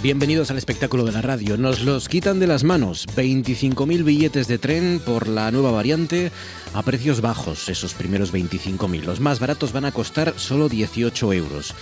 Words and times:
Bienvenidos 0.00 0.50
al 0.50 0.56
espectáculo 0.56 1.04
de 1.04 1.12
la 1.12 1.20
radio. 1.20 1.58
Nos 1.58 1.82
los 1.82 2.08
quitan 2.08 2.40
de 2.40 2.46
las 2.46 2.64
manos. 2.64 3.06
25.000 3.14 4.04
billetes 4.04 4.48
de 4.48 4.56
tren 4.56 5.02
por 5.04 5.28
la 5.28 5.50
nueva 5.50 5.70
variante 5.70 6.32
a 6.72 6.82
precios 6.82 7.20
bajos, 7.20 7.68
esos 7.68 7.92
primeros 7.92 8.32
25.000. 8.32 9.02
Los 9.02 9.20
más 9.20 9.38
baratos 9.38 9.72
van 9.72 9.84
a 9.84 9.92
costar 9.92 10.32
solo 10.38 10.70
18 10.70 11.32
euros. 11.34 11.74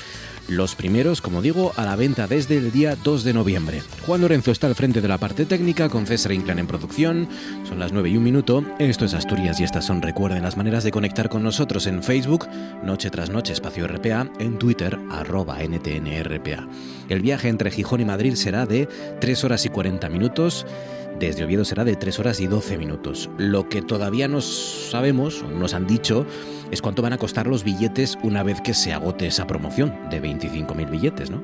Los 0.48 0.74
primeros, 0.74 1.22
como 1.22 1.40
digo, 1.40 1.72
a 1.76 1.84
la 1.84 1.96
venta 1.96 2.26
desde 2.26 2.58
el 2.58 2.70
día 2.70 2.96
2 3.02 3.24
de 3.24 3.32
noviembre. 3.32 3.82
Juan 4.04 4.20
Lorenzo 4.20 4.50
está 4.50 4.66
al 4.66 4.74
frente 4.74 5.00
de 5.00 5.08
la 5.08 5.16
parte 5.16 5.46
técnica, 5.46 5.88
con 5.88 6.06
César 6.06 6.32
Inclán 6.32 6.58
en 6.58 6.66
producción. 6.66 7.28
Son 7.66 7.78
las 7.78 7.92
9 7.92 8.10
y 8.10 8.16
un 8.18 8.24
minuto. 8.24 8.62
Esto 8.78 9.06
es 9.06 9.14
Asturias 9.14 9.58
y 9.60 9.64
estas 9.64 9.86
son, 9.86 10.02
recuerden, 10.02 10.42
las 10.42 10.58
maneras 10.58 10.84
de 10.84 10.90
conectar 10.90 11.30
con 11.30 11.42
nosotros 11.42 11.86
en 11.86 12.02
Facebook, 12.02 12.46
Noche 12.82 13.08
tras 13.08 13.30
Noche, 13.30 13.54
Espacio 13.54 13.88
RPA, 13.88 14.30
en 14.38 14.58
Twitter, 14.58 14.98
arroba 15.10 15.62
NTNRPA. 15.62 16.68
El 17.08 17.22
viaje 17.22 17.48
entre 17.48 17.70
Gijón 17.70 18.02
y 18.02 18.04
Madrid 18.04 18.34
será 18.34 18.66
de 18.66 18.86
3 19.20 19.44
horas 19.44 19.64
y 19.64 19.70
40 19.70 20.10
minutos. 20.10 20.66
Desde 21.18 21.44
Oviedo 21.44 21.64
será 21.64 21.84
de 21.84 21.96
3 21.96 22.18
horas 22.18 22.40
y 22.40 22.46
12 22.46 22.76
minutos. 22.76 23.30
Lo 23.38 23.68
que 23.68 23.82
todavía 23.82 24.26
no 24.26 24.40
sabemos, 24.40 25.44
nos 25.44 25.72
han 25.72 25.86
dicho, 25.86 26.26
es 26.70 26.82
cuánto 26.82 27.02
van 27.02 27.12
a 27.12 27.18
costar 27.18 27.46
los 27.46 27.62
billetes 27.62 28.18
una 28.22 28.42
vez 28.42 28.60
que 28.60 28.74
se 28.74 28.92
agote 28.92 29.26
esa 29.26 29.46
promoción 29.46 29.94
de 30.10 30.20
25.000 30.20 30.90
billetes, 30.90 31.30
¿no? 31.30 31.42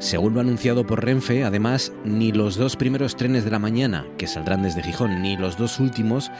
Según 0.00 0.34
lo 0.34 0.40
anunciado 0.40 0.84
por 0.84 1.04
Renfe, 1.04 1.44
además, 1.44 1.92
ni 2.04 2.32
los 2.32 2.56
dos 2.56 2.76
primeros 2.76 3.16
trenes 3.16 3.44
de 3.44 3.50
la 3.50 3.58
mañana 3.60 4.04
que 4.18 4.26
saldrán 4.26 4.62
desde 4.62 4.82
Gijón, 4.82 5.22
ni 5.22 5.36
los 5.36 5.56
dos 5.56 5.78
últimos 5.78 6.30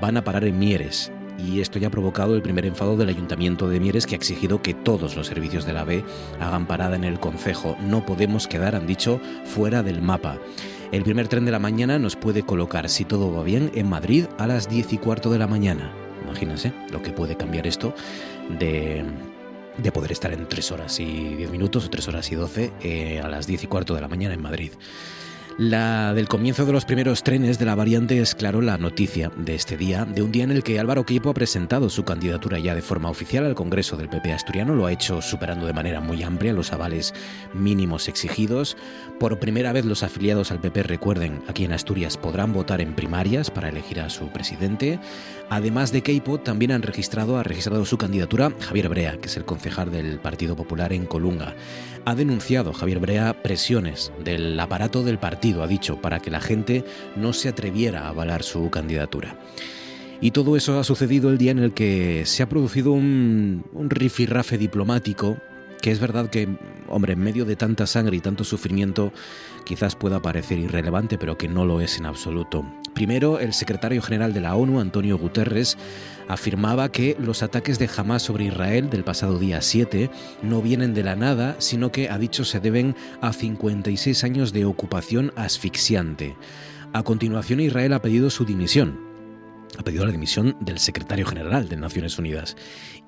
van 0.00 0.16
a 0.16 0.24
parar 0.24 0.44
en 0.44 0.58
Mieres. 0.58 1.12
Y 1.36 1.60
esto 1.60 1.78
ya 1.78 1.88
ha 1.88 1.90
provocado 1.90 2.34
el 2.34 2.42
primer 2.42 2.66
enfado 2.66 2.96
del 2.96 3.08
Ayuntamiento 3.08 3.68
de 3.68 3.80
Mieres 3.80 4.06
que 4.06 4.14
ha 4.14 4.18
exigido 4.18 4.62
que 4.62 4.74
todos 4.74 5.16
los 5.16 5.26
servicios 5.26 5.64
de 5.64 5.72
la 5.72 5.84
B 5.84 6.04
hagan 6.38 6.66
parada 6.66 6.96
en 6.96 7.04
el 7.04 7.18
concejo. 7.18 7.76
No 7.80 8.04
podemos 8.06 8.46
quedar, 8.46 8.76
han 8.76 8.86
dicho, 8.86 9.20
fuera 9.44 9.82
del 9.82 10.00
mapa. 10.02 10.38
El 10.92 11.04
primer 11.04 11.28
tren 11.28 11.44
de 11.44 11.52
la 11.52 11.60
mañana 11.60 12.00
nos 12.00 12.16
puede 12.16 12.42
colocar, 12.42 12.88
si 12.88 13.04
todo 13.04 13.32
va 13.32 13.44
bien, 13.44 13.70
en 13.74 13.88
Madrid 13.88 14.26
a 14.38 14.48
las 14.48 14.68
10 14.68 14.94
y 14.94 14.98
cuarto 14.98 15.30
de 15.30 15.38
la 15.38 15.46
mañana. 15.46 15.92
Imagínense 16.24 16.72
lo 16.90 17.00
que 17.00 17.12
puede 17.12 17.36
cambiar 17.36 17.68
esto 17.68 17.94
de, 18.58 19.04
de 19.78 19.92
poder 19.92 20.10
estar 20.10 20.32
en 20.32 20.48
3 20.48 20.72
horas 20.72 20.98
y 20.98 21.36
10 21.36 21.48
minutos 21.52 21.86
o 21.86 21.90
3 21.90 22.08
horas 22.08 22.32
y 22.32 22.34
12 22.34 22.72
eh, 22.82 23.20
a 23.20 23.28
las 23.28 23.46
10 23.46 23.64
y 23.64 23.66
cuarto 23.68 23.94
de 23.94 24.00
la 24.00 24.08
mañana 24.08 24.34
en 24.34 24.42
Madrid. 24.42 24.72
La 25.60 26.14
del 26.14 26.26
comienzo 26.26 26.64
de 26.64 26.72
los 26.72 26.86
primeros 26.86 27.22
trenes 27.22 27.58
de 27.58 27.66
la 27.66 27.74
variante 27.74 28.18
es, 28.18 28.34
claro, 28.34 28.62
la 28.62 28.78
noticia 28.78 29.30
de 29.36 29.54
este 29.54 29.76
día, 29.76 30.06
de 30.06 30.22
un 30.22 30.32
día 30.32 30.44
en 30.44 30.52
el 30.52 30.62
que 30.62 30.80
Álvaro 30.80 31.04
Queipo 31.04 31.28
ha 31.28 31.34
presentado 31.34 31.90
su 31.90 32.02
candidatura 32.02 32.58
ya 32.58 32.74
de 32.74 32.80
forma 32.80 33.10
oficial 33.10 33.44
al 33.44 33.54
Congreso 33.54 33.98
del 33.98 34.08
PP 34.08 34.32
asturiano. 34.32 34.74
Lo 34.74 34.86
ha 34.86 34.92
hecho 34.92 35.20
superando 35.20 35.66
de 35.66 35.74
manera 35.74 36.00
muy 36.00 36.22
amplia 36.22 36.54
los 36.54 36.72
avales 36.72 37.12
mínimos 37.52 38.08
exigidos. 38.08 38.78
Por 39.18 39.38
primera 39.38 39.74
vez 39.74 39.84
los 39.84 40.02
afiliados 40.02 40.50
al 40.50 40.62
PP, 40.62 40.82
recuerden, 40.82 41.42
aquí 41.46 41.66
en 41.66 41.74
Asturias 41.74 42.16
podrán 42.16 42.54
votar 42.54 42.80
en 42.80 42.94
primarias 42.94 43.50
para 43.50 43.68
elegir 43.68 44.00
a 44.00 44.08
su 44.08 44.28
presidente. 44.28 44.98
Además 45.50 45.90
de 45.90 46.02
Queipo, 46.02 46.38
también 46.38 46.70
han 46.70 46.82
registrado, 46.82 47.36
ha 47.36 47.42
registrado 47.42 47.84
su 47.84 47.98
candidatura 47.98 48.52
Javier 48.60 48.88
Brea, 48.88 49.16
que 49.16 49.26
es 49.26 49.36
el 49.36 49.44
concejal 49.44 49.90
del 49.90 50.20
Partido 50.20 50.54
Popular 50.54 50.92
en 50.92 51.06
Colunga. 51.06 51.56
Ha 52.04 52.14
denunciado 52.14 52.72
Javier 52.72 53.00
Brea 53.00 53.42
presiones 53.42 54.12
del 54.22 54.58
aparato 54.60 55.02
del 55.02 55.18
partido, 55.18 55.64
ha 55.64 55.66
dicho, 55.66 56.00
para 56.00 56.20
que 56.20 56.30
la 56.30 56.40
gente 56.40 56.84
no 57.16 57.32
se 57.32 57.48
atreviera 57.48 58.02
a 58.02 58.10
avalar 58.10 58.44
su 58.44 58.70
candidatura. 58.70 59.40
Y 60.20 60.30
todo 60.30 60.56
eso 60.56 60.78
ha 60.78 60.84
sucedido 60.84 61.30
el 61.30 61.38
día 61.38 61.50
en 61.50 61.58
el 61.58 61.74
que 61.74 62.22
se 62.26 62.44
ha 62.44 62.48
producido 62.48 62.92
un, 62.92 63.64
un 63.72 63.90
rifirrafe 63.90 64.56
diplomático 64.56 65.36
que 65.82 65.90
es 65.90 65.98
verdad 65.98 66.30
que, 66.30 66.48
hombre, 66.88 67.14
en 67.14 67.20
medio 67.20 67.44
de 67.44 67.56
tanta 67.56 67.86
sangre 67.86 68.16
y 68.16 68.20
tanto 68.20 68.44
sufrimiento, 68.44 69.12
quizás 69.64 69.96
pueda 69.96 70.20
parecer 70.20 70.58
irrelevante, 70.58 71.18
pero 71.18 71.38
que 71.38 71.48
no 71.48 71.64
lo 71.64 71.80
es 71.80 71.98
en 71.98 72.06
absoluto. 72.06 72.64
Primero, 72.94 73.38
el 73.38 73.52
secretario 73.52 74.02
general 74.02 74.32
de 74.32 74.40
la 74.40 74.54
ONU, 74.56 74.80
Antonio 74.80 75.16
Guterres, 75.16 75.78
afirmaba 76.28 76.92
que 76.92 77.16
los 77.18 77.42
ataques 77.42 77.78
de 77.78 77.88
Hamas 77.96 78.22
sobre 78.22 78.44
Israel 78.44 78.90
del 78.90 79.04
pasado 79.04 79.38
día 79.38 79.62
7 79.62 80.10
no 80.42 80.60
vienen 80.62 80.94
de 80.94 81.02
la 81.02 81.16
nada, 81.16 81.56
sino 81.58 81.92
que, 81.92 82.08
ha 82.08 82.18
dicho, 82.18 82.44
se 82.44 82.60
deben 82.60 82.94
a 83.20 83.32
56 83.32 84.24
años 84.24 84.52
de 84.52 84.64
ocupación 84.64 85.32
asfixiante. 85.36 86.36
A 86.92 87.02
continuación, 87.02 87.60
Israel 87.60 87.92
ha 87.92 88.02
pedido 88.02 88.30
su 88.30 88.44
dimisión, 88.44 89.00
ha 89.78 89.82
pedido 89.82 90.04
la 90.04 90.12
dimisión 90.12 90.56
del 90.60 90.78
secretario 90.78 91.24
general 91.26 91.68
de 91.68 91.76
Naciones 91.76 92.18
Unidas 92.18 92.56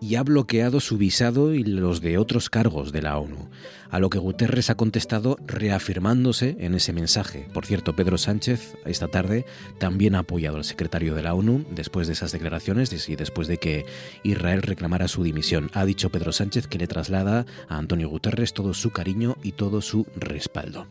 y 0.02 0.16
ha 0.16 0.24
bloqueado 0.24 0.80
su 0.80 0.98
visado 0.98 1.54
y 1.54 1.62
los 1.62 2.00
de 2.00 2.18
otros 2.18 2.50
cargos 2.50 2.90
de 2.90 3.02
la 3.02 3.18
ONU, 3.18 3.48
a 3.88 4.00
lo 4.00 4.10
que 4.10 4.18
Guterres 4.18 4.68
ha 4.68 4.74
contestado 4.74 5.36
reafirmándose 5.46 6.56
en 6.58 6.74
ese 6.74 6.92
mensaje. 6.92 7.46
Por 7.54 7.66
cierto, 7.66 7.94
Pedro 7.94 8.18
Sánchez 8.18 8.76
esta 8.84 9.06
tarde 9.06 9.46
también 9.78 10.16
ha 10.16 10.20
apoyado 10.20 10.56
al 10.56 10.64
secretario 10.64 11.14
de 11.14 11.22
la 11.22 11.34
ONU 11.34 11.64
después 11.70 12.08
de 12.08 12.14
esas 12.14 12.32
declaraciones 12.32 13.08
y 13.08 13.14
después 13.14 13.46
de 13.46 13.58
que 13.58 13.86
Israel 14.24 14.62
reclamara 14.62 15.06
su 15.06 15.22
dimisión. 15.22 15.70
Ha 15.72 15.84
dicho 15.84 16.10
Pedro 16.10 16.32
Sánchez 16.32 16.66
que 16.66 16.78
le 16.78 16.88
traslada 16.88 17.46
a 17.68 17.78
Antonio 17.78 18.08
Guterres 18.08 18.54
todo 18.54 18.74
su 18.74 18.90
cariño 18.90 19.36
y 19.44 19.52
todo 19.52 19.80
su 19.80 20.08
respaldo. 20.16 20.88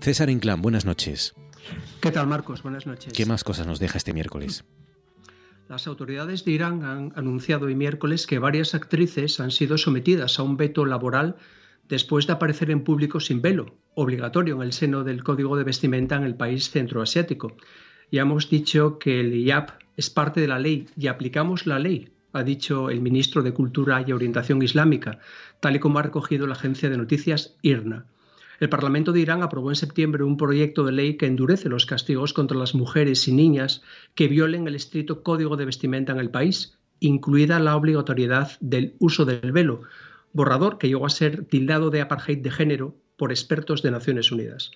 César 0.00 0.30
Inclán, 0.30 0.62
buenas 0.62 0.84
noches. 0.84 1.34
¿Qué 2.00 2.12
tal, 2.12 2.28
Marcos? 2.28 2.62
Buenas 2.62 2.86
noches. 2.86 3.12
¿Qué 3.12 3.26
más 3.26 3.42
cosas 3.42 3.66
nos 3.66 3.80
deja 3.80 3.98
este 3.98 4.12
miércoles? 4.12 4.64
Las 5.74 5.88
autoridades 5.88 6.44
de 6.44 6.52
Irán 6.52 6.84
han 6.84 7.12
anunciado 7.16 7.66
hoy 7.66 7.74
miércoles 7.74 8.28
que 8.28 8.38
varias 8.38 8.76
actrices 8.76 9.40
han 9.40 9.50
sido 9.50 9.76
sometidas 9.76 10.38
a 10.38 10.44
un 10.44 10.56
veto 10.56 10.86
laboral 10.86 11.34
después 11.88 12.28
de 12.28 12.32
aparecer 12.32 12.70
en 12.70 12.84
público 12.84 13.18
sin 13.18 13.42
velo, 13.42 13.74
obligatorio 13.96 14.54
en 14.54 14.62
el 14.62 14.72
seno 14.72 15.02
del 15.02 15.24
código 15.24 15.56
de 15.56 15.64
vestimenta 15.64 16.14
en 16.14 16.22
el 16.22 16.36
país 16.36 16.70
centroasiático. 16.70 17.56
Ya 18.12 18.22
hemos 18.22 18.48
dicho 18.48 19.00
que 19.00 19.18
el 19.18 19.34
IAP 19.34 19.70
es 19.96 20.10
parte 20.10 20.40
de 20.40 20.46
la 20.46 20.60
ley 20.60 20.86
y 20.96 21.08
aplicamos 21.08 21.66
la 21.66 21.80
ley, 21.80 22.12
ha 22.32 22.44
dicho 22.44 22.88
el 22.88 23.00
ministro 23.00 23.42
de 23.42 23.52
Cultura 23.52 24.04
y 24.06 24.12
Orientación 24.12 24.62
Islámica, 24.62 25.18
tal 25.58 25.74
y 25.74 25.80
como 25.80 25.98
ha 25.98 26.02
recogido 26.02 26.46
la 26.46 26.52
agencia 26.52 26.88
de 26.88 26.98
noticias 26.98 27.56
IRNA. 27.62 28.06
El 28.60 28.68
Parlamento 28.68 29.12
de 29.12 29.20
Irán 29.20 29.42
aprobó 29.42 29.70
en 29.70 29.76
septiembre 29.76 30.22
un 30.22 30.36
proyecto 30.36 30.84
de 30.84 30.92
ley 30.92 31.16
que 31.16 31.26
endurece 31.26 31.68
los 31.68 31.86
castigos 31.86 32.32
contra 32.32 32.56
las 32.56 32.74
mujeres 32.74 33.26
y 33.26 33.32
niñas 33.32 33.82
que 34.14 34.28
violen 34.28 34.68
el 34.68 34.76
estricto 34.76 35.22
código 35.22 35.56
de 35.56 35.64
vestimenta 35.64 36.12
en 36.12 36.20
el 36.20 36.30
país, 36.30 36.78
incluida 37.00 37.58
la 37.58 37.76
obligatoriedad 37.76 38.52
del 38.60 38.94
uso 38.98 39.24
del 39.24 39.52
velo, 39.52 39.82
borrador 40.32 40.78
que 40.78 40.88
llegó 40.88 41.06
a 41.06 41.10
ser 41.10 41.44
tildado 41.44 41.90
de 41.90 42.00
apartheid 42.00 42.38
de 42.38 42.50
género 42.50 42.96
por 43.16 43.32
expertos 43.32 43.82
de 43.82 43.90
Naciones 43.90 44.30
Unidas. 44.30 44.70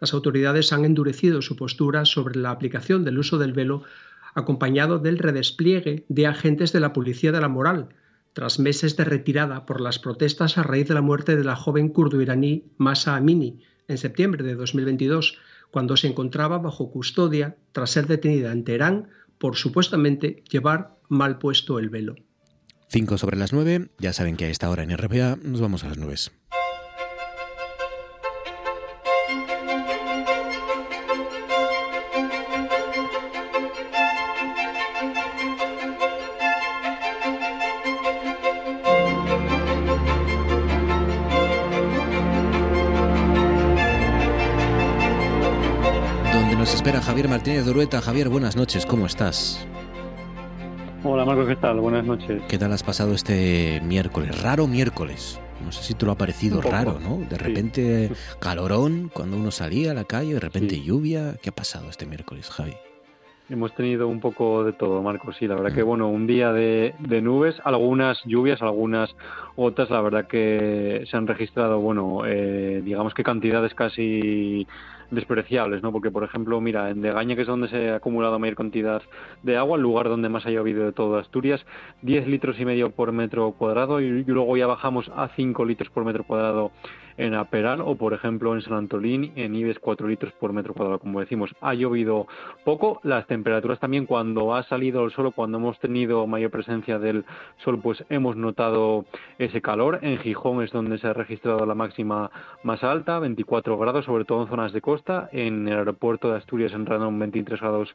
Las 0.00 0.14
autoridades 0.14 0.72
han 0.72 0.84
endurecido 0.84 1.42
su 1.42 1.56
postura 1.56 2.04
sobre 2.04 2.38
la 2.38 2.50
aplicación 2.50 3.04
del 3.04 3.18
uso 3.18 3.38
del 3.38 3.52
velo 3.52 3.84
acompañado 4.34 4.98
del 4.98 5.18
redespliegue 5.18 6.04
de 6.08 6.26
agentes 6.26 6.72
de 6.72 6.80
la 6.80 6.92
Policía 6.92 7.32
de 7.32 7.40
la 7.40 7.48
Moral, 7.48 7.88
tras 8.32 8.58
meses 8.58 8.96
de 8.96 9.04
retirada 9.04 9.66
por 9.66 9.80
las 9.80 9.98
protestas 9.98 10.58
a 10.58 10.62
raíz 10.62 10.88
de 10.88 10.94
la 10.94 11.02
muerte 11.02 11.36
de 11.36 11.44
la 11.44 11.56
joven 11.56 11.88
kurdo-iraní 11.88 12.64
Masa 12.78 13.16
Amini 13.16 13.60
en 13.88 13.98
septiembre 13.98 14.44
de 14.44 14.54
2022, 14.54 15.38
cuando 15.70 15.96
se 15.96 16.08
encontraba 16.08 16.58
bajo 16.58 16.90
custodia 16.90 17.56
tras 17.72 17.90
ser 17.90 18.06
detenida 18.06 18.52
en 18.52 18.64
Teherán 18.64 19.08
por 19.38 19.56
supuestamente 19.56 20.44
llevar 20.50 20.96
mal 21.08 21.38
puesto 21.38 21.78
el 21.78 21.90
velo. 21.90 22.14
5 22.88 23.18
sobre 23.18 23.36
las 23.36 23.52
9, 23.52 23.88
ya 23.98 24.12
saben 24.12 24.36
que 24.36 24.44
a 24.44 24.50
esta 24.50 24.70
hora 24.70 24.82
en 24.82 24.96
RPA 24.96 25.36
nos 25.42 25.60
vamos 25.60 25.82
a 25.82 25.88
las 25.88 25.98
nubes. 25.98 26.30
Espera 46.92 47.06
Javier 47.06 47.28
Martínez 47.28 47.64
Durueta. 47.64 48.02
Javier, 48.02 48.28
buenas 48.28 48.54
noches, 48.54 48.84
¿cómo 48.84 49.06
estás? 49.06 49.66
Hola 51.02 51.24
Marcos, 51.24 51.48
¿qué 51.48 51.56
tal? 51.56 51.80
Buenas 51.80 52.04
noches. 52.04 52.42
¿Qué 52.48 52.58
tal 52.58 52.70
has 52.70 52.82
pasado 52.82 53.14
este 53.14 53.80
miércoles? 53.82 54.42
Raro 54.42 54.66
miércoles. 54.66 55.40
No 55.64 55.72
sé 55.72 55.82
si 55.82 55.94
te 55.94 56.04
lo 56.04 56.12
ha 56.12 56.18
parecido 56.18 56.60
raro, 56.60 57.00
¿no? 57.00 57.24
De 57.30 57.38
repente 57.38 58.10
calorón 58.40 59.10
cuando 59.14 59.38
uno 59.38 59.50
salía 59.50 59.92
a 59.92 59.94
la 59.94 60.04
calle, 60.04 60.34
de 60.34 60.40
repente 60.40 60.82
lluvia. 60.82 61.38
¿Qué 61.40 61.48
ha 61.48 61.54
pasado 61.54 61.88
este 61.88 62.04
miércoles, 62.04 62.50
Javi? 62.50 62.74
Hemos 63.52 63.74
tenido 63.74 64.08
un 64.08 64.18
poco 64.18 64.64
de 64.64 64.72
todo, 64.72 65.02
Marcos. 65.02 65.36
Sí, 65.36 65.46
la 65.46 65.56
verdad 65.56 65.74
que, 65.74 65.84
mm. 65.84 65.86
bueno, 65.86 66.08
un 66.08 66.26
día 66.26 66.54
de, 66.54 66.94
nubes, 67.22 67.60
algunas 67.64 68.18
lluvias, 68.24 68.62
algunas 68.62 69.14
otras, 69.56 69.90
la 69.90 70.00
verdad 70.00 70.26
que 70.26 71.04
se 71.10 71.16
han 71.18 71.26
registrado, 71.26 71.78
bueno, 71.78 72.22
eh, 72.24 72.80
digamos 72.82 73.12
que 73.12 73.22
cantidades 73.22 73.74
casi 73.74 74.66
despreciables, 75.10 75.82
¿no? 75.82 75.92
Porque, 75.92 76.10
por 76.10 76.24
ejemplo, 76.24 76.62
mira, 76.62 76.88
en 76.88 77.02
Degaña, 77.02 77.36
que 77.36 77.42
es 77.42 77.46
donde 77.46 77.68
se 77.68 77.90
ha 77.90 77.96
acumulado 77.96 78.38
mayor 78.38 78.56
cantidad 78.56 79.02
de 79.42 79.58
agua, 79.58 79.76
el 79.76 79.82
lugar 79.82 80.08
donde 80.08 80.30
más 80.30 80.46
ha 80.46 80.50
llovido 80.50 80.86
de 80.86 80.92
todo 80.92 81.18
Asturias, 81.18 81.62
10 82.00 82.28
litros 82.28 82.58
y 82.58 82.64
medio 82.64 82.92
por 82.92 83.12
metro 83.12 83.52
cuadrado 83.52 84.00
y 84.00 84.24
luego 84.24 84.56
ya 84.56 84.66
bajamos 84.66 85.12
a 85.14 85.28
5 85.36 85.62
litros 85.66 85.90
por 85.90 86.06
metro 86.06 86.24
cuadrado 86.24 86.72
en 87.16 87.34
Aperal 87.34 87.80
o, 87.80 87.96
por 87.96 88.14
ejemplo, 88.14 88.54
en 88.54 88.62
San 88.62 88.74
Antolín, 88.74 89.32
en 89.36 89.54
Ives 89.54 89.78
4 89.78 90.06
litros 90.08 90.32
por 90.34 90.52
metro 90.52 90.74
cuadrado. 90.74 90.98
Como 90.98 91.20
decimos, 91.20 91.54
ha 91.60 91.74
llovido 91.74 92.26
poco. 92.64 93.00
Las 93.02 93.26
temperaturas 93.26 93.80
también, 93.80 94.06
cuando 94.06 94.54
ha 94.54 94.62
salido 94.64 95.04
el 95.04 95.10
sol, 95.12 95.32
cuando 95.34 95.58
hemos 95.58 95.78
tenido 95.78 96.26
mayor 96.26 96.50
presencia 96.50 96.98
del 96.98 97.24
sol, 97.64 97.80
pues 97.82 98.04
hemos 98.08 98.36
notado 98.36 99.04
ese 99.38 99.60
calor. 99.60 99.98
En 100.02 100.18
Gijón 100.18 100.62
es 100.62 100.70
donde 100.72 100.98
se 100.98 101.06
ha 101.06 101.12
registrado 101.12 101.66
la 101.66 101.74
máxima 101.74 102.30
más 102.62 102.82
alta, 102.84 103.18
24 103.18 103.76
grados, 103.78 104.04
sobre 104.04 104.24
todo 104.24 104.42
en 104.42 104.48
zonas 104.48 104.72
de 104.72 104.80
costa. 104.80 105.28
En 105.32 105.68
el 105.68 105.78
aeropuerto 105.78 106.30
de 106.30 106.36
Asturias 106.38 106.72
en 106.72 106.86
Ranón, 106.86 107.18
23 107.18 107.60
grados 107.60 107.94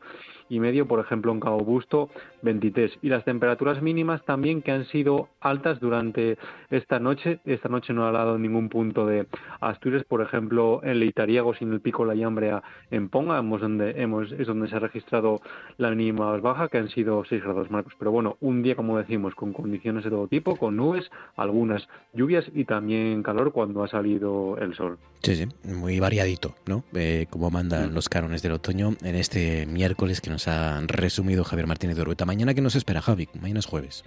y 0.49 0.59
medio, 0.59 0.87
por 0.87 0.99
ejemplo, 0.99 1.31
en 1.31 1.39
Cabo 1.39 1.59
Busto, 1.59 2.09
23. 2.41 2.99
Y 3.01 3.09
las 3.09 3.25
temperaturas 3.25 3.81
mínimas 3.81 4.23
también 4.25 4.61
que 4.61 4.71
han 4.71 4.85
sido 4.85 5.29
altas 5.41 5.79
durante 5.79 6.37
esta 6.69 6.99
noche. 6.99 7.39
Esta 7.45 7.69
noche 7.69 7.93
no 7.93 8.07
ha 8.07 8.11
dado 8.11 8.37
ningún 8.37 8.69
punto 8.69 9.05
de 9.07 9.27
Asturias, 9.59 10.03
por 10.03 10.21
ejemplo, 10.21 10.81
en 10.83 10.99
Leitariago, 10.99 11.55
sin 11.55 11.73
el 11.73 11.81
pico 11.81 12.05
la 12.05 12.15
Llambrea 12.15 12.63
en 12.91 13.09
Ponga, 13.09 13.39
hemos 13.39 13.61
donde 13.61 14.01
hemos, 14.01 14.31
es 14.31 14.47
donde 14.47 14.67
se 14.69 14.75
ha 14.75 14.79
registrado 14.79 15.41
la 15.77 15.89
mínima 15.91 16.31
más 16.31 16.41
baja, 16.41 16.67
que 16.67 16.77
han 16.77 16.89
sido 16.89 17.23
6 17.27 17.43
grados 17.43 17.71
marcos. 17.71 17.93
Pero 17.97 18.11
bueno, 18.11 18.37
un 18.41 18.63
día, 18.63 18.75
como 18.75 18.97
decimos, 18.97 19.35
con 19.35 19.53
condiciones 19.53 20.03
de 20.03 20.09
todo 20.09 20.27
tipo, 20.27 20.55
con 20.55 20.75
nubes, 20.75 21.09
algunas 21.35 21.87
lluvias 22.13 22.45
y 22.53 22.65
también 22.65 23.23
calor 23.23 23.51
cuando 23.51 23.83
ha 23.83 23.87
salido 23.87 24.57
el 24.59 24.75
sol. 24.75 24.97
Sí, 25.23 25.35
sí, 25.35 25.47
muy 25.63 25.99
variadito, 25.99 26.55
¿no? 26.65 26.83
Eh, 26.93 27.25
como 27.29 27.49
mandan 27.49 27.91
mm. 27.91 27.93
los 27.93 28.09
cánones 28.09 28.41
del 28.41 28.53
otoño 28.53 28.93
en 29.01 29.15
este 29.15 29.65
miércoles 29.65 30.21
que 30.21 30.29
nos 30.29 30.47
ha 30.47 30.79
resumido 30.85 31.43
Javier 31.43 31.67
Martínez 31.67 31.95
de 31.95 32.03
Orueta. 32.03 32.25
Mañana, 32.25 32.53
que 32.53 32.61
nos 32.61 32.75
espera, 32.75 33.01
Javi? 33.01 33.27
Mañana 33.39 33.59
es 33.59 33.65
jueves. 33.65 34.03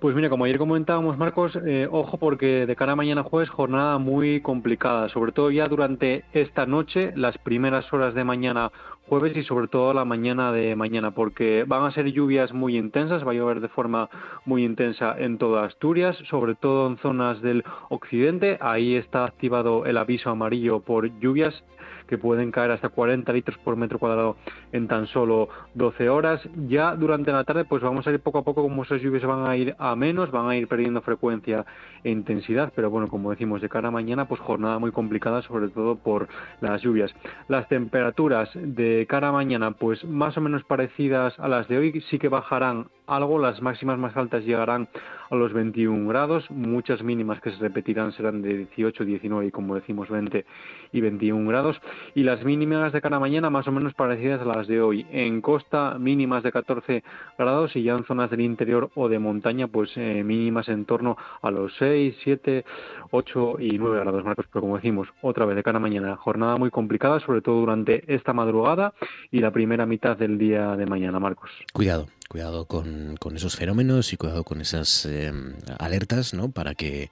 Pues 0.00 0.14
mira, 0.14 0.28
como 0.28 0.44
ayer 0.44 0.58
comentábamos, 0.58 1.16
Marcos, 1.16 1.56
eh, 1.64 1.88
ojo 1.90 2.18
porque 2.18 2.66
de 2.66 2.76
cara 2.76 2.92
a 2.92 2.96
mañana 2.96 3.22
jueves 3.22 3.48
jornada 3.48 3.96
muy 3.98 4.42
complicada, 4.42 5.08
sobre 5.08 5.32
todo 5.32 5.50
ya 5.50 5.66
durante 5.66 6.24
esta 6.34 6.66
noche, 6.66 7.12
las 7.16 7.38
primeras 7.38 7.90
horas 7.90 8.14
de 8.14 8.22
mañana 8.22 8.70
jueves 9.08 9.36
y 9.36 9.44
sobre 9.44 9.68
todo 9.68 9.92
la 9.94 10.04
mañana 10.04 10.52
de 10.52 10.76
mañana, 10.76 11.10
porque 11.12 11.64
van 11.66 11.84
a 11.84 11.90
ser 11.92 12.10
lluvias 12.12 12.52
muy 12.52 12.76
intensas, 12.76 13.26
va 13.26 13.32
a 13.32 13.34
llover 13.34 13.60
de 13.60 13.68
forma 13.68 14.08
muy 14.44 14.64
intensa 14.64 15.14
en 15.18 15.38
toda 15.38 15.64
Asturias, 15.64 16.16
sobre 16.28 16.54
todo 16.54 16.86
en 16.86 16.96
zonas 16.98 17.40
del 17.42 17.64
occidente, 17.90 18.58
ahí 18.60 18.96
está 18.96 19.24
activado 19.24 19.86
el 19.86 19.98
aviso 19.98 20.30
amarillo 20.30 20.80
por 20.80 21.18
lluvias 21.18 21.64
que 22.06 22.18
pueden 22.18 22.50
caer 22.50 22.70
hasta 22.70 22.88
40 22.88 23.32
litros 23.32 23.58
por 23.58 23.76
metro 23.76 23.98
cuadrado 23.98 24.36
en 24.72 24.88
tan 24.88 25.06
solo 25.06 25.48
12 25.74 26.08
horas. 26.08 26.40
Ya 26.68 26.94
durante 26.94 27.32
la 27.32 27.44
tarde 27.44 27.64
pues 27.64 27.82
vamos 27.82 28.06
a 28.06 28.10
ir 28.10 28.20
poco 28.20 28.38
a 28.38 28.42
poco 28.42 28.62
como 28.62 28.82
esas 28.82 29.00
lluvias 29.00 29.24
van 29.24 29.46
a 29.46 29.56
ir 29.56 29.74
a 29.78 29.96
menos, 29.96 30.30
van 30.30 30.48
a 30.48 30.56
ir 30.56 30.68
perdiendo 30.68 31.00
frecuencia 31.02 31.64
e 32.02 32.10
intensidad, 32.10 32.72
pero 32.74 32.90
bueno, 32.90 33.08
como 33.08 33.30
decimos, 33.30 33.60
de 33.60 33.68
cara 33.68 33.88
a 33.88 33.90
mañana 33.90 34.26
pues 34.28 34.40
jornada 34.40 34.78
muy 34.78 34.92
complicada 34.92 35.42
sobre 35.42 35.68
todo 35.68 35.96
por 35.96 36.28
las 36.60 36.82
lluvias. 36.82 37.14
Las 37.48 37.68
temperaturas 37.68 38.50
de 38.54 39.06
cara 39.08 39.28
a 39.28 39.32
mañana 39.32 39.72
pues 39.72 40.04
más 40.04 40.36
o 40.36 40.40
menos 40.40 40.64
parecidas 40.64 41.38
a 41.38 41.48
las 41.48 41.68
de 41.68 41.78
hoy, 41.78 42.00
sí 42.10 42.18
que 42.18 42.28
bajarán 42.28 42.88
algo, 43.06 43.38
las 43.38 43.60
máximas 43.60 43.98
más 43.98 44.16
altas 44.16 44.44
llegarán 44.44 44.88
a 45.30 45.34
los 45.34 45.52
21 45.52 46.08
grados, 46.08 46.50
muchas 46.50 47.02
mínimas 47.02 47.40
que 47.40 47.50
se 47.50 47.56
repetirán 47.56 48.12
serán 48.12 48.42
de 48.42 48.58
18, 48.58 49.04
19 49.04 49.46
y 49.46 49.50
como 49.50 49.74
decimos 49.74 50.08
20 50.08 50.44
y 50.92 51.00
21 51.00 51.48
grados 51.48 51.80
y 52.14 52.22
las 52.22 52.44
mínimas 52.44 52.92
de 52.92 53.00
cara 53.00 53.18
mañana 53.18 53.50
más 53.50 53.66
o 53.66 53.72
menos 53.72 53.94
parecidas 53.94 54.40
a 54.40 54.44
las 54.44 54.66
de 54.66 54.80
hoy. 54.80 55.06
En 55.10 55.40
costa 55.40 55.96
mínimas 55.98 56.42
de 56.42 56.52
14 56.52 57.02
grados 57.38 57.74
y 57.76 57.82
ya 57.82 57.94
en 57.94 58.04
zonas 58.04 58.30
del 58.30 58.40
interior 58.40 58.90
o 58.94 59.08
de 59.08 59.18
montaña 59.18 59.66
pues 59.68 59.90
eh, 59.96 60.22
mínimas 60.24 60.68
en 60.68 60.84
torno 60.84 61.16
a 61.42 61.50
los 61.50 61.72
6, 61.78 62.16
7, 62.22 62.64
8 63.10 63.56
y 63.60 63.78
9 63.78 64.00
grados 64.00 64.24
marcos. 64.24 64.46
Pero 64.52 64.62
como 64.62 64.76
decimos, 64.76 65.08
otra 65.22 65.46
vez 65.46 65.56
de 65.56 65.62
cara 65.62 65.78
mañana, 65.78 66.16
jornada 66.16 66.56
muy 66.56 66.70
complicada, 66.70 67.20
sobre 67.20 67.40
todo 67.40 67.60
durante 67.60 68.04
esta 68.12 68.32
madrugada 68.32 68.92
y 69.30 69.40
la 69.40 69.50
primera 69.50 69.86
mitad 69.86 70.16
del 70.16 70.38
día 70.38 70.76
de 70.76 70.86
mañana, 70.86 71.18
Marcos. 71.18 71.50
Cuidado, 71.72 72.06
cuidado 72.28 72.66
con, 72.66 73.16
con, 73.18 73.36
esos 73.36 73.56
fenómenos 73.56 74.12
y 74.12 74.16
cuidado 74.16 74.44
con 74.44 74.60
esas 74.60 75.06
em, 75.06 75.54
alertas, 75.78 76.34
¿no? 76.34 76.50
Para 76.50 76.74
que 76.74 77.10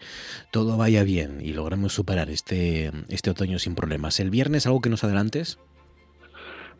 todo 0.50 0.76
vaya 0.76 1.04
bien 1.04 1.40
y 1.40 1.52
logremos 1.52 1.94
superar 1.94 2.30
este, 2.30 2.90
este 3.08 3.30
otoño 3.30 3.58
sin 3.58 3.74
problemas. 3.74 4.20
¿El 4.20 4.30
viernes 4.30 4.66
algo 4.66 4.80
que 4.80 4.90
nos 4.90 5.04
adelantes? 5.04 5.58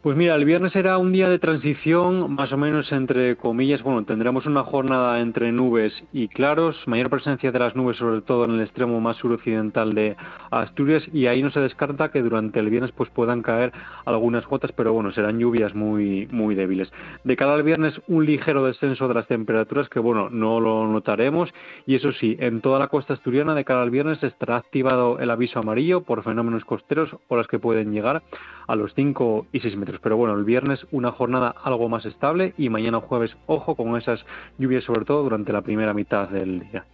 Pues 0.03 0.17
mira, 0.17 0.35
el 0.35 0.45
viernes 0.45 0.73
será 0.73 0.99
un 0.99 1.13
día 1.13 1.29
de 1.29 1.39
transición, 1.39 2.35
más 2.35 2.53
o 2.53 2.57
menos 2.57 2.91
entre 2.91 3.37
comillas. 3.37 3.85
Bueno, 3.85 4.05
tendremos 4.05 4.47
una 4.47 4.65
jornada 4.65 5.21
entre 5.21 5.53
nubes 5.53 5.93
y 6.13 6.27
claros, 6.27 6.77
mayor 6.87 7.09
presencia 7.09 7.53
de 7.53 7.59
las 7.61 7.77
nubes, 7.77 7.99
sobre 7.99 8.21
todo 8.21 8.45
en 8.47 8.51
el 8.51 8.63
extremo 8.63 9.01
más 9.01 9.17
suroccidental 9.19 9.95
de 9.95 10.17
Asturias, 10.51 11.05
y 11.13 11.27
ahí 11.27 11.41
no 11.41 11.53
se 11.53 11.61
descarta 11.61 12.11
que 12.11 12.21
durante 12.21 12.59
el 12.59 12.69
viernes 12.69 12.91
pues 12.91 13.11
puedan 13.11 13.43
caer 13.43 13.71
algunas 14.05 14.45
gotas, 14.45 14.73
pero 14.73 14.93
bueno, 14.93 15.13
serán 15.13 15.39
lluvias 15.39 15.73
muy 15.73 16.27
muy 16.33 16.57
débiles. 16.57 16.93
De 17.23 17.37
cara 17.37 17.55
al 17.55 17.63
viernes, 17.63 17.95
un 18.09 18.27
ligero 18.27 18.65
descenso 18.65 19.07
de 19.07 19.15
las 19.15 19.29
temperaturas 19.29 19.89
que 19.89 20.01
bueno, 20.01 20.31
no 20.31 20.59
lo 20.59 20.85
notaremos, 20.89 21.55
y 21.87 21.95
eso 21.95 22.11
sí, 22.11 22.37
en 22.41 22.61
toda 22.61 22.81
la 22.81 22.89
costa 22.89 23.15
asturiana 23.15 23.55
de 23.55 23.65
cara 23.65 23.83
al 23.83 23.91
viernes 23.91 24.21
estará 24.25 24.57
activado 24.57 25.21
el 25.21 25.31
aviso 25.31 25.61
amarillo 25.61 26.01
por 26.01 26.25
fenómenos 26.25 26.65
costeros, 26.65 27.17
o 27.29 27.37
las 27.37 27.47
que 27.47 27.61
pueden 27.61 27.93
llegar 27.93 28.25
a 28.67 28.77
los 28.77 28.95
5 28.95 29.47
y 29.53 29.61
6 29.61 29.77
metros. 29.77 30.01
Pero 30.03 30.17
bueno, 30.17 30.35
el 30.35 30.45
viernes 30.45 30.81
una 30.91 31.13
jornada 31.13 31.55
algo 31.63 31.89
más 31.89 32.05
estable 32.05 32.55
y 32.59 32.69
mañana 32.69 33.01
jueves, 33.01 33.37
ojo 33.47 33.77
con 33.77 33.97
esas 33.97 34.25
lluvias 34.59 34.85
sobre 34.85 35.05
todo 35.05 35.23
durante 35.23 35.53
la 35.53 35.63
primera 35.63 35.95
mitad 35.95 36.29
del 36.29 36.61
día. 36.61 36.87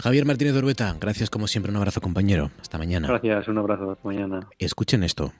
Javier 0.00 0.26
Martínez 0.26 0.54
Orbeta, 0.54 0.94
gracias 1.00 1.30
como 1.30 1.46
siempre, 1.46 1.70
un 1.70 1.76
abrazo 1.76 2.00
compañero. 2.00 2.50
Hasta 2.60 2.78
mañana. 2.78 3.08
Gracias, 3.08 3.48
un 3.48 3.58
abrazo. 3.58 3.92
Hasta 3.92 4.06
mañana. 4.06 4.48
Escuchen 4.58 5.02
esto. 5.02 5.32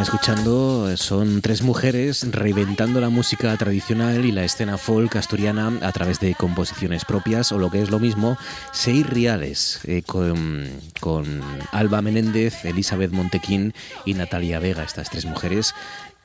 Escuchando 0.00 0.96
son 0.96 1.40
tres 1.40 1.62
mujeres 1.62 2.26
reinventando 2.30 3.00
la 3.00 3.08
música 3.08 3.56
tradicional 3.56 4.24
y 4.24 4.32
la 4.32 4.44
escena 4.44 4.78
folk 4.78 5.16
asturiana 5.16 5.72
a 5.82 5.92
través 5.92 6.20
de 6.20 6.34
composiciones 6.34 7.04
propias 7.04 7.52
o 7.52 7.58
lo 7.58 7.70
que 7.70 7.82
es 7.82 7.90
lo 7.90 7.98
mismo, 7.98 8.36
seis 8.72 9.06
reales 9.06 9.80
eh, 9.84 10.02
con, 10.02 10.68
con 11.00 11.40
Alba 11.72 12.02
Menéndez, 12.02 12.64
Elizabeth 12.64 13.12
Montequín 13.12 13.74
y 14.04 14.14
Natalia 14.14 14.58
Vega, 14.58 14.82
estas 14.82 15.10
tres 15.10 15.24
mujeres 15.24 15.74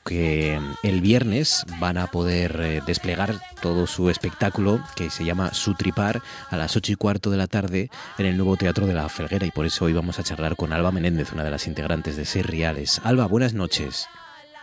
que 0.04 0.60
el 0.82 1.00
viernes 1.00 1.64
van 1.80 1.98
a 1.98 2.08
poder 2.08 2.60
eh, 2.60 2.80
desplegar 2.86 3.34
todo 3.60 3.86
su 3.86 4.10
espectáculo 4.10 4.80
que 4.96 5.10
se 5.10 5.24
llama 5.24 5.54
Sutripar 5.54 6.20
a 6.50 6.56
las 6.56 6.76
ocho 6.76 6.92
y 6.92 6.96
cuarto 6.96 7.30
de 7.30 7.38
la 7.38 7.46
tarde 7.46 7.90
en 8.18 8.26
el 8.26 8.36
nuevo 8.36 8.56
Teatro 8.56 8.86
de 8.86 8.94
la 8.94 9.08
Felguera 9.08 9.46
y 9.46 9.50
por 9.50 9.66
eso 9.66 9.86
hoy 9.86 9.92
vamos 9.92 10.18
a 10.18 10.22
charlar 10.22 10.56
con 10.56 10.72
Alba 10.72 10.92
Menéndez, 10.92 11.32
una 11.32 11.44
de 11.44 11.50
las 11.50 11.66
integrantes 11.66 12.16
de 12.16 12.24
Seis 12.24 12.46
Reales. 12.46 13.00
Alba, 13.04 13.26
buenas 13.26 13.54
noches. 13.54 14.06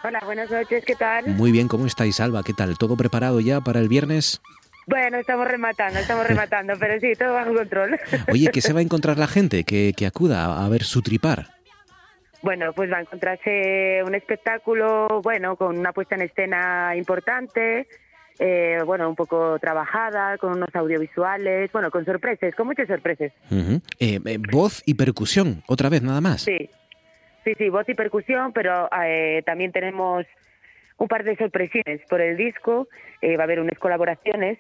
Hola, 0.04 0.20
buenas 0.26 0.50
noches, 0.50 0.84
¿qué 0.86 0.96
tal? 0.96 1.28
Muy 1.28 1.52
bien, 1.52 1.68
¿cómo 1.68 1.86
estáis, 1.86 2.20
Alba? 2.20 2.44
¿Qué 2.44 2.54
tal? 2.54 2.78
¿Todo 2.78 2.98
preparado 2.98 3.40
ya 3.40 3.62
para 3.62 3.80
el 3.80 3.88
viernes? 3.88 4.42
Bueno, 4.88 5.18
estamos 5.18 5.48
rematando, 5.48 6.00
estamos 6.00 6.26
rematando, 6.26 6.74
pero 6.80 7.00
sí, 7.00 7.14
todo 7.18 7.34
bajo 7.34 7.54
control. 7.54 8.00
Oye, 8.32 8.50
¿qué 8.52 8.62
se 8.62 8.74
va 8.74 8.80
a 8.80 8.84
encontrar 8.84 9.18
la 9.18 9.28
gente 9.28 9.64
que, 9.64 9.94
que 9.96 10.06
acuda 10.06 10.64
a 10.64 10.70
ver 10.70 10.84
Sutripar? 10.84 11.61
Bueno, 12.42 12.74
pues 12.74 12.92
va 12.92 12.98
a 12.98 13.02
encontrarse 13.02 14.02
un 14.06 14.16
espectáculo, 14.16 15.22
bueno, 15.24 15.56
con 15.56 15.78
una 15.78 15.94
puesta 15.94 16.16
en 16.16 16.24
escena 16.24 16.96
importante, 16.96 17.88
eh, 18.40 18.80
bueno, 18.84 19.08
un 19.08 19.16
poco 19.16 19.60
trabajada, 19.60 20.38
con 20.40 20.54
unos 20.54 20.74
audiovisuales, 20.74 21.72
bueno, 21.72 21.92
con 21.92 22.04
sorpresas, 22.04 22.56
con 22.56 22.66
muchas 22.66 22.88
sorpresas. 22.88 23.32
Uh 23.52 23.78
eh, 24.00 24.20
eh, 24.26 24.38
voz 24.52 24.82
y 24.88 24.96
percusión, 24.96 25.62
otra 25.68 25.90
vez, 25.90 26.02
nada 26.02 26.22
más. 26.22 26.42
Sí, 26.42 26.70
sí, 27.44 27.54
sí, 27.56 27.70
voz 27.70 27.88
y 27.88 27.94
percusión, 27.94 28.52
pero 28.54 28.90
eh, 29.04 29.44
también 29.46 29.72
tenemos 29.72 30.26
un 30.98 31.08
par 31.08 31.24
de 31.24 31.36
sorpresiones 31.36 32.02
por 32.10 32.22
el 32.22 32.38
disco, 32.38 32.88
va 33.24 33.42
a 33.42 33.44
haber 33.44 33.60
unas 33.60 33.78
colaboraciones. 33.78 34.58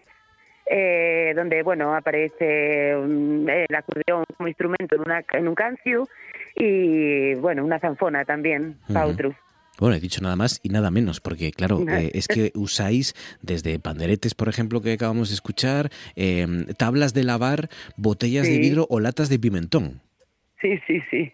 Eh, 0.74 1.34
donde 1.36 1.64
bueno 1.64 1.96
aparece 1.96 2.96
un, 2.96 3.50
el 3.50 3.76
acordeón 3.76 4.24
como 4.38 4.48
instrumento 4.48 4.96
en, 4.96 5.02
una, 5.02 5.24
en 5.34 5.48
un 5.48 5.56
cancio 5.56 6.08
y 6.55 7.34
bueno, 7.36 7.63
una 7.63 7.79
zanfona 7.79 8.25
también, 8.25 8.77
uh 8.89 9.34
Bueno, 9.79 9.96
he 9.96 10.00
dicho 10.00 10.22
nada 10.22 10.36
más 10.36 10.60
y 10.63 10.70
nada 10.70 10.91
menos, 10.91 11.20
porque 11.20 11.51
claro, 11.51 11.86
eh, 11.88 12.12
es 12.13 12.27
que 12.27 12.51
usáis 12.55 13.13
desde 13.41 13.79
panderetes, 13.79 14.36
por 14.36 14.50
ejemplo, 14.50 14.81
que 14.81 14.93
acabamos 14.93 15.29
de 15.29 15.36
escuchar, 15.36 15.89
eh, 16.15 16.46
tablas 16.77 17.13
de 17.13 17.24
lavar, 17.24 17.70
botellas 17.98 18.48
sí. 18.48 18.53
de 18.53 18.60
vidrio 18.60 18.88
o 18.89 19.00
latas 19.00 19.29
de 19.29 19.39
pimentón. 19.39 20.01
Sí, 20.62 20.79
sí, 20.88 21.01
sí. 21.10 21.34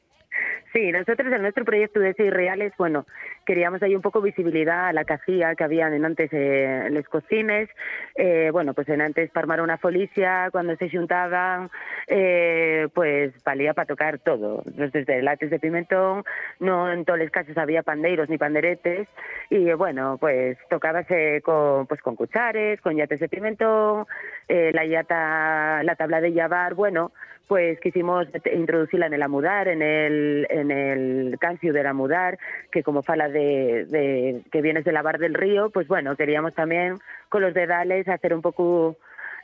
Sí, 0.73 0.91
nosotros 0.91 1.33
en 1.33 1.41
nuestro 1.41 1.65
proyecto 1.65 1.99
de 1.99 2.13
Seis 2.13 2.31
Reales, 2.31 2.73
bueno, 2.77 3.05
queríamos 3.47 3.81
ahí 3.81 3.95
un 3.95 4.01
poco 4.01 4.21
visibilidad 4.21 4.89
a 4.89 4.93
la 4.93 5.05
que 5.05 5.13
hacía, 5.13 5.55
que 5.55 5.63
habían 5.63 5.93
en 5.93 6.03
antes 6.03 6.29
eh, 6.33 6.89
les 6.91 7.07
cocines, 7.07 7.69
eh, 8.15 8.49
bueno, 8.51 8.73
pues 8.73 8.89
en 8.89 8.99
antes 8.99 9.31
para 9.31 9.63
una 9.63 9.77
folicia, 9.77 10.49
cuando 10.51 10.75
se 10.75 10.89
juntaban, 10.89 11.69
eh, 12.07 12.89
pues 12.93 13.31
valía 13.45 13.73
para 13.73 13.85
tocar 13.85 14.19
todo, 14.19 14.63
desde 14.65 15.21
lates 15.21 15.49
de 15.49 15.59
pimentón, 15.59 16.25
no 16.59 16.91
en 16.91 17.05
todos 17.05 17.19
los 17.19 17.31
casos 17.31 17.57
había 17.57 17.83
pandeiros 17.83 18.27
ni 18.29 18.37
panderetes, 18.37 19.07
y 19.49 19.71
bueno, 19.71 20.17
pues 20.19 20.57
tocábase 20.69 21.41
con, 21.41 21.87
pues 21.87 22.01
con 22.01 22.17
cuchares, 22.17 22.81
con 22.81 22.97
yates 22.97 23.21
de 23.21 23.29
pimentón, 23.29 24.05
eh, 24.49 24.71
la 24.73 24.85
yata, 24.85 25.83
la 25.83 25.95
tabla 25.95 26.19
de 26.19 26.33
llavar, 26.33 26.73
bueno, 26.73 27.13
pues 27.47 27.79
quisimos 27.79 28.27
introducirla 28.53 29.05
en 29.07 29.13
el 29.13 29.23
amudar, 29.23 29.69
en 29.69 29.81
el, 29.81 30.45
en 30.49 30.69
el 30.69 31.37
cancio 31.39 31.71
del 31.71 31.87
amudar, 31.87 32.37
que 32.71 32.83
como 32.83 33.03
fala 33.03 33.29
de, 33.29 33.36
de 33.37 34.41
que 34.51 34.61
vienes 34.61 34.83
de 34.85 34.91
lavar 34.91 35.19
del 35.19 35.33
río, 35.33 35.69
pues 35.69 35.87
bueno, 35.87 36.15
queríamos 36.15 36.53
también 36.53 36.99
con 37.29 37.41
los 37.41 37.53
dedales 37.53 38.07
hacer 38.07 38.33
un 38.33 38.41
poco 38.41 38.97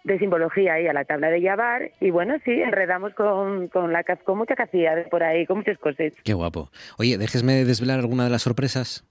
de 0.03 0.19
simbología 0.19 0.73
ahí 0.73 0.87
a 0.87 0.93
la 0.93 1.05
tabla 1.05 1.29
de 1.29 1.41
llavar 1.41 1.91
y 1.99 2.11
bueno, 2.11 2.35
sí, 2.43 2.51
enredamos 2.51 3.13
con, 3.13 3.69
con, 3.69 3.93
la, 3.93 4.03
con 4.03 4.37
mucha 4.37 4.55
cacía 4.55 4.95
de 4.95 5.03
por 5.03 5.23
ahí, 5.23 5.45
con 5.45 5.57
muchas 5.57 5.77
cosas. 5.77 6.13
Qué 6.23 6.33
guapo. 6.33 6.69
Oye, 6.97 7.17
déjesme 7.17 7.63
desvelar 7.65 7.99
alguna 7.99 8.25
de 8.25 8.29
las 8.29 8.41
sorpresas. 8.41 9.05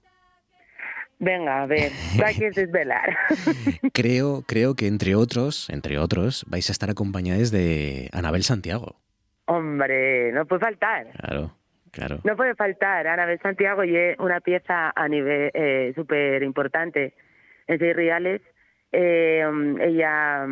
Venga, 1.19 1.63
a 1.63 1.65
ver, 1.65 1.91
que 2.37 2.51
desvelar. 2.51 3.17
creo, 3.93 4.43
creo 4.45 4.75
que 4.75 4.87
entre 4.87 5.15
otros, 5.15 5.69
entre 5.69 5.97
otros, 5.97 6.45
vais 6.47 6.69
a 6.69 6.73
estar 6.73 6.89
acompañados 6.89 7.51
de 7.51 8.09
Anabel 8.11 8.43
Santiago. 8.43 8.95
Hombre, 9.45 10.31
no 10.31 10.45
puede 10.45 10.61
faltar. 10.61 11.07
Claro, 11.11 11.55
No 12.23 12.35
puede 12.35 12.55
faltar. 12.55 13.07
Anabel 13.07 13.39
Santiago 13.39 13.83
y 13.83 13.95
una 14.19 14.39
pieza 14.39 14.91
a 14.95 15.07
nivel 15.07 15.51
eh, 15.53 15.93
súper 15.95 16.41
importante 16.43 17.13
en 17.67 17.79
Seis 17.79 17.95
Reales. 17.95 18.41
Eh, 18.91 19.43
ella, 19.79 20.45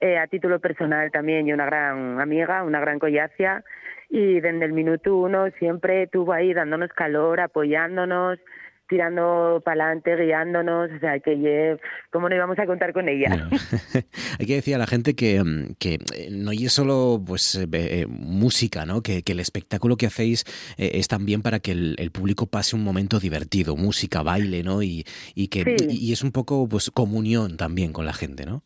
eh, 0.00 0.18
a 0.18 0.26
título 0.26 0.60
personal 0.60 1.10
también, 1.10 1.46
y 1.48 1.52
una 1.52 1.66
gran 1.66 2.20
amiga, 2.20 2.62
una 2.62 2.80
gran 2.80 2.98
collacia. 2.98 3.64
Y 4.08 4.40
desde 4.40 4.64
el 4.64 4.72
minuto 4.72 5.16
uno 5.16 5.50
siempre 5.58 6.04
estuvo 6.04 6.32
ahí 6.32 6.54
dándonos 6.54 6.90
calor, 6.92 7.40
apoyándonos, 7.40 8.38
tirando 8.88 9.62
para 9.64 9.84
adelante, 9.84 10.16
guiándonos, 10.16 10.90
o 10.90 10.98
sea, 10.98 11.18
que 11.20 11.78
¿cómo 12.10 12.28
no 12.28 12.34
íbamos 12.34 12.58
a 12.58 12.66
contar 12.66 12.92
con 12.92 13.08
ella? 13.08 13.36
No. 13.36 13.50
Hay 14.40 14.46
que 14.46 14.54
decir 14.54 14.74
a 14.74 14.78
la 14.78 14.86
gente 14.86 15.14
que, 15.14 15.42
que 15.78 15.98
no 16.30 16.52
es 16.52 16.72
solo 16.72 17.20
pues 17.24 17.54
eh, 17.72 18.06
música, 18.08 18.86
¿no? 18.86 19.02
Que, 19.02 19.22
que, 19.22 19.32
el 19.32 19.40
espectáculo 19.40 19.96
que 19.96 20.06
hacéis 20.06 20.44
eh, 20.78 20.92
es 20.94 21.08
también 21.08 21.42
para 21.42 21.60
que 21.60 21.72
el, 21.72 21.96
el, 21.98 22.10
público 22.10 22.46
pase 22.46 22.74
un 22.74 22.82
momento 22.82 23.20
divertido, 23.20 23.76
música, 23.76 24.22
baile, 24.22 24.62
¿no? 24.62 24.82
Y, 24.82 25.04
y 25.34 25.48
que 25.48 25.64
sí. 25.64 25.86
y 25.90 26.12
es 26.12 26.22
un 26.22 26.32
poco 26.32 26.66
pues 26.68 26.90
comunión 26.90 27.56
también 27.56 27.92
con 27.92 28.06
la 28.06 28.12
gente, 28.12 28.46
¿no? 28.46 28.62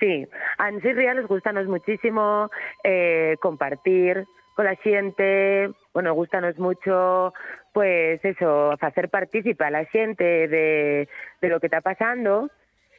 Sí, 0.00 0.26
a 0.58 0.70
nosotros 0.70 0.96
nos 1.14 1.28
gusta 1.28 1.52
muchísimo 1.52 2.50
eh, 2.82 3.36
compartir 3.40 4.26
con 4.54 4.66
la 4.66 4.76
xente, 4.76 5.70
bueno, 5.92 6.14
gustanos 6.14 6.58
mucho 6.58 7.32
pues 7.74 8.24
eso, 8.24 8.72
hacer 8.80 9.10
partícipe 9.10 9.64
a 9.64 9.70
la 9.70 9.84
xente 9.86 10.46
de, 10.46 11.08
de 11.42 11.48
lo 11.48 11.58
que 11.58 11.66
está 11.66 11.80
pasando. 11.80 12.48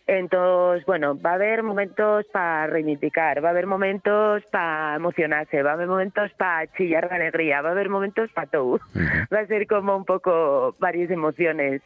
Entonces, 0.05 0.86
bueno, 0.86 1.17
va 1.20 1.32
a 1.32 1.36
haber 1.36 1.63
momentos 1.63 2.25
para 2.32 2.67
reivindicar, 2.67 3.44
va 3.44 3.48
a 3.48 3.51
haber 3.51 3.67
momentos 3.67 4.44
para 4.51 4.96
emocionarse, 4.98 5.63
va 5.63 5.72
a 5.72 5.74
haber 5.74 5.88
momentos 5.88 6.29
para 6.38 6.67
chillar 6.74 7.10
de 7.10 7.15
alegría, 7.15 7.62
va 7.62 7.70
a 7.70 7.72
haber 7.72 7.89
momentos 7.89 8.29
para 8.34 8.48
todo. 8.48 8.74
Uh 8.74 8.79
-huh. 8.94 9.34
Va 9.34 9.39
a 9.39 9.48
ser 9.48 9.65
como 9.65 9.96
un 9.96 10.05
poco 10.05 10.75
varias 10.77 11.10
emociones. 11.10 11.82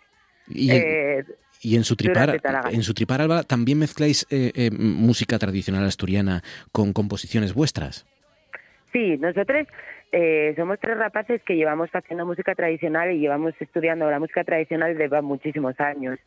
Y, 0.48 0.72
eh, 0.72 1.24
y 1.62 1.75
en 1.75 1.84
su 1.84 1.96
tripar, 1.96 2.41
en 2.72 2.81
su 2.81 2.93
tripar 2.96 3.22
Alba, 3.22 3.43
también 3.43 3.77
mezcláis 3.77 4.25
eh, 4.31 4.51
eh, 4.55 4.72
música 4.72 5.38
tradicional 5.38 5.86
asturiana 5.86 6.41
con 6.72 6.91
composiciones 6.91 7.53
vuestras. 7.53 8.08
Sí, 8.91 9.17
nosotros 9.17 9.67
eh, 10.12 10.54
somos 10.56 10.80
tres 10.80 10.98
rapaces 10.98 11.42
que 11.44 11.56
llevamos 11.56 11.89
haciendo 11.94 12.25
música 12.25 12.56
tradicional 12.56 13.12
y 13.12 13.20
llevamos 13.20 13.54
estudiando 13.60 14.10
la 14.10 14.20
música 14.20 14.44
tradicional 14.44 14.98
desde 14.98 15.22
muchísimos 15.22 15.80
años. 15.80 16.20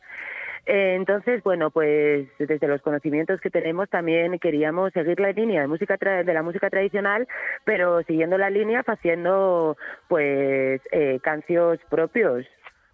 Eh, 0.65 0.95
entonces, 0.95 1.43
bueno, 1.43 1.71
pues 1.71 2.27
desde 2.39 2.67
los 2.67 2.81
conocimientos 2.81 3.41
que 3.41 3.49
tenemos 3.49 3.89
también 3.89 4.39
queríamos 4.39 4.93
seguir 4.93 5.19
la 5.19 5.33
línea 5.33 5.61
de 5.61 5.67
música 5.67 5.97
de 5.97 6.33
la 6.33 6.41
música 6.41 6.69
tradicional, 6.69 7.27
pero 7.65 8.01
siguiendo 8.03 8.37
la 8.37 8.49
línea 8.49 8.81
haciendo 8.85 9.75
pues 10.07 10.81
eh, 10.91 11.19
canciones 11.21 11.81
propios, 11.89 12.45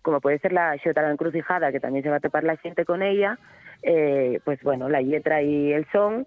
como 0.01 0.19
puede 0.19 0.39
ser 0.39 0.51
la 0.51 0.75
Xota 0.83 1.03
la 1.03 1.11
Encrucijada, 1.11 1.71
que 1.71 1.79
también 1.79 2.03
se 2.03 2.09
va 2.09 2.15
a 2.15 2.21
topar 2.21 2.43
la 2.43 2.57
gente 2.57 2.85
con 2.85 3.03
ella, 3.03 3.37
eh, 3.83 4.39
pues 4.45 4.61
bueno, 4.63 4.89
la 4.89 5.01
letra 5.01 5.43
y 5.43 5.71
el 5.71 5.85
son, 5.91 6.25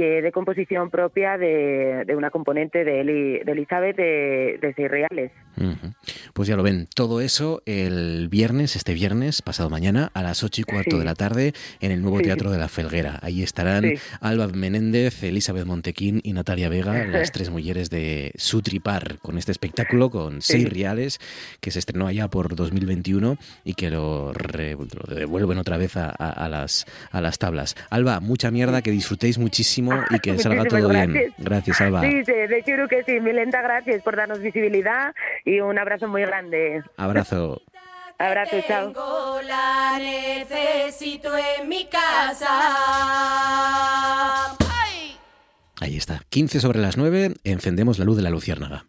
de 0.00 0.32
composición 0.32 0.88
propia 0.90 1.36
de, 1.36 2.04
de 2.06 2.16
una 2.16 2.30
componente 2.30 2.82
de, 2.84 3.00
Eli, 3.02 3.38
de 3.44 3.52
Elizabeth 3.52 3.96
de, 3.96 4.58
de 4.60 4.72
Seis 4.74 4.90
Reales. 4.90 5.32
Uh 5.58 5.64
-huh. 5.64 5.94
Pues 6.32 6.48
ya 6.48 6.56
lo 6.56 6.62
ven, 6.62 6.88
todo 6.94 7.20
eso 7.20 7.62
el 7.66 8.28
viernes, 8.30 8.74
este 8.74 8.94
viernes, 8.94 9.42
pasado 9.42 9.68
mañana, 9.68 10.10
a 10.14 10.22
las 10.22 10.42
ocho 10.42 10.62
y 10.62 10.64
cuarto 10.64 10.92
Sí. 10.92 10.98
de 10.98 11.04
la 11.04 11.14
tarde, 11.14 11.52
en 11.80 11.90
el 11.92 12.00
nuevo 12.00 12.18
Sí. 12.18 12.24
Teatro 12.24 12.50
de 12.50 12.56
la 12.58 12.68
Felguera. 12.68 13.18
Ahí 13.22 13.42
estarán 13.42 13.82
Sí. 13.84 13.94
Alba 14.22 14.46
Menéndez, 14.48 15.22
Elizabeth 15.22 15.66
Montequín 15.66 16.20
y 16.24 16.32
Natalia 16.32 16.70
Vega, 16.70 17.04
las 17.06 17.30
tres 17.32 17.50
mujeres 17.50 17.90
de 17.90 18.32
Sutripar, 18.36 19.18
con 19.18 19.36
este 19.36 19.52
espectáculo 19.52 20.08
con 20.08 20.40
seis 20.40 20.70
reales, 20.70 21.18
que 21.60 21.70
se 21.70 21.78
estrenó 21.80 22.06
allá 22.06 22.28
por 22.28 22.54
2021 22.56 23.36
y 23.64 23.74
que 23.74 23.90
lo, 23.90 24.32
re- 24.32 24.74
lo 24.74 25.14
devuelven 25.14 25.58
otra 25.58 25.76
vez 25.76 25.96
a, 25.98 26.06
a- 26.08 26.30
a 26.30 26.48
las, 26.48 26.86
a 27.10 27.20
las 27.20 27.38
tablas. 27.38 27.74
Alba, 27.90 28.20
mucha 28.20 28.50
mierda, 28.50 28.80
que 28.80 28.90
disfrutéis 28.90 29.36
muchísimo 29.38 29.81
y 30.10 30.18
que 30.20 30.38
salga 30.38 30.64
todo 30.64 30.88
bien. 30.88 31.12
gracias. 31.12 31.34
Gracias, 31.38 31.80
Alba. 31.80 32.00
Sí, 32.02 32.24
sí, 32.24 32.32
de 32.32 32.62
seguro 32.64 32.88
que 32.88 33.04
sí. 33.04 33.20
Milenta, 33.20 33.60
gracias 33.62 34.02
por 34.02 34.16
darnos 34.16 34.40
visibilidad 34.40 35.14
y 35.44 35.60
un 35.60 35.78
abrazo 35.78 36.08
muy 36.08 36.22
grande. 36.22 36.82
Abrazo. 36.96 37.62
Abrazo, 38.18 38.56
chao. 38.68 38.86
Tengo 38.86 39.40
la 39.42 39.98
necesito 39.98 41.30
en 41.36 41.68
mi 41.68 41.86
casa. 41.86 42.46
¡Ay! 44.58 45.18
Ahí 45.80 45.96
está. 45.96 46.20
15 46.28 46.60
sobre 46.60 46.78
las 46.78 46.96
9, 46.96 47.34
encendemos 47.42 47.98
la 47.98 48.04
luz 48.04 48.16
de 48.16 48.22
la 48.22 48.30
luciérnaga. 48.30 48.86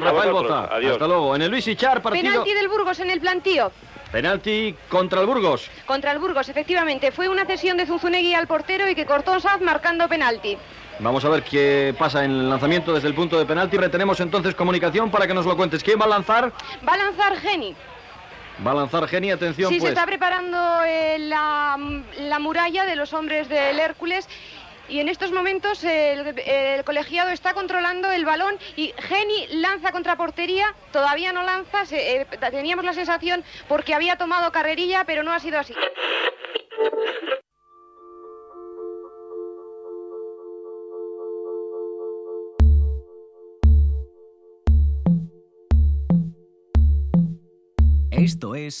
Rafael 0.00 0.32
Boza. 0.32 0.64
Hasta 0.64 1.06
luego. 1.06 1.36
En 1.36 1.42
el 1.42 1.50
Luis 1.50 1.66
Ichar, 1.66 2.02
partido... 2.02 2.30
Penalti 2.30 2.52
del 2.52 2.68
Burgos 2.68 3.00
en 3.00 3.10
el 3.10 3.20
plantío. 3.20 3.72
Penalti 4.12 4.74
contra 4.88 5.20
el 5.20 5.26
Burgos. 5.26 5.68
Contra 5.86 6.12
el 6.12 6.18
Burgos, 6.18 6.48
efectivamente. 6.48 7.10
Fue 7.12 7.28
una 7.28 7.44
cesión 7.44 7.76
de 7.76 7.86
Zunzunegui 7.86 8.34
al 8.34 8.46
portero 8.46 8.88
y 8.88 8.94
que 8.94 9.04
cortó 9.06 9.38
Saz 9.40 9.60
marcando 9.60 10.08
penalti. 10.08 10.56
Vamos 10.98 11.24
a 11.24 11.28
ver 11.28 11.42
qué 11.42 11.94
pasa 11.98 12.24
en 12.24 12.30
el 12.30 12.48
lanzamiento 12.48 12.94
desde 12.94 13.08
el 13.08 13.14
punto 13.14 13.38
de 13.38 13.44
penalti. 13.44 13.76
Retenemos 13.76 14.18
entonces 14.20 14.54
comunicación 14.54 15.10
para 15.10 15.26
que 15.26 15.34
nos 15.34 15.44
lo 15.44 15.56
cuentes. 15.56 15.82
¿Quién 15.82 16.00
va 16.00 16.04
a 16.06 16.08
lanzar? 16.08 16.52
Va 16.88 16.94
a 16.94 16.96
lanzar 16.96 17.36
Geni. 17.36 17.74
Va 18.66 18.70
a 18.70 18.74
lanzar 18.74 19.06
Geni, 19.06 19.30
atención 19.30 19.70
Sí, 19.70 19.78
pues. 19.78 19.88
se 19.90 19.94
está 19.94 20.06
preparando 20.06 20.82
eh, 20.86 21.18
la, 21.18 21.76
la 22.20 22.38
muralla 22.38 22.86
de 22.86 22.96
los 22.96 23.12
hombres 23.12 23.50
del 23.50 23.78
Hércules. 23.78 24.26
Y 24.88 25.00
en 25.00 25.08
estos 25.08 25.32
momentos 25.32 25.82
el, 25.84 26.84
colegiado 26.84 27.30
está 27.30 27.54
controlando 27.54 28.10
el 28.10 28.24
balón 28.24 28.56
y 28.76 28.92
Geni 28.96 29.46
lanza 29.48 29.92
contra 29.92 30.16
portería, 30.16 30.74
todavía 30.92 31.32
no 31.32 31.42
lanza, 31.42 31.82
eh, 31.90 32.26
teníamos 32.50 32.84
la 32.84 32.92
sensación 32.92 33.44
porque 33.68 33.94
había 33.94 34.16
tomado 34.16 34.52
carrerilla, 34.52 35.04
pero 35.04 35.22
no 35.22 35.32
ha 35.32 35.40
sido 35.40 35.58
así. 35.58 35.74
Esto 48.12 48.54
es 48.54 48.80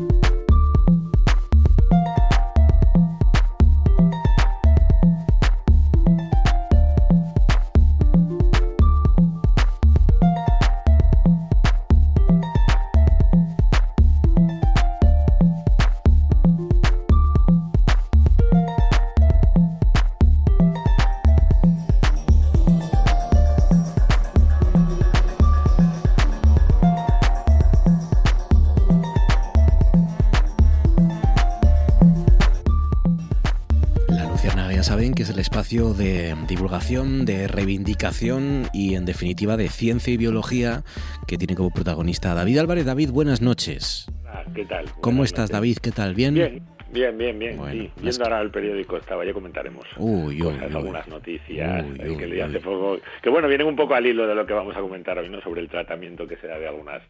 Divulgación, 36.71 37.25
de 37.25 37.49
reivindicación 37.49 38.63
y 38.73 38.95
en 38.95 39.03
definitiva 39.03 39.57
de 39.57 39.67
ciencia 39.67 40.13
y 40.13 40.15
biología 40.15 40.83
que 41.27 41.37
tiene 41.37 41.53
como 41.53 41.69
protagonista 41.69 42.33
David 42.33 42.59
Álvarez. 42.59 42.85
David, 42.85 43.09
buenas 43.11 43.41
noches. 43.41 44.09
Ah, 44.25 44.45
¿Qué 44.55 44.63
tal? 44.63 44.85
¿Cómo 45.01 45.17
Buenas 45.17 45.31
estás, 45.31 45.41
noches. 45.49 45.51
David? 45.51 45.77
¿Qué 45.81 45.91
tal? 45.91 46.15
¿Bien? 46.15 46.33
Bien, 46.33 46.63
bien, 46.93 47.17
bien, 47.17 47.39
bien. 47.39 47.57
Bueno, 47.57 47.83
sí, 47.83 47.91
viendo 48.01 48.23
ahora 48.23 48.39
el 48.39 48.51
periódico 48.51 48.95
estaba, 48.95 49.25
ya 49.25 49.33
comentaremos. 49.33 49.85
Uy, 49.97 50.35
uy, 50.35 50.39
cosas, 50.39 50.69
uy. 50.69 50.75
algunas 50.77 51.07
noticias 51.09 51.85
uy, 52.07 52.15
que 52.17 52.27
leí 52.27 52.39
hace 52.39 52.61
poco, 52.61 52.99
que 53.21 53.29
bueno, 53.29 53.49
vienen 53.49 53.67
un 53.67 53.75
poco 53.75 53.93
al 53.93 54.05
hilo 54.05 54.25
de 54.25 54.33
lo 54.33 54.45
que 54.45 54.53
vamos 54.53 54.73
a 54.77 54.79
comentar 54.79 55.17
hoy, 55.17 55.27
¿no? 55.27 55.41
Sobre 55.41 55.59
el 55.59 55.67
tratamiento 55.67 56.25
que 56.25 56.37
se 56.37 56.47
da 56.47 56.57
de 56.57 56.69
algunas 56.69 57.01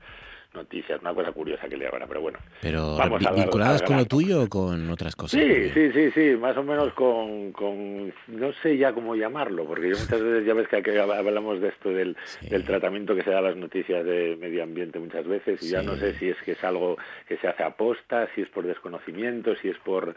noticias, 0.53 0.99
una 1.01 1.13
cosa 1.13 1.31
curiosa 1.31 1.67
que 1.67 1.77
leí 1.77 1.87
ahora, 1.91 2.05
pero 2.07 2.21
bueno. 2.21 2.39
Pero 2.61 2.95
Vamos 2.97 3.25
a 3.25 3.31
vinculadas 3.31 3.81
con 3.81 3.97
lo 3.97 4.05
tuyo 4.05 4.43
o 4.43 4.49
con 4.49 4.89
otras 4.89 5.15
cosas. 5.15 5.39
Sí, 5.39 5.69
sí, 5.73 5.91
sí, 5.91 6.11
sí, 6.11 6.37
más 6.37 6.57
o 6.57 6.63
menos 6.63 6.93
con, 6.93 7.51
con, 7.51 8.13
no 8.27 8.53
sé 8.61 8.77
ya 8.77 8.93
cómo 8.93 9.15
llamarlo, 9.15 9.65
porque 9.65 9.89
yo 9.89 9.97
muchas 9.97 10.21
veces 10.21 10.45
ya 10.45 10.53
ves 10.53 10.67
que 10.67 10.77
aquí 10.77 10.91
hablamos 10.91 11.61
de 11.61 11.69
esto 11.69 11.89
del, 11.89 12.15
Sí. 12.25 12.49
del 12.49 12.63
tratamiento 12.63 13.15
que 13.15 13.21
se 13.23 13.31
da 13.31 13.39
a 13.39 13.41
las 13.41 13.55
noticias 13.55 14.05
de 14.05 14.37
medio 14.39 14.63
ambiente 14.63 14.99
muchas 14.99 15.25
veces 15.25 15.61
y 15.63 15.69
ya 15.69 15.81
no 15.81 15.95
sé 15.95 16.13
si 16.15 16.29
es 16.29 16.37
que 16.43 16.51
es 16.53 16.63
algo 16.63 16.97
que 17.27 17.37
se 17.37 17.47
hace 17.47 17.63
a 17.63 17.71
posta, 17.71 18.27
si 18.35 18.41
es 18.41 18.49
por 18.49 18.65
desconocimiento, 18.65 19.55
si 19.55 19.69
es 19.69 19.77
por, 19.77 20.15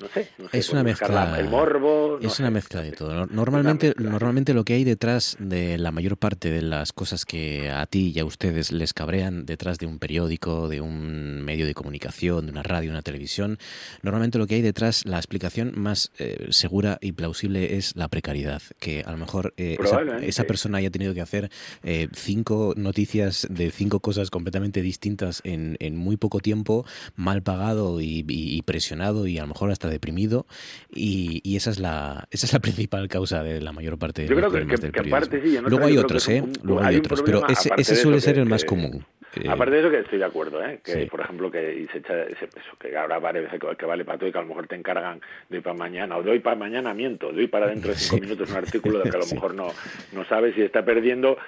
no 0.00 0.08
sé, 0.08 0.28
no 0.38 0.48
sé, 0.48 0.58
Es 0.58 0.70
una 0.70 0.82
mezcla. 0.82 1.08
la- 1.08 1.38
el 1.40 1.48
morbo, 1.48 2.18
no 2.20 2.26
es 2.28 2.34
sé. 2.34 2.42
una 2.42 2.50
mezcla 2.50 2.80
de 2.82 2.92
todo. 2.92 3.14
No- 3.14 3.26
Normalmente, 3.26 3.94
normalmente 3.98 4.54
lo 4.54 4.64
que 4.64 4.74
hay 4.74 4.84
detrás 4.84 5.36
de 5.40 5.76
la 5.78 5.90
mayor 5.92 6.16
parte 6.16 6.50
de 6.50 6.62
las 6.62 6.92
cosas 6.92 7.24
que 7.24 7.70
a 7.70 7.84
ti 7.86 8.12
y 8.14 8.18
a 8.20 8.24
ustedes 8.24 8.72
les 8.72 8.92
cabrean 8.94 9.44
detrás 9.46 9.78
de 9.78 9.86
un 9.86 9.98
periódico, 9.98 10.68
de 10.68 10.80
un 10.80 11.42
medio 11.42 11.66
de 11.66 11.74
comunicación, 11.74 12.46
de 12.46 12.52
una 12.52 12.62
radio, 12.62 12.90
una 12.90 13.02
televisión, 13.02 13.58
normalmente 14.02 14.38
lo 14.38 14.46
que 14.46 14.54
hay 14.56 14.62
detrás, 14.62 15.04
la 15.04 15.16
explicación 15.18 15.72
más 15.76 16.10
eh, 16.18 16.46
segura 16.50 16.98
y 17.00 17.12
plausible 17.12 17.76
es 17.76 17.96
la 17.96 18.08
precariedad. 18.08 18.62
Que 18.78 19.02
a 19.04 19.10
lo 19.10 19.18
mejor 19.18 19.52
eh, 19.56 19.76
esa, 20.22 20.44
persona 20.44 20.78
haya 20.78 20.90
tenido 20.90 21.12
que 21.14 21.20
hacer 21.20 21.50
eh, 21.82 22.08
cinco 22.14 22.74
noticias 22.76 23.46
de 23.50 23.70
cinco 23.70 24.00
cosas 24.00 24.30
completamente 24.30 24.82
distintas 24.82 25.40
en, 25.44 25.76
en 25.80 25.96
muy 25.96 26.16
poco 26.16 26.40
tiempo, 26.40 26.86
mal 27.16 27.42
pagado 27.42 28.00
y, 28.00 28.24
y- 28.28 28.56
y 28.56 28.62
presionado 28.62 29.26
y 29.26 29.38
a 29.38 29.42
lo 29.42 29.48
mejor 29.48 29.70
hasta 29.70 29.89
deprimido. 29.90 30.46
Y, 30.88 31.40
y 31.44 31.56
esa 31.56 31.70
es 31.70 31.78
la 31.78 32.26
esa 32.30 32.46
es 32.46 32.52
la 32.52 32.60
principal 32.60 33.08
causa 33.08 33.42
de 33.42 33.60
la 33.60 33.72
mayor 33.72 33.98
parte 33.98 34.22
de 34.22 34.28
Yo 34.28 34.34
los 34.34 34.40
creo 34.40 34.50
problemas 34.50 34.80
que- 34.80 34.86
del 34.86 34.92
que 34.92 35.00
aparte 35.08 35.42
sí, 35.42 35.58
Luego 35.66 35.84
hay 35.84 35.98
otros, 35.98 36.28
¿eh? 36.28 36.42
Luego 36.62 36.82
hay 36.82 36.96
otros, 36.96 37.22
pero 37.22 37.46
ese, 37.48 37.70
ese 37.76 37.96
suele 37.96 38.20
ser 38.20 38.34
que- 38.34 38.40
el 38.40 38.48
más 38.48 38.64
común. 38.64 39.04
Eh, 39.36 39.48
Aparte 39.48 39.74
de 39.76 39.80
eso 39.82 39.90
que 39.90 39.98
estoy 40.00 40.18
de 40.18 40.24
acuerdo, 40.24 40.60
¿eh? 40.64 40.80
que 40.82 40.92
Sí. 40.92 41.04
por 41.06 41.20
ejemplo 41.20 41.52
que 41.52 41.82
y 41.82 41.86
se 41.92 41.98
echa 41.98 42.20
ese- 42.24 42.46
eso, 42.46 42.76
que 42.80 42.96
ahora 42.96 43.20
parece 43.20 43.60
que, 43.60 43.76
que 43.76 43.86
vale 43.86 44.04
para 44.04 44.18
todo 44.18 44.28
y 44.28 44.32
que 44.32 44.38
a 44.38 44.42
lo 44.42 44.48
mejor 44.48 44.66
te 44.66 44.74
encargan 44.74 45.20
de 45.48 45.58
hoy 45.58 45.62
para 45.62 45.76
mañana 45.76 46.16
o 46.16 46.22
de 46.24 46.32
hoy 46.32 46.40
para 46.40 46.56
mañana 46.56 46.92
miento, 46.94 47.30
de 47.32 47.42
hoy 47.42 47.46
para 47.46 47.68
dentro 47.68 47.90
de 47.92 47.96
cinco 47.96 48.16
Sí. 48.16 48.20
minutos 48.22 48.50
un 48.50 48.56
artículo 48.56 48.98
de 48.98 49.08
que 49.10 49.16
a 49.16 49.20
lo 49.20 49.26
mejor 49.32 49.54
no, 49.54 49.68
no 50.12 50.24
sabes 50.24 50.56
si 50.56 50.62
está 50.62 50.84
perdiendo 50.84 51.38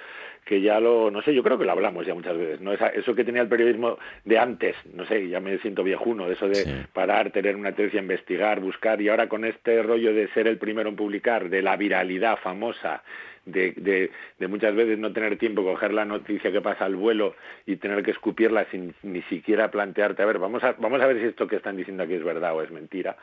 que 0.45 0.61
ya 0.61 0.79
lo, 0.79 1.09
no 1.09 1.21
sé, 1.21 1.33
yo 1.33 1.41
creo 1.43 1.57
que 1.57 1.65
lo 1.65 1.71
hablamos 1.71 2.05
ya 2.05 2.13
muchas 2.13 2.37
veces, 2.37 2.59
¿no? 2.61 2.73
Esa- 2.73 2.89
eso 2.89 3.15
que 3.15 3.23
tenía 3.23 3.41
el 3.41 3.47
periodismo 3.47 3.97
de 4.25 4.37
antes, 4.39 4.75
no 4.93 5.05
sé, 5.05 5.29
ya 5.29 5.39
me 5.39 5.57
siento 5.59 5.83
viejuno, 5.83 6.27
de 6.27 6.33
eso 6.33 6.47
de 6.49 6.55
Sí. 6.65 6.71
parar, 6.93 7.31
tener 7.31 7.55
una 7.55 7.71
tendencia, 7.71 7.99
investigar, 8.01 8.59
buscar, 8.59 9.01
y 9.01 9.09
ahora 9.09 9.27
con 9.29 9.45
este 9.45 9.81
rollo 9.83 10.13
de 10.13 10.27
ser 10.29 10.47
el 10.47 10.57
primero 10.57 10.89
en 10.89 10.95
publicar, 10.95 11.49
de 11.49 11.61
la 11.61 11.77
viralidad 11.77 12.37
famosa, 12.37 13.03
de, 13.45 13.73
de, 13.75 14.09
de 14.39 14.47
muchas 14.47 14.73
veces 14.73 14.97
no 14.99 15.11
tener 15.11 15.37
tiempo, 15.37 15.63
coger 15.63 15.93
la 15.93 16.05
noticia 16.05 16.51
que 16.51 16.61
pasa 16.61 16.85
al 16.85 16.95
vuelo 16.95 17.35
y 17.65 17.75
tener 17.75 18.01
que 18.03 18.11
escupirla 18.11 18.65
sin 18.71 18.93
ni 19.03 19.21
siquiera 19.23 19.69
plantearte, 19.71 20.21
a 20.23 20.25
ver, 20.25 20.39
vamos 20.39 20.63
a, 20.63 20.73
vamos 20.79 21.01
a 21.01 21.07
ver 21.07 21.19
si 21.19 21.25
esto 21.25 21.47
que 21.47 21.57
están 21.57 21.75
diciendo 21.75 22.03
aquí 22.03 22.13
es 22.13 22.23
verdad 22.23 22.55
o 22.55 22.61
es 22.61 22.71
mentira, 22.71 23.17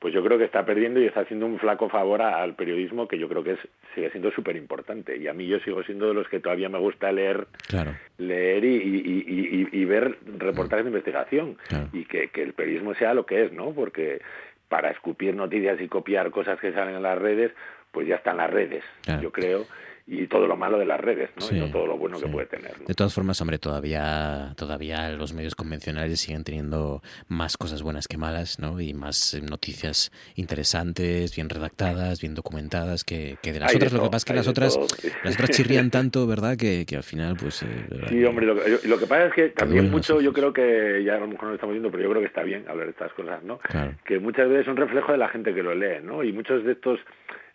pues 0.00 0.12
yo 0.14 0.24
creo 0.24 0.38
que 0.38 0.44
está 0.44 0.64
perdiendo 0.64 0.98
y 0.98 1.04
está 1.06 1.20
haciendo 1.20 1.44
un 1.46 1.58
flaco 1.58 1.88
favor 1.90 2.22
a- 2.22 2.42
al 2.42 2.54
periodismo 2.54 3.06
que 3.06 3.18
yo 3.18 3.28
creo 3.28 3.44
que 3.44 3.52
es 3.52 3.58
sigue 3.94 4.10
siendo 4.10 4.30
súper 4.32 4.56
importante. 4.56 5.16
Y 5.16 5.28
a 5.28 5.34
mí 5.34 5.46
yo 5.46 5.60
sigo 5.60 5.82
siendo 5.84 6.08
de 6.08 6.14
los 6.14 6.26
que 6.28 6.40
todavía 6.40 6.68
me 6.70 6.78
gusta 6.78 7.12
leer 7.12 7.46
claro. 7.68 7.94
leer 8.18 8.64
y, 8.64 8.76
y- 8.76 9.24
y- 9.28 9.68
y- 9.72 9.80
y 9.80 9.84
ver 9.84 10.16
reportajes 10.38 10.84
de 10.86 10.90
investigación 10.90 11.56
Claro. 11.68 11.88
y 11.92 12.06
que, 12.06 12.28
que 12.28 12.42
el 12.42 12.54
periodismo 12.54 12.94
sea 12.94 13.12
lo 13.14 13.26
que 13.26 13.44
es, 13.44 13.52
¿no? 13.52 13.72
Porque 13.72 14.20
para 14.68 14.90
escupir 14.90 15.34
noticias 15.34 15.78
y 15.80 15.88
copiar 15.88 16.30
cosas 16.30 16.58
que 16.60 16.72
salen 16.72 16.96
en 16.96 17.02
las 17.02 17.18
redes, 17.18 17.52
pues 17.92 18.06
ya 18.08 18.14
están 18.16 18.38
las 18.38 18.48
redes, 18.50 18.82
Claro. 19.04 19.20
yo 19.20 19.32
creo, 19.32 19.66
y 20.06 20.26
todo 20.26 20.46
lo 20.46 20.56
malo 20.56 20.78
de 20.78 20.86
las 20.86 21.00
redes, 21.00 21.30
¿no? 21.36 21.42
Sí, 21.42 21.56
y 21.56 21.60
no 21.60 21.70
todo 21.70 21.86
lo 21.86 21.96
bueno 21.96 22.16
sí. 22.18 22.24
que 22.24 22.30
puede 22.30 22.46
tener, 22.46 22.80
¿no? 22.80 22.86
De 22.86 22.94
todas 22.94 23.14
formas, 23.14 23.40
hombre, 23.40 23.58
todavía, 23.58 24.54
todavía 24.56 25.10
los 25.10 25.32
medios 25.32 25.54
convencionales 25.54 26.20
siguen 26.20 26.42
teniendo 26.44 27.02
más 27.28 27.56
cosas 27.56 27.82
buenas 27.82 28.08
que 28.08 28.16
malas, 28.18 28.58
¿no? 28.58 28.80
Y 28.80 28.92
más 28.94 29.34
eh, 29.34 29.40
noticias 29.42 30.10
interesantes, 30.34 31.34
bien 31.34 31.48
redactadas, 31.48 32.20
bien 32.20 32.34
documentadas 32.34 33.04
que, 33.04 33.36
que 33.42 33.52
de 33.52 33.60
las 33.60 33.70
Hay 33.72 33.78
de 33.78 33.86
otras. 33.86 33.92
Lo 33.92 34.02
que 34.04 34.10
pasa 34.10 34.16
es 34.16 34.24
que 34.24 34.34
las 34.34 34.48
otras, 34.48 34.74
todo. 34.74 34.86
las 35.24 35.34
otras 35.34 35.50
chirrían 35.50 35.90
tanto, 35.90 36.26
¿verdad? 36.26 36.56
Que, 36.56 36.84
que 36.86 36.96
al 36.96 37.02
final, 37.04 37.36
pues. 37.40 37.62
eh, 37.62 37.66
Sí, 38.08 38.24
hombre, 38.24 38.46
lo 38.46 38.54
que, 38.56 38.88
lo 38.88 38.98
que 38.98 39.06
pasa 39.06 39.26
es 39.26 39.34
que 39.34 39.48
también 39.50 39.90
mucho, 39.90 40.20
yo 40.20 40.32
creo 40.32 40.52
que 40.52 41.02
ya 41.04 41.16
a 41.16 41.20
lo 41.20 41.26
mejor 41.28 41.44
no 41.44 41.48
lo 41.50 41.54
estamos 41.54 41.74
viendo, 41.74 41.90
pero 41.90 42.02
yo 42.02 42.10
creo 42.10 42.20
que 42.22 42.28
está 42.28 42.42
bien 42.42 42.64
hablar 42.68 42.86
de 42.86 42.92
estas 42.92 43.12
cosas, 43.12 43.42
¿no? 43.44 43.58
Claro. 43.58 43.94
Que 44.04 44.18
muchas 44.18 44.48
veces 44.48 44.62
es 44.62 44.68
un 44.68 44.76
reflejo 44.76 45.12
de 45.12 45.18
la 45.18 45.28
gente 45.28 45.54
que 45.54 45.62
lo 45.62 45.74
lee, 45.74 45.98
¿no? 46.02 46.24
Y 46.24 46.32
muchos 46.32 46.64
de 46.64 46.72
estos, 46.72 46.98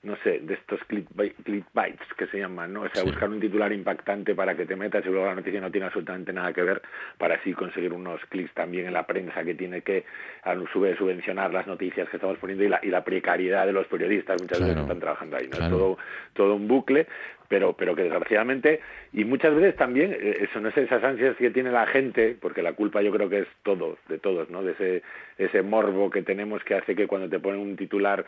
no 0.06 0.16
sé, 0.24 0.40
de 0.40 0.54
estos 0.54 0.80
clickbait- 0.88 1.34
clickbaits 1.44 2.14
que 2.18 2.28
se 2.28 2.38
llaman, 2.40 2.72
¿no? 2.74 2.82
O 2.84 2.90
sea, 2.90 3.02
Sí. 3.02 3.08
buscar 3.08 3.28
un 3.30 3.40
titular 3.40 3.74
impactante 3.74 4.34
para 4.36 4.56
que 4.56 4.66
te 4.66 4.76
metas 4.76 5.04
y 5.06 5.10
luego 5.10 5.26
la 5.26 5.36
noticia 5.36 5.60
no 5.60 5.72
tiene 5.72 5.88
absolutamente 5.88 6.32
nada 6.32 6.54
que 6.54 6.62
ver, 6.64 6.82
para 7.18 7.36
así 7.36 7.54
conseguir 7.54 7.92
unos 7.92 8.24
clics 8.28 8.54
también 8.54 8.86
en 8.86 8.94
la 8.94 9.06
prensa 9.06 9.44
que 9.44 9.56
tiene 9.56 9.82
que 9.82 10.06
a 10.44 10.56
su 10.72 10.80
vez 10.80 10.98
subvencionar 10.98 11.52
las 11.54 11.68
noticias 11.68 12.08
que 12.10 12.18
estamos 12.18 12.38
poniendo 12.38 12.64
y 12.64 12.70
la, 12.70 12.80
y 12.84 12.88
la 12.88 13.04
precariedad 13.04 13.66
de 13.66 13.74
los 13.74 13.88
periodistas 13.88 14.40
muchas 14.42 14.60
Claro. 14.60 14.70
veces 14.70 14.82
están 14.84 15.00
trabajando 15.00 15.38
ahí, 15.38 15.48
¿no? 15.48 15.58
Claro. 15.58 15.66
Es 15.66 15.72
todo, 15.72 15.98
todo 16.34 16.56
un 16.56 16.68
bucle 16.68 17.08
pero 17.48 17.74
pero 17.74 17.96
que 17.96 18.02
desgraciadamente 18.02 18.80
y 19.14 19.24
muchas 19.24 19.54
veces 19.54 19.76
también 19.76 20.12
eh, 20.14 20.38
eso 20.50 20.60
no 20.60 20.70
es 20.70 20.78
esas 20.78 21.04
ansias 21.04 21.36
que 21.38 21.52
tiene 21.52 21.72
la 21.72 21.86
gente 21.86 22.36
porque 22.42 22.64
la 22.64 22.74
culpa 22.74 23.04
yo 23.04 23.12
creo 23.12 23.30
que 23.30 23.42
es 23.42 23.48
todo 23.62 24.00
de 24.10 24.18
todos 24.18 24.50
no 24.50 24.64
de 24.64 24.72
ese 24.72 25.04
ese 25.38 25.62
morbo 25.62 26.10
que 26.10 26.24
tenemos 26.24 26.64
que 26.64 26.74
hace 26.74 26.96
que 26.96 27.06
cuando 27.06 27.30
te 27.30 27.38
ponen 27.40 27.60
un 27.62 27.76
titular 27.76 28.26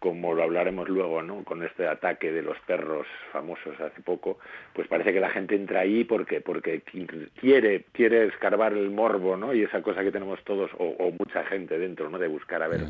como 0.00 0.34
lo 0.34 0.42
hablaremos 0.42 0.88
luego, 0.88 1.22
¿no? 1.22 1.44
Con 1.44 1.62
este 1.62 1.86
ataque 1.86 2.32
de 2.32 2.42
los 2.42 2.58
perros 2.60 3.06
famosos 3.32 3.78
hace 3.80 4.00
poco, 4.00 4.38
pues 4.72 4.88
parece 4.88 5.12
que 5.12 5.20
la 5.20 5.28
gente 5.28 5.54
entra 5.54 5.80
ahí 5.80 6.04
porque 6.04 6.40
porque 6.40 6.82
quiere 7.38 7.84
quiere 7.92 8.26
escarbar 8.26 8.72
el 8.72 8.90
morbo, 8.90 9.36
¿no? 9.36 9.54
Y 9.54 9.62
esa 9.62 9.82
cosa 9.82 10.02
que 10.02 10.10
tenemos 10.10 10.42
todos 10.44 10.70
o, 10.78 10.86
o 10.86 11.12
mucha 11.12 11.44
gente 11.44 11.78
dentro, 11.78 12.08
¿no? 12.08 12.18
De 12.18 12.28
buscar 12.28 12.62
a 12.62 12.68
ver 12.68 12.80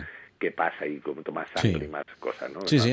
qué 0.40 0.50
pasa 0.50 0.86
y 0.86 0.98
cómo 1.00 1.20
más 1.32 1.46
sangre 1.54 1.84
y 1.84 1.88
más 1.88 2.04
cosas, 2.18 2.50
¿no? 2.50 2.66
Sí, 2.66 2.80
sí, 2.80 2.90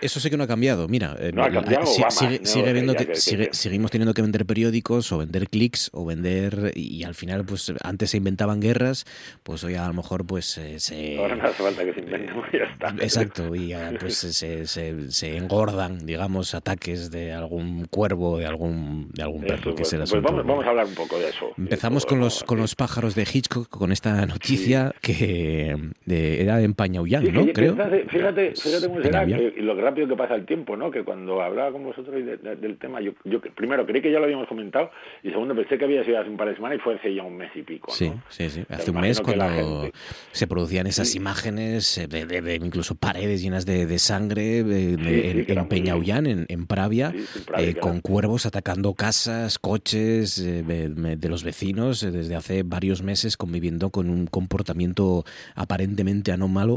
eso 0.00 0.20
sí 0.20 0.30
que 0.30 0.36
no 0.36 0.44
ha 0.44 0.46
cambiado. 0.46 0.88
Mira, 0.88 1.14
eh, 1.20 1.30
no 1.32 1.44
ha 1.44 1.50
cambiado, 1.50 1.86
sigue, 1.86 2.40
sigue, 2.44 2.96
que, 2.96 3.48
seguimos 3.52 3.90
teniendo 3.90 4.14
que 4.14 4.22
vender 4.22 4.46
periódicos 4.46 5.12
o 5.12 5.18
vender 5.18 5.48
clics 5.48 5.90
o 5.92 6.06
vender 6.06 6.72
y, 6.74 7.04
al 7.04 7.14
final, 7.14 7.44
pues 7.44 7.72
antes 7.82 8.10
se 8.10 8.16
inventaban 8.16 8.60
guerras, 8.60 9.04
pues 9.42 9.62
hoy 9.64 9.74
a 9.74 9.86
lo 9.86 9.92
mejor 9.92 10.26
pues 10.26 10.56
eh, 10.56 10.80
se... 10.80 11.18
Ahora 11.18 11.36
no 11.36 11.44
hace 11.44 11.62
falta 11.62 11.84
que 11.84 11.92
se 11.92 12.00
inventen, 12.00 12.34
ya 12.52 12.64
está. 12.64 12.88
Exacto, 13.04 13.54
y 13.54 13.74
pues 14.00 14.16
se, 14.16 14.66
se, 14.66 15.10
se, 15.10 15.36
engordan, 15.36 16.06
digamos, 16.06 16.54
ataques 16.54 17.10
de 17.10 17.32
algún 17.32 17.84
cuervo, 17.84 18.38
de 18.38 18.46
algún, 18.46 19.10
de 19.12 19.22
algún 19.22 19.42
perro, 19.42 19.74
que 19.74 19.82
pues, 19.82 19.92
el 19.92 20.00
pues 20.00 20.22
vamos, 20.22 20.46
vamos, 20.46 20.64
a 20.64 20.70
hablar 20.70 20.86
un 20.86 20.94
poco 20.94 21.18
de 21.18 21.28
eso. 21.28 21.52
Empezamos 21.58 22.06
con 22.06 22.18
los, 22.18 22.42
con 22.44 22.58
los 22.58 22.74
pájaros 22.74 23.14
de 23.14 23.26
Hitchcock, 23.30 23.68
con 23.68 23.92
esta 23.92 24.24
noticia 24.24 24.94
que 25.02 25.76
de, 26.06 26.40
era 26.40 26.62
en 26.62 26.74
Pañaullán, 26.78 27.24
¿no? 27.34 27.44
Creo. 27.52 27.74
Fíjate, 28.08 28.54
fíjate 28.54 28.86
cómo 28.86 29.02
será 29.02 29.26
que, 29.26 29.52
lo 29.58 29.74
rápido 29.74 30.06
que 30.06 30.14
pasa 30.14 30.36
el 30.36 30.46
tiempo, 30.46 30.76
¿no? 30.76 30.92
Que 30.92 31.02
cuando 31.02 31.42
hablaba 31.42 31.72
con 31.72 31.82
vosotros 31.82 32.14
del 32.24 32.78
tema, 32.78 33.00
yo, 33.00 33.10
yo 33.24 33.40
primero 33.40 33.84
creí 33.84 34.00
que 34.00 34.12
ya 34.12 34.20
lo 34.20 34.26
habíamos 34.26 34.46
comentado 34.46 34.92
y 35.24 35.30
segundo 35.30 35.56
pensé 35.56 35.76
que 35.76 35.84
había 35.84 36.04
sido 36.04 36.20
hace 36.20 36.30
un 36.30 36.36
par 36.36 36.48
de 36.48 36.54
semanas 36.54 36.78
y 36.78 36.80
fue 36.80 36.94
hace 36.94 37.12
ya 37.12 37.24
un 37.24 37.36
mes 37.36 37.50
y 37.56 37.62
pico, 37.62 37.88
¿no? 37.88 37.94
Sí, 37.94 38.12
sí, 38.28 38.48
sí. 38.48 38.64
Hace 38.68 38.92
un 38.92 39.00
mes 39.00 39.20
cuando 39.20 39.90
se 40.30 40.46
producían 40.46 40.86
esas 40.86 41.16
imágenes 41.16 42.00
de, 42.08 42.60
incluso 42.62 42.94
paredes 42.94 43.42
llenas 43.42 43.66
de, 43.66 43.98
sangre 43.98 44.58
en, 44.58 45.68
Peñaullán, 45.68 46.46
en, 46.48 46.66
Pravia, 46.68 47.12
eh, 47.56 47.74
con 47.74 48.00
cuervos 48.00 48.46
atacando 48.46 48.94
casas, 48.94 49.58
coches 49.58 50.38
eh, 50.38 50.62
de 50.62 51.28
los 51.28 51.42
vecinos 51.42 52.04
eh, 52.04 52.12
desde 52.12 52.36
hace 52.36 52.62
varios 52.62 53.02
meses 53.02 53.36
conviviendo 53.36 53.90
con 53.90 54.10
un 54.10 54.28
comportamiento 54.28 55.24
aparentemente 55.56 56.30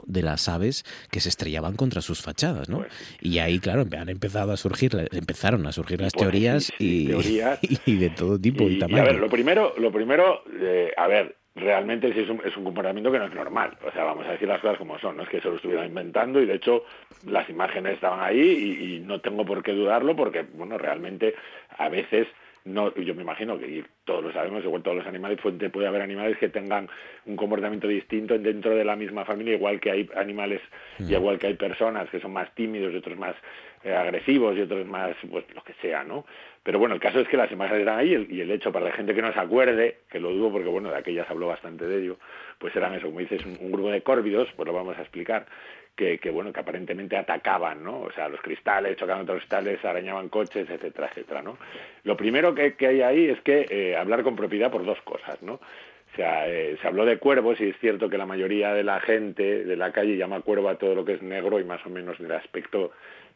de 0.08 0.22
las 0.22 0.48
aves 0.50 0.84
que 1.12 1.20
se 1.20 1.30
estrellaban 1.30 1.76
contra 1.76 2.02
sus 2.02 2.22
fachadas, 2.22 2.70
¿no? 2.70 2.80
Pues 2.80 3.18
y 3.22 3.40
ahí, 3.40 3.60
claro, 3.60 3.86
han 3.98 4.10
empezado 4.10 4.52
a 4.52 4.58
surgir, 4.58 4.92
empezaron 5.12 5.66
a 5.68 5.72
surgir 5.72 6.02
las 6.02 6.14
pues 6.14 6.24
teorías, 6.24 6.72
y, 6.80 7.12
y, 7.86 7.96
de 7.98 8.10
todo 8.10 8.40
tipo 8.40 8.64
y, 8.64 8.80
tamaño. 8.80 9.04
a 9.04 9.06
ver, 9.06 9.16
lo 9.16 9.30
primero, 9.30 9.74
lo 9.78 9.92
primero, 9.92 10.44
eh, 10.60 10.92
a 10.96 11.08
ver, 11.08 11.36
realmente 11.56 12.08
es 12.08 12.30
un, 12.30 12.42
es 12.46 12.56
un 12.56 12.64
comportamiento 12.64 13.12
que 13.12 13.20
no 13.20 13.26
es 13.26 13.34
normal. 13.34 13.78
O 13.86 13.92
sea, 13.92 14.04
vamos 14.04 14.26
a 14.26 14.32
decir 14.32 14.48
las 14.48 14.62
cosas 14.62 14.78
como 14.78 14.98
son, 15.00 15.18
no 15.18 15.24
es 15.24 15.30
que 15.30 15.42
se 15.42 15.50
lo 15.50 15.56
estuvieran 15.56 15.88
inventando 15.88 16.42
y 16.42 16.46
de 16.46 16.56
hecho 16.56 16.86
las 17.28 17.50
imágenes 17.50 17.96
estaban 17.96 18.22
ahí 18.22 18.40
y, 18.40 18.96
y 18.96 19.00
no 19.00 19.20
tengo 19.20 19.46
por 19.46 19.62
qué 19.62 19.74
dudarlo 19.74 20.16
porque, 20.16 20.44
bueno, 20.54 20.78
realmente 20.78 21.36
a 21.78 21.90
veces 21.90 22.28
no 22.66 22.94
yo 22.96 23.16
me 23.16 23.24
imagino 23.24 23.58
que 23.58 23.84
todos 24.06 24.24
lo 24.24 24.34
sabemos 24.34 24.64
igual 24.64 24.84
todos 24.84 24.98
los 24.98 25.08
animales 25.08 25.40
puede 25.42 25.88
haber 25.88 26.02
animales 26.02 26.38
que 26.38 26.50
tengan 26.50 26.90
un 27.26 27.36
comportamiento 27.36 27.88
distinto 27.88 28.38
dentro 28.38 28.76
de 28.76 28.86
la 28.86 28.96
misma 28.96 29.26
familia 29.26 29.56
igual 29.56 29.80
que 29.80 29.92
hay 29.92 30.10
animales 30.16 30.62
y 31.00 31.04
mm. 31.04 31.12
igual 31.12 31.40
que 31.40 31.48
hay 31.48 31.56
personas 31.56 32.10
que 32.10 32.20
son 32.20 32.34
más 32.34 32.54
tímidos 32.54 32.94
y 32.94 32.98
otros 32.98 33.18
más 33.18 33.36
eh, 33.84 33.94
agresivos 33.94 34.56
y 34.58 34.62
otros 34.62 34.86
más 34.86 35.16
pues 35.30 35.46
lo 35.56 35.64
que 35.64 35.74
sea 35.82 36.04
no 36.04 36.26
pero 36.64 36.78
bueno 36.78 36.94
el 36.94 37.02
caso 37.02 37.20
es 37.20 37.28
que 37.28 37.38
las 37.38 37.52
imágenes 37.52 37.82
están 37.82 37.98
ahí 37.98 38.28
y 38.30 38.42
el, 38.42 38.52
hecho 38.52 38.72
para 38.72 38.86
la 38.86 38.92
gente 38.92 39.16
que 39.16 39.22
no 39.22 39.34
se 39.34 39.40
acuerde 39.40 39.98
que 40.10 40.20
lo 40.20 40.32
dudo 40.32 40.52
porque 40.52 40.70
bueno 40.70 40.92
de 40.92 40.98
aquellas 40.98 41.30
habló 41.30 41.48
bastante 41.48 41.88
de 41.88 42.04
ello 42.04 42.18
pues 42.60 42.76
eran 42.76 42.94
eso 42.94 43.08
como 43.08 43.20
dices 43.20 43.44
un 43.46 43.72
grupo 43.72 43.90
de 43.90 44.02
córvidos 44.02 44.50
pues 44.56 44.68
lo 44.68 44.74
vamos 44.74 44.98
a 44.98 45.02
explicar 45.02 45.48
que, 45.96 46.18
bueno, 46.32 46.52
que 46.52 46.60
aparentemente 46.60 47.16
atacaban, 47.16 47.84
¿no? 47.84 48.02
O 48.02 48.12
sea, 48.12 48.28
los 48.28 48.42
cristales, 48.42 48.98
chocaban 48.98 49.24
otros 49.24 49.40
cristales, 49.40 49.84
arañaban 49.86 50.30
coches, 50.30 50.68
etcétera, 50.70 51.10
etcétera, 51.12 51.42
¿no? 51.42 51.58
Lo 52.04 52.18
primero 52.18 52.56
que, 52.56 52.76
hay 52.80 53.02
ahí 53.02 53.30
es 53.30 53.40
que 53.42 53.68
eh, 53.70 53.96
hablar 53.96 54.24
con 54.24 54.36
propiedad 54.36 54.72
por 54.72 54.84
dos 54.84 55.00
cosas, 55.02 55.42
¿no? 55.44 55.54
O 55.54 56.16
sea, 56.16 56.50
eh, 56.50 56.78
se 56.82 56.88
habló 56.88 57.06
de 57.06 57.20
cuervos 57.20 57.62
y 57.62 57.70
es 57.70 57.78
cierto 57.80 58.10
que 58.10 58.18
la 58.18 58.26
mayoría 58.26 58.74
de 58.74 58.84
la 58.84 59.00
gente 59.00 59.64
de 59.64 59.76
la 59.78 59.92
calle 59.92 60.18
llama 60.18 60.42
cuervo 60.42 60.68
a 60.68 60.76
todo 60.76 60.94
lo 60.94 61.06
que 61.06 61.14
es 61.14 61.22
negro 61.22 61.60
y 61.60 61.64
más 61.64 61.86
o 61.86 61.90
menos 61.90 62.18
del 62.20 62.34
aspecto 62.34 62.92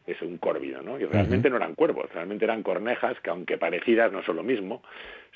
es 0.06 0.22
un 0.22 0.38
córvido, 0.38 0.82
¿no? 0.82 0.98
Y 0.98 1.04
realmente 1.04 1.50
no 1.50 1.56
eran 1.56 1.74
cuervos, 1.74 2.12
realmente 2.12 2.44
eran 2.44 2.62
cornejas 2.62 3.18
que 3.20 3.30
aunque 3.30 3.58
parecidas 3.58 4.12
no 4.12 4.22
son 4.22 4.36
lo 4.36 4.42
mismo, 4.42 4.82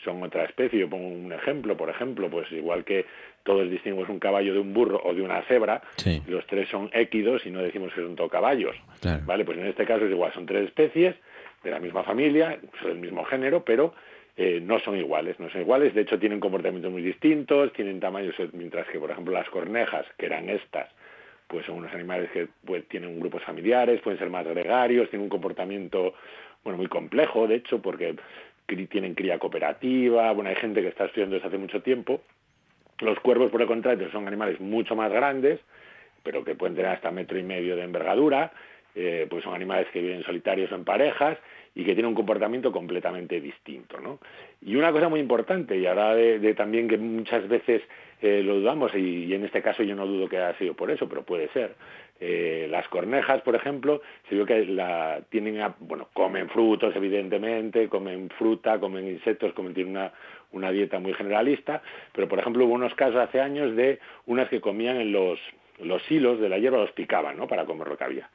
son 0.05 0.23
otra 0.23 0.45
especie. 0.45 0.79
Yo 0.79 0.89
pongo 0.89 1.09
un 1.09 1.33
ejemplo, 1.33 1.77
por 1.77 1.91
ejemplo, 1.91 2.31
pues 2.31 2.51
igual 2.53 2.85
que 2.85 3.07
todos 3.43 3.69
distinguimos 3.69 4.09
un 4.09 4.19
caballo 4.19 4.53
de 4.53 4.61
un 4.61 4.73
burro 4.73 5.01
o 5.05 5.15
de 5.15 5.23
una 5.23 5.43
cebra, 5.43 5.83
los 6.27 6.47
tres 6.47 6.69
son 6.69 6.91
équidos 6.93 7.45
y 7.47 7.51
no 7.51 7.61
decimos 7.61 7.93
que 7.93 8.03
son 8.03 8.17
todo 8.17 8.29
caballos, 8.29 8.77
¿vale? 9.25 9.45
Pues 9.45 9.59
en 9.59 9.67
este 9.67 9.85
caso 9.85 10.05
es 10.05 10.11
igual, 10.11 10.33
son 10.33 10.47
tres 10.47 10.67
especies 10.67 11.17
de 11.65 11.71
la 11.71 11.81
misma 11.81 12.05
familia, 12.05 12.59
son 12.81 12.91
del 12.91 12.99
mismo 12.99 13.25
género, 13.25 13.65
pero 13.65 13.95
eh, 14.37 14.61
no 14.63 14.79
son 14.79 14.97
iguales, 14.97 15.39
no 15.41 15.51
son 15.51 15.63
iguales, 15.63 15.95
de 15.95 16.03
hecho 16.03 16.19
tienen 16.19 16.41
comportamientos 16.41 16.91
muy 16.93 17.03
distintos, 17.03 17.73
tienen 17.73 18.01
tamaños, 18.01 18.35
mientras 18.53 18.87
que 18.89 18.99
por 18.99 19.11
ejemplo 19.11 19.35
las 19.35 19.49
cornejas, 19.51 20.07
que 20.17 20.27
eran 20.27 20.49
estas, 20.49 20.89
pues 21.51 21.67
son 21.67 21.77
unos 21.77 21.93
animales 21.93 22.31
que 22.31 22.49
pues, 22.65 22.87
tienen 22.89 23.19
grupos 23.19 23.43
familiares, 23.43 24.01
pueden 24.01 24.19
ser 24.19 24.31
más 24.31 24.47
gregarios, 24.47 25.11
tienen 25.11 25.25
un 25.25 25.31
comportamiento 25.31 26.15
bueno 26.63 26.77
muy 26.79 26.87
complejo, 26.87 27.49
de 27.49 27.57
hecho, 27.57 27.83
porque 27.83 28.15
tienen 28.89 29.15
cría 29.15 29.39
cooperativa, 29.39 30.31
bueno, 30.33 30.51
hay 30.51 30.57
gente 30.57 30.81
que 30.81 30.89
está 30.89 31.07
estudiando 31.07 31.35
desde 31.35 31.49
hace 31.49 31.59
mucho 31.59 31.83
tiempo. 31.83 32.23
Los 33.01 33.19
cuervos, 33.19 33.51
por 33.51 33.61
el 33.61 33.67
contrario, 33.67 34.11
son 34.13 34.29
animales 34.29 34.61
mucho 34.61 34.95
más 34.95 35.11
grandes, 35.11 35.59
pero 36.23 36.45
que 36.45 36.55
pueden 36.55 36.77
tener 36.77 36.93
hasta 36.93 37.11
metro 37.11 37.37
y 37.37 37.43
medio 37.43 37.75
de 37.75 37.83
envergadura, 37.83 38.53
eh, 38.95 39.27
pues 39.29 39.43
son 39.43 39.55
animales 39.55 39.89
que 39.93 40.01
viven 40.01 40.23
solitarios 40.23 40.71
o 40.71 40.77
en 40.77 40.85
parejas 40.85 41.39
y 41.75 41.85
que 41.85 41.95
tienen 41.95 42.07
un 42.07 42.15
comportamiento 42.15 42.73
completamente 42.73 43.41
distinto, 43.41 44.01
¿no? 44.01 44.19
Y 44.61 44.77
una 44.77 44.93
cosa 44.93 45.09
muy 45.09 45.21
importante, 45.21 45.79
y 45.79 45.87
ahora 45.87 46.15
de 46.15 46.55
también 46.55 46.89
que 46.89 46.99
muchas 46.99 47.49
veces 47.49 47.83
eh, 48.23 48.43
lo 48.43 48.57
dudamos 48.57 48.95
y, 48.95 49.33
en 49.33 49.45
este 49.45 49.63
caso 49.63 49.83
yo 49.83 49.97
no 49.97 50.07
dudo 50.07 50.29
que 50.29 50.37
haya 50.37 50.57
sido 50.59 50.75
por 50.75 50.91
eso, 50.91 51.09
pero 51.09 51.23
puede 51.23 51.49
ser. 51.49 51.75
Eh, 52.21 52.67
las 52.71 52.87
cornejas, 52.89 53.41
por 53.41 53.55
ejemplo, 53.55 54.03
se 54.29 54.35
vio 54.35 54.45
que 54.45 54.67
la, 54.67 55.23
tienen, 55.31 55.59
bueno, 55.81 56.09
comen 56.13 56.51
frutos 56.51 56.95
evidentemente, 56.95 57.89
comen 57.89 58.29
fruta, 58.37 58.79
comen 58.79 59.09
insectos, 59.09 59.55
comen, 59.55 59.73
tienen 59.73 59.97
una, 59.97 60.13
una 60.53 60.71
dieta 60.71 60.99
muy 60.99 61.15
generalista, 61.15 61.83
pero 62.13 62.29
por 62.29 62.39
ejemplo 62.39 62.67
hubo 62.67 62.75
unos 62.75 62.95
casos 62.95 63.17
hace 63.17 63.41
años 63.41 63.75
de 63.75 64.01
unas 64.27 64.51
que 64.51 64.61
comían 64.61 64.97
en 64.97 65.13
los, 65.13 65.41
los 65.79 66.03
hilos 66.11 66.41
de 66.41 66.51
la 66.51 66.59
hierba, 66.59 66.77
los 66.77 66.93
picaban, 66.93 67.39
¿no? 67.39 67.49
Para 67.49 67.65
comer 67.65 67.89
lo 67.89 67.97
que 67.97 68.05
había. 68.05 68.29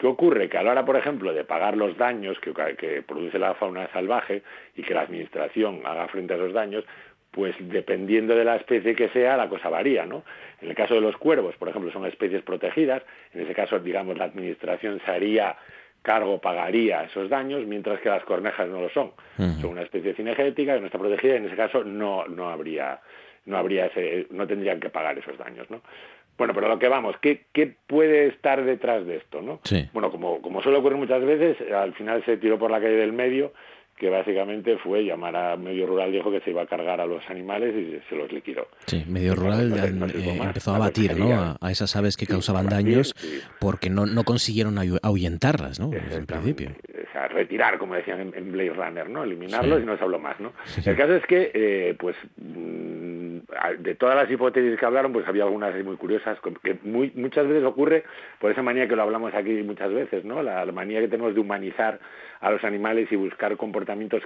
¿Qué 0.00 0.06
ocurre? 0.06 0.48
Que 0.48 0.56
a 0.56 0.62
la 0.62 0.70
hora, 0.70 0.86
por 0.86 0.96
ejemplo, 0.96 1.34
de 1.34 1.44
pagar 1.44 1.76
los 1.76 1.94
daños 1.98 2.40
que, 2.40 2.54
que, 2.78 3.02
produce 3.02 3.38
la 3.38 3.52
fauna 3.52 3.86
salvaje 3.92 4.42
y 4.74 4.82
que 4.82 4.94
la 4.94 5.02
administración 5.02 5.82
haga 5.84 6.08
frente 6.08 6.32
a 6.32 6.36
esos 6.36 6.54
daños, 6.54 6.84
pues 7.30 7.54
dependiendo 7.58 8.34
de 8.34 8.46
la 8.46 8.56
especie 8.56 8.94
que 8.94 9.10
sea, 9.10 9.36
la 9.36 9.50
cosa 9.50 9.68
varía, 9.68 10.06
¿no? 10.06 10.24
En 10.62 10.70
el 10.70 10.74
caso 10.74 10.94
de 10.94 11.02
los 11.02 11.18
cuervos, 11.18 11.54
por 11.56 11.68
ejemplo, 11.68 11.92
son 11.92 12.06
especies 12.06 12.42
protegidas, 12.42 13.02
en 13.34 13.42
ese 13.42 13.52
caso, 13.52 13.78
digamos, 13.78 14.16
la 14.16 14.24
administración 14.24 15.02
se 15.04 15.10
haría 15.10 15.56
cargo, 16.00 16.40
pagaría 16.40 17.02
esos 17.04 17.28
daños, 17.28 17.66
mientras 17.66 18.00
que 18.00 18.08
las 18.08 18.24
cornejas 18.24 18.70
no 18.70 18.80
lo 18.80 18.88
son. 18.88 19.12
Son 19.36 19.66
una 19.66 19.82
especie 19.82 20.14
cinegética 20.14 20.76
que 20.76 20.80
no 20.80 20.86
está 20.86 20.98
protegida 20.98 21.34
y 21.34 21.36
en 21.36 21.44
ese 21.44 21.56
caso 21.56 21.84
no, 21.84 22.26
no 22.26 22.48
habría, 22.48 23.00
no 23.44 23.58
habría 23.58 23.84
ese, 23.84 24.28
no 24.30 24.46
tendrían 24.46 24.80
que 24.80 24.88
pagar 24.88 25.18
esos 25.18 25.36
daños, 25.36 25.70
¿no? 25.70 25.82
Bueno, 26.40 26.54
pero 26.54 26.68
lo 26.68 26.78
que 26.78 26.88
vamos, 26.88 27.16
¿qué, 27.20 27.42
qué 27.52 27.74
puede 27.86 28.28
estar 28.28 28.64
detrás 28.64 29.04
de 29.04 29.16
esto, 29.16 29.42
no? 29.42 29.60
Bueno, 29.92 30.10
como, 30.10 30.40
como 30.40 30.62
suele 30.62 30.78
ocurrir 30.78 30.96
muchas 30.96 31.22
veces, 31.22 31.58
al 31.70 31.92
final 31.92 32.24
se 32.24 32.38
tiró 32.38 32.58
por 32.58 32.70
la 32.70 32.80
calle 32.80 32.96
del 32.96 33.12
medio 33.12 33.52
que 33.98 34.08
básicamente 34.08 34.78
fue 34.78 35.04
llamar 35.04 35.36
a 35.36 35.58
Medio 35.58 35.86
Rural, 35.86 36.10
dijo 36.10 36.30
que 36.30 36.40
se 36.40 36.48
iba 36.48 36.62
a 36.62 36.66
cargar 36.66 36.98
a 37.02 37.04
los 37.04 37.22
animales 37.28 37.74
y 37.76 38.00
se 38.08 38.16
los 38.16 38.32
liquidó. 38.32 38.66
Sí, 38.86 39.04
Medio 39.06 39.34
Rural 39.34 39.70
eh, 40.14 40.38
empezó 40.40 40.74
a 40.74 40.78
batir 40.78 41.18
¿no? 41.18 41.58
a, 41.60 41.70
esas 41.70 41.94
aves 41.96 42.16
que 42.16 42.26
causaban 42.26 42.66
daños 42.68 43.14
porque 43.58 43.90
no, 43.90 44.06
no 44.06 44.24
consiguieron 44.24 44.78
ahuyentarlas, 45.02 45.78
¿no? 45.78 45.90
En 45.92 46.24
principio. 46.24 46.70
Sea, 47.20 47.28
retirar, 47.28 47.78
como 47.78 47.94
decían 47.94 48.32
en, 48.34 48.52
Blade 48.52 48.72
Runner, 48.72 49.08
¿no? 49.08 49.24
Eliminarlos 49.24 49.82
y 49.82 49.86
no 49.86 49.96
se 49.96 50.04
habló 50.04 50.18
más, 50.18 50.38
¿no? 50.40 50.52
El 50.84 50.96
caso 50.96 51.14
es 51.14 51.26
que, 51.26 51.50
eh, 51.52 51.94
pues, 51.98 52.16
mm, 52.36 53.38
de 53.78 53.94
todas 53.96 54.16
las 54.16 54.30
hipótesis 54.30 54.78
que 54.78 54.86
hablaron, 54.86 55.12
pues 55.12 55.26
había 55.26 55.44
algunas 55.44 55.74
muy 55.84 55.96
curiosas, 55.96 56.38
que 56.62 56.78
muy, 56.82 57.12
muchas 57.14 57.46
veces 57.46 57.64
ocurre 57.64 58.04
por 58.38 58.50
esa 58.50 58.62
manía 58.62 58.88
que 58.88 58.96
lo 58.96 59.02
hablamos 59.02 59.34
aquí 59.34 59.62
muchas 59.62 59.92
veces, 59.92 60.24
¿no? 60.24 60.42
La, 60.42 60.64
la 60.64 60.72
manía 60.72 61.00
que 61.00 61.08
tenemos 61.08 61.34
de 61.34 61.40
humanizar 61.40 61.98
a 62.40 62.50
los 62.50 62.64
animales 62.64 63.10
y 63.12 63.16
buscar 63.16 63.56
comportamientos 63.56 64.22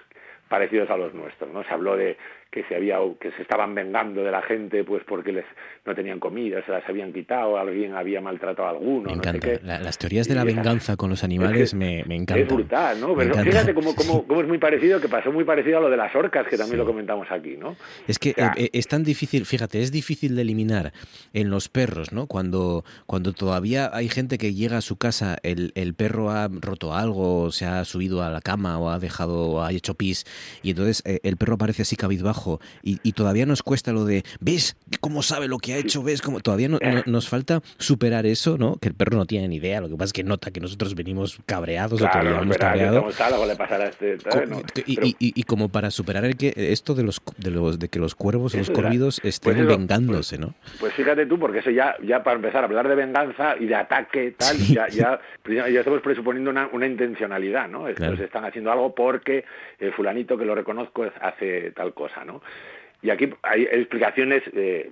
parecidos 0.49 0.91
a 0.91 0.97
los 0.97 1.15
nuestros. 1.15 1.53
¿no? 1.53 1.65
Se 1.65 1.73
habló 1.73 1.97
de 1.97 2.17
que 2.55 2.63
se 2.69 2.77
había 2.77 2.99
que 3.21 3.33
se 3.33 3.43
estaban 3.43 3.75
vengando 3.75 4.23
de 4.23 4.31
la 4.31 4.41
gente 4.43 4.85
pues 4.85 5.03
porque 5.09 5.33
les 5.33 5.45
no 5.85 5.93
tenían 5.95 6.21
comida 6.21 6.65
se 6.65 6.71
las 6.71 6.89
habían 6.89 7.13
quitado 7.13 7.59
alguien 7.59 7.95
había 7.95 8.21
maltratado 8.21 8.69
a 8.69 8.71
alguno 8.71 9.11
me 9.11 9.17
no 9.17 9.23
sé 9.25 9.29
encanta. 9.31 9.49
La- 9.67 9.81
las 9.81 9.99
teorías 9.99 10.29
de 10.29 10.37
la 10.37 10.45
venganza 10.45 10.97
con 10.97 11.11
los 11.11 11.25
animales 11.25 11.75
me, 11.75 12.05
me 12.07 12.15
encantan 12.15 12.47
es 12.47 12.53
brutal 12.55 13.01
no 13.01 13.15
pero 13.17 13.31
encanta. 13.33 13.51
fíjate 13.51 13.75
cómo, 13.75 13.95
cómo, 13.97 14.25
cómo 14.27 14.41
es 14.41 14.47
muy 14.47 14.59
parecido 14.59 15.01
que 15.01 15.09
pasó 15.09 15.33
muy 15.33 15.43
parecido 15.45 15.79
a 15.79 15.81
lo 15.81 15.91
de 15.91 15.97
las 15.97 16.15
orcas 16.15 16.47
que 16.47 16.57
también 16.57 16.75
Sí. 16.75 16.79
lo 16.79 16.87
comentamos 16.87 17.27
aquí 17.31 17.57
no 17.59 17.75
Es 18.07 18.19
que 18.21 18.31
O 18.31 18.35
sea, 18.35 18.55
eh, 18.57 18.71
es 18.73 18.87
tan 18.87 19.03
difícil, 19.03 19.45
fíjate, 19.47 19.81
es 19.83 19.91
difícil 19.91 20.37
de 20.37 20.43
eliminar 20.43 20.93
en 21.33 21.51
los 21.51 21.69
perros, 21.69 22.13
¿no? 22.13 22.27
Cuando, 22.27 22.85
cuando 23.07 23.33
todavía 23.33 23.91
hay 23.93 24.09
gente 24.09 24.39
que 24.39 24.55
llega 24.55 24.77
a 24.79 24.81
su 24.81 24.97
casa, 24.97 25.37
el, 25.43 25.73
el 25.75 25.95
perro 25.95 26.31
ha 26.31 26.49
roto 26.49 26.95
algo, 26.95 27.51
se 27.51 27.65
ha 27.67 27.85
subido 27.85 28.23
a 28.23 28.31
la 28.31 28.41
cama 28.41 28.79
o 28.79 28.91
ha 28.91 28.99
dejado, 28.99 29.51
o 29.51 29.63
ha 29.63 29.73
hecho 29.73 29.95
pis, 29.95 30.25
y 30.63 30.71
entonces 30.71 31.03
eh, 31.07 31.21
el 31.23 31.37
perro 31.37 31.55
aparece 31.55 31.83
así 31.83 31.97
cabizbajo, 31.97 32.44
y, 32.83 32.99
y 33.03 33.13
todavía 33.13 33.47
nos 33.47 33.63
cuesta 33.63 33.93
lo 33.93 34.05
de, 34.05 34.23
¿ves 34.41 34.77
cómo 35.01 35.23
sabe 35.23 35.49
lo 35.49 35.59
que 35.59 35.75
ha 35.75 35.77
hecho? 35.79 36.03
¿Ves 36.03 36.23
cómo? 36.23 36.41
Todavía 36.41 36.69
no- 36.69 36.79
no- 36.81 37.03
nos 37.07 37.29
falta 37.29 37.61
superar 37.79 38.27
eso, 38.27 38.57
¿no? 38.59 38.77
Que 38.77 38.89
el 38.89 38.95
perro 38.95 39.17
no 39.17 39.27
tiene 39.27 39.49
ni 39.49 39.57
idea, 39.57 39.81
lo 39.81 39.89
que 39.89 39.95
pasa 39.95 40.07
es 40.07 40.13
que 40.13 40.25
nota 40.25 40.51
que 40.51 40.61
nosotros 40.61 40.95
venimos 40.95 41.39
cabreados 41.47 42.01
o 42.01 42.05
que 42.05 42.11
claro 42.11 42.25
lo 42.25 42.45
no 42.45 42.53
llevamos 42.53 42.55
esperaba 42.57 43.17
que 43.17 43.23
algo 43.35 43.47
le 43.47 43.57
pasara 43.57 43.85
a 43.85 43.89
este 43.89 44.15
y, 44.15 44.19
pero- 44.23 44.63
y- 44.87 45.17
y- 45.19 45.33
y 45.41 45.43
como 45.45 45.69
para 45.69 45.91
superar 45.91 46.25
el 46.25 46.37
que 46.37 46.53
esto 46.57 46.95
de 46.95 47.03
los 47.03 47.21
de 47.39 47.51
los 47.51 47.79
de 47.79 47.89
que 47.89 47.99
los 47.99 48.15
cuervos 48.15 48.55
o 48.55 48.59
los 48.59 48.69
era. 48.69 48.75
corvidos 48.83 49.21
estén 49.25 49.55
Pues 49.55 49.67
eso, 49.67 49.79
vengándose, 49.79 50.39
¿no? 50.39 50.55
Pues 50.81 50.93
fíjate 50.95 51.27
tú, 51.27 51.39
porque 51.39 51.59
eso 51.61 51.71
ya, 51.71 51.97
ya 52.07 52.23
para 52.23 52.37
empezar 52.37 52.63
a 52.63 52.67
hablar 52.67 52.89
de 52.89 52.95
venganza 52.95 53.57
y 53.59 53.67
de 53.67 53.75
ataque, 53.75 54.35
tal, 54.37 54.57
Sí. 54.57 54.75
ya, 54.75 54.89
ya, 54.89 55.21
ya 55.47 55.67
estamos 55.81 56.01
presuponiendo 56.03 56.51
una, 56.51 56.69
una 56.73 56.87
intencionalidad, 56.87 57.69
¿no? 57.69 57.89
Estos 57.89 58.07
Claro. 58.09 58.25
están 58.25 58.45
haciendo 58.45 58.71
algo 58.73 58.95
porque 58.95 59.45
el 59.79 59.93
fulanito 59.93 60.37
que 60.39 60.45
lo 60.45 60.55
reconozco 60.55 61.05
hace 61.21 61.71
tal 61.73 61.95
cosa, 61.95 62.25
¿no? 62.25 62.34
Y 63.03 63.11
aquí 63.11 63.31
hay 63.43 63.65
explicaciones, 63.65 64.43
eh, 64.55 64.91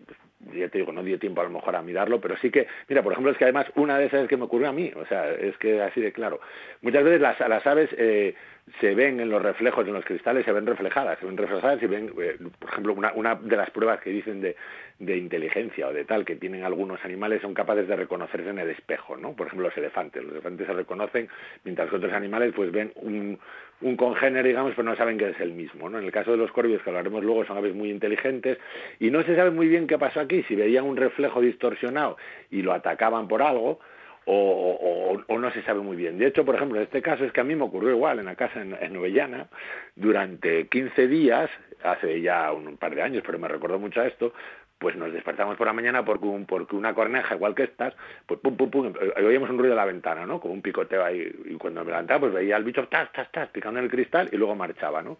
ya 0.55 0.68
te 0.68 0.78
digo, 0.78 0.92
no 0.92 1.02
dio 1.02 1.18
tiempo 1.18 1.40
a 1.40 1.44
lo 1.44 1.50
mejor 1.50 1.74
a 1.76 1.83
mirarlo, 1.83 2.20
pero 2.20 2.37
sí 2.37 2.50
que, 2.50 2.66
mira, 2.88 3.02
por 3.02 3.12
ejemplo, 3.12 3.33
es 3.33 3.38
que 3.38 3.44
además 3.44 3.66
una 3.74 3.98
de 3.98 4.07
esas 4.07 4.28
que 4.28 4.37
me 4.37 4.44
ocurrió 4.44 4.68
a 4.68 4.72
mí, 4.72 4.92
o 4.94 5.07
sea, 5.07 5.31
es 5.31 5.57
que 5.57 5.81
así 5.81 6.00
de 6.00 6.12
claro. 6.12 6.40
Muchas 6.83 7.05
veces 7.05 7.20
las, 7.20 7.40
las 7.40 7.66
aves 7.66 7.88
eh, 7.96 8.35
se 8.81 8.94
ven 8.94 9.18
en 9.20 9.29
los 9.29 9.42
reflejos, 9.42 9.87
en 9.87 9.94
los 9.94 10.05
cristales, 10.05 10.44
se 10.44 10.53
ven 10.53 10.66
reflejadas, 10.66 11.18
se 11.18 11.27
ven 11.27 11.37
reflejadas 11.37 11.83
y 11.83 11.87
ven, 11.87 12.12
eh, 12.20 12.37
por 12.59 12.70
ejemplo, 12.70 12.94
una, 12.94 13.12
una 13.12 13.35
de 13.35 13.57
las 13.57 13.70
pruebas 13.70 14.01
que 14.01 14.11
dicen 14.11 14.40
de, 14.40 14.57
de 15.01 15.16
inteligencia 15.16 15.88
o 15.88 15.92
de 15.92 16.05
tal 16.05 16.25
que 16.25 16.37
tienen 16.37 16.62
algunos 16.62 17.05
animales 17.05 17.42
son 17.42 17.55
capaces 17.55 17.88
de 17.88 17.96
reconocerse 17.96 18.48
en 18.48 18.61
el 18.61 18.70
espejo, 18.70 19.16
¿no? 19.16 19.33
Por 19.33 19.48
ejemplo, 19.48 19.68
los 19.68 19.77
elefantes. 19.77 20.22
Los 20.22 20.33
elefantes 20.33 20.66
se 20.66 20.72
reconocen, 20.72 21.29
mientras 21.64 21.90
que 21.90 21.96
otros 21.96 22.12
animales 22.12 22.53
pues 22.55 22.70
ven 22.70 22.92
un, 22.96 23.38
un 23.81 23.96
congénere, 23.96 24.51
digamos, 24.51 24.72
pero 24.77 24.88
no 24.88 24.96
saben 24.96 25.18
que 25.18 25.31
es 25.31 25.40
el 25.40 25.53
mismo, 25.53 25.88
¿no? 25.90 25.98
En 25.98 26.05
el 26.05 26.12
caso 26.12 26.31
de 26.31 26.37
los 26.37 26.53
corvios, 26.53 26.83
que 26.83 26.90
hablaremos 26.90 27.25
luego, 27.25 27.44
son 27.44 27.57
aves 27.57 27.75
muy 27.75 27.90
inteligentes 27.90 28.59
y 29.01 29.11
no 29.11 29.22
se 29.25 29.35
sabe 29.35 29.51
muy 29.51 29.66
bien 29.66 29.88
qué 29.88 29.98
pasó 29.98 30.20
aquí, 30.20 30.44
si 30.44 30.55
veían 30.55 30.85
un 30.85 30.96
reflejo 30.96 31.40
distorsionado 31.40 32.16
y 32.51 32.62
lo 32.62 32.72
atacaban 32.72 33.27
por 33.27 33.42
algo, 33.42 33.81
o, 34.26 35.24
o- 35.28 35.38
no 35.38 35.50
se 35.50 35.62
sabe 35.62 35.80
muy 35.80 35.96
bien. 35.96 36.18
De 36.18 36.26
hecho, 36.26 36.44
por 36.44 36.54
ejemplo, 36.54 36.78
en 36.78 36.85
este 36.85 37.02
caso 37.02 37.24
es 37.24 37.32
que 37.32 37.40
a 37.40 37.44
mí 37.44 37.56
me 37.56 37.64
ocurrió 37.64 37.90
igual 37.90 38.18
en 38.20 38.26
la 38.26 38.37
casa 38.37 38.61
en, 38.62 38.76
en 38.80 38.92
Novellana, 38.92 39.48
durante 39.96 40.68
15 40.68 41.08
días, 41.08 41.50
hace 41.82 42.20
ya 42.20 42.52
un 42.52 42.76
par 42.76 42.94
de 42.94 43.02
años, 43.02 43.22
pero 43.26 43.38
me 43.38 43.48
recordó 43.48 43.78
mucho 43.78 44.00
a 44.00 44.06
esto, 44.06 44.32
pues 44.78 44.96
nos 44.96 45.12
despertamos 45.12 45.56
por 45.56 45.66
la 45.66 45.72
mañana 45.72 46.04
porque, 46.04 46.26
un, 46.26 46.46
porque 46.46 46.76
una 46.76 46.94
corneja, 46.94 47.35
igual 47.35 47.54
que 47.54 47.64
estas, 47.64 47.94
pues 48.26 48.40
pum, 48.40 48.56
pum, 48.56 48.70
pum, 48.70 48.92
eh, 49.00 49.22
oíamos 49.24 49.50
un 49.50 49.58
ruido 49.58 49.74
de 49.74 49.76
la 49.80 49.85
ventana, 49.85 50.26
¿no? 50.26 50.40
Como 50.40 50.54
un 50.54 50.62
picoteo 50.62 51.04
ahí, 51.04 51.30
y 51.44 51.54
cuando 51.54 51.85
me 51.85 51.90
levantaba, 51.90 52.20
pues 52.20 52.32
veía 52.32 52.56
al 52.56 52.64
bicho, 52.64 52.87
tas, 52.88 53.12
tas, 53.12 53.30
tas, 53.32 53.48
picando 53.50 53.78
en 53.78 53.85
el 53.87 53.90
cristal 53.90 54.28
y 54.32 54.37
luego 54.37 54.54
marchaba, 54.56 55.02
¿no? 55.02 55.18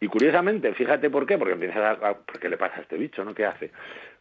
Y 0.00 0.08
curiosamente, 0.08 0.74
fíjate 0.74 1.08
por 1.08 1.24
qué, 1.26 1.38
porque 1.38 1.54
empiezas 1.54 1.78
a, 2.02 2.08
a- 2.08 2.14
¿por 2.18 2.38
qué 2.38 2.48
le 2.48 2.58
pasa 2.58 2.76
a 2.78 2.80
este 2.82 2.96
bicho, 2.98 3.24
no? 3.24 3.34
¿Qué 3.34 3.46
hace? 3.46 3.70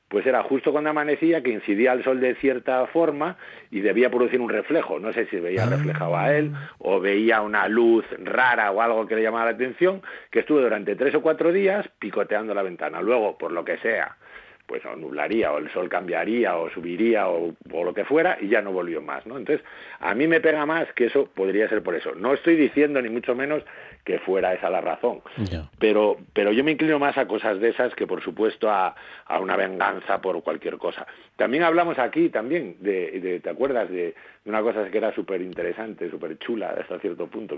Pues 0.07 0.25
era 0.27 0.43
justo 0.43 0.71
cuando 0.71 0.91
amanecía 0.91 1.41
que 1.41 1.49
incidía 1.49 1.91
el 1.93 2.03
sol 2.03 2.19
de 2.19 2.35
cierta 2.35 2.85
forma 2.87 3.37
y 3.71 3.79
debía 3.79 4.09
producir 4.09 4.39
un 4.39 4.49
reflejo. 4.49 4.99
No 4.99 5.11
sé 5.11 5.25
si 5.27 5.37
veía 5.37 5.65
reflejado 5.65 6.15
a 6.15 6.35
él 6.35 6.51
o 6.77 6.99
veía 6.99 7.41
una 7.41 7.67
luz 7.67 8.05
rara 8.23 8.71
o 8.71 8.81
algo 8.81 9.07
que 9.07 9.15
le 9.15 9.23
llamaba 9.23 9.45
la 9.45 9.51
atención, 9.51 10.03
que 10.29 10.39
estuvo 10.39 10.61
durante 10.61 10.95
tres 10.95 11.15
o 11.15 11.21
cuatro 11.21 11.51
días 11.51 11.89
picoteando 11.97 12.53
la 12.53 12.61
ventana. 12.61 13.01
Luego, 13.01 13.37
por 13.37 13.51
lo 13.51 13.65
que 13.65 13.77
sea, 13.77 14.15
pues 14.67 14.85
o 14.85 14.95
nublaría 14.95 15.51
o 15.51 15.57
el 15.57 15.71
sol 15.71 15.89
cambiaría 15.89 16.55
o 16.55 16.69
subiría 16.69 17.27
o, 17.27 17.53
o 17.71 17.83
lo 17.83 17.93
que 17.93 18.05
fuera 18.05 18.37
y 18.39 18.47
ya 18.47 18.61
no 18.61 18.71
volvió 18.71 19.01
más, 19.01 19.25
¿no? 19.25 19.37
Entonces, 19.37 19.65
a 19.99 20.13
mí 20.15 20.27
me 20.27 20.41
pega 20.41 20.65
más 20.65 20.91
que 20.93 21.05
eso 21.05 21.29
podría 21.33 21.69
ser 21.69 21.83
por 21.83 21.95
eso. 21.95 22.13
No 22.15 22.33
estoy 22.33 22.55
diciendo 22.55 23.01
ni 23.01 23.09
mucho 23.09 23.35
menos 23.35 23.63
que 24.05 24.19
fuera 24.19 24.53
esa 24.53 24.69
la 24.69 24.81
razón, 24.81 25.21
pero 25.79 26.17
pero 26.31 26.51
yo 26.51 26.63
me 26.63 26.71
inclino 26.71 26.99
más 26.99 27.17
a 27.17 27.27
cosas 27.27 27.59
de 27.59 27.69
esas 27.69 27.93
que 27.95 28.05
por 28.05 28.21
supuesto 28.21 28.69
a, 28.69 28.95
a 29.25 29.39
una 29.39 29.55
venganza 29.57 30.21
por 30.21 30.41
cualquier 30.43 30.77
cosa. 30.77 31.07
También 31.35 31.63
hablamos 31.63 31.97
aquí 31.97 32.29
también 32.29 32.75
de, 32.81 33.19
de- 33.19 33.39
¿te 33.39 33.49
acuerdas 33.49 33.89
de, 33.89 34.13
de 34.43 34.49
una 34.49 34.61
cosa 34.61 34.87
que 34.91 34.97
era 34.99 35.11
súper 35.15 35.41
interesante, 35.41 36.09
súper 36.11 36.37
chula 36.37 36.75
hasta 36.79 36.99
cierto 36.99 37.25
punto, 37.27 37.57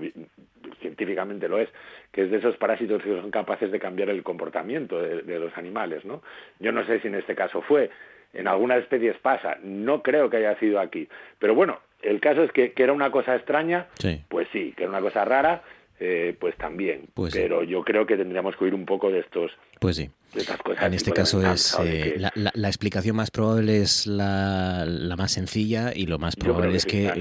científicamente 0.81 1.47
lo 1.47 1.60
es, 1.60 1.69
que 2.12 2.23
es 2.23 2.31
de 2.31 2.38
esos 2.38 2.55
parásitos 2.57 3.01
que 3.03 3.10
son 3.10 3.31
capaces 3.31 3.71
de 3.71 3.79
cambiar 3.79 4.10
el 4.10 4.23
comportamiento 4.23 5.01
de, 5.01 5.23
de 5.23 5.39
los 5.39 5.55
animales, 5.57 6.05
¿no? 6.05 6.21
Yo 6.60 6.71
no 6.71 6.86
sé 6.86 6.99
si 7.01 7.07
en 7.07 7.15
este 7.15 7.36
caso 7.36 7.62
fue, 7.62 7.89
en 8.33 8.47
algunas 8.47 8.79
especies 8.79 9.17
pasa, 9.17 9.57
no 9.63 10.01
creo 10.01 10.29
que 10.29 10.38
haya 10.38 10.57
sido 10.60 10.79
aquí, 10.79 11.07
pero 11.39 11.55
bueno, 11.55 11.79
el 12.03 12.19
caso 12.19 12.43
es 12.43 12.51
que, 12.51 12.73
que 12.73 12.83
era 12.83 12.93
una 12.93 13.12
cosa 13.12 13.36
extraña, 13.36 13.88
Sí. 13.99 14.21
pues 14.29 14.47
sí, 14.53 14.73
que 14.77 14.83
era 14.83 14.91
una 14.91 15.01
cosa 15.01 15.25
rara, 15.25 15.62
eh, 15.99 16.36
pues 16.39 16.55
también, 16.57 17.07
Pues 17.13 17.33
sí. 17.33 17.39
pero 17.41 17.63
yo 17.63 17.83
creo 17.83 18.05
que 18.05 18.15
tendríamos 18.17 18.55
que 18.55 18.65
oír 18.65 18.73
un 18.75 18.86
poco 18.86 19.10
de 19.10 19.19
estos 19.19 19.51
Pues 19.79 19.95
sí. 19.95 20.10
de 20.33 20.41
estas 20.41 20.57
cosas. 20.62 20.83
En 20.86 20.93
este 20.93 21.12
caso 21.12 21.41
es 21.51 21.75
eh, 21.83 22.13
que- 22.13 22.19
la, 22.19 22.31
la- 22.36 22.51
la 22.53 22.67
explicación 22.67 23.15
más 23.15 23.31
probable 23.31 23.81
es 23.81 24.05
la, 24.05 24.86
la 24.86 25.15
más 25.15 25.31
sencilla 25.31 25.91
y 25.95 26.05
lo 26.05 26.19
más 26.19 26.36
probable 26.36 26.71
que 26.71 26.77
es 26.77 26.86
que 26.86 27.12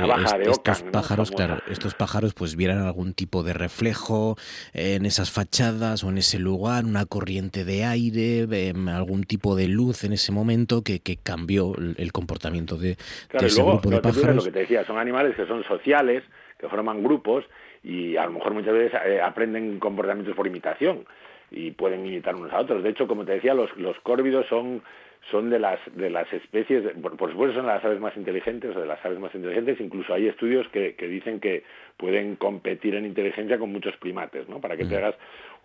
estos 0.43 0.83
pájaros, 0.83 1.31
claro, 1.31 1.59
estos 1.71 1.95
pájaros 1.95 2.35
pues 2.35 2.55
vieran 2.57 2.79
algún 2.81 3.15
tipo 3.15 3.43
de 3.43 3.55
reflejo 3.55 4.37
en 4.75 5.07
esas 5.07 5.31
fachadas 5.31 6.05
o 6.05 6.11
en 6.11 6.19
ese 6.19 6.39
lugar, 6.39 6.85
una 6.85 7.07
corriente 7.07 7.65
de 7.65 7.85
aire, 7.85 8.41
em, 8.69 8.89
algún 8.89 9.25
tipo 9.25 9.57
de 9.57 9.69
luz 9.69 10.05
en 10.05 10.13
ese 10.13 10.33
momento 10.33 10.83
que, 10.83 11.01
que 11.01 11.17
cambió 11.17 11.75
el, 11.97 12.13
comportamiento 12.13 12.77
de, 12.77 12.97
Claro, 13.29 13.41
de 13.43 13.47
ese 13.47 13.57
luego, 13.63 13.73
grupo 13.79 13.91
de 13.91 14.01
pájaros. 14.01 14.37
lo 14.37 14.45
que 14.45 14.51
te 14.53 14.59
decía, 14.61 14.85
son 14.87 14.99
animales 14.99 15.35
que 15.37 15.47
son 15.47 15.63
sociales, 15.65 16.23
forman 16.69 17.03
grupos 17.03 17.45
y 17.83 18.17
a 18.17 18.27
lo 18.27 18.33
mejor 18.33 18.55
muchas 18.55 18.73
veces 18.75 19.01
eh, 19.05 19.21
aprenden 19.21 19.79
comportamientos 19.79 20.35
por 20.35 20.47
imitación 20.47 21.05
y 21.51 21.71
pueden 21.71 22.05
imitar 22.07 22.35
unos 22.35 22.53
a 22.53 22.61
otros. 22.61 22.83
De 22.83 22.91
hecho, 22.91 23.07
como 23.07 23.25
te 23.25 23.33
decía, 23.33 23.55
los, 23.55 23.75
los 23.77 23.99
córvidos 24.01 24.47
son 24.49 24.83
son 25.31 25.51
de 25.51 25.59
las 25.59 25.81
de 25.97 26.09
las 26.09 26.33
especies, 26.33 26.85
por, 27.03 27.17
por 27.17 27.31
supuesto 27.31 27.57
son 27.57 27.67
las 27.67 27.85
aves 27.85 28.01
más 28.01 28.17
inteligentes 28.17 28.77
o 28.77 28.81
de 28.81 28.87
las 28.87 29.05
aves 29.05 29.19
más 29.19 29.35
inteligentes, 29.35 29.81
incluso 29.81 30.15
hay 30.15 30.29
estudios 30.29 30.69
que, 30.69 30.95
que 30.95 31.09
dicen 31.09 31.41
que 31.41 31.65
pueden 31.97 32.37
competir 32.37 32.95
en 32.95 33.05
inteligencia 33.05 33.59
con 33.59 33.73
muchos 33.73 33.97
primates, 33.97 34.49
¿no? 34.49 34.61
Para 34.61 34.77
que 34.77 34.85
Mm. 34.85 34.89
te 34.89 34.97
hagas 34.97 35.15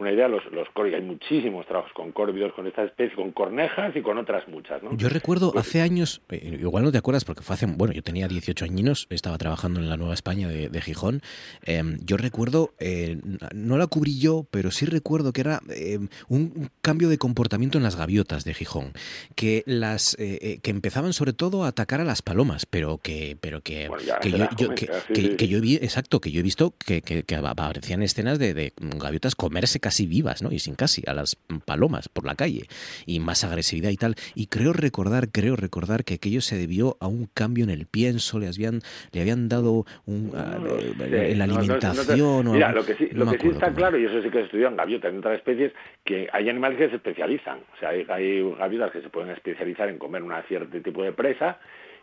una 0.02 0.12
idea, 0.12 0.28
los, 0.28 0.44
los 0.52 0.68
córvidos, 0.74 1.00
hay 1.00 1.06
muchísimos 1.06 1.66
trabajos 1.68 1.92
con 1.94 2.12
córvidos, 2.12 2.54
con 2.54 2.68
esta 2.68 2.84
especie, 2.84 3.16
con 3.16 3.32
cornejas 3.32 3.96
y 3.96 4.02
con 4.02 4.18
otras 4.18 4.48
muchas, 4.48 4.82
¿no? 4.84 4.96
Yo 4.98 5.10
recuerdo 5.10 5.52
Pues- 5.54 5.68
hace 5.68 5.82
años, 5.82 6.22
eh, 6.30 6.58
igual 6.60 6.84
no 6.84 6.92
te 6.92 6.98
acuerdas 6.98 7.24
porque 7.26 7.42
fue 7.44 7.54
hace, 7.56 7.66
bueno, 7.68 7.94
yo 7.94 8.04
tenía 8.04 8.28
18 8.28 8.66
añinos, 8.66 9.08
estaba 9.10 9.38
trabajando 9.38 9.80
en 9.80 9.90
la 9.90 9.98
Nueva 9.98 10.14
España 10.14 10.48
de, 10.50 10.70
de 10.70 10.82
Gijón. 10.82 11.22
eh, 11.66 11.82
yo 12.04 12.18
recuerdo, 12.18 12.74
eh, 12.80 13.20
no 13.54 13.78
la 13.78 13.88
cubrí 13.88 14.20
yo, 14.20 14.46
pero 14.52 14.72
sí 14.72 14.86
recuerdo 14.86 15.32
que 15.34 15.42
era 15.42 15.62
eh, 15.70 16.00
un, 16.28 16.70
cambio 16.82 17.10
de 17.10 17.18
comportamiento 17.18 17.78
en 17.78 17.84
las 17.84 17.96
gaviotas 17.96 18.44
de 18.44 18.54
Gijón, 18.54 18.94
que 19.36 19.64
las 19.66 20.16
eh, 20.20 20.60
que 20.64 20.72
empezaban 20.72 21.14
sobre 21.14 21.34
todo 21.34 21.64
a 21.64 21.68
atacar 21.70 22.02
a 22.02 22.04
las 22.04 22.22
palomas, 22.22 22.66
pero 22.66 22.98
que, 22.98 23.38
pero 23.40 23.62
que, 23.62 23.88
Bueno, 23.88 24.04
ya 24.04 24.20
que 24.20 24.32
yo, 24.32 24.38
yo- 24.38 24.48
joven, 24.66 24.76
que, 24.76 24.86
será, 24.88 25.00
sí, 25.02 25.14
que- 25.14 25.22
sí, 25.22 25.30
que 25.38 25.46
sí. 25.46 25.52
yo 25.52 25.62
vi, 25.62 25.76
exacto, 25.76 26.20
que 26.20 26.32
yo 26.32 26.40
he 26.40 26.44
visto 26.44 26.74
que, 26.86 27.02
aparecían 27.46 28.02
escenas 28.04 28.40
de, 28.40 28.54
de 28.54 28.74
gaviotas 28.98 29.36
comerse 29.36 29.80
casi 29.80 29.90
vivas, 29.99 30.41
¿no? 30.41 30.51
Y 30.51 30.60
sin 30.60 30.75
casi 30.75 31.04
a 31.08 31.13
las 31.13 31.36
palomas 31.65 32.10
por 32.10 32.25
la 32.25 32.36
calle 32.36 32.63
y 33.06 33.19
más 33.19 33.43
agresividad 33.43 33.89
y 33.89 33.97
tal. 33.97 34.15
Y 34.36 34.47
creo 34.47 34.73
recordar, 34.73 35.30
creo 35.32 35.56
recordar 35.56 36.04
que 36.04 36.15
aquello 36.15 36.41
se 36.41 36.58
debió 36.58 36.97
a 36.99 37.08
un 37.08 37.27
cambio 37.34 37.63
en 37.63 37.69
el 37.69 37.86
pienso, 37.86 38.39
le 38.39 38.47
habían, 38.47 38.82
le 39.12 39.21
habían 39.21 39.49
dado 39.49 39.86
un, 40.06 40.32
ah, 40.36 40.58
No 40.60 40.77
en 40.80 41.38
la 41.38 41.47
no, 41.47 41.54
no, 41.54 41.54
no 41.54 41.60
alimentación 41.60 42.47
o 42.47 42.54
Mira, 42.54 42.69
algo. 42.69 42.82
lo 42.82 42.86
que 42.86 42.95
sí, 42.95 43.10
No 43.13 43.25
lo 43.25 43.32
que 43.32 43.39
sí 43.39 43.47
está 43.49 43.73
claro, 43.73 43.97
y 43.97 44.06
eso 44.06 44.21
sí 44.21 44.30
que 44.30 44.39
se 44.39 44.45
estudió 44.45 44.67
en 44.67 44.77
gaviotas, 44.77 45.12
en 45.12 45.19
otras 45.19 45.38
especies, 45.38 45.73
que 46.04 46.27
hay 46.32 46.49
animales 46.49 46.77
que 46.77 46.89
se 46.89 46.95
especializan. 46.95 47.60
O 47.75 47.80
sea, 47.80 47.89
hay, 47.89 48.06
hay 48.10 48.54
gaviotas 48.58 48.91
que 48.91 49.01
se 49.01 49.10
pueden 49.10 49.32
especializar 49.32 49.89
en 49.89 49.97
comer 49.97 50.23
un 50.23 50.32
cierto 50.47 50.82
tipo 50.82 51.04
de 51.04 51.12
presa 51.12 51.60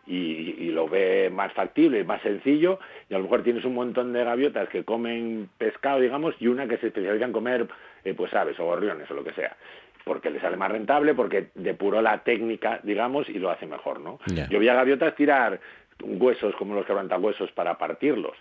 y, 0.09 0.57
y 0.59 0.71
lo 0.71 0.89
ve 0.89 1.31
más 1.31 1.53
factible, 1.53 2.03
más 2.03 2.23
sencillo, 2.23 2.79
y 3.09 3.15
a 3.15 3.19
lo 3.19 3.25
mejor 3.25 3.43
tienes 3.43 3.65
un 3.65 3.75
montón 3.75 4.13
de 4.13 4.25
gaviotas 4.25 4.69
que 4.69 4.85
comen 4.85 5.49
pescado, 5.59 6.01
digamos, 6.01 6.35
y 6.41 6.49
una 6.49 6.67
que 6.67 6.79
se 6.79 6.89
especializa 6.89 7.27
en 7.27 7.33
comer, 7.33 7.69
eh, 8.05 8.15
pues 8.15 8.33
aves 8.35 8.59
o 8.59 8.65
gorriones 8.65 9.11
o 9.11 9.15
lo 9.15 9.23
que 9.23 9.33
sea 9.33 9.57
porque 10.05 10.31
le 10.31 10.41
sale 10.41 10.57
más 10.57 10.73
rentable, 10.73 11.13
porque 11.13 11.49
depuró 11.55 12.01
la 12.01 12.25
técnica, 12.25 12.81
digamos, 12.83 13.29
y 13.29 13.39
lo 13.39 13.51
hace 13.51 13.67
mejor, 13.67 14.01
¿no? 14.01 14.19
Yo 14.49 14.59
vi 14.59 14.67
a 14.69 14.75
gaviotas 14.75 15.15
tirar 15.15 15.61
huesos 16.03 16.57
como 16.57 16.75
los 16.75 16.87
quebrantahuesos 16.87 17.53
para 17.53 17.77
partirlos. 17.77 18.35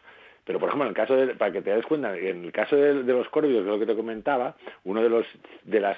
Pero, 0.45 0.59
por 0.59 0.69
ejemplo, 0.69 0.85
en 0.85 0.89
el 0.89 0.95
caso 0.95 1.15
de, 1.15 1.35
para 1.35 1.51
que 1.51 1.61
te 1.61 1.71
des 1.71 1.85
cuenta, 1.85 2.17
en 2.17 2.45
el 2.45 2.51
caso 2.53 2.77
de, 2.77 3.03
de 3.03 3.13
los 3.13 3.27
córvidos, 3.29 3.61
es 3.61 3.67
lo 3.67 3.77
que 3.77 3.85
te 3.85 3.95
comentaba, 3.95 4.55
uno 4.85 5.03
de 5.03 5.09
los 5.09 5.25
de 5.63 5.81
las 5.81 5.97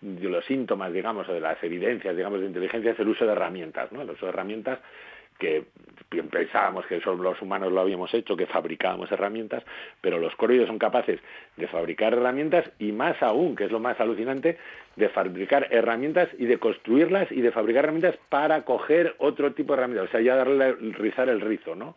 de 0.00 0.28
los 0.30 0.42
síntomas, 0.46 0.90
digamos, 0.92 1.28
o 1.28 1.34
de 1.34 1.40
las 1.40 1.62
evidencias, 1.62 2.16
digamos, 2.16 2.40
de 2.40 2.46
inteligencia 2.46 2.92
es 2.92 2.98
el 2.98 3.08
uso 3.08 3.26
de 3.26 3.32
herramientas, 3.32 3.92
¿no? 3.92 4.00
El 4.00 4.10
uso 4.10 4.24
de 4.24 4.32
herramientas 4.32 4.78
que 5.40 5.64
pensábamos 6.30 6.86
que 6.86 7.00
solo 7.00 7.22
los 7.22 7.40
humanos 7.40 7.72
lo 7.72 7.80
habíamos 7.80 8.12
hecho, 8.14 8.36
que 8.36 8.46
fabricábamos 8.46 9.10
herramientas, 9.12 9.62
pero 10.00 10.18
los 10.18 10.34
córvidos 10.36 10.66
son 10.66 10.78
capaces 10.78 11.20
de 11.56 11.66
fabricar 11.68 12.12
herramientas 12.12 12.70
y 12.78 12.92
más 12.92 13.20
aún, 13.22 13.56
que 13.56 13.64
es 13.64 13.70
lo 13.70 13.80
más 13.80 13.98
alucinante, 14.00 14.58
de 14.96 15.08
fabricar 15.08 15.68
herramientas 15.70 16.28
y 16.38 16.46
de 16.46 16.58
construirlas 16.58 17.30
y 17.30 17.40
de 17.40 17.52
fabricar 17.52 17.84
herramientas 17.84 18.16
para 18.28 18.64
coger 18.64 19.14
otro 19.18 19.52
tipo 19.52 19.72
de 19.72 19.78
herramientas, 19.78 20.08
o 20.08 20.12
sea, 20.12 20.20
ya 20.20 20.36
darle 20.36 20.72
rizar 20.72 21.28
el 21.28 21.40
rizo, 21.40 21.74
¿no? 21.74 21.90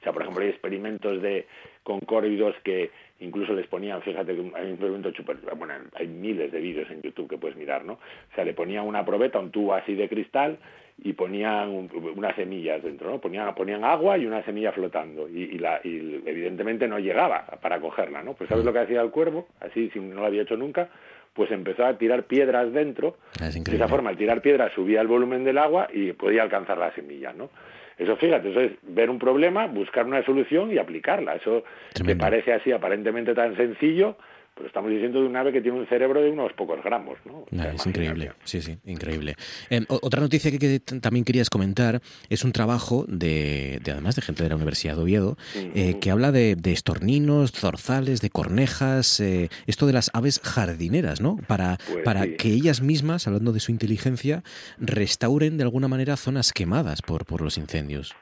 O 0.00 0.02
sea, 0.02 0.12
por 0.12 0.22
ejemplo, 0.22 0.42
hay 0.42 0.50
experimentos 0.50 1.20
de 1.20 1.46
con 1.82 2.00
córvidos 2.00 2.54
que 2.64 2.90
incluso 3.20 3.52
les 3.52 3.66
ponían, 3.66 4.00
fíjate 4.00 4.34
que 4.34 4.40
hay 4.54 4.66
un 4.66 4.70
experimento 4.70 5.12
super, 5.12 5.36
bueno, 5.56 5.74
hay 5.94 6.06
miles 6.06 6.50
de 6.50 6.60
vídeos 6.60 6.90
en 6.90 7.02
YouTube 7.02 7.28
que 7.28 7.36
puedes 7.36 7.56
mirar, 7.56 7.84
¿no? 7.84 7.94
O 7.94 8.34
sea, 8.34 8.44
le 8.44 8.54
ponían 8.54 8.86
una 8.86 9.04
probeta, 9.04 9.38
un 9.38 9.50
tubo 9.50 9.74
así 9.74 9.94
de 9.94 10.08
cristal 10.08 10.58
y 11.02 11.14
ponían 11.14 11.70
unas 11.70 12.36
semillas 12.36 12.82
dentro, 12.82 13.10
¿no? 13.10 13.20
Ponían, 13.20 13.54
ponían 13.54 13.84
agua 13.84 14.18
y 14.18 14.26
una 14.26 14.42
semilla 14.44 14.72
flotando 14.72 15.28
y, 15.28 15.58
la, 15.58 15.80
y 15.82 16.22
evidentemente 16.26 16.86
no 16.86 16.98
llegaba 16.98 17.46
para 17.62 17.80
cogerla, 17.80 18.22
¿no? 18.22 18.34
Pues 18.34 18.48
¿sabes 18.48 18.64
lo 18.64 18.72
que 18.72 18.80
hacía 18.80 19.00
el 19.00 19.10
cuervo? 19.10 19.48
Así, 19.60 19.88
si 19.90 19.98
no 19.98 20.20
lo 20.20 20.26
había 20.26 20.42
hecho 20.42 20.56
nunca, 20.56 20.90
pues 21.32 21.50
empezó 21.52 21.86
a 21.86 21.96
tirar 21.96 22.24
piedras 22.24 22.72
dentro. 22.72 23.16
Ah, 23.40 23.48
de 23.48 23.76
esa 23.76 23.88
forma, 23.88 24.10
al 24.10 24.16
tirar 24.16 24.42
piedras 24.42 24.72
subía 24.74 25.00
el 25.00 25.08
volumen 25.08 25.42
del 25.42 25.58
agua 25.58 25.88
y 25.92 26.12
podía 26.12 26.42
alcanzar 26.42 26.76
la 26.76 26.92
semilla, 26.94 27.32
¿no? 27.32 27.50
Eso, 27.96 28.16
fíjate, 28.16 28.50
eso 28.50 28.60
es 28.60 28.72
ver 28.82 29.10
un 29.10 29.18
problema, 29.18 29.66
buscar 29.66 30.06
una 30.06 30.24
solución 30.24 30.72
y 30.72 30.78
aplicarla. 30.78 31.34
Eso 31.34 31.64
que 32.04 32.16
parece 32.16 32.52
así 32.52 32.72
aparentemente 32.72 33.34
tan 33.34 33.56
sencillo, 33.56 34.16
pero 34.54 34.66
estamos 34.66 34.90
diciendo 34.90 35.20
de 35.20 35.26
un 35.26 35.36
ave 35.36 35.52
que 35.52 35.60
tiene 35.60 35.78
un 35.78 35.86
cerebro 35.86 36.20
de 36.20 36.30
unos 36.30 36.52
pocos 36.52 36.82
gramos, 36.84 37.18
¿no? 37.24 37.44
es 37.50 37.86
increíble, 37.86 38.32
sí, 38.44 38.60
sí, 38.60 38.78
increíble. 38.84 39.36
Em, 39.70 39.84
otra 39.88 40.20
noticia 40.20 40.50
que, 40.50 40.80
también 40.80 41.24
querías 41.24 41.50
comentar 41.50 42.00
es 42.28 42.44
un 42.44 42.52
trabajo 42.52 43.04
de, 43.08 43.80
además 43.84 44.16
de 44.16 44.22
gente 44.22 44.42
de 44.42 44.48
la 44.48 44.56
Universidad 44.56 44.96
de 44.96 45.02
Oviedo, 45.02 45.36
eh, 45.54 45.98
que 46.00 46.10
habla 46.10 46.32
de, 46.32 46.56
estorninos, 46.64 47.52
zorzales, 47.52 48.20
de 48.20 48.30
cornejas, 48.30 49.20
eh, 49.20 49.48
esto 49.66 49.86
de 49.86 49.92
las 49.92 50.10
aves 50.14 50.40
jardineras, 50.42 51.20
¿no? 51.20 51.36
Para, 51.46 51.78
pues 51.86 52.04
para 52.04 52.26
que 52.26 52.48
ellas 52.48 52.82
mismas, 52.82 53.26
hablando 53.26 53.52
de 53.52 53.60
su 53.60 53.72
inteligencia, 53.72 54.42
restauren 54.78 55.56
de 55.56 55.64
alguna 55.64 55.88
manera 55.88 56.16
zonas 56.16 56.52
quemadas 56.52 57.02
por, 57.02 57.24
por 57.24 57.40
los 57.40 57.58
incendios. 57.58 58.14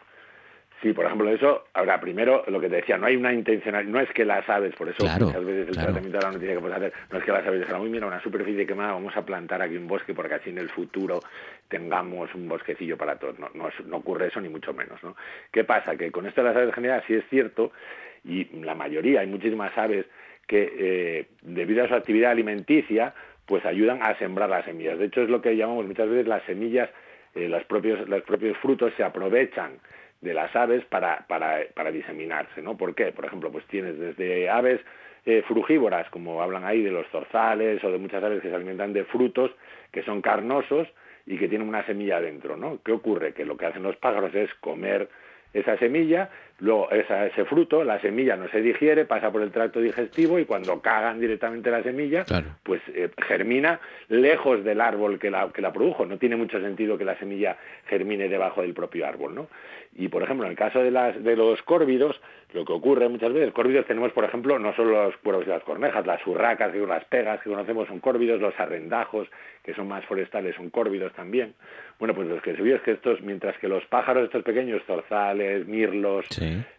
Sí, 0.81 0.93
por 0.93 1.07
ejemplo, 1.07 1.29
eso, 1.29 1.64
ahora, 1.75 2.01
primero, 2.01 2.45
lo 2.47 2.61
que 2.61 2.69
te 2.69 2.77
decía, 2.77 2.97
no 2.99 3.07
hay 3.07 3.17
una 3.17 3.33
intencionalidad, 3.33 3.93
no 3.93 4.01
es 4.01 4.09
que 4.11 4.25
las 4.25 4.49
aves, 4.49 4.77
por 4.77 4.88
eso 4.88 5.05
muchas 5.05 5.45
veces 5.45 5.69
el 5.69 5.75
tratamiento 5.75 6.19
de 6.19 6.25
la 6.25 6.31
noticia 6.31 6.55
que 6.55 6.61
puedes 6.61 6.77
hacer, 6.77 6.93
no 7.11 7.19
es 7.19 7.25
que 7.25 7.33
las 7.33 7.47
aves 7.47 7.67
digan, 7.67 7.81
uy, 7.81 7.91
mira, 7.91 8.07
una 8.07 8.23
superficie 8.23 8.64
quemada, 8.64 8.93
vamos 8.93 9.17
a 9.17 9.27
plantar 9.27 9.61
aquí 9.61 9.77
un 9.77 9.88
bosque 9.88 10.14
porque 10.14 10.35
así 10.35 10.51
en 10.51 10.59
el 10.59 10.69
futuro 10.69 11.19
tengamos 11.67 12.33
un 12.37 12.49
bosquecillo 12.49 12.97
para 12.97 13.17
todos. 13.17 13.41
No, 13.41 13.51
no, 13.55 13.71
no 13.87 13.97
ocurre 13.97 14.29
eso, 14.29 14.41
ni 14.41 14.49
mucho 14.49 14.73
menos, 14.73 15.03
¿no? 15.03 15.17
¿Qué 15.51 15.64
pasa? 15.64 15.97
Que 15.97 16.12
con 16.12 16.27
esto 16.27 16.43
de 16.43 16.49
las 16.49 16.57
aves 16.57 16.73
generales 16.73 17.05
sí 17.09 17.14
es 17.14 17.25
cierto, 17.29 17.73
y 18.25 18.45
la 18.62 18.77
mayoría, 18.77 19.21
hay 19.21 19.27
muchísimas 19.27 19.77
aves 19.77 20.07
que, 20.47 20.75
eh, 20.79 21.27
debido 21.43 21.85
a 21.85 21.88
su 21.88 21.95
actividad 21.95 22.31
alimenticia, 22.31 23.14
pues 23.47 23.64
ayudan 23.67 24.01
a 24.03 24.17
sembrar 24.19 24.49
las 24.49 24.64
semillas. 24.64 24.99
De 24.99 25.07
hecho, 25.07 25.23
es 25.23 25.29
lo 25.29 25.43
que 25.43 25.57
llamamos 25.57 25.87
muchas 25.87 26.09
veces 26.09 26.29
las 26.29 26.45
semillas, 26.45 26.88
eh, 27.35 27.49
los, 27.49 27.64
propios, 27.64 28.09
los 28.09 28.23
propios 28.23 28.57
frutos 28.59 28.93
se 28.97 29.03
aprovechan 29.03 29.73
de 30.21 30.35
las 30.35 30.55
aves 30.57 30.85
para, 30.87 31.27
para, 31.29 31.61
para 31.75 31.91
diseminarse, 31.91 32.63
¿no? 32.63 32.77
¿Por 32.77 32.95
qué? 32.95 33.13
Por 33.13 33.25
ejemplo, 33.25 33.53
pues 33.53 33.65
tienes 33.67 33.99
desde 33.99 34.51
aves 34.51 34.81
eh, 35.27 35.43
frugívoras, 35.47 36.09
como 36.11 36.43
hablan 36.43 36.65
ahí 36.65 36.83
de 36.83 36.91
los 36.91 37.07
zorzales 37.09 37.83
o 37.85 37.91
de 37.93 37.99
muchas 37.99 38.23
aves 38.23 38.41
que 38.43 38.49
se 38.49 38.55
alimentan 38.55 38.93
de 38.93 39.05
frutos 39.05 39.51
que 39.93 40.03
son 40.03 40.23
carnosos 40.23 40.89
y 41.27 41.39
que 41.39 41.49
tienen 41.49 41.69
una 41.69 41.85
semilla 41.87 42.21
dentro, 42.21 42.57
¿no? 42.57 42.81
¿Qué 42.83 42.93
ocurre? 42.93 43.35
Que 43.35 43.45
lo 43.45 43.57
que 43.57 43.67
hacen 43.67 43.83
los 43.83 43.97
pájaros 43.97 44.35
es 44.35 44.53
comer 44.55 45.09
esa 45.53 45.77
semilla, 45.79 46.31
luego 46.59 46.90
ese 46.90 47.44
fruto, 47.44 47.85
la 47.85 48.01
semilla 48.01 48.37
no 48.37 48.49
se 48.49 48.61
digiere, 48.61 49.05
pasa 49.05 49.31
por 49.31 49.42
el 49.42 49.51
tracto 49.51 49.81
digestivo 49.81 50.38
y 50.38 50.44
cuando 50.44 50.81
cagan 50.81 51.21
directamente 51.21 51.71
la 51.71 51.83
semilla, 51.83 52.25
pues 52.62 52.81
eh, 52.88 53.11
germina 53.27 53.81
lejos 54.09 54.64
del 54.64 54.81
árbol 54.81 55.18
que 55.18 55.31
la, 55.31 55.49
que 55.51 55.62
la 55.62 55.73
produjo. 55.73 56.07
No 56.07 56.18
tiene 56.18 56.37
mucho 56.37 56.61
sentido 56.61 56.99
que 56.99 57.05
la 57.05 57.18
semilla 57.18 57.57
germine 57.87 58.29
debajo 58.29 58.62
del 58.62 58.75
propio 58.75 59.07
árbol, 59.07 59.35
¿no? 59.35 59.49
Y, 59.97 60.09
por 60.09 60.23
ejemplo, 60.23 60.47
en 60.47 60.53
el 60.53 60.57
caso 60.57 60.81
de, 60.81 60.90
las, 60.90 61.23
de 61.23 61.35
los 61.35 61.61
córvidos, 61.62 62.21
lo 62.53 62.64
que 62.64 62.73
ocurre 62.73 63.09
muchas 63.09 63.33
veces, 63.33 63.53
córvidos 63.53 63.87
tenemos, 63.87 64.12
por 64.12 64.25
ejemplo, 64.25 64.59
no 64.59 64.75
solo 64.75 65.05
los 65.05 65.16
cuervos 65.18 65.44
y 65.47 65.51
las 65.51 65.62
cornejas, 65.62 66.07
las 66.07 66.25
urracas 66.27 66.75
y 66.75 66.87
las 66.87 67.05
pegas 67.07 67.40
que 67.42 67.51
conocemos 67.51 67.88
son 67.88 67.99
córvidos, 67.99 68.40
los 68.40 68.59
arrendajos, 68.61 69.29
que 69.64 69.75
son 69.75 69.88
más 69.88 70.05
forestales, 70.05 70.55
son 70.57 70.71
córvidos 70.71 71.12
también. 71.14 71.55
Bueno, 71.99 72.14
pues 72.14 72.29
lo 72.29 72.40
que 72.40 72.55
se 72.55 72.62
vio 72.62 72.77
es 72.77 72.83
que 72.83 72.92
estos, 72.92 73.21
mientras 73.23 73.59
que 73.59 73.68
los 73.68 73.85
pájaros 73.87 74.25
estos 74.25 74.44
pequeños, 74.44 74.83
zorzales, 74.87 75.66
mirlos, 75.66 76.27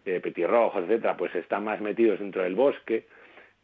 eh, 0.04 0.20
petirrojos, 0.20 0.84
etcétera, 0.84 1.16
pues 1.16 1.34
están 1.34 1.64
más 1.64 1.80
metidos 1.80 2.18
dentro 2.20 2.42
del 2.42 2.54
bosque, 2.54 3.06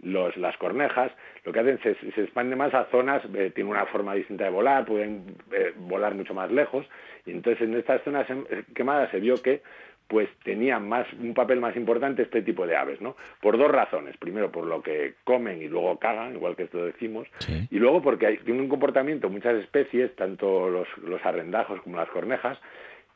los, 0.03 0.37
las 0.37 0.57
cornejas, 0.59 1.11
lo 1.45 1.53
que 1.53 1.61
hacen 1.61 1.79
se, 1.83 1.95
se 2.13 2.23
expande 2.23 2.57
más 2.57 2.75
a 2.75 2.85
zonas, 2.91 3.23
eh, 3.35 3.51
tienen 3.55 3.71
una 3.71 3.87
forma 3.87 4.15
distinta 4.15 4.45
de 4.45 4.51
volar, 4.51 4.85
pueden 4.85 5.37
eh, 5.53 5.73
volar 5.77 6.15
mucho 6.15 6.35
más 6.35 6.51
lejos, 6.51 6.87
y 7.25 7.31
entonces 7.31 7.63
en 7.67 7.77
estas 7.77 8.03
zonas 8.03 8.29
em, 8.29 8.45
quemadas 8.75 9.11
se 9.11 9.21
vio 9.21 9.41
que 9.43 9.63
pues 10.09 10.29
tenía 10.45 10.79
más 10.79 11.07
un 11.15 11.35
papel 11.35 11.61
más 11.61 11.77
importante 11.77 12.23
este 12.23 12.43
tipo 12.43 12.65
de 12.65 12.77
aves, 12.77 13.01
¿no? 13.01 13.17
Por 13.41 13.59
dos 13.59 13.69
razones. 13.69 14.17
Primero, 14.17 14.53
por 14.53 14.65
lo 14.65 14.81
que 14.81 15.15
comen 15.25 15.61
y 15.61 15.67
luego 15.67 15.99
cagan, 15.99 16.35
igual 16.37 16.55
que 16.55 16.65
esto 16.65 16.85
decimos, 16.85 17.27
y 17.49 17.79
luego 17.79 18.03
porque 18.03 18.27
hay, 18.27 18.37
tienen 18.39 18.63
un 18.63 18.69
comportamiento 18.69 19.29
muchas 19.29 19.57
especies, 19.57 20.15
tanto 20.15 20.69
los, 20.71 20.87
los 20.99 21.25
arrendajos 21.27 21.81
como 21.83 21.97
las 21.97 22.09
cornejas, 22.11 22.57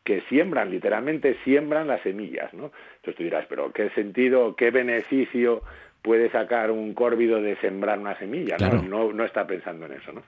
que 0.04 0.22
siembran, 0.22 0.70
literalmente 0.70 1.36
siembran 1.44 1.86
las 1.86 2.00
semillas, 2.02 2.52
¿no? 2.54 2.72
Entonces 2.96 3.16
tú 3.16 3.22
dirás, 3.22 3.46
pero 3.48 3.72
¿qué 3.72 3.90
sentido, 3.90 4.56
qué 4.56 4.70
beneficio 4.70 5.62
puede 6.02 6.30
sacar 6.30 6.70
un 6.70 6.94
córvido 6.94 7.42
de 7.42 7.56
sembrar 7.56 7.98
una 7.98 8.18
semilla, 8.18 8.56
¿no? 8.58 9.12
No, 9.12 9.24
está 9.24 9.46
pensando 9.46 9.86
en 9.86 9.92
eso, 9.92 10.12
¿no? 10.12 10.22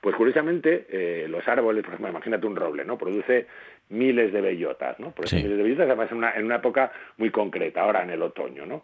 Pues 0.00 0.14
curiosamente, 0.14 0.86
eh, 0.88 1.26
los 1.28 1.46
árboles, 1.48 1.82
por 1.82 1.94
ejemplo, 1.94 2.10
imagínate 2.10 2.46
un 2.46 2.54
roble, 2.54 2.84
¿no? 2.84 2.96
Produce 2.96 3.46
miles 3.88 4.32
de 4.32 4.40
bellotas, 4.40 4.98
¿no? 5.00 5.10
Por 5.10 5.32
miles 5.32 5.56
de 5.56 5.62
bellotas, 5.62 5.86
además 5.86 6.12
en 6.12 6.18
una, 6.18 6.32
en 6.34 6.44
una 6.44 6.56
época 6.56 6.92
muy 7.16 7.30
concreta, 7.30 7.82
ahora 7.82 8.04
en 8.04 8.10
el 8.10 8.22
otoño, 8.22 8.66
¿no? 8.66 8.82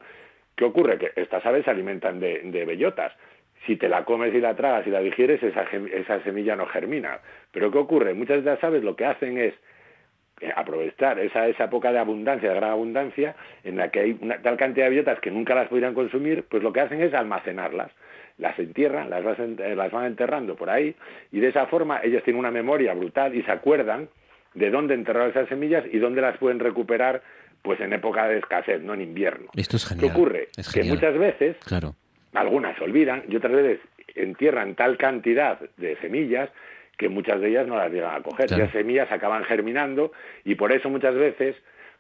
¿Qué 0.57 0.65
ocurre? 0.65 0.99
Que 0.99 1.13
estas 1.17 1.47
aves 1.47 1.65
se 1.65 1.71
alimentan 1.71 2.19
de, 2.19 2.41
de 2.45 2.65
bellotas. 2.65 3.13
Si 3.67 3.77
te 3.77 3.89
la 3.89 4.05
comes 4.05 4.35
y 4.35 4.41
la 4.41 4.57
tragas 4.57 4.85
y 4.87 4.91
la 4.91 5.01
digieres, 5.01 5.41
esa, 5.43 5.63
esa 5.63 6.21
semilla 6.25 6.57
no 6.57 6.67
germina. 6.67 7.21
Pero 7.53 7.71
¿qué 7.71 7.79
ocurre? 7.79 8.13
Muchas 8.15 8.45
de 8.45 8.51
las 8.51 8.65
aves 8.65 8.83
lo 8.83 8.97
que 8.97 9.07
hacen 9.07 9.39
es 9.39 9.55
aprovechar 10.55 11.19
esa, 11.19 11.47
esa 11.49 11.65
época 11.65 11.93
de 11.93 11.99
abundancia, 11.99 12.49
de 12.49 12.55
gran 12.55 12.71
abundancia, 12.71 13.37
en 13.65 13.77
la 13.77 13.91
que 13.91 14.01
hay 14.01 14.19
una 14.21 14.41
tal 14.43 14.57
cantidad 14.57 14.87
de 14.87 14.91
bellotas 14.91 15.21
que 15.21 15.31
nunca 15.31 15.55
las 15.55 15.69
podrían 15.69 15.95
consumir, 15.95 16.45
pues 16.49 16.63
lo 16.63 16.73
que 16.73 16.81
hacen 16.81 17.01
es 17.03 17.15
almacenarlas. 17.15 17.91
Las 18.39 18.59
entierran, 18.59 19.11
las, 19.11 19.23
eh, 19.39 19.75
las 19.77 19.91
van 19.93 20.07
enterrando 20.07 20.57
por 20.57 20.71
ahí, 20.71 20.95
y 21.31 21.41
de 21.41 21.49
esa 21.49 21.67
forma 21.67 22.01
ellos 22.03 22.23
tienen 22.25 22.41
una 22.41 22.51
memoria 22.51 22.95
brutal 22.95 23.35
y 23.35 23.43
se 23.43 23.53
acuerdan 23.53 24.09
de 24.55 24.71
dónde 24.71 24.95
enterrar 24.95 25.31
esas 25.31 25.49
semillas 25.49 25.85
y 25.91 25.99
dónde 25.99 26.21
las 26.21 26.37
pueden 26.39 26.59
recuperar 26.59 27.23
pues 27.63 27.81
en 27.81 27.93
época 27.93 28.27
de 28.27 28.39
escasez, 28.39 28.83
no 28.83 28.95
en 28.95 29.03
invierno. 29.03 29.49
Esto 29.55 29.77
es 29.77 29.87
genial. 29.87 30.07
¿Qué 30.07 30.13
ocurre? 30.13 30.49
que 30.75 30.85
muchas 30.85 31.17
veces, 31.17 31.57
claro. 31.65 31.95
algunas 32.35 32.79
olvidan 32.81 33.23
y 33.29 33.37
otras 33.37 33.53
veces 33.53 33.81
entierran 34.15 34.75
tal 34.75 34.97
cantidad 34.97 35.59
de 35.77 35.97
semillas 35.99 36.51
que 37.03 37.09
muchas 37.09 37.41
de 37.41 37.49
ellas 37.49 37.67
no 37.67 37.77
las 37.77 37.91
llegan 37.91 38.15
a 38.15 38.23
coger. 38.23 38.49
Las 38.53 38.71
semillas 38.71 39.11
acaban 39.11 39.43
germinando 39.43 40.13
y 40.45 40.55
por 40.55 40.71
eso 40.71 40.89
muchas 40.89 41.17
veces, 41.17 41.57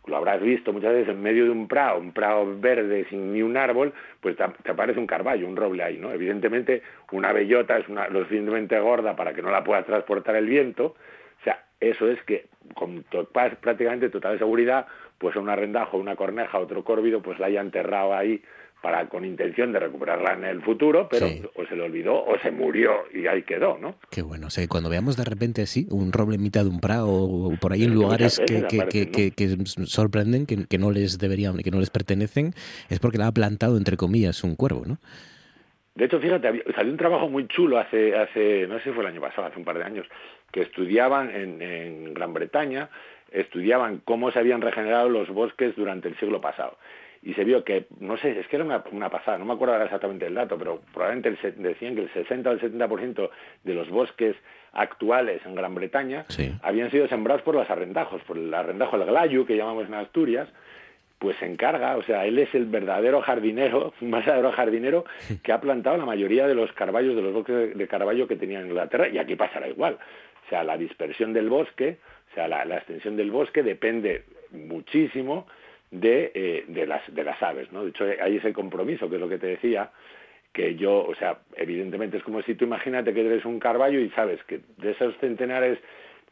lo 0.07 0.17
habrás 0.17 0.41
visto 0.41 0.73
muchas 0.73 0.93
veces 0.93 1.09
en 1.09 1.21
medio 1.21 1.45
de 1.45 1.51
un 1.51 1.67
prado, 1.67 1.99
un 1.99 2.13
prado 2.13 2.61
verde 2.61 3.05
sin 3.11 3.33
ni 3.33 3.43
un 3.43 3.57
árbol, 3.57 3.93
pues 4.21 4.37
te, 4.37 4.45
aparece 4.45 5.01
un 5.01 5.09
carballo, 5.09 5.49
un 5.49 5.57
roble 5.57 5.83
ahí, 5.83 5.99
¿no? 5.99 6.13
Evidentemente 6.13 6.83
una 7.11 7.33
bellota 7.33 7.79
es 7.79 7.89
una, 7.89 8.07
lo 8.07 8.21
suficientemente 8.21 8.79
gorda 8.79 9.17
para 9.17 9.35
que 9.35 9.43
no 9.43 9.51
la 9.51 9.65
pueda 9.65 9.83
transportar 9.83 10.37
el 10.37 10.47
viento, 10.47 10.95
o 11.41 11.45
sea, 11.45 11.65
eso 11.81 12.09
es 12.09 12.23
que 12.23 12.47
con 12.75 13.05
prácticamente 13.33 14.09
total 14.09 14.39
seguridad, 14.39 14.87
pues 15.19 15.35
un 15.35 15.49
arrendajo, 15.49 15.99
una 15.99 16.15
corneja, 16.15 16.61
otro 16.61 16.85
córvido, 16.85 17.23
pues 17.23 17.41
la 17.41 17.47
haya 17.47 17.61
enterrado 17.61 18.15
ahí 18.15 18.41
para 18.83 19.09
con 19.09 19.25
intención 19.25 19.73
de 19.73 19.79
recuperarla 19.79 20.35
en 20.35 20.45
el 20.45 20.61
futuro, 20.61 21.09
pero 21.09 21.27
o 21.55 21.65
se 21.65 21.77
le 21.77 21.83
olvidó 21.83 22.25
o 22.25 22.37
se 22.41 22.51
murió 22.51 23.05
y 23.15 23.29
ahí 23.29 23.45
quedó, 23.45 23.79
¿no? 23.79 23.95
Qué 24.11 24.23
bueno, 24.23 24.49
o 24.49 24.51
sea, 24.51 24.67
cuando 24.67 24.91
veamos 24.91 25.17
de 25.17 25.25
repente 25.25 25.63
así 25.63 25.87
un 25.91 26.13
roble 26.13 26.35
en 26.35 26.43
mitad 26.43 26.65
de 26.65 26.71
un 26.71 26.81
prado 26.81 27.09
o 27.09 27.57
por 27.61 27.73
ahí 27.73 27.85
en 27.85 27.95
lugares 27.95 28.41
que, 28.45 28.67
que, 28.67 29.57
sorprenden, 29.87 30.47
que, 30.47 30.79
no 30.79 30.91
les 30.91 31.19
deberían, 31.19 31.57
que 31.59 31.71
no 31.71 31.79
les 31.79 31.91
pertenecen, 31.91 32.55
es 32.91 32.99
porque 32.99 33.19
la 33.19 33.29
ha 33.29 33.33
plantado 33.33 33.79
entre 33.79 33.97
comillas 33.97 34.43
un 34.43 34.57
cuervo, 34.57 34.83
¿no? 34.85 34.99
De 35.95 36.07
hecho, 36.07 36.19
fíjate, 36.19 36.65
salió 36.75 36.91
un 36.91 36.99
trabajo 36.99 37.29
muy 37.29 37.47
chulo 37.47 37.79
hace, 37.79 38.17
hace, 38.17 38.67
no 38.67 38.79
sé 38.79 38.85
si 38.85 38.91
fue 38.91 39.05
el 39.05 39.11
año 39.11 39.21
pasado, 39.21 39.47
hace 39.47 39.59
un 39.59 39.65
par 39.65 39.79
de 39.79 39.85
años, 39.85 40.07
que 40.51 40.63
estudiaban 40.63 41.31
en, 41.31 41.63
en 41.63 42.15
Gran 42.15 42.33
Bretaña, 42.33 42.89
estudiaban 43.31 44.01
cómo 44.05 44.33
se 44.33 44.39
habían 44.39 44.63
regenerado 44.63 45.09
los 45.09 45.29
bosques 45.29 45.77
durante 45.77 46.09
el 46.09 46.19
siglo 46.19 46.41
pasado 46.41 46.79
y 47.23 47.35
se 47.35 47.45
vio 47.45 47.63
que, 47.65 47.87
no 48.01 48.17
sé, 48.17 48.39
es 48.39 48.49
que 48.49 48.57
era 48.57 48.65
una, 48.65 49.09
pasada, 49.11 49.39
no 49.39 49.45
me 49.45 49.53
acuerdo 49.53 49.81
exactamente 49.83 50.27
el 50.27 50.35
dato, 50.35 50.59
pero 50.59 50.83
probablemente 50.93 51.53
decían 51.57 51.95
que 51.95 52.03
el 52.03 52.13
60 52.13 52.51
o 52.51 52.53
el 52.53 52.61
70% 52.61 53.31
de 53.63 53.75
los 53.75 53.89
bosques 53.91 54.35
actuales 54.73 55.41
en 55.47 55.55
Gran 55.55 55.75
Bretaña 55.75 56.25
habían 56.63 56.91
sido 56.91 57.07
sembrados 57.07 57.43
por 57.43 57.55
los 57.55 57.69
arrendajos, 57.71 58.23
por 58.23 58.39
el 58.39 58.53
arrendajo, 58.53 58.97
el 58.97 59.05
glayu, 59.05 59.47
que 59.47 59.57
llamamos 59.57 59.87
en 59.87 59.95
Asturias, 59.95 60.49
pues 61.23 61.37
se 61.37 61.47
encarga, 61.47 61.97
o 61.97 62.03
sea, 62.03 62.27
él 62.27 62.37
es 62.41 62.53
el 62.53 62.67
verdadero 62.67 63.23
jardinero, 63.23 63.95
un 64.01 64.11
verdadero 64.11 64.51
jardinero 64.51 65.05
que 65.45 65.53
ha 65.53 65.61
plantado 65.61 65.97
la 65.97 66.05
mayoría 66.05 66.49
de 66.49 66.57
los 66.57 66.73
carballos, 66.73 67.15
de 67.15 67.23
los 67.23 67.33
bosques 67.33 67.79
de 67.79 67.89
carballo 67.89 68.27
que 68.27 68.35
tenía 68.35 68.59
en 68.59 68.67
Inglaterra, 68.67 69.09
y 69.09 69.19
aquí 69.19 69.37
pasará 69.37 69.69
igual. 69.69 69.99
O 70.45 70.49
sea, 70.49 70.65
la 70.65 70.77
dispersión 70.77 71.33
del 71.33 71.49
bosque, 71.49 71.99
o 72.33 72.35
sea, 72.35 72.49
la, 72.49 72.65
extensión 72.77 73.17
del 73.17 73.31
bosque 73.31 73.63
depende 73.63 74.25
muchísimo 74.51 75.47
de, 75.93 76.33
eh, 76.35 76.65
de, 76.67 76.87
las, 76.87 77.03
de 77.15 77.23
las 77.23 77.41
aves, 77.43 77.71
¿no? 77.71 77.85
De 77.85 77.91
hecho, 77.91 78.05
hay 78.21 78.39
ese 78.39 78.53
compromiso, 78.53 79.09
que 79.09 79.17
es 79.17 79.21
lo 79.21 79.29
que 79.29 79.39
te 79.39 79.47
decía, 79.47 79.91
que 80.53 80.75
yo, 80.75 81.05
o 81.05 81.15
sea, 81.15 81.39
evidentemente 81.57 82.17
es 82.17 82.23
como 82.23 82.43
si 82.43 82.55
tú 82.55 82.65
imagínate 82.65 83.15
que 83.15 83.21
eres 83.25 83.45
un 83.45 83.61
carballo 83.61 84.01
y 84.01 84.11
sabes 84.11 84.43
que 84.45 84.61
de 84.79 84.91
esos 84.91 85.17
centenares 85.19 85.79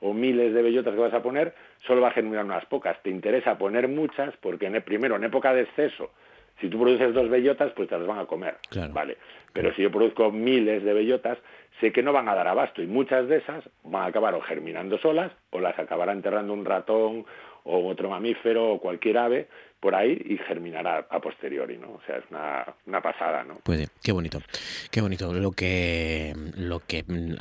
o 0.01 0.15
miles 0.15 0.55
de 0.55 0.63
bellotas 0.63 0.95
que 0.95 1.01
vas 1.01 1.15
a 1.15 1.23
poner, 1.23 1.55
solo 1.87 2.01
va 2.01 2.09
a 2.09 2.13
germinar 2.13 2.45
unas 2.45 2.65
pocas. 2.67 3.01
Te 3.03 3.11
interesa 3.11 3.59
poner 3.59 3.87
muchas 3.87 4.35
porque 4.39 4.67
en 4.67 4.81
primero, 4.83 5.17
en 5.17 5.25
época 5.25 5.53
de 5.53 5.63
exceso, 5.63 6.11
si 6.59 6.69
tú 6.69 6.79
produces 6.79 7.13
dos 7.15 7.29
bellotas, 7.29 7.73
pues 7.73 7.89
te 7.89 7.99
las 7.99 8.07
van 8.07 8.19
a 8.19 8.27
comer, 8.27 8.57
¿vale? 8.93 9.19
Pero 9.53 9.75
si 9.75 9.83
yo 9.83 9.91
produzco 9.91 10.31
miles 10.31 10.83
de 10.85 10.93
bellotas, 10.93 11.39
sé 11.81 11.93
que 11.93 12.03
no 12.03 12.13
van 12.13 12.29
a 12.29 12.35
dar 12.35 12.49
abasto 12.49 12.83
y 12.83 12.87
muchas 12.87 13.29
de 13.29 13.39
esas 13.39 13.65
van 13.85 14.03
a 14.03 14.07
acabar 14.07 14.35
o 14.35 14.41
germinando 14.41 14.99
solas 14.99 15.33
o 15.51 15.61
las 15.61 15.79
acabará 15.79 16.13
enterrando 16.13 16.53
un 16.53 16.65
ratón 16.65 17.25
o 17.65 17.87
otro 17.87 18.09
mamífero 18.11 18.73
o 18.73 18.81
cualquier 18.81 19.19
ave 19.19 19.49
por 19.81 19.95
ahí 19.95 20.20
y 20.26 20.37
germinará 20.37 21.07
a 21.09 21.20
posteriori, 21.20 21.78
¿no? 21.78 21.93
O 21.93 22.01
sea, 22.07 22.18
es 22.18 22.24
una, 22.31 22.66
una 22.87 23.01
pasada, 23.01 23.45
¿no? 23.45 23.59
Pues 23.64 23.91
qué 24.03 24.12
bonito, 24.12 24.39
qué 24.91 25.01
bonito. 25.01 25.33
Lo 25.33 25.53
que, 25.53 26.35
lo 26.57 26.81
que 26.81 27.03
mm, 27.07 27.35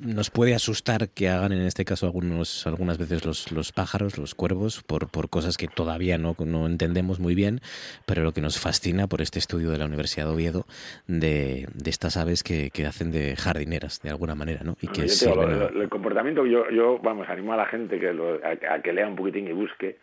nos 0.00 0.30
puede 0.30 0.54
asustar 0.54 1.08
que 1.08 1.28
hagan 1.28 1.52
en 1.52 1.62
este 1.62 1.84
caso 1.84 2.06
algunos, 2.06 2.66
algunas 2.66 2.98
veces 2.98 3.24
los, 3.24 3.52
los 3.52 3.72
pájaros, 3.72 4.18
los 4.18 4.34
cuervos, 4.34 4.82
por, 4.82 5.08
por 5.08 5.30
cosas 5.30 5.56
que 5.56 5.68
todavía 5.68 6.18
no, 6.18 6.34
no 6.44 6.66
entendemos 6.66 7.20
muy 7.20 7.36
bien, 7.36 7.60
pero 8.06 8.24
lo 8.24 8.32
que 8.32 8.40
nos 8.40 8.58
fascina 8.58 9.06
por 9.06 9.22
este 9.22 9.38
estudio 9.38 9.70
de 9.70 9.78
la 9.78 9.86
Universidad 9.86 10.26
de 10.26 10.32
Oviedo 10.32 10.66
de, 11.06 11.68
de 11.72 11.90
estas 11.90 12.16
aves 12.16 12.42
que, 12.42 12.70
que 12.70 12.86
hacen 12.86 13.12
de 13.12 13.36
jardineras, 13.36 14.02
de 14.02 14.10
alguna 14.10 14.34
manera, 14.34 14.60
¿no? 14.64 14.76
Y 14.80 14.88
que 14.88 15.02
el 15.02 15.88
comportamiento, 15.88 16.44
yo, 16.44 16.68
yo, 16.70 16.98
vamos, 16.98 17.28
animo 17.28 17.52
a 17.52 17.56
la 17.56 17.66
gente 17.66 18.00
que 18.00 18.12
lo, 18.12 18.40
a 18.44 18.80
que 18.82 18.92
lea 18.92 19.06
un 19.06 19.14
poquitín 19.14 19.46
y 19.46 19.52
busque, 19.52 19.96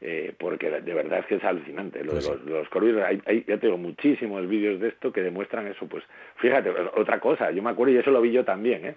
eh, 0.00 0.34
porque 0.38 0.70
de 0.70 0.94
verdad 0.94 1.20
es 1.20 1.26
que 1.26 1.36
es 1.36 1.44
alucinante. 1.44 2.04
Lo 2.04 2.14
de 2.14 2.20
pues 2.20 2.40
los, 2.44 2.70
los 2.70 3.04
hay, 3.04 3.44
ya 3.46 3.58
tengo 3.58 3.78
muchísimos 3.78 4.46
vídeos 4.48 4.80
de 4.80 4.88
esto 4.88 5.12
que 5.12 5.22
demuestran 5.22 5.66
eso. 5.66 5.86
Pues 5.86 6.04
fíjate, 6.36 6.70
otra 6.96 7.20
cosa, 7.20 7.50
yo 7.50 7.62
me 7.62 7.70
acuerdo 7.70 7.94
y 7.94 7.98
eso 7.98 8.10
lo 8.10 8.20
vi 8.20 8.32
yo 8.32 8.44
también, 8.44 8.84
¿eh? 8.84 8.94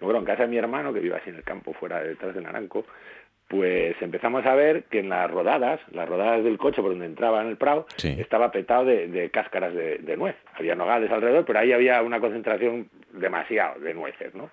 Yo 0.00 0.06
creo 0.06 0.18
en 0.18 0.24
casa 0.24 0.42
de 0.42 0.48
mi 0.48 0.56
hermano, 0.56 0.94
que 0.94 1.00
vive 1.00 1.16
así 1.16 1.28
en 1.28 1.36
el 1.36 1.44
campo, 1.44 1.74
fuera 1.74 2.02
detrás 2.02 2.34
de 2.34 2.40
Naranco, 2.40 2.86
pues 3.48 4.00
empezamos 4.00 4.46
a 4.46 4.54
ver 4.54 4.84
que 4.84 5.00
en 5.00 5.08
las 5.08 5.30
rodadas, 5.30 5.80
las 5.90 6.08
rodadas 6.08 6.44
del 6.44 6.56
coche 6.56 6.80
por 6.80 6.92
donde 6.92 7.06
entraba 7.06 7.42
en 7.42 7.48
el 7.48 7.56
Prado, 7.56 7.86
estaba 8.02 8.50
petado 8.52 8.84
de, 8.84 9.30
cáscaras 9.32 9.74
de, 9.74 9.98
de, 9.98 10.16
nuez. 10.16 10.36
Había 10.54 10.74
nogales 10.74 11.10
alrededor, 11.10 11.44
pero 11.44 11.58
ahí 11.58 11.72
había 11.72 12.00
una 12.02 12.20
concentración 12.20 12.88
demasiado 13.12 13.80
de 13.80 13.92
nueces, 13.92 14.34
¿no? 14.34 14.50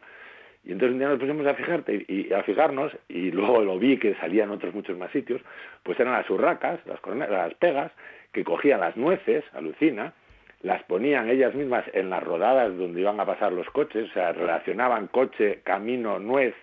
Y 0.67 0.73
entonces 0.73 0.93
un 0.93 0.99
día 0.99 1.07
nos 1.07 1.19
pusimos 1.19 1.47
a 1.47 1.53
fijarte 1.53 2.05
y, 2.09 2.33
a 2.33 2.43
fijarnos, 2.43 2.91
y 3.07 3.31
luego 3.31 3.61
lo 3.61 3.79
vi 3.79 3.97
que 3.97 4.15
salían 4.15 4.51
otros 4.51 4.73
muchos 4.75 4.97
más 4.97 5.09
sitios, 5.11 5.41
pues 5.83 5.97
eran 5.97 6.13
las 6.13 6.29
urracas, 6.29 6.79
las, 6.85 6.99
las 7.29 7.53
pegas, 7.53 7.91
que 8.33 8.43
cogían 8.43 8.81
las 8.81 8.97
nueces, 8.97 9.45
alucina, 9.53 10.13
las 10.61 10.83
ponían 10.83 11.29
ellas 11.29 11.55
mismas 11.55 11.85
en 11.93 12.09
las 12.09 12.21
rodadas 12.21 12.77
donde 12.77 12.99
iban 12.99 13.19
a 13.21 13.25
pasar 13.25 13.53
los 13.53 13.67
coches, 13.69 14.09
o 14.09 14.13
sea, 14.13 14.33
relacionaban 14.33 15.07
coche, 15.07 15.61
camino, 15.63 16.19
nuez, 16.19 16.53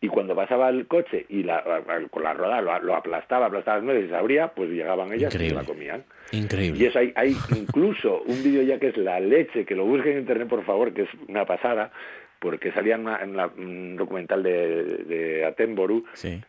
y 0.00 0.08
cuando 0.08 0.34
pasaba 0.34 0.70
el 0.70 0.88
coche 0.88 1.26
y 1.28 1.42
la, 1.42 1.62
con 2.10 2.22
la 2.24 2.32
rodada 2.32 2.80
lo, 2.80 2.96
aplastaba, 2.96 3.46
aplastaba 3.46 3.76
las 3.76 3.84
nueces 3.84 4.06
y 4.06 4.08
se 4.08 4.16
abría, 4.16 4.48
pues 4.48 4.70
llegaban 4.70 5.12
ellas 5.12 5.32
y 5.34 5.50
la 5.50 5.62
comían. 5.62 6.04
Increíble. 6.32 6.82
Y 6.82 6.86
eso 6.86 6.98
hay, 6.98 7.12
hay 7.14 7.36
incluso 7.54 8.22
un 8.22 8.42
vídeo 8.42 8.62
ya 8.62 8.78
que 8.78 8.88
es 8.88 8.96
la 8.96 9.20
leche, 9.20 9.66
que 9.66 9.74
lo 9.74 9.84
busquen 9.84 10.12
en 10.12 10.18
internet 10.20 10.48
por 10.48 10.64
favor, 10.64 10.94
que 10.94 11.02
es 11.02 11.08
una 11.28 11.44
pasada, 11.44 11.92
porque 12.40 12.72
salía 12.72 12.94
en, 12.94 13.38
un 13.38 13.96
documental 13.96 14.42
de, 14.42 14.84
de 15.04 15.44
Atenboru, 15.44 16.04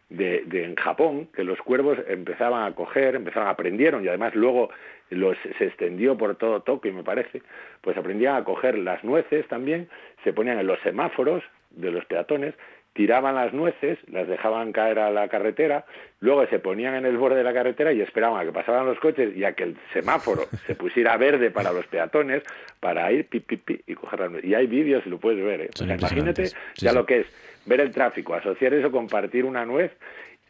de, 0.10 0.44
en 0.50 0.76
Japón, 0.76 1.28
que 1.36 1.44
los 1.44 1.60
cuervos 1.60 2.00
empezaban 2.08 2.64
a 2.64 2.74
coger, 2.74 3.16
empezaron, 3.16 3.50
aprendieron, 3.50 4.04
y 4.04 4.08
además 4.08 4.34
luego 4.34 4.70
los, 5.10 5.38
se 5.58 5.66
extendió 5.66 6.18
por 6.18 6.36
todo 6.38 6.62
Tokio, 6.62 6.94
me 6.94 7.04
parece, 7.04 7.42
pues 7.82 7.98
aprendían 7.98 8.38
a 8.38 8.44
coger 8.46 8.78
las 8.78 9.04
nueces 9.04 9.46
también, 9.50 9.90
se 10.24 10.32
ponían 10.32 10.60
en 10.60 10.68
los 10.68 10.80
semáforos 10.80 11.44
de 11.72 11.92
los 11.92 12.06
peatones 12.06 12.56
tiraban 12.94 13.36
las 13.36 13.54
nueces, 13.54 13.98
las 14.10 14.28
dejaban 14.28 14.74
caer 14.74 15.00
a 15.00 15.12
la 15.12 15.28
carretera, 15.30 15.86
luego 16.20 16.46
se 16.48 16.60
ponían 16.60 16.96
en 16.96 17.06
el 17.06 17.18
borde 17.18 17.38
de 17.38 17.44
la 17.44 17.54
carretera 17.54 17.94
y 17.94 18.02
esperaban 18.02 18.42
a 18.42 18.46
que 18.46 18.52
pasaban 18.52 18.86
los 18.86 19.00
coches 19.00 19.36
y 19.36 19.44
a 19.44 19.54
que 19.54 19.64
el 19.64 19.78
semáforo 19.94 20.44
se 20.68 20.76
pusiera 20.76 21.16
verde 21.18 21.52
para 21.52 21.72
los 21.72 21.88
peatones 21.88 22.44
para 22.80 23.12
ir 23.12 23.28
pi, 23.28 23.40
pi, 23.40 23.58
pi 23.58 23.82
y 23.88 23.96
coger 23.96 24.20
las 24.20 24.32
nueces. 24.32 24.50
Y 24.50 24.56
hay 24.56 24.68
vídeos 24.68 25.04
y 25.06 25.10
lo 25.10 25.20
puedes 25.20 25.44
ver. 25.44 25.62
¿eh? 25.62 25.70
imagínate 25.80 26.50
ya 26.76 26.92
lo 26.92 27.06
que 27.06 27.22
es 27.22 27.28
ver 27.66 27.80
el 27.80 27.92
tráfico, 27.92 28.34
asociar 28.34 28.74
eso, 28.74 28.92
compartir 28.92 29.46
una 29.46 29.66
nuez 29.66 29.92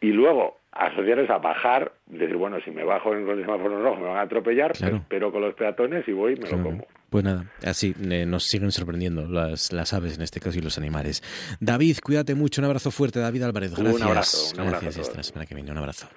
y 0.00 0.12
luego 0.12 0.61
asociar 0.72 1.18
eso 1.18 1.32
a 1.34 1.38
bajar, 1.38 1.92
decir, 2.06 2.36
bueno, 2.36 2.58
si 2.64 2.70
me 2.70 2.84
bajo 2.84 3.14
en 3.14 3.28
el 3.28 3.40
semáforo 3.42 3.82
rojo 3.82 4.00
me 4.00 4.08
van 4.08 4.16
a 4.16 4.22
atropellar, 4.22 4.72
pero 5.08 5.30
con 5.30 5.42
los 5.42 5.54
peatones 5.54 6.06
y 6.08 6.12
voy 6.12 6.36
me 6.36 6.48
lo 6.50 6.62
como. 6.62 6.86
Pues 7.10 7.24
nada, 7.24 7.44
así 7.62 7.94
eh, 8.10 8.24
nos 8.24 8.44
siguen 8.44 8.72
sorprendiendo 8.72 9.26
las, 9.26 9.70
las, 9.70 9.92
aves 9.92 10.16
en 10.16 10.22
este 10.22 10.40
caso 10.40 10.58
y 10.58 10.62
los 10.62 10.78
animales. 10.78 11.22
David, 11.60 11.98
cuídate 12.02 12.34
mucho, 12.34 12.62
un 12.62 12.64
abrazo 12.64 12.90
fuerte, 12.90 13.20
David 13.20 13.42
Álvarez. 13.42 13.74
Gracias. 13.74 14.00
Un 14.00 14.08
abrazo. 14.08 14.62
Un 14.62 14.68
Gracias, 14.68 14.96
esta 14.96 15.22
semana 15.22 15.44
que 15.44 15.54
viene, 15.54 15.70
un 15.70 15.78
abrazo. 15.78 16.08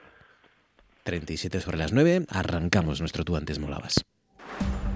37 1.04 1.60
sobre 1.60 1.78
las 1.78 1.92
9, 1.92 2.26
arrancamos 2.30 3.02
nuestro 3.02 3.26
Tú 3.26 3.36
antes 3.36 3.60
molabas. 3.60 4.06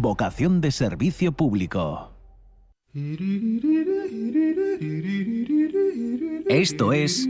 vocación 0.00 0.60
de 0.60 0.70
servicio 0.70 1.32
público. 1.32 2.12
Esto 6.48 6.92
es 6.92 7.28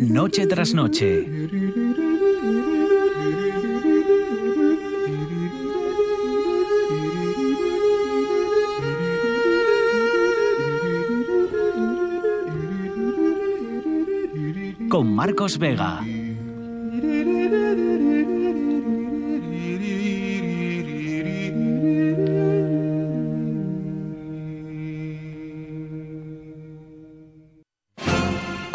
Noche 0.00 0.46
tras 0.46 0.74
noche. 0.74 1.26
Con 14.88 15.14
Marcos 15.14 15.58
Vega. 15.58 16.00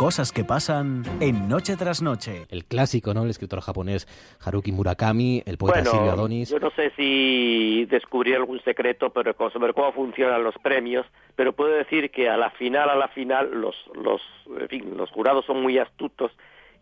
Cosas 0.04 0.34
que 0.34 0.43
pasan 0.43 1.04
en 1.22 1.47
Noche 1.47 1.78
tras 1.78 2.01
Noche. 2.01 2.45
El 2.49 2.66
clásico, 2.66 3.14
¿no? 3.14 3.24
El 3.24 3.30
escritor 3.30 3.62
japonés 3.62 4.06
Haruki 4.43 4.74
Murakami, 4.74 5.41
el 5.45 5.58
poeta 5.58 5.86
Silvio 5.86 6.12
Adonis. 6.12 6.49
Yo 6.49 6.60
no 6.60 6.72
sé 6.72 6.91
si 6.97 7.86
descubrí 7.86 8.34
algún 8.34 8.62
secreto 8.64 9.12
pero 9.12 9.34
sobre 9.49 9.72
cómo 9.72 9.93
funcionan 9.93 10.43
los 10.43 10.56
premios, 10.56 11.06
pero 11.38 11.54
puedo 11.54 11.72
decir 11.74 12.12
que 12.12 12.28
a 12.28 12.36
la 12.36 12.49
final, 12.49 12.89
a 12.89 12.97
la 12.97 13.08
final, 13.08 13.49
los, 13.54 13.78
los, 13.95 14.22
en 14.60 14.68
fin, 14.68 14.97
los 14.97 15.10
jurados 15.10 15.45
son 15.45 15.62
muy 15.62 15.78
astutos 15.78 16.34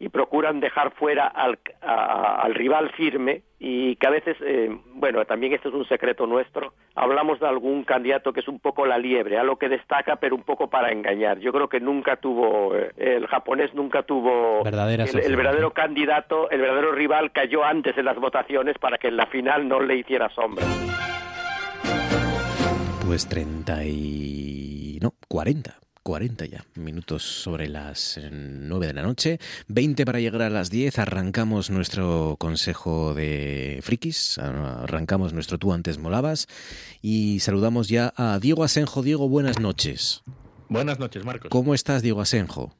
y 0.01 0.09
procuran 0.09 0.59
dejar 0.59 0.93
fuera 0.95 1.27
al, 1.27 1.59
al 1.81 2.55
rival 2.55 2.89
firme 2.93 3.43
y 3.59 3.95
que 3.97 4.07
a 4.07 4.09
veces, 4.09 4.35
eh, 4.43 4.75
bueno, 4.95 5.23
también 5.25 5.53
esto 5.53 5.69
es 5.69 5.75
un 5.75 5.87
secreto 5.87 6.25
nuestro, 6.25 6.73
hablamos 6.95 7.39
de 7.39 7.47
algún 7.47 7.83
candidato 7.83 8.33
que 8.33 8.39
es 8.39 8.47
un 8.47 8.59
poco 8.59 8.87
la 8.87 8.97
liebre, 8.97 9.37
a 9.37 9.43
lo 9.43 9.57
que 9.57 9.69
destaca, 9.69 10.15
pero 10.15 10.35
un 10.35 10.41
poco 10.41 10.71
para 10.71 10.91
engañar. 10.91 11.37
Yo 11.37 11.53
creo 11.53 11.69
que 11.69 11.79
nunca 11.79 12.15
tuvo, 12.15 12.75
eh, 12.75 12.91
el 12.97 13.27
japonés 13.27 13.75
nunca 13.75 14.01
tuvo 14.01 14.63
el, 14.65 15.19
el, 15.19 15.35
verdadero 15.35 15.69
candidato, 15.69 16.49
el 16.49 16.61
verdadero 16.61 16.93
rival 16.93 17.31
cayó 17.31 17.63
antes 17.63 17.95
en 17.95 18.05
las 18.05 18.17
votaciones 18.17 18.79
para 18.79 18.97
que 18.97 19.09
en 19.09 19.17
la 19.17 19.27
final 19.27 19.67
no 19.67 19.81
le 19.81 19.97
hiciera 19.97 20.29
sombra. 20.29 20.65
Pues 23.05 23.29
30 23.29 23.85
y... 23.85 24.97
no, 24.99 25.13
40 25.27 25.80
40 26.03 26.45
ya 26.45 26.65
minutos 26.75 27.23
sobre 27.23 27.69
las 27.69 28.19
9 28.31 28.87
de 28.87 28.93
la 28.93 29.03
noche, 29.03 29.39
20 29.67 30.05
para 30.05 30.19
llegar 30.19 30.41
a 30.41 30.49
las 30.49 30.69
10, 30.69 30.99
arrancamos 30.99 31.69
nuestro 31.69 32.35
consejo 32.39 33.13
de 33.13 33.79
frikis, 33.83 34.37
arrancamos 34.37 35.33
nuestro 35.33 35.57
tú 35.57 35.73
antes 35.73 35.97
molabas 35.97 36.47
y 37.01 37.39
saludamos 37.39 37.87
ya 37.87 38.13
a 38.15 38.39
Diego 38.39 38.63
Asenjo. 38.63 39.03
Diego, 39.03 39.29
buenas 39.29 39.59
noches. 39.59 40.23
Buenas 40.69 40.99
noches, 40.99 41.23
Marcos. 41.25 41.49
¿Cómo 41.49 41.73
estás, 41.73 42.01
Diego 42.01 42.21
Asenjo? 42.21 42.73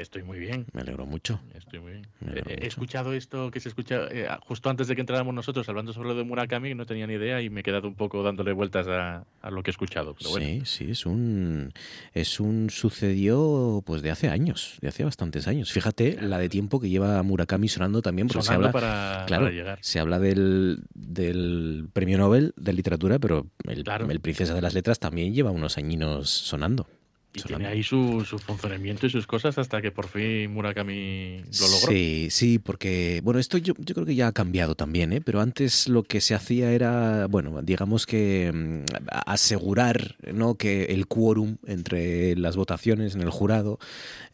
Estoy 0.00 0.22
muy 0.22 0.38
bien. 0.38 0.64
Me 0.72 0.80
alegro 0.80 1.04
mucho. 1.04 1.40
Estoy 1.54 1.78
muy 1.78 1.92
bien. 1.92 2.06
He, 2.46 2.66
escuchado 2.66 3.12
esto 3.12 3.50
que 3.50 3.60
se 3.60 3.68
escucha 3.68 4.06
eh, 4.10 4.26
justo 4.46 4.70
antes 4.70 4.88
de 4.88 4.94
que 4.94 5.02
entráramos 5.02 5.34
nosotros 5.34 5.68
hablando 5.68 5.92
sobre 5.92 6.08
lo 6.08 6.14
de 6.14 6.24
Murakami, 6.24 6.74
no 6.74 6.86
tenía 6.86 7.06
ni 7.06 7.14
idea 7.14 7.42
y 7.42 7.50
me 7.50 7.60
he 7.60 7.62
quedado 7.62 7.86
un 7.86 7.94
poco 7.94 8.22
dándole 8.22 8.52
vueltas 8.52 8.86
a, 8.88 9.26
lo 9.50 9.62
que 9.62 9.70
he 9.70 9.72
escuchado. 9.72 10.16
Sí, 10.18 10.62
sí, 10.64 10.90
es 10.90 11.04
un 11.04 11.72
es 12.14 12.40
un 12.40 12.70
sucedió 12.70 13.82
pues 13.84 14.00
de 14.00 14.10
hace 14.10 14.30
años, 14.30 14.78
de 14.80 14.88
hace 14.88 15.04
bastantes 15.04 15.46
años. 15.46 15.70
Fíjate 15.70 16.20
la 16.22 16.38
de 16.38 16.48
tiempo 16.48 16.80
que 16.80 16.88
lleva 16.88 17.22
Murakami 17.22 17.68
sonando 17.68 18.00
también 18.00 18.28
porque 18.28 18.42
se 18.42 18.54
habla 18.54 18.72
para, 18.72 19.24
claro, 19.26 19.50
llegar. 19.50 19.78
se 19.82 20.00
habla 20.00 20.18
del, 20.18 20.82
del 20.94 21.88
premio 21.92 22.16
Nobel 22.16 22.54
de 22.56 22.72
literatura, 22.72 23.18
pero 23.18 23.46
el, 23.68 23.84
el 23.86 24.20
Princesa 24.20 24.54
de 24.54 24.62
las 24.62 24.72
Letras 24.72 24.98
también 24.98 25.34
lleva 25.34 25.50
unos 25.50 25.76
añinos 25.76 26.30
sonando. 26.30 26.86
Y 27.32 27.42
tiene 27.42 27.68
ahí 27.68 27.84
su, 27.84 28.24
su, 28.24 28.40
funcionamiento 28.40 29.06
y 29.06 29.10
sus 29.10 29.24
cosas 29.24 29.56
hasta 29.56 29.80
que 29.80 29.92
por 29.92 30.08
fin 30.08 30.52
Murakami 30.52 31.42
lo 31.60 31.68
logró. 31.68 31.92
Sí, 31.92 32.26
sí, 32.28 32.58
porque, 32.58 33.20
bueno, 33.22 33.38
esto 33.38 33.56
yo, 33.56 33.74
yo 33.78 33.94
creo 33.94 34.04
que 34.04 34.16
ya 34.16 34.26
ha 34.26 34.32
cambiado 34.32 34.74
también, 34.74 35.12
¿eh? 35.12 35.20
pero 35.20 35.40
antes 35.40 35.88
lo 35.88 36.02
que 36.02 36.20
se 36.20 36.34
hacía 36.34 36.72
era, 36.72 37.26
bueno, 37.26 37.62
digamos 37.62 38.06
que 38.06 38.50
mm, 38.52 38.84
asegurar 39.26 40.16
¿no? 40.32 40.56
que 40.56 40.86
el 40.86 41.06
quórum 41.06 41.58
entre 41.66 42.34
las 42.34 42.56
votaciones 42.56 43.14
en 43.14 43.22
el 43.22 43.30
jurado 43.30 43.78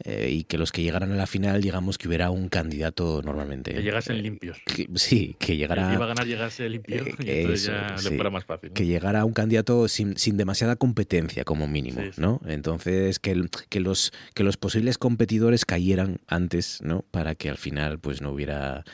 eh, 0.03 0.31
y 0.31 0.45
que 0.45 0.57
los 0.57 0.73
que 0.73 0.83
llegaran 0.83 1.13
a 1.13 1.17
la 1.17 1.27
final, 1.27 1.61
digamos 1.61 1.99
que 1.99 2.09
hubiera 2.09 2.31
un 2.31 2.49
candidato 2.49 3.21
normalmente. 3.23 3.75
Que 3.75 3.83
llegasen 3.83 4.17
eh, 4.17 4.23
limpios. 4.23 4.57
sí, 4.95 5.37
que 5.39 5.59
llegara. 5.59 5.89
Que 5.89 5.95
iba 5.97 6.05
a 6.07 6.09
ganar 6.09 6.27
llegase 6.27 6.67
limpio 6.71 7.05
y 7.19 7.31
entonces 7.31 7.67
ya 7.67 7.95
le 8.03 8.17
fuera 8.17 8.31
más 8.31 8.47
fácil. 8.47 8.73
Que 8.73 8.87
llegara 8.87 9.27
un 9.27 9.35
candidato 9.35 9.87
sin, 9.89 10.17
sin 10.17 10.39
demasiada 10.39 10.77
competencia, 10.77 11.45
como 11.45 11.69
mínimo, 11.69 12.01
¿no? 12.17 12.41
Entonces 12.47 12.86
que, 12.87 13.47
que, 13.69 13.81
los, 13.81 14.13
que 14.35 14.45
los 14.45 14.57
posibles 14.57 14.99
competidores 14.99 15.65
cayeran 15.65 16.21
antes, 16.27 16.81
¿no? 16.83 17.03
Para 17.11 17.35
que 17.35 17.51
al 17.51 17.59
final 17.59 17.99
pues 17.99 18.21
no 18.23 18.31
hubiera 18.31 18.85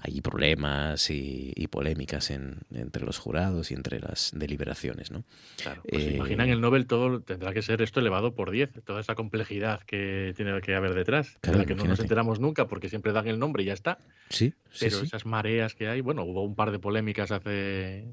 ahí 0.00 0.20
problemas 0.20 1.10
y, 1.10 1.66
polémicas 1.70 2.30
entre 2.30 3.04
los 3.04 3.18
jurados 3.18 3.70
y 3.70 3.74
entre 3.74 4.00
las 4.00 4.30
deliberaciones, 4.34 5.10
¿no? 5.10 5.24
Claro, 5.60 5.82
pues 5.88 6.04
eh, 6.04 6.14
imaginan 6.14 6.48
el 6.48 6.60
Nobel 6.60 6.86
todo 6.86 7.20
tendrá 7.20 7.52
que 7.52 7.62
ser 7.62 7.82
esto 7.82 8.00
elevado 8.00 8.34
por 8.34 8.50
10, 8.50 8.84
toda 8.84 9.00
esa 9.00 9.14
complejidad 9.14 9.82
que 9.82 10.32
tiene 10.36 10.58
que 10.60 10.74
haber 10.74 10.94
detrás, 10.94 11.36
claro, 11.40 11.58
de 11.58 11.64
la 11.64 11.68
que 11.68 11.74
no 11.74 11.84
nos 11.84 12.00
enteramos 12.00 12.40
nunca 12.40 12.68
porque 12.68 12.88
siempre 12.88 13.12
dan 13.12 13.26
el 13.26 13.38
nombre 13.38 13.64
y 13.64 13.66
ya 13.66 13.74
está. 13.74 13.98
Sí, 14.30 14.54
Pero 14.80 15.00
esas 15.00 15.26
mareas 15.26 15.74
que 15.74 15.88
hay, 15.88 16.00
bueno, 16.00 16.22
hubo 16.22 16.42
un 16.42 16.54
par 16.54 16.70
de 16.70 16.78
polémicas 16.78 17.30
hace 17.30 18.06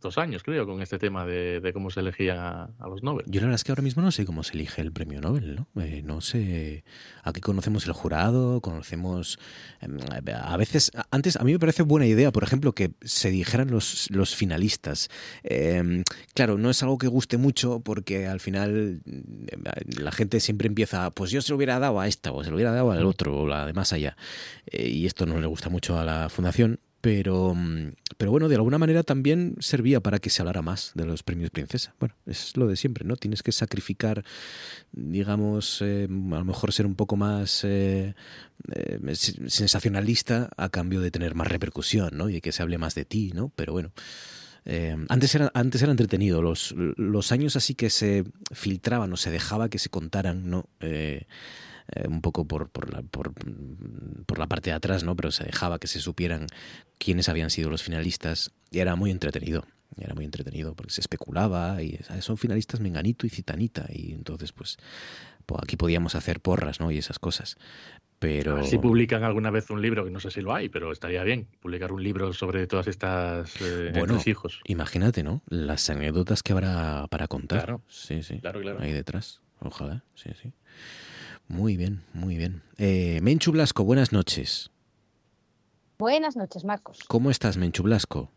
dos 0.00 0.16
años, 0.16 0.42
creo, 0.42 0.66
con 0.66 0.80
este 0.80 0.98
tema 0.98 1.26
de, 1.26 1.70
cómo 1.74 1.90
se 1.90 2.00
elegían 2.00 2.38
a, 2.38 2.88
los 2.88 3.02
Nobel. 3.02 3.26
Yo 3.28 3.40
la 3.40 3.46
verdad 3.46 3.56
es 3.56 3.64
que 3.64 3.72
ahora 3.72 3.82
mismo 3.82 4.02
no 4.02 4.10
sé 4.10 4.24
cómo 4.24 4.42
se 4.42 4.54
elige 4.54 4.80
el 4.80 4.92
premio 4.92 5.20
Nobel, 5.20 5.56
¿no? 5.56 5.82
Eh, 5.82 6.02
no 6.02 6.20
sé. 6.20 6.84
Aquí 7.22 7.40
conocemos 7.40 7.86
el 7.86 7.92
jurado, 7.92 8.60
conocemos. 8.60 9.38
Em, 9.80 9.98
a 10.34 10.56
veces, 10.56 10.92
antes, 11.10 11.36
a 11.36 11.44
mí 11.44 11.52
me 11.52 11.58
parece 11.58 11.82
buena 11.82 12.06
idea, 12.06 12.32
por 12.32 12.42
ejemplo, 12.42 12.72
que 12.72 12.92
se 13.02 13.30
dijeran 13.30 13.70
los, 13.70 14.10
los 14.10 14.34
finalistas. 14.34 15.10
Em, 15.42 16.04
claro, 16.34 16.56
no 16.56 16.70
es 16.70 16.82
algo 16.82 16.96
que 16.96 17.08
guste 17.08 17.36
mucho 17.36 17.80
porque 17.80 18.26
al 18.26 18.40
final 18.40 19.02
em, 19.04 19.62
la 19.98 20.12
gente 20.12 20.40
siempre 20.40 20.68
empieza, 20.68 21.10
pues 21.10 21.30
yo 21.30 21.42
se 21.42 21.50
lo 21.50 21.56
hubiera 21.56 21.78
dado 21.78 22.00
a 22.00 22.08
esta, 22.08 22.32
o 22.32 22.42
se 22.42 22.50
lo 22.50 22.56
hubiera 22.56 22.72
dado 22.72 22.92
al 22.92 23.04
otro, 23.04 23.40
o 23.40 23.46
la 23.46 23.66
de 23.66 23.74
más 23.74 23.92
allá. 23.92 24.16
Eh, 24.66 24.88
y 24.88 25.06
esto 25.06 25.26
no 25.26 25.38
le 25.38 25.46
gusta 25.46 25.68
mucho 25.68 25.98
a 25.98 26.04
la 26.04 26.28
fundación 26.30 26.80
pero, 27.06 27.54
mm, 27.54 27.92
pero 28.18 28.32
bueno, 28.32 28.48
de 28.48 28.56
alguna 28.56 28.78
manera 28.78 29.04
también 29.04 29.54
servía 29.60 30.00
para 30.00 30.18
que 30.18 30.28
se 30.28 30.42
hablara 30.42 30.60
más 30.60 30.90
de 30.96 31.06
los 31.06 31.22
premios 31.22 31.50
Princesa. 31.50 31.94
Bueno, 32.00 32.16
es 32.26 32.56
lo 32.56 32.66
de 32.66 32.74
siempre, 32.74 33.04
¿no? 33.04 33.14
Tienes 33.14 33.44
que 33.44 33.52
sacrificar, 33.52 34.24
digamos, 34.90 35.82
eh, 35.82 36.08
a 36.10 36.38
lo 36.38 36.44
mejor 36.44 36.72
ser 36.72 36.84
un 36.84 36.96
poco 36.96 37.14
más 37.14 37.62
eh, 37.62 38.16
eh, 38.72 38.98
sensacionalista 39.14 40.50
a 40.56 40.68
cambio 40.68 41.00
de 41.00 41.12
tener 41.12 41.36
más 41.36 41.46
repercusión, 41.46 42.10
¿no? 42.14 42.28
Y 42.28 42.32
de 42.32 42.40
que 42.40 42.50
se 42.50 42.64
hable 42.64 42.76
más 42.76 42.96
de 42.96 43.04
ti, 43.04 43.30
¿no? 43.32 43.52
Pero 43.54 43.72
bueno. 43.72 43.92
antes, 45.08 45.32
era, 45.36 45.52
antes 45.54 45.80
era 45.82 45.92
entretenido, 45.92 46.42
los, 46.42 46.74
los 46.96 47.30
años 47.30 47.54
así 47.54 47.76
que 47.76 47.88
se 47.88 48.24
filtraban 48.50 49.12
o 49.12 49.16
se 49.16 49.30
dejaba 49.30 49.68
que 49.68 49.78
se 49.78 49.90
contaran, 49.90 50.50
¿no? 50.50 50.68
Un 52.08 52.20
poco 52.20 52.46
por, 52.46 52.68
por, 52.68 52.92
la, 52.92 53.02
por, 53.02 53.32
por, 54.26 54.38
la 54.38 54.46
parte 54.46 54.70
de 54.70 54.76
atrás, 54.76 55.04
¿no? 55.04 55.14
Pero 55.16 55.30
se 55.30 55.44
dejaba 55.44 55.78
que 55.78 55.86
se 55.86 56.00
supieran 56.00 56.46
quiénes 56.98 57.28
habían 57.28 57.50
sido 57.50 57.70
los 57.70 57.82
finalistas 57.82 58.52
y 58.70 58.80
era 58.80 58.96
muy 58.96 59.10
entretenido. 59.10 59.64
Era 59.96 60.14
muy 60.14 60.24
entretenido 60.24 60.74
porque 60.74 60.92
se 60.92 61.00
especulaba 61.00 61.82
y 61.82 61.98
son 62.20 62.36
finalistas 62.36 62.80
Menganito 62.80 63.26
y 63.26 63.30
Citanita 63.30 63.86
y 63.88 64.12
entonces 64.12 64.52
pues, 64.52 64.76
pues 65.46 65.60
aquí 65.62 65.76
podíamos 65.76 66.14
hacer 66.14 66.40
porras, 66.40 66.80
¿no? 66.80 66.90
Y 66.90 66.98
esas 66.98 67.18
cosas. 67.18 67.56
Pero... 68.18 68.62
Si 68.64 68.78
publican 68.78 69.24
alguna 69.24 69.50
vez 69.50 69.70
un 69.70 69.82
libro, 69.82 70.04
que 70.04 70.10
no 70.10 70.20
sé 70.20 70.30
si 70.30 70.40
lo 70.40 70.54
hay, 70.54 70.68
pero 70.68 70.90
estaría 70.90 71.22
bien 71.22 71.48
publicar 71.60 71.92
un 71.92 72.02
libro 72.02 72.32
sobre 72.32 72.66
todas 72.66 72.88
estas 72.88 73.54
eh, 73.60 73.92
bueno, 73.94 74.18
hijos. 74.24 74.60
Imagínate, 74.64 75.22
¿no? 75.22 75.42
Las 75.48 75.88
anécdotas 75.90 76.42
que 76.42 76.52
habrá 76.52 77.06
para 77.08 77.28
contar. 77.28 77.64
Claro, 77.64 77.82
sí, 77.88 78.22
sí. 78.22 78.38
Claro, 78.40 78.60
claro. 78.60 78.80
Ahí 78.80 78.92
detrás. 78.92 79.42
Ojalá, 79.60 80.04
sí, 80.14 80.30
sí. 80.40 80.52
Muy 81.48 81.76
bien, 81.76 82.02
muy 82.12 82.36
bien. 82.36 82.62
Eh, 82.78 83.20
Menchu 83.22 83.52
Blasco, 83.52 83.84
buenas 83.84 84.12
noches. 84.12 84.70
Buenas 85.98 86.36
noches, 86.36 86.64
Marcos. 86.64 86.98
¿Cómo 87.08 87.30
estás, 87.30 87.56
Menchu 87.56 87.82
Blasco? 87.82 88.30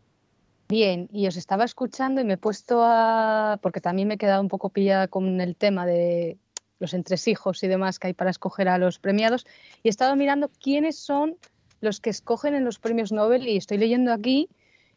Bien, 0.68 1.08
y 1.12 1.26
os 1.26 1.36
estaba 1.36 1.64
escuchando 1.64 2.20
y 2.20 2.24
me 2.24 2.34
he 2.34 2.38
puesto 2.38 2.82
a. 2.82 3.58
porque 3.60 3.80
también 3.80 4.08
me 4.08 4.14
he 4.14 4.18
quedado 4.18 4.40
un 4.40 4.48
poco 4.48 4.70
pillada 4.70 5.08
con 5.08 5.40
el 5.40 5.56
tema 5.56 5.84
de 5.84 6.38
los 6.78 6.94
entresijos 6.94 7.62
y 7.62 7.68
demás 7.68 7.98
que 7.98 8.06
hay 8.06 8.14
para 8.14 8.30
escoger 8.30 8.68
a 8.68 8.78
los 8.78 8.98
premiados. 8.98 9.46
Y 9.82 9.88
he 9.88 9.90
estado 9.90 10.14
mirando 10.14 10.48
quiénes 10.48 10.96
son 10.96 11.36
los 11.80 12.00
que 12.00 12.10
escogen 12.10 12.54
en 12.54 12.64
los 12.64 12.78
premios 12.78 13.10
Nobel 13.10 13.48
y 13.48 13.56
estoy 13.56 13.78
leyendo 13.78 14.12
aquí 14.12 14.48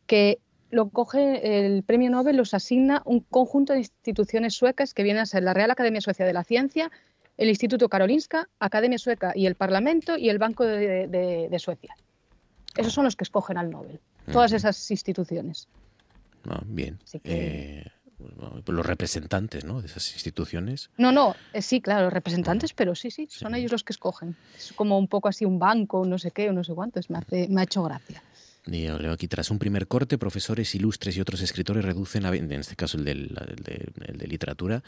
que 0.05 0.39
lo 0.69 0.89
coge 0.89 1.65
el 1.65 1.83
premio 1.83 2.09
Nobel, 2.09 2.37
los 2.37 2.53
asigna 2.53 3.01
un 3.05 3.21
conjunto 3.21 3.73
de 3.73 3.79
instituciones 3.79 4.53
suecas 4.53 4.93
que 4.93 5.03
vienen 5.03 5.23
a 5.23 5.25
ser 5.25 5.43
la 5.43 5.53
Real 5.53 5.71
Academia 5.71 6.01
Suecia 6.01 6.25
de 6.25 6.33
la 6.33 6.43
Ciencia, 6.43 6.91
el 7.37 7.49
Instituto 7.49 7.89
Karolinska, 7.89 8.49
Academia 8.59 8.97
Sueca 8.97 9.33
y 9.35 9.45
el 9.45 9.55
Parlamento 9.55 10.17
y 10.17 10.29
el 10.29 10.37
Banco 10.37 10.65
de, 10.65 11.57
Suecia. 11.59 11.95
Esos 12.75 12.93
son 12.93 13.05
los 13.05 13.15
que 13.15 13.23
escogen 13.23 13.57
al 13.57 13.69
Nobel, 13.69 13.99
todas 14.31 14.51
esas 14.51 14.89
instituciones. 14.91 15.67
Ah, 16.49 16.61
bien. 16.65 16.99
Eh, 17.23 17.85
los 18.67 18.85
representantes 18.85 19.65
¿no? 19.65 19.81
de 19.81 19.87
esas 19.87 20.13
instituciones. 20.13 20.89
No, 20.97 21.11
no, 21.11 21.35
eh, 21.53 21.61
sí, 21.61 21.81
claro, 21.81 22.05
los 22.05 22.13
representantes, 22.13 22.73
pero 22.73 22.95
sí, 22.95 23.11
sí, 23.11 23.27
son 23.29 23.55
ellos 23.55 23.71
los 23.71 23.83
que 23.83 23.93
escogen. 23.93 24.35
Es 24.55 24.73
como 24.73 24.97
un 24.97 25.07
poco 25.07 25.27
así 25.27 25.45
un 25.45 25.59
banco, 25.59 26.05
no 26.05 26.17
sé 26.17 26.31
qué, 26.31 26.51
no 26.51 26.63
sé 26.63 26.73
cuántos, 26.73 27.09
me, 27.09 27.19
me 27.49 27.61
ha 27.61 27.63
hecho 27.63 27.83
gracia. 27.83 28.23
Leo 28.65 29.11
aquí, 29.11 29.27
tras 29.27 29.51
un 29.51 29.59
primer 29.59 29.87
corte, 29.87 30.17
profesores 30.17 30.73
ilustres 30.73 31.17
y 31.17 31.21
otros 31.21 31.41
escritores 31.41 31.83
reducen, 31.83 32.25
a, 32.25 32.33
en 32.33 32.51
este 32.53 32.75
caso 32.75 32.97
el, 32.97 33.03
de, 33.05 34.27
literatura, 34.27 34.83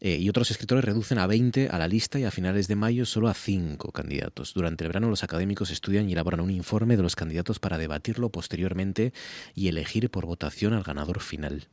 eh, 0.00 0.16
y 0.16 0.28
otros 0.28 0.50
escritores 0.50 0.84
reducen 0.84 1.18
a 1.18 1.26
20 1.28 1.68
a 1.68 1.78
la 1.78 1.86
lista 1.86 2.18
y 2.18 2.24
a 2.24 2.32
finales 2.32 2.66
de 2.66 2.74
mayo 2.74 3.06
solo 3.06 3.28
a 3.28 3.34
5 3.34 3.92
candidatos. 3.92 4.52
Durante 4.52 4.84
el 4.84 4.88
verano 4.88 5.08
los 5.08 5.22
académicos 5.22 5.70
estudian 5.70 6.08
y 6.08 6.12
elaboran 6.14 6.40
un 6.40 6.50
informe 6.50 6.96
de 6.96 7.02
los 7.02 7.14
candidatos 7.14 7.60
para 7.60 7.78
debatirlo 7.78 8.30
posteriormente 8.30 9.12
y 9.54 9.68
elegir 9.68 10.10
por 10.10 10.26
votación 10.26 10.72
al 10.72 10.82
ganador 10.82 11.20
final. 11.20 11.68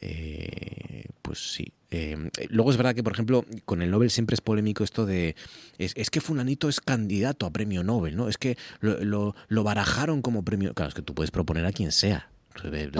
Eh, 0.00 1.06
pues 1.22 1.52
sí. 1.52 1.72
Eh, 1.90 2.30
luego 2.48 2.70
es 2.70 2.76
verdad 2.76 2.94
que, 2.94 3.02
por 3.02 3.12
ejemplo, 3.12 3.44
con 3.64 3.82
el 3.82 3.90
Nobel 3.90 4.10
siempre 4.10 4.34
es 4.34 4.40
polémico 4.40 4.84
esto 4.84 5.06
de. 5.06 5.36
Es, 5.78 6.10
que 6.10 6.20
Fulanito 6.20 6.68
es 6.68 6.80
candidato 6.80 7.46
a 7.46 7.52
premio 7.52 7.82
Nobel, 7.82 8.16
¿no? 8.16 8.28
Es 8.28 8.38
que 8.38 8.56
lo, 8.80 9.34
lo, 9.48 9.64
barajaron 9.64 10.22
como 10.22 10.44
premio. 10.44 10.74
Claro, 10.74 10.88
es 10.88 10.94
que 10.94 11.02
tú 11.02 11.14
puedes 11.14 11.30
proponer 11.30 11.64
a 11.66 11.72
quien 11.72 11.92
sea 11.92 12.30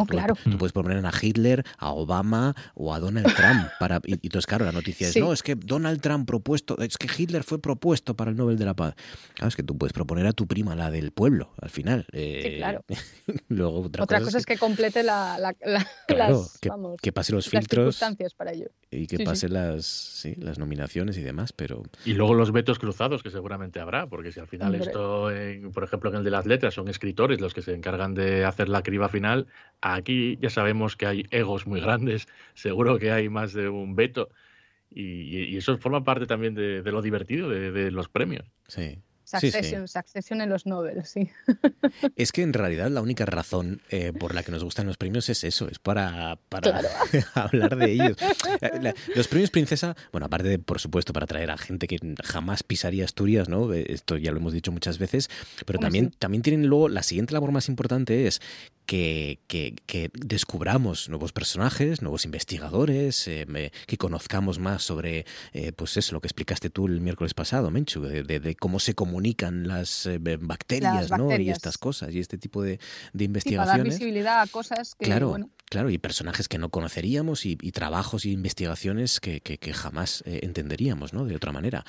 claro. 0.06 0.34
Tú 0.44 0.58
puedes 0.58 0.72
poner 0.72 1.04
a 1.04 1.12
Hitler, 1.20 1.64
a 1.78 1.90
Obama 1.92 2.54
o 2.74 2.94
a 2.94 3.00
Donald 3.00 3.34
Trump. 3.34 3.68
Para, 3.78 4.00
y, 4.04 4.12
entonces, 4.14 4.46
claro, 4.46 4.64
la 4.64 4.72
noticia 4.72 5.08
es, 5.08 5.16
no, 5.16 5.32
es 5.32 5.42
que 5.42 5.54
Donald 5.54 6.00
Trump 6.00 6.26
propuesto, 6.26 6.78
es 6.78 6.96
que 6.98 7.08
Hitler 7.16 7.42
fue 7.42 7.60
propuesto 7.60 8.16
para 8.16 8.30
el 8.30 8.36
Nobel 8.36 8.58
de 8.58 8.64
la 8.64 8.74
Paz. 8.74 8.94
Claro, 9.34 9.48
es 9.48 9.56
que 9.56 9.62
tú 9.62 9.76
puedes 9.76 9.92
proponer 9.92 10.26
a 10.26 10.32
tu 10.32 10.46
prima, 10.46 10.74
la 10.74 10.90
del 10.90 11.12
pueblo, 11.12 11.50
al 11.60 11.70
final. 11.70 12.06
sí, 12.12 12.56
claro. 12.56 12.84
luego 13.48 13.80
otra, 13.80 14.20
cosa, 14.20 14.38
es 14.38 14.46
que, 14.46 14.56
complete 14.56 15.02
la, 15.02 15.38
las, 15.38 16.58
que, 16.60 16.70
que, 17.00 17.12
pase 17.12 17.32
los 17.32 17.48
filtros. 17.48 17.96
circunstancias 17.96 18.34
para 18.34 18.52
ello. 18.52 18.70
Y 18.90 19.06
que 19.06 19.24
pase 19.24 19.48
las, 19.48 19.84
sí, 19.84 20.34
las 20.36 20.58
nominaciones 20.58 21.18
y 21.18 21.22
demás, 21.22 21.52
pero... 21.52 21.82
Y 22.04 22.14
luego 22.14 22.34
los 22.34 22.52
vetos 22.52 22.78
cruzados 22.78 23.22
que 23.22 23.30
seguramente 23.30 23.80
habrá, 23.80 24.06
porque 24.06 24.32
si 24.32 24.40
al 24.40 24.46
final 24.46 24.74
esto, 24.74 25.30
por 25.72 25.84
ejemplo, 25.84 26.10
en 26.10 26.16
el 26.16 26.24
de 26.24 26.30
las 26.30 26.46
letras 26.46 26.74
son 26.74 26.88
escritores 26.88 27.40
los 27.40 27.54
que 27.54 27.62
se 27.62 27.74
encargan 27.74 28.14
de 28.14 28.44
hacer 28.44 28.68
la 28.68 28.82
criba 28.82 29.08
final, 29.08 29.45
aquí 29.80 30.38
ya 30.40 30.50
sabemos 30.50 30.96
que 30.96 31.06
hay 31.06 31.26
egos 31.30 31.66
muy 31.66 31.80
grandes, 31.80 32.26
seguro 32.54 32.98
que 32.98 33.12
hay 33.12 33.28
más 33.28 33.52
de 33.52 33.68
un 33.68 33.94
veto. 33.96 34.28
Y, 34.90 35.56
eso 35.56 35.76
forma 35.78 36.04
parte 36.04 36.26
también 36.26 36.54
de, 36.54 36.82
lo 36.82 37.02
divertido 37.02 37.50
de, 37.50 37.70
de 37.70 37.90
los 37.90 38.08
premios. 38.08 38.46
Sí. 38.68 38.98
Succession, 39.26 40.40
en 40.40 40.48
los 40.48 40.66
Nobel, 40.66 41.04
sí. 41.04 41.28
Es 42.16 42.30
que 42.30 42.42
en 42.42 42.52
realidad 42.52 42.88
la 42.90 43.00
única 43.00 43.26
razón 43.26 43.82
eh, 43.90 44.12
por 44.12 44.36
la 44.36 44.44
que 44.44 44.52
nos 44.52 44.62
gustan 44.62 44.86
los 44.86 44.96
premios 44.98 45.28
es 45.28 45.42
eso, 45.42 45.68
es 45.68 45.80
para, 45.80 46.38
para 46.48 46.80
hablar 47.34 47.74
de 47.74 47.90
ellos. 47.90 48.16
Eh, 48.60 48.94
los 49.16 49.26
premios 49.26 49.50
Princesa, 49.50 49.96
bueno, 50.12 50.26
aparte 50.26 50.48
de, 50.48 50.58
por 50.60 50.78
supuesto, 50.78 51.12
para 51.12 51.26
traer 51.26 51.50
a 51.50 51.58
gente 51.58 51.88
que 51.88 51.98
jamás 52.22 52.62
pisaría 52.62 53.04
Asturias, 53.04 53.48
¿no? 53.48 53.72
Esto 53.72 54.16
ya 54.16 54.30
lo 54.30 54.36
hemos 54.36 54.52
dicho 54.52 54.70
muchas 54.70 54.98
veces, 54.98 55.28
pero 55.66 55.80
también, 55.80 56.12
también 56.16 56.42
tienen 56.42 56.68
luego, 56.68 56.88
la 56.88 57.02
siguiente 57.02 57.34
labor 57.34 57.50
más 57.50 57.68
importante 57.68 58.28
es 58.28 58.40
que, 58.86 59.40
que, 59.48 60.10
descubramos 60.14 61.08
nuevos 61.08 61.32
personajes, 61.32 62.02
nuevos 62.02 62.24
investigadores, 62.24 63.28
que 63.86 63.98
conozcamos 63.98 64.58
más 64.58 64.82
sobre, 64.82 65.26
pues 65.76 65.96
eso, 65.96 66.14
lo 66.14 66.20
que 66.20 66.28
explicaste 66.28 66.70
tú 66.70 66.86
el 66.86 67.00
miércoles 67.00 67.34
pasado, 67.34 67.70
Menchu, 67.70 68.02
de, 68.02 68.22
de 68.22 68.54
cómo 68.54 68.78
se 68.78 68.94
comunica 68.94 69.16
comunican 69.16 69.66
las 69.66 70.06
eh, 70.06 70.18
bacterias, 70.18 71.10
¿no? 71.10 71.34
Y 71.36 71.50
estas 71.50 71.78
cosas 71.78 72.14
y 72.14 72.20
este 72.20 72.36
tipo 72.36 72.62
de, 72.62 72.78
de 73.12 73.24
investigaciones. 73.24 73.70
para 73.70 73.78
dar 73.78 73.84
visibilidad 73.84 74.42
a 74.42 74.46
cosas 74.46 74.94
que, 74.94 75.06
claro, 75.06 75.36
Claro, 75.68 75.90
y 75.90 75.98
personajes 75.98 76.46
que 76.46 76.58
no 76.58 76.68
conoceríamos 76.68 77.44
y, 77.44 77.56
trabajos 77.56 78.24
y 78.24 78.30
investigaciones 78.30 79.18
que, 79.18 79.40
que, 79.40 79.72
jamás 79.74 80.22
eh, 80.24 80.40
entenderíamos, 80.44 81.12
¿no? 81.12 81.24
De 81.24 81.34
otra 81.34 81.50
manera. 81.50 81.84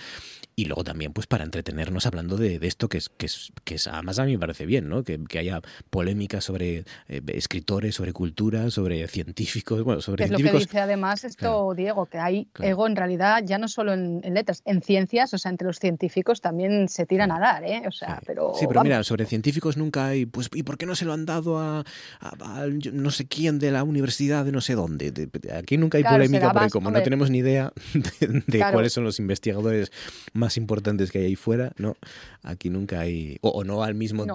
Y 0.56 0.66
luego 0.66 0.84
también, 0.84 1.14
pues, 1.14 1.28
para 1.28 1.44
entretenernos 1.44 2.08
hablando 2.08 2.38
de, 2.38 2.58
esto 2.64 2.90
que 2.90 2.98
es, 2.98 3.10
que 3.10 3.28
es, 3.28 3.52
que 3.66 3.76
es, 3.76 3.86
además 3.86 4.18
a 4.18 4.26
mí 4.26 4.32
me 4.32 4.40
parece 4.40 4.66
bien, 4.66 4.90
¿no? 4.90 5.04
Que, 5.04 5.20
haya 5.38 5.62
polémica 5.92 6.42
sobre 6.42 6.86
eh, 7.08 7.22
escritores, 7.28 7.96
sobre 7.96 8.14
cultura, 8.14 8.70
sobre 8.70 9.08
científicos, 9.08 9.84
bueno, 9.84 10.02
sobre 10.02 10.26
es 10.26 10.32
lo 10.32 10.38
que 10.38 10.52
dice 10.52 10.80
además 10.80 11.24
esto, 11.24 11.74
Diego, 11.76 12.06
que 12.06 12.18
hay 12.18 12.48
ego 12.60 12.88
en 12.88 12.96
realidad 12.96 13.44
ya 13.46 13.58
no 13.58 13.68
solo 13.68 13.94
en, 13.94 14.22
letras, 14.34 14.62
en 14.66 14.82
ciencias, 14.82 15.34
o 15.34 15.38
sea, 15.38 15.52
entre 15.52 15.68
los 15.68 15.80
científicos 15.80 16.42
también 16.42 16.90
se 16.90 17.06
tiran 17.06 17.32
a 17.32 17.40
dar, 17.40 17.64
¿eh? 17.64 17.84
O 17.88 17.92
sea, 17.92 18.22
pero... 18.26 18.54
Sí, 18.56 18.66
pero 18.68 18.84
mira, 18.84 19.04
sobre 19.04 19.26
científicos 19.26 19.78
nunca 19.78 20.08
hay, 20.08 20.26
pues, 20.26 20.50
¿y 20.54 20.64
por 20.64 20.78
qué 20.78 20.86
no 20.86 20.96
se 20.96 21.06
lo 21.06 21.14
han 21.14 21.26
dado 21.26 21.60
a, 21.60 21.84
a 22.22 22.66
no 22.94 23.12
sé 23.12 23.28
quién 23.28 23.60
de 23.60 23.72
la 23.72 23.84
universidad 23.84 24.46
de 24.46 24.52
no 24.52 24.62
sé 24.62 24.76
dónde. 24.76 25.30
Aquí 25.54 25.78
nunca 25.78 25.98
hay 25.98 26.04
polémica 26.04 26.52
porque 26.52 26.70
como 26.70 26.92
no 26.92 27.02
tenemos 27.02 27.30
ni 27.30 27.40
idea 27.40 27.74
de, 28.48 28.60
cuáles 28.72 28.94
son 28.94 29.04
los 29.04 29.20
investigadores 29.20 29.92
más 30.34 30.58
importantes 30.58 31.12
que 31.12 31.20
hay 31.20 31.26
ahí 31.26 31.36
fuera, 31.36 31.72
no, 31.78 31.96
aquí 32.44 32.70
nunca 32.70 33.02
hay, 33.02 33.38
o, 33.42 33.64
no 33.64 33.84
al 33.84 33.96
mismo, 33.96 34.26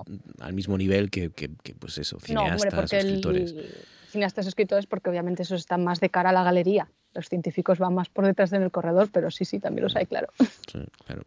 al 0.41 0.53
mismo 0.53 0.79
nivel 0.79 1.11
que, 1.11 1.31
pues 1.79 1.99
eso, 1.99 2.19
cineastas, 2.45 2.93
escritores. 2.93 3.55
cineastas, 4.09 4.47
escritores, 4.47 4.87
porque 4.87 5.11
obviamente 5.11 5.43
esos 5.43 5.61
están 5.61 5.85
más 5.85 6.01
de 6.01 6.11
cara 6.11 6.31
a 6.31 6.33
la 6.33 6.43
galería. 6.43 6.89
Los 7.15 7.29
científicos 7.29 7.79
van 7.79 7.95
más 7.95 8.09
por 8.09 8.27
detrás 8.27 8.53
en 8.53 8.63
el 8.63 8.71
corredor, 8.71 9.11
pero 9.13 9.31
sí, 9.31 9.45
sí, 9.45 9.61
también 9.61 9.85
los 9.85 9.97
hay, 9.97 10.07
claro. 10.07 10.29
claro. 11.07 11.23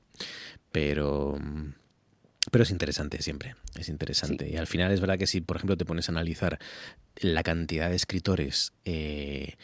Pero 0.71 1.37
pero 2.51 2.63
es 2.63 2.71
interesante 2.71 3.21
siempre, 3.21 3.55
es 3.77 3.89
interesante. 3.89 4.49
Y 4.49 4.57
al 4.57 4.67
final 4.67 4.91
es 4.91 5.01
verdad 5.01 5.17
que 5.17 5.27
si, 5.27 5.41
por 5.41 5.57
ejemplo, 5.57 5.77
te 5.77 5.85
pones 5.85 6.09
a 6.09 6.11
analizar 6.11 6.59
la 7.17 7.43
cantidad 7.43 7.89
de 7.89 7.95
escritores, 7.95 8.73
eh, 8.85 9.55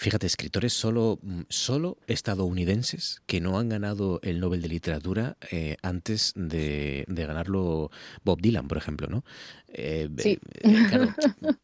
fíjate, 0.00 0.26
escritores 0.26 0.72
solo, 0.72 1.20
solo 1.50 1.98
estadounidenses 2.06 3.20
que 3.26 3.42
no 3.42 3.58
han 3.58 3.68
ganado 3.68 4.18
el 4.22 4.40
Nobel 4.40 4.62
de 4.62 4.68
Literatura 4.68 5.36
eh, 5.50 5.76
antes 5.82 6.32
de, 6.34 7.04
de, 7.06 7.26
ganarlo 7.26 7.90
Bob 8.24 8.40
Dylan, 8.40 8.66
por 8.66 8.78
ejemplo, 8.78 9.08
¿no? 9.08 9.24
Eh, 9.72 10.08
sí. 10.18 10.38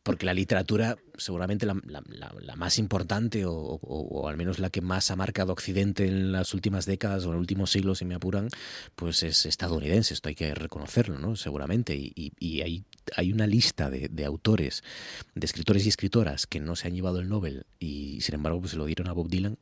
porque 0.02 0.26
la 0.26 0.34
literatura, 0.34 0.96
seguramente 1.16 1.66
la, 1.66 1.74
más 2.56 2.78
importante 2.78 3.44
o, 3.46 4.28
al 4.28 4.36
menos 4.36 4.58
la 4.58 4.70
que 4.70 4.80
más 4.80 5.10
ha 5.10 5.16
marcado 5.16 5.52
Occidente 5.52 6.06
en 6.06 6.30
las 6.30 6.54
últimas 6.54 6.86
décadas 6.86 7.24
o 7.24 7.28
en 7.28 7.32
los 7.32 7.40
últimos 7.40 7.70
siglos, 7.70 7.98
si 7.98 8.04
me 8.04 8.14
apuran, 8.14 8.48
pues 8.94 9.22
es 9.22 9.44
estadounidense, 9.46 10.14
esto 10.14 10.28
hay 10.28 10.34
que 10.34 10.54
reconocerlo, 10.54 11.18
¿no? 11.18 11.36
Seguramente. 11.36 11.96
Y, 11.96 12.60
hay, 12.62 12.84
hay 13.16 13.32
una 13.32 13.46
lista 13.46 13.90
de, 13.90 14.24
autores, 14.24 14.82
de 15.34 15.44
escritores 15.44 15.84
y 15.86 15.88
escritoras 15.88 16.46
que 16.46 16.60
no 16.60 16.76
se 16.76 16.88
han 16.88 16.94
llevado 16.94 17.20
el 17.20 17.28
Nobel 17.28 17.66
y 17.78 18.20
sin 18.26 18.34
embargo 18.34 18.60
pues 18.60 18.72
se 18.72 18.76
lo 18.76 18.84
dieron 18.84 19.08
a 19.08 19.12
Bob 19.12 19.28
Dylan. 19.28 19.56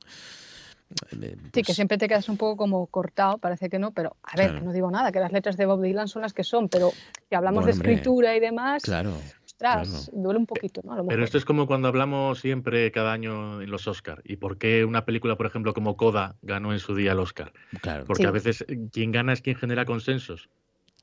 Eh, 1.13 1.37
sí, 1.45 1.51
que 1.51 1.63
pues 1.65 1.77
siempre 1.77 1.99
te 1.99 2.09
quedas 2.09 2.29
un 2.29 2.37
poco 2.37 2.57
como 2.57 2.87
cortado, 2.87 3.39
parece 3.39 3.69
que 3.69 3.79
no, 3.79 3.93
pero 3.93 4.17
a 4.23 4.37
ver, 4.37 4.63
no 4.63 4.73
digo 4.73 4.91
nada, 4.91 5.13
que 5.13 5.21
las 5.21 5.33
letras 5.33 5.57
de 5.57 5.67
Bob 5.67 5.83
Dylan 5.83 6.09
son 6.09 6.23
las 6.23 6.33
que 6.33 6.45
son, 6.45 6.69
pero 6.69 6.93
si 7.29 7.35
hablamos 7.35 7.65
de 7.65 7.73
escritura 7.73 8.37
y 8.37 8.41
demás, 8.41 8.83
claro, 8.83 9.17
ostras, 9.45 10.11
duele 10.13 10.39
un 10.39 10.47
poquito, 10.47 10.83
¿no? 10.85 11.05
pero 11.07 11.25
esto 11.25 11.39
es 11.39 11.45
como 11.45 11.67
cuando 11.67 11.89
hablamos 11.89 12.39
siempre 12.39 12.93
cada 12.93 13.13
año 13.13 13.61
en 13.61 13.71
los 13.71 13.89
Oscar 13.89 14.21
y 14.25 14.37
por 14.37 14.59
qué 14.59 14.85
una 14.85 15.05
película, 15.05 15.37
por 15.37 15.47
ejemplo, 15.47 15.75
como 15.75 15.97
Coda 15.97 16.37
ganó 16.43 16.73
en 16.73 16.79
su 16.79 16.95
día 16.95 17.13
el 17.13 17.19
Oscar. 17.19 17.53
Claro. 17.81 18.05
Porque 18.07 18.27
a 18.27 18.31
veces 18.31 18.65
quien 18.93 19.11
gana 19.11 19.33
es 19.33 19.41
quien 19.41 19.57
genera 19.57 19.85
consensos. 19.85 20.49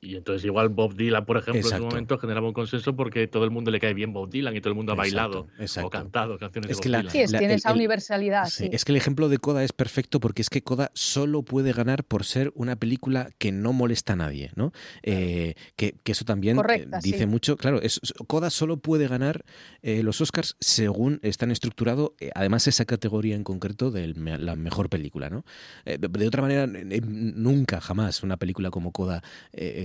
Y 0.04 0.16
entonces 0.16 0.44
igual 0.44 0.68
Bob 0.68 0.96
Dylan, 0.96 1.24
por 1.24 1.36
ejemplo, 1.36 1.60
en 1.60 1.76
su 1.76 1.80
momento 1.84 2.18
generaba 2.18 2.48
un 2.48 2.52
consenso 2.52 2.96
porque 2.96 3.28
todo 3.28 3.44
el 3.44 3.52
mundo 3.52 3.70
le 3.70 3.78
cae 3.78 3.94
bien 3.94 4.12
Bob 4.12 4.28
Dylan 4.28 4.56
y 4.56 4.60
todo 4.60 4.70
el 4.70 4.74
mundo 4.74 4.90
ha 4.90 4.96
bailado 4.96 5.46
o 5.80 5.90
cantado 5.90 6.38
canciones 6.40 6.70
de 6.70 6.74
Bob 6.74 6.82
Dylan. 6.82 7.08
Sí, 7.08 7.24
tiene 7.38 7.54
esa 7.54 7.72
universalidad. 7.72 8.48
Es 8.58 8.84
que 8.84 8.90
el 8.90 8.96
ejemplo 8.96 9.28
de 9.28 9.38
Coda 9.38 9.62
es 9.62 9.72
perfecto 9.72 10.18
porque 10.18 10.42
es 10.42 10.50
que 10.50 10.60
Coda 10.60 10.90
solo 10.94 11.44
puede 11.44 11.72
ganar 11.72 12.02
por 12.02 12.24
ser 12.24 12.50
una 12.56 12.74
película 12.74 13.30
que 13.38 13.52
no 13.52 13.72
molesta 13.72 14.14
a 14.14 14.16
nadie, 14.16 14.50
¿no? 14.56 14.72
Eh, 15.04 15.54
que, 15.76 15.94
eso 16.04 16.24
también 16.24 16.58
eh, 16.58 16.88
dice 17.00 17.26
mucho. 17.26 17.56
Claro, 17.56 17.80
es, 17.80 18.00
Coda 18.26 18.50
solo 18.50 18.78
puede 18.78 19.06
ganar 19.06 19.44
eh, 19.82 20.02
los 20.02 20.20
Oscars 20.20 20.56
según 20.58 21.20
están 21.22 21.52
estructurado, 21.52 22.16
además 22.34 22.66
esa 22.66 22.86
categoría 22.86 23.36
en 23.36 23.44
concreto 23.44 23.92
de 23.92 24.08
la 24.16 24.56
mejor 24.56 24.88
película, 24.90 25.30
¿no? 25.30 25.44
de 25.84 26.26
otra 26.26 26.42
manera, 26.42 26.66
nunca, 26.66 27.80
jamás 27.80 28.24
una 28.24 28.36
película 28.36 28.70
como 28.70 28.90
Coda 28.90 29.22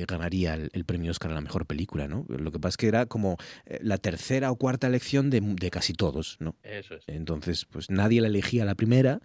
ganaría 0.07 0.55
el, 0.55 0.85
premio 0.85 1.11
Oscar 1.11 1.31
a 1.31 1.35
la 1.35 1.41
mejor 1.41 1.65
película, 1.65 2.07
¿no? 2.07 2.25
Lo 2.29 2.51
que 2.51 2.59
pasa 2.59 2.69
es 2.69 2.77
que 2.77 2.87
era 2.87 3.05
como 3.05 3.37
eh, 3.65 3.79
la 3.81 3.97
tercera 3.97 4.51
o 4.51 4.55
cuarta 4.55 4.87
elección 4.87 5.29
de, 5.29 5.69
casi 5.69 5.93
todos, 5.93 6.37
¿no? 6.39 6.55
Eso 6.63 6.95
es. 6.95 7.03
Entonces, 7.07 7.65
pues 7.65 7.89
nadie 7.89 8.21
la 8.21 8.27
elegía 8.27 8.65
la 8.65 8.75
primera, 8.75 9.21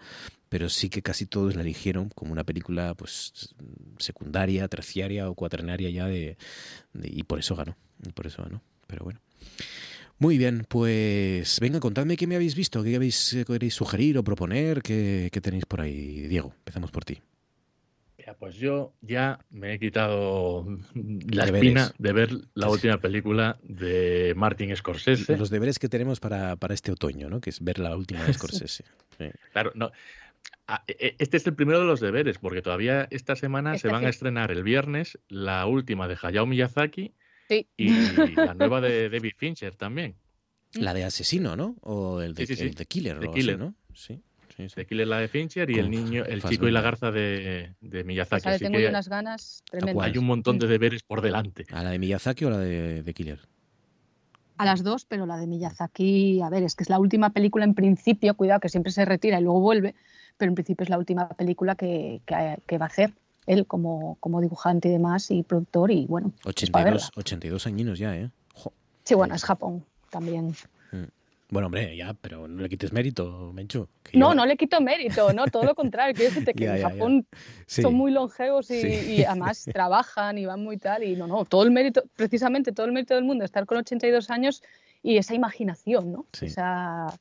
pero 0.49 0.69
sí 0.69 0.91
que 0.91 1.03
casi 1.03 1.27
todos 1.27 1.55
la 1.57 1.63
eligieron 1.63 2.11
como 2.11 2.33
una 2.33 2.45
película, 2.45 2.95
pues 2.95 3.55
secundaria, 3.99 4.69
terciaria 4.69 5.31
o 5.31 5.35
cuaternaria 5.35 5.89
ya 5.91 6.07
de, 6.07 6.37
y 7.03 7.23
por 7.23 7.39
eso 7.39 7.57
ganó, 7.57 7.77
y 8.07 8.13
por 8.13 8.27
eso 8.27 8.43
ganó. 8.43 8.63
Pero 8.87 9.05
bueno. 9.05 9.21
Muy 10.19 10.39
bien, 10.39 10.67
pues 10.69 11.59
venga, 11.59 11.81
contadme 11.81 12.17
qué 12.17 12.29
me 12.29 12.37
habéis 12.37 12.55
visto, 12.55 12.83
qué 12.85 12.95
habéis, 12.95 13.37
queréis 13.45 13.75
sugerir 13.75 14.19
o 14.19 14.23
proponer, 14.23 14.83
qué, 14.83 15.31
qué 15.33 15.41
tenéis 15.41 15.65
por 15.67 15.81
ahí. 15.81 16.29
Diego, 16.29 16.55
empezamos 16.59 16.93
por 16.93 17.05
ti 17.05 17.21
pues 18.39 18.57
yo 18.57 18.95
ya 19.01 19.39
me 19.51 19.75
he 19.75 19.79
quitado 19.79 20.67
la 20.95 21.45
espina 21.45 21.93
de 21.99 22.13
ver 22.13 22.31
la 22.55 22.69
última 22.69 22.99
película 22.99 23.59
de 23.63 24.35
Martin 24.37 24.75
Scorsese. 24.77 25.37
Los 25.37 25.51
deberes 25.51 25.79
que 25.79 25.89
tenemos 25.89 26.21
para, 26.21 26.57
este 26.71 26.93
otoño, 26.93 27.29
¿no? 27.29 27.41
Que 27.41 27.51
es 27.51 27.63
ver 27.63 27.79
la 27.79 27.97
última 27.97 28.25
de 28.25 28.33
Scorsese. 28.35 28.85
Claro, 29.53 29.73
no. 29.75 29.93
Ah, 30.67 30.85
e, 30.87 30.97
e, 30.99 31.17
este 31.19 31.37
es 31.37 31.47
el 31.47 31.55
primero 31.55 31.81
de 31.81 31.87
los 31.87 32.01
deberes, 32.01 32.39
porque 32.39 32.63
todavía 32.63 33.07
esta 33.11 33.37
semana 33.37 33.79
se 33.79 33.89
van 33.89 34.05
a 34.05 34.09
estrenar 34.09 34.51
el 34.51 34.63
viernes 34.63 35.19
la 35.29 35.67
última 35.67 36.09
de 36.09 36.17
Hayao 36.21 36.47
Miyazaki 36.47 37.15
y 37.77 37.91
la 38.35 38.55
nueva 38.55 38.81
de 38.81 39.09
David 39.11 39.33
Fincher 39.37 39.77
también. 39.77 40.17
La 40.75 40.95
de 40.95 41.05
Asesino, 41.05 41.57
¿no? 41.57 41.77
O 41.83 42.21
el 42.23 42.35
de, 42.35 42.47
Killer, 42.87 43.19
Killer. 43.31 43.59
¿no? 43.59 43.75
Sí. 43.95 44.23
De 44.57 44.87
Killer 44.87 45.07
la 45.07 45.19
de 45.19 45.29
Fincher 45.29 45.71
y 45.71 45.79
el 45.79 45.91
niño, 45.91 46.25
el 46.25 46.43
chico 46.43 46.69
y 46.69 46.71
la 46.71 46.81
garza 46.81 47.11
de, 47.11 47.75
de 47.81 48.05
Miyazaki. 48.05 48.49
Así 48.49 48.65
tengo 48.65 48.79
unas 48.89 49.09
ganas 49.09 49.63
tremendas. 49.71 50.07
Hay 50.07 50.19
un 50.19 50.27
montón 50.27 50.59
de 50.59 50.67
deberes 50.67 51.03
por 51.03 51.21
delante. 51.21 51.67
¿A 51.73 51.83
la 51.83 51.91
de 51.91 51.99
Miyazaki 51.99 52.45
o 52.45 52.51
la 52.51 52.59
de, 52.59 53.03
de 53.03 53.15
Killer? 53.15 53.41
A 54.59 54.65
las 54.65 54.85
dos, 54.85 55.05
pero 55.05 55.27
la 55.27 55.37
de 55.37 55.47
Miyazaki, 55.47 56.41
a 56.43 56.49
ver, 56.51 56.63
es 56.63 56.77
que 56.77 56.85
es 56.85 56.91
la 56.91 56.99
última 56.99 57.31
película 57.31 57.65
en 57.65 57.75
principio, 57.75 58.35
cuidado 58.35 58.61
que 58.61 58.69
siempre 58.69 58.93
se 58.93 59.05
retira 59.05 59.41
y 59.41 59.43
luego 59.43 59.61
vuelve, 59.61 59.95
pero 60.37 60.51
en 60.51 60.55
principio 60.55 60.85
es 60.85 60.91
la 60.91 60.99
última 60.99 61.29
película 61.31 61.75
que, 61.75 62.21
que, 62.27 62.79
va 62.79 62.85
a 62.85 62.89
hacer 62.89 63.13
él 63.47 63.67
como, 63.67 64.17
como 64.21 64.41
dibujante 64.41 64.89
y 64.89 64.93
demás 64.93 65.31
y 65.31 65.43
productor 65.43 65.91
y 65.91 66.07
bueno. 66.07 66.33
82, 66.45 67.11
82 67.17 67.67
añinos 67.67 67.99
ya, 67.99 68.17
¿eh? 68.17 68.31
Sí, 69.05 69.15
bueno, 69.15 69.35
es 69.35 69.45
Japón. 69.45 69.85
también. 70.11 70.55
Mm. 70.93 71.05
Bueno, 71.53 71.67
hombre, 71.67 71.95
ya, 71.95 72.15
pero 72.15 72.49
no 72.49 72.63
le 72.63 72.69
quites 72.71 72.95
mérito, 72.95 73.53
Menchu. 73.53 73.87
No, 74.15 74.35
no 74.35 74.47
le 74.47 74.57
quito 74.57 74.81
mérito, 74.81 75.35
no, 75.35 75.45
todo 75.49 75.65
lo 75.65 75.75
contrario. 75.75 76.15
Quiero 76.15 76.31
decirte 76.31 76.55
que 76.55 76.65
en 76.77 76.81
Japón 76.81 77.27
son 77.67 77.93
muy 77.93 78.11
longevos 78.11 78.71
y, 78.71 79.23
además 79.23 79.67
trabajan 79.71 80.39
y 80.39 80.47
van 80.47 80.65
muy 80.65 80.79
tal. 80.79 81.05
Y 81.05 81.15
no, 81.15 81.27
no, 81.27 81.45
todo 81.45 81.65
el 81.65 81.71
mérito, 81.71 82.05
precisamente 82.17 82.73
todo 82.73 82.87
el 82.87 82.93
mérito 82.93 83.15
del 83.15 83.25
mundo, 83.25 83.45
estar 83.45 83.67
con 83.67 83.77
82 83.77 84.31
años 84.31 84.63
y 85.03 85.19
esa 85.19 85.35
imaginación, 85.35 86.11
¿no? 86.11 86.27
Esa, 86.41 87.15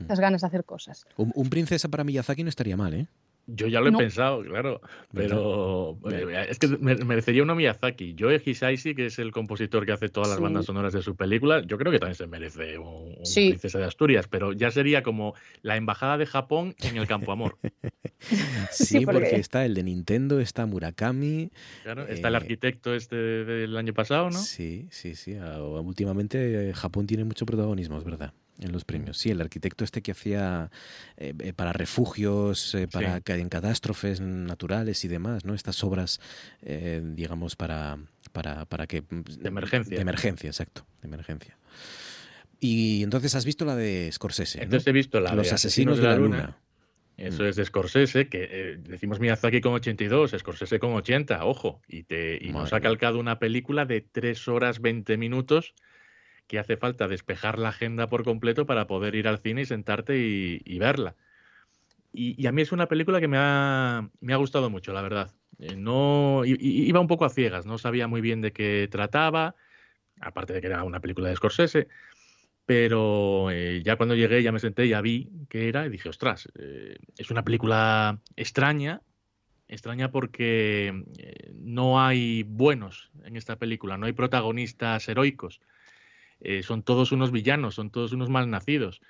mm. 0.00 0.04
esas 0.04 0.18
ganas 0.18 0.40
de 0.40 0.48
hacer 0.48 0.64
cosas. 0.64 1.06
Un, 1.16 1.30
un, 1.36 1.48
princesa 1.48 1.88
para 1.88 2.02
Miyazaki 2.02 2.42
no 2.42 2.48
estaría 2.48 2.76
mal, 2.76 2.92
¿eh? 2.92 3.06
Yo 3.48 3.68
ya 3.68 3.80
lo 3.80 3.88
he 3.88 3.92
pensado, 3.92 4.42
claro, 4.42 4.80
pero 5.12 5.96
eh, 6.10 6.46
es 6.48 6.58
que 6.58 6.66
merecería 6.66 7.44
uno 7.44 7.54
Miyazaki. 7.54 8.16
Joe 8.18 8.42
Hisaishi, 8.44 8.94
que 8.96 9.06
es 9.06 9.20
el 9.20 9.30
compositor 9.30 9.86
que 9.86 9.92
hace 9.92 10.08
todas 10.08 10.30
las 10.30 10.40
bandas 10.40 10.64
sonoras 10.64 10.92
de 10.92 11.02
su 11.02 11.14
película, 11.14 11.62
yo 11.64 11.78
creo 11.78 11.92
que 11.92 12.00
también 12.00 12.16
se 12.16 12.26
merece 12.26 12.76
un, 12.78 13.14
Princesa 13.22 13.78
de 13.78 13.84
Asturias, 13.84 14.26
pero 14.26 14.52
ya 14.52 14.72
sería 14.72 15.04
como 15.04 15.34
la 15.62 15.76
embajada 15.76 16.18
de 16.18 16.26
Japón 16.26 16.74
en 16.82 16.96
el 16.96 17.06
Campo 17.06 17.30
Amor. 17.30 17.56
sí, 18.70 19.00
porque... 19.06 19.36
está 19.36 19.64
el 19.64 19.74
de 19.74 19.84
Nintendo, 19.84 20.40
está 20.40 20.66
Murakami. 20.66 21.50
Claro, 21.84 22.06
está 22.08 22.28
el 22.28 22.34
eh, 22.34 22.38
arquitecto 22.38 22.94
este 22.94 23.16
del 23.16 23.76
año 23.76 23.94
pasado, 23.94 24.30
¿no? 24.30 24.38
Sí, 24.38 24.88
sí, 24.90 25.14
sí. 25.14 25.34
Últimamente 25.34 26.70
eh, 26.70 26.74
Japón 26.74 27.06
tiene 27.06 27.22
mucho 27.22 27.46
protagonismo, 27.46 27.96
es 27.98 28.04
verdad 28.04 28.32
en 28.60 28.72
los 28.72 28.84
premios. 28.84 29.18
Sí, 29.18 29.30
el 29.30 29.40
arquitecto 29.40 29.84
este 29.84 30.02
que 30.02 30.12
hacía 30.12 30.70
eh, 31.16 31.34
eh, 31.38 31.52
para 31.52 31.72
refugios, 31.72 32.74
eh, 32.74 32.88
para 32.88 33.20
en 33.26 33.48
catástrofes 33.48 34.20
naturales 34.20 35.04
y 35.04 35.08
demás, 35.08 35.44
¿no? 35.44 35.54
Estas 35.54 35.82
obras, 35.84 36.20
digamos, 36.62 37.56
para, 37.56 37.98
para, 38.32 38.64
para 38.64 38.86
que... 38.86 39.02
De 39.10 39.48
emergencia. 39.48 39.96
De 39.96 40.02
emergencia, 40.02 40.48
exacto, 40.48 40.86
de 41.02 41.08
emergencia. 41.08 41.56
Y 42.58 43.02
entonces 43.02 43.34
has 43.34 43.44
visto 43.44 43.64
la 43.64 43.76
de 43.76 44.10
Scorsese. 44.10 44.62
Entonces 44.62 44.86
he 44.86 44.92
visto 44.92 45.20
la 45.20 45.34
Los 45.34 45.52
asesinos, 45.52 45.98
de 45.98 46.04
la, 46.04 46.16
luna. 46.16 46.56
Eso 47.18 47.42
mm. 47.42 47.46
es 47.46 47.56
de 47.56 47.64
Scorsese, 47.64 48.28
que 48.28 48.78
decimos 48.80 49.20
Miyazaki 49.20 49.60
con 49.60 49.74
82, 49.74 50.34
Scorsese 50.38 50.78
con 50.78 50.92
80, 50.94 51.44
ojo, 51.44 51.82
y, 51.88 52.04
te, 52.04 52.38
y 52.40 52.50
nos 52.50 52.72
ha 52.72 52.80
calcado 52.80 53.18
una 53.18 53.38
película 53.38 53.84
de 53.84 54.00
3 54.00 54.48
horas 54.48 54.80
20 54.80 55.16
minutos 55.18 55.74
que 56.46 56.58
hace 56.58 56.76
falta 56.76 57.08
despejar 57.08 57.58
la 57.58 57.70
agenda 57.70 58.08
por 58.08 58.24
completo 58.24 58.66
para 58.66 58.86
poder 58.86 59.14
ir 59.14 59.28
al 59.28 59.38
cine 59.38 59.62
y 59.62 59.66
sentarte 59.66 60.16
y, 60.18 60.78
verla. 60.78 61.16
Y, 62.12 62.46
a 62.46 62.52
mí 62.52 62.62
es 62.62 62.72
una 62.72 62.86
película 62.86 63.20
que 63.20 63.28
me 63.28 63.36
ha, 63.38 64.08
me 64.20 64.32
ha 64.32 64.36
gustado 64.36 64.70
mucho, 64.70 64.92
la 64.92 65.02
verdad. 65.02 65.34
Eh, 65.58 65.76
no 65.76 66.42
iba 66.44 67.00
un 67.00 67.06
poco 67.06 67.24
a 67.24 67.30
ciegas, 67.30 67.66
no 67.66 67.78
sabía 67.78 68.08
muy 68.08 68.20
bien 68.20 68.40
de 68.40 68.52
qué 68.52 68.88
trataba, 68.90 69.54
aparte 70.20 70.52
de 70.52 70.60
que 70.60 70.66
era 70.66 70.84
una 70.84 71.00
película 71.00 71.28
de 71.28 71.36
Scorsese, 71.36 71.88
pero 72.66 73.50
eh, 73.50 73.82
ya 73.84 73.96
cuando 73.96 74.14
llegué 74.14 74.42
ya 74.42 74.52
me 74.52 74.58
senté, 74.58 74.88
ya 74.88 75.00
vi 75.00 75.30
qué 75.48 75.68
era 75.68 75.86
y 75.86 75.90
dije, 75.90 76.08
ostras, 76.08 76.48
eh, 76.58 76.98
es 77.16 77.30
una 77.30 77.44
película 77.44 78.20
extraña, 78.36 79.02
extraña 79.68 80.10
porque 80.10 81.04
no 81.54 82.00
hay 82.00 82.42
buenos 82.42 83.10
en 83.24 83.36
esta 83.36 83.56
película, 83.56 83.96
no 83.96 84.06
hay 84.06 84.12
protagonistas 84.12 85.08
heroicos. 85.08 85.60
Eh, 86.40 86.62
son 86.62 86.82
todos 86.82 87.12
unos 87.12 87.32
villanos, 87.32 87.74
son 87.74 87.90
todos 87.90 88.12
unos 88.12 88.28
malnacidos. 88.28 89.00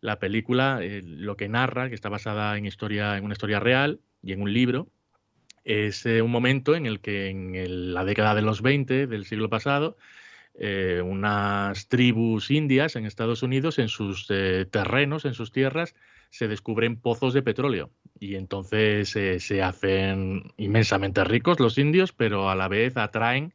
La 0.00 0.18
película, 0.18 0.78
eh, 0.82 1.02
lo 1.04 1.36
que 1.36 1.48
narra, 1.48 1.88
que 1.88 1.94
está 1.94 2.08
basada 2.08 2.56
en, 2.56 2.66
historia, 2.66 3.16
en 3.16 3.24
una 3.24 3.32
historia 3.32 3.60
real 3.60 4.00
y 4.22 4.32
en 4.32 4.42
un 4.42 4.52
libro, 4.52 4.88
es 5.64 6.06
eh, 6.06 6.22
un 6.22 6.30
momento 6.30 6.76
en 6.76 6.86
el 6.86 7.00
que 7.00 7.28
en 7.28 7.94
la 7.94 8.04
década 8.04 8.34
de 8.34 8.42
los 8.42 8.62
20 8.62 9.06
del 9.06 9.24
siglo 9.24 9.48
pasado, 9.48 9.96
unas 11.04 11.86
tribus 11.88 12.50
indias 12.50 12.96
en 12.96 13.04
Estados 13.04 13.42
Unidos, 13.42 13.78
en 13.78 13.88
sus 13.88 14.26
terrenos, 14.26 15.26
en 15.26 15.34
sus 15.34 15.52
tierras, 15.52 15.94
se 16.30 16.48
descubren 16.48 16.98
pozos 16.98 17.34
de 17.34 17.42
petróleo 17.42 17.90
y 18.18 18.36
entonces 18.36 19.10
se 19.10 19.62
hacen 19.62 20.54
inmensamente 20.56 21.24
ricos 21.24 21.60
los 21.60 21.76
indios, 21.76 22.12
pero 22.12 22.48
a 22.48 22.54
la 22.54 22.68
vez 22.68 22.96
atraen 22.96 23.52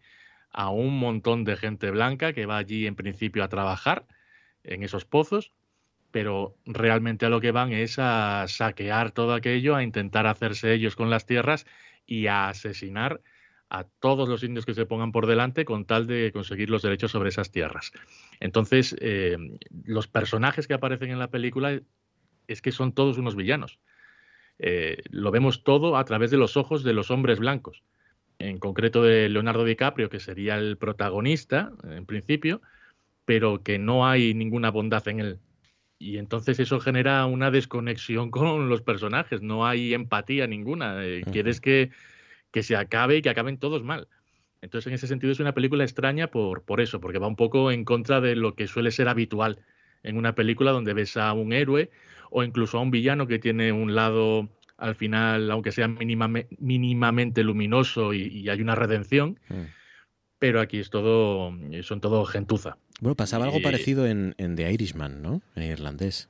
a 0.52 0.70
un 0.70 0.98
montón 0.98 1.44
de 1.44 1.56
gente 1.56 1.92
blanca 1.92 2.34
que 2.34 2.46
va 2.46 2.58
allí 2.58 2.88
en 2.88 2.96
principio 2.96 3.44
a 3.44 3.50
trabajar 3.50 4.06
en 4.64 4.84
esos 4.84 5.06
pozos, 5.06 5.54
pero 6.12 6.56
realmente 6.66 7.26
a 7.26 7.30
lo 7.30 7.42
que 7.42 7.52
van 7.52 7.72
es 7.72 7.98
a 7.98 8.46
saquear 8.48 9.12
todo 9.12 9.34
aquello, 9.34 9.76
a 9.76 9.84
intentar 9.84 10.28
hacerse 10.28 10.74
ellos 10.74 10.96
con 10.96 11.10
las 11.10 11.26
tierras 11.26 11.66
y 12.06 12.28
a 12.28 12.50
asesinar 12.50 13.22
a 13.70 13.86
todos 13.86 14.28
los 14.28 14.44
indios 14.44 14.66
que 14.66 14.74
se 14.74 14.86
pongan 14.86 15.14
por 15.14 15.28
delante 15.28 15.64
con 15.64 15.86
tal 15.86 16.06
de 16.06 16.32
conseguir 16.34 16.70
los 16.70 16.82
derechos 16.82 17.12
sobre 17.12 17.30
esas 17.30 17.52
tierras. 17.52 17.94
Entonces, 18.42 18.96
eh, 19.00 19.38
los 19.86 20.08
personajes 20.08 20.68
que 20.68 20.74
aparecen 20.74 21.12
en 21.12 21.20
la 21.20 21.30
película 21.30 21.80
es 22.48 22.62
que 22.62 22.74
son 22.74 22.92
todos 22.92 23.18
unos 23.18 23.38
villanos. 23.38 23.80
Eh, 24.60 25.02
lo 25.10 25.32
vemos 25.32 25.64
todo 25.64 25.96
a 25.96 26.04
través 26.04 26.32
de 26.32 26.38
los 26.38 26.58
ojos 26.58 26.84
de 26.84 26.94
los 26.94 27.10
hombres 27.12 27.40
blancos 27.40 27.82
en 28.40 28.60
concreto 28.60 29.04
de 29.04 29.30
Leonardo 29.30 29.64
DiCaprio, 29.64 30.10
que 30.10 30.20
sería 30.20 30.56
el 30.56 30.78
protagonista 30.78 31.72
en 31.84 32.06
principio, 32.06 32.62
pero 33.26 33.64
que 33.64 33.78
no 33.78 34.08
hay 34.08 34.34
ninguna 34.34 34.72
bondad 34.72 35.08
en 35.08 35.20
él. 35.20 35.40
Y 36.00 36.18
entonces 36.18 36.60
eso 36.60 36.80
genera 36.80 37.26
una 37.28 37.52
desconexión 37.52 38.32
con 38.32 38.70
los 38.70 38.82
personajes, 38.82 39.42
no 39.42 39.66
hay 39.66 39.94
empatía 39.94 40.48
ninguna. 40.48 41.06
Eh, 41.06 41.24
quieres 41.32 41.62
que, 41.62 41.92
que 42.52 42.64
se 42.64 42.76
acabe 42.76 43.18
y 43.18 43.22
que 43.22 43.30
acaben 43.30 43.58
todos 43.58 43.84
mal. 43.84 44.08
Entonces, 44.62 44.88
en 44.88 44.94
ese 44.94 45.08
sentido, 45.08 45.32
es 45.32 45.40
una 45.40 45.54
película 45.54 45.84
extraña 45.84 46.28
por, 46.28 46.64
por 46.64 46.82
eso, 46.82 47.02
porque 47.02 47.18
va 47.18 47.28
un 47.28 47.36
poco 47.36 47.72
en 47.72 47.84
contra 47.84 48.22
de 48.22 48.36
lo 48.36 48.56
que 48.56 48.68
suele 48.68 48.92
ser 48.92 49.08
habitual 49.08 49.60
en 50.04 50.18
una 50.18 50.36
película 50.36 50.72
donde 50.72 50.94
ves 50.94 51.18
a 51.18 51.34
un 51.34 51.54
héroe 51.54 51.90
o 52.30 52.44
incluso 52.44 52.78
a 52.78 52.82
un 52.82 52.92
villano 52.92 53.28
que 53.28 53.40
tiene 53.40 53.72
un 53.72 53.96
lado 53.96 54.50
al 54.82 54.96
final, 54.96 55.52
aunque 55.52 55.72
sea 55.72 55.88
mínimamente 55.88 57.44
luminoso 57.44 58.14
y, 58.14 58.50
hay 58.50 58.62
una 58.62 58.76
redención, 58.76 59.40
mm. 59.48 59.62
pero 60.40 60.60
aquí 60.60 60.80
es 60.80 60.90
todo, 60.90 61.54
son 61.84 62.02
todo 62.02 62.26
gentuza. 62.26 62.78
Bueno, 63.00 63.16
pasaba 63.16 63.46
algo 63.46 63.62
parecido 63.62 64.08
en, 64.08 64.34
en 64.38 64.56
The 64.56 64.72
Irishman, 64.72 65.22
¿no? 65.22 65.42
En 65.56 65.64
irlandés. 65.64 66.30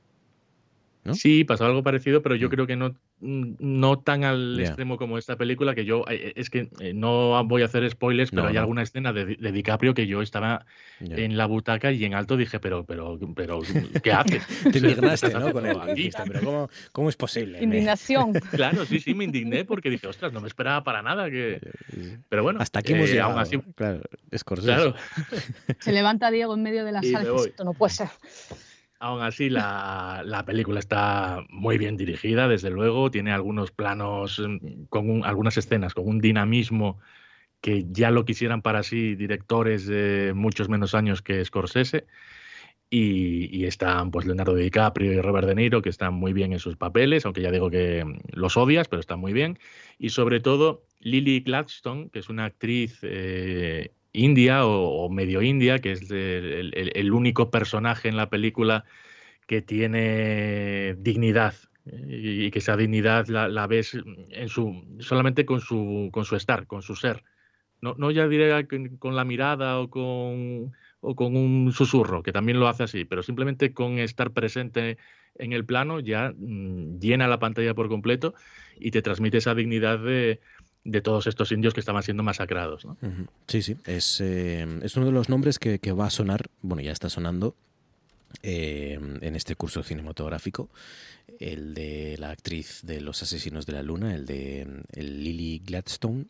Sí, 1.14 1.44
pasaba 1.44 1.70
algo 1.70 1.82
parecido, 1.82 2.22
pero 2.22 2.36
yo 2.36 2.48
mm. 2.48 2.50
creo 2.50 2.66
que 2.66 2.76
no 2.76 2.94
no 3.22 4.00
tan 4.00 4.24
al 4.24 4.58
extremo 4.58 4.96
como 4.96 5.16
esta 5.16 5.36
película, 5.36 5.74
que 5.74 5.84
yo, 5.84 6.04
eh, 6.10 6.32
es 6.34 6.50
que 6.50 6.68
eh, 6.80 6.92
no 6.92 7.42
voy 7.44 7.62
a 7.62 7.66
hacer 7.66 7.88
spoilers, 7.88 8.30
pero 8.30 8.48
hay 8.48 8.56
alguna 8.56 8.82
escena 8.82 9.12
de, 9.12 9.36
DiCaprio 9.36 9.94
que 9.94 10.06
yo 10.06 10.22
estaba 10.22 10.66
en 11.00 11.36
la 11.36 11.46
butaca 11.46 11.92
y 11.92 12.04
en 12.04 12.14
alto 12.14 12.36
dije, 12.36 12.58
pero, 12.58 12.84
pero, 12.84 13.18
pero, 13.36 13.60
¿qué 14.02 14.12
haces? 14.12 14.46
Te 14.72 14.78
indignaste, 14.78 15.32
¿no? 15.32 15.52
Con 15.52 15.62
pero 15.62 16.68
¿cómo, 16.90 17.08
es 17.08 17.16
posible? 17.16 17.62
Indignación. 17.62 18.32
claro, 18.50 18.84
sí, 18.84 18.98
sí, 18.98 19.14
me 19.14 19.24
indigné 19.24 19.64
porque 19.64 19.88
dije, 19.88 20.08
ostras, 20.08 20.32
no 20.32 20.40
me 20.40 20.48
esperaba 20.48 20.82
para 20.82 21.02
nada 21.02 21.30
que... 21.30 21.60
Pero 22.28 22.42
bueno. 22.42 22.60
Hasta 22.60 22.80
aquí 22.80 22.92
hemos 22.92 23.08
eh, 23.08 23.12
llegado. 23.12 23.38
Así... 23.38 23.58
Claro, 23.76 24.00
es 24.30 24.42
claro. 24.42 24.94
Se 25.78 25.92
levanta 25.92 26.30
Diego 26.30 26.54
en 26.54 26.62
medio 26.62 26.84
de 26.84 26.92
la 26.92 27.02
sala. 27.02 27.28
Esto 27.46 27.64
no 27.64 27.72
puede 27.72 27.94
ser. 27.94 28.08
Aún 29.02 29.20
así, 29.20 29.50
la, 29.50 30.44
película 30.46 30.78
está 30.78 31.44
muy 31.48 31.76
bien 31.76 31.96
dirigida, 31.96 32.46
desde 32.46 32.70
luego. 32.70 33.10
Tiene 33.10 33.32
algunos 33.32 33.72
planos, 33.72 34.38
mm, 34.38 34.84
con 34.90 35.24
algunas 35.24 35.56
escenas, 35.56 35.92
con 35.92 36.06
un 36.06 36.20
dinamismo 36.20 37.00
que 37.60 37.84
ya 37.90 38.12
lo 38.12 38.24
quisieran 38.24 38.62
para 38.62 38.84
sí 38.84 39.16
directores 39.16 39.86
de 39.86 40.32
muchos 40.36 40.68
menos 40.68 40.94
años 40.94 41.20
que 41.20 41.44
Scorsese. 41.44 42.06
Y, 42.90 43.64
están 43.64 44.12
pues 44.12 44.26
Leonardo 44.26 44.54
DiCaprio 44.54 45.12
y 45.12 45.20
Robert 45.20 45.48
De 45.48 45.56
Niro, 45.56 45.82
que 45.82 45.88
están 45.90 46.14
muy 46.14 46.32
bien 46.32 46.52
en 46.52 46.60
sus 46.60 46.76
papeles, 46.76 47.24
aunque 47.24 47.42
ya 47.42 47.50
digo 47.50 47.70
que 47.70 48.04
mm, 48.04 48.18
los 48.34 48.56
odias, 48.56 48.86
pero 48.86 49.00
están 49.00 49.18
muy 49.18 49.32
bien. 49.32 49.58
Y 49.98 50.10
sobre 50.10 50.38
todo 50.38 50.84
Lily 51.00 51.40
Gladstone, 51.40 52.08
que 52.10 52.20
es 52.20 52.28
una 52.28 52.44
actriz 52.44 53.00
eh, 53.02 53.90
india 54.12 54.66
o, 54.66 55.08
medio 55.08 55.42
india, 55.42 55.78
que 55.78 55.92
es 55.92 56.10
el, 56.10 57.12
único 57.12 57.50
personaje 57.50 58.08
en 58.08 58.16
la 58.16 58.30
película 58.30 58.84
que 59.46 59.62
tiene 59.62 60.94
dignidad 60.98 61.54
y, 61.84 62.50
que 62.50 62.58
esa 62.58 62.76
dignidad 62.76 63.26
la, 63.28 63.66
ves 63.66 63.96
en 64.30 64.48
su, 64.48 64.84
solamente 65.00 65.44
con 65.46 65.60
su, 65.60 66.10
con 66.12 66.24
su 66.24 66.36
estar, 66.36 66.66
con 66.66 66.82
su 66.82 66.96
ser. 66.96 67.24
No, 67.80 67.94
no 67.98 68.10
ya 68.12 68.28
diré 68.28 68.66
con, 68.98 69.16
la 69.16 69.24
mirada 69.24 69.80
o 69.80 69.90
con, 69.90 70.72
o 71.00 71.16
con 71.16 71.36
un 71.36 71.72
susurro, 71.72 72.22
que 72.22 72.32
también 72.32 72.60
lo 72.60 72.68
hace 72.68 72.84
así, 72.84 73.04
pero 73.04 73.22
simplemente 73.24 73.74
con 73.74 73.98
estar 73.98 74.30
presente 74.30 74.98
en 75.34 75.52
el 75.52 75.64
plano 75.64 75.98
ya 75.98 76.32
mm, 76.36 77.00
llena 77.00 77.26
la 77.26 77.40
pantalla 77.40 77.74
por 77.74 77.88
completo 77.88 78.34
y 78.78 78.90
te 78.92 79.02
transmite 79.02 79.38
esa 79.38 79.54
dignidad 79.54 79.98
de, 79.98 80.40
de 80.84 81.00
todos 81.00 81.26
estos 81.26 81.52
indios 81.52 81.74
que 81.74 81.80
estaban 81.80 82.02
siendo 82.02 82.22
masacrados. 82.22 82.84
¿no? 82.84 82.96
Sí, 83.46 83.62
sí, 83.62 83.76
es, 83.86 84.20
eh, 84.20 84.66
es, 84.82 84.96
uno 84.96 85.06
de 85.06 85.12
los 85.12 85.28
nombres 85.28 85.58
que, 85.58 85.78
va 85.92 86.06
a 86.06 86.10
sonar, 86.10 86.48
bueno, 86.60 86.82
ya 86.82 86.92
está 86.92 87.08
sonando 87.08 87.54
eh, 88.42 88.98
en 89.20 89.36
este 89.36 89.54
curso 89.54 89.82
cinematográfico, 89.82 90.70
el 91.38 91.74
de 91.74 92.16
la 92.18 92.30
actriz 92.30 92.80
de 92.82 93.00
Los 93.00 93.22
Asesinos 93.22 93.66
de 93.66 93.72
la 93.74 93.82
Luna, 93.82 94.14
el 94.14 94.26
de 94.26 94.66
el 94.92 95.24
Lily 95.24 95.62
Gladstone, 95.64 96.26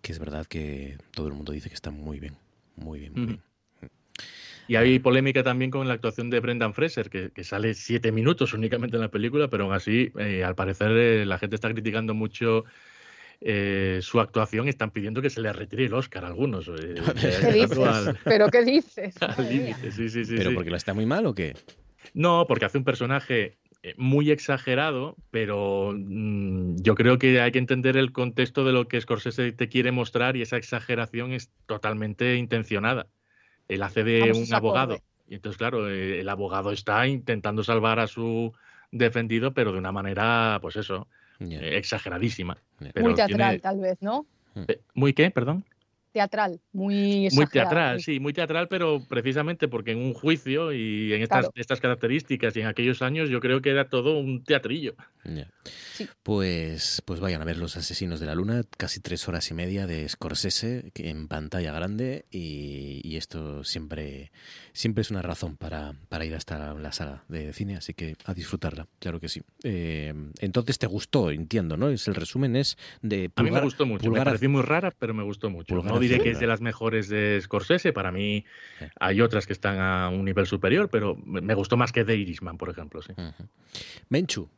que 0.00 0.12
es 0.12 0.18
verdad 0.18 0.46
que 0.46 0.98
todo 1.12 1.28
el 1.28 1.34
mundo 1.34 1.52
dice 1.52 1.68
que 1.68 1.74
está 1.74 1.90
muy 1.90 2.18
bien, 2.18 2.36
muy 2.76 3.00
bien, 3.00 3.12
muy 3.14 3.26
bien. 3.26 3.42
Y 4.68 4.76
hay 4.76 4.98
polémica 5.00 5.42
también 5.42 5.70
con 5.70 5.88
la 5.88 5.94
actuación 5.94 6.30
de 6.30 6.40
Brendan 6.40 6.72
Fraser, 6.72 7.10
que, 7.10 7.44
sale 7.44 7.74
siete 7.74 8.12
minutos 8.12 8.54
únicamente 8.54 8.96
en 8.96 9.02
la 9.02 9.10
película, 9.10 9.48
pero 9.48 9.64
aún 9.64 9.74
así, 9.74 10.12
eh, 10.18 10.44
al 10.44 10.54
parecer, 10.54 10.92
eh, 10.92 11.26
la 11.26 11.38
gente 11.38 11.56
está 11.56 11.70
criticando 11.70 12.14
mucho 12.14 12.64
eh, 13.44 13.98
su 14.02 14.20
actuación 14.20 14.68
están 14.68 14.92
pidiendo 14.92 15.20
que 15.20 15.28
se 15.28 15.40
le 15.40 15.52
retire 15.52 15.86
el 15.86 15.94
Oscar 15.94 16.24
a 16.24 16.28
algunos. 16.28 16.70
¿Qué 17.20 17.52
dices? 17.52 18.16
¿Pero 18.24 18.48
qué 18.48 18.64
dices? 18.64 19.14
sí, 19.90 20.08
sí, 20.08 20.24
sí. 20.24 20.34
¿Pero 20.36 20.54
porque 20.54 20.70
la 20.70 20.76
está 20.76 20.94
muy 20.94 21.06
mal 21.06 21.26
o 21.26 21.34
qué? 21.34 21.54
No, 22.14 22.46
porque 22.46 22.66
hace 22.66 22.78
un 22.78 22.84
personaje 22.84 23.58
muy 23.96 24.30
exagerado, 24.30 25.16
pero 25.32 25.92
mm, 25.92 26.76
yo 26.82 26.94
creo 26.94 27.18
que 27.18 27.40
hay 27.40 27.50
que 27.50 27.58
entender 27.58 27.96
el 27.96 28.12
contexto 28.12 28.64
de 28.64 28.72
lo 28.72 28.86
que 28.86 29.00
Scorsese 29.00 29.50
te 29.50 29.68
quiere 29.68 29.90
mostrar 29.90 30.36
y 30.36 30.42
esa 30.42 30.56
exageración 30.56 31.32
es 31.32 31.50
totalmente 31.66 32.36
intencionada. 32.36 33.08
Él 33.66 33.82
hace 33.82 34.04
de 34.04 34.30
un 34.32 34.54
abogado. 34.54 34.98
Y 35.28 35.34
entonces, 35.34 35.58
claro, 35.58 35.90
eh, 35.90 36.20
el 36.20 36.28
abogado 36.28 36.70
está 36.70 37.08
intentando 37.08 37.64
salvar 37.64 37.98
a 37.98 38.06
su 38.06 38.52
defendido, 38.92 39.52
pero 39.52 39.72
de 39.72 39.78
una 39.78 39.90
manera, 39.90 40.58
pues 40.62 40.76
eso, 40.76 41.08
eh, 41.50 41.76
exageradísima. 41.76 42.56
Muy 42.96 43.14
teatral, 43.14 43.60
tal 43.60 43.80
vez, 43.80 43.98
¿no? 44.00 44.26
Eh, 44.54 44.80
¿Muy 44.94 45.12
qué, 45.12 45.30
perdón? 45.30 45.64
Teatral, 46.12 46.60
muy 46.72 47.28
Muy 47.32 47.46
teatral, 47.46 48.00
sí, 48.00 48.20
muy 48.20 48.32
teatral, 48.32 48.68
pero 48.68 49.02
precisamente 49.08 49.66
porque 49.68 49.92
en 49.92 49.98
un 49.98 50.12
juicio 50.12 50.72
y 50.72 51.12
en 51.12 51.22
estas, 51.22 51.48
estas 51.54 51.80
características 51.80 52.54
y 52.56 52.60
en 52.60 52.66
aquellos 52.66 53.02
años 53.02 53.30
yo 53.30 53.40
creo 53.40 53.62
que 53.62 53.70
era 53.70 53.88
todo 53.88 54.18
un 54.18 54.44
teatrillo. 54.44 54.94
Pues, 56.22 57.02
pues 57.04 57.20
vayan 57.20 57.42
a 57.42 57.44
ver 57.44 57.56
Los 57.56 57.76
Asesinos 57.76 58.20
de 58.20 58.26
la 58.26 58.34
Luna, 58.34 58.62
casi 58.76 59.00
tres 59.00 59.26
horas 59.28 59.50
y 59.50 59.54
media 59.54 59.86
de 59.86 60.08
Scorsese 60.08 60.92
en 60.94 61.28
pantalla 61.28 61.72
grande 61.72 62.26
y, 62.30 63.16
esto 63.16 63.62
siempre, 63.62 64.32
siempre 64.72 65.02
es 65.02 65.10
una 65.10 65.22
razón 65.22 65.56
para, 65.56 65.94
para, 66.08 66.24
ir 66.24 66.34
hasta 66.34 66.74
la 66.74 66.92
sala 66.92 67.24
de 67.28 67.52
cine, 67.52 67.76
así 67.76 67.94
que 67.94 68.16
a 68.24 68.34
disfrutarla, 68.34 68.88
claro 68.98 69.20
que 69.20 69.28
sí. 69.28 69.42
Eh, 69.62 70.12
entonces 70.40 70.78
te 70.78 70.86
gustó, 70.86 71.30
entiendo, 71.30 71.76
¿no? 71.76 71.88
Es 71.88 72.08
el 72.08 72.14
resumen 72.14 72.56
es 72.56 72.76
de... 73.00 73.30
a 73.36 73.42
mí 73.42 73.50
me 73.50 73.60
gustó 73.60 73.86
mucho, 73.86 74.10
me 74.10 74.24
pareció 74.24 74.50
muy 74.50 74.62
rara, 74.62 74.92
pero 74.98 75.14
me 75.14 75.22
gustó 75.22 75.50
mucho. 75.50 75.74
No 75.74 76.01
diré 76.02 76.20
que 76.20 76.30
es 76.30 76.40
de 76.40 76.46
las 76.46 76.60
mejores 76.60 77.08
de 77.08 77.40
Scorsese, 77.40 77.92
para 77.92 78.12
mí 78.12 78.44
hay 79.00 79.20
otras 79.20 79.46
que 79.46 79.52
están 79.52 79.80
a 79.80 80.08
un 80.08 80.24
nivel 80.24 80.46
superior, 80.46 80.88
pero 80.90 81.16
me 81.16 81.54
gustó 81.54 81.76
más 81.76 81.92
que 81.92 82.04
The 82.04 82.14
Irishman, 82.14 82.58
por 82.58 82.68
ejemplo. 82.68 83.00
Sí. 83.02 83.14
Menchu, 84.08 84.48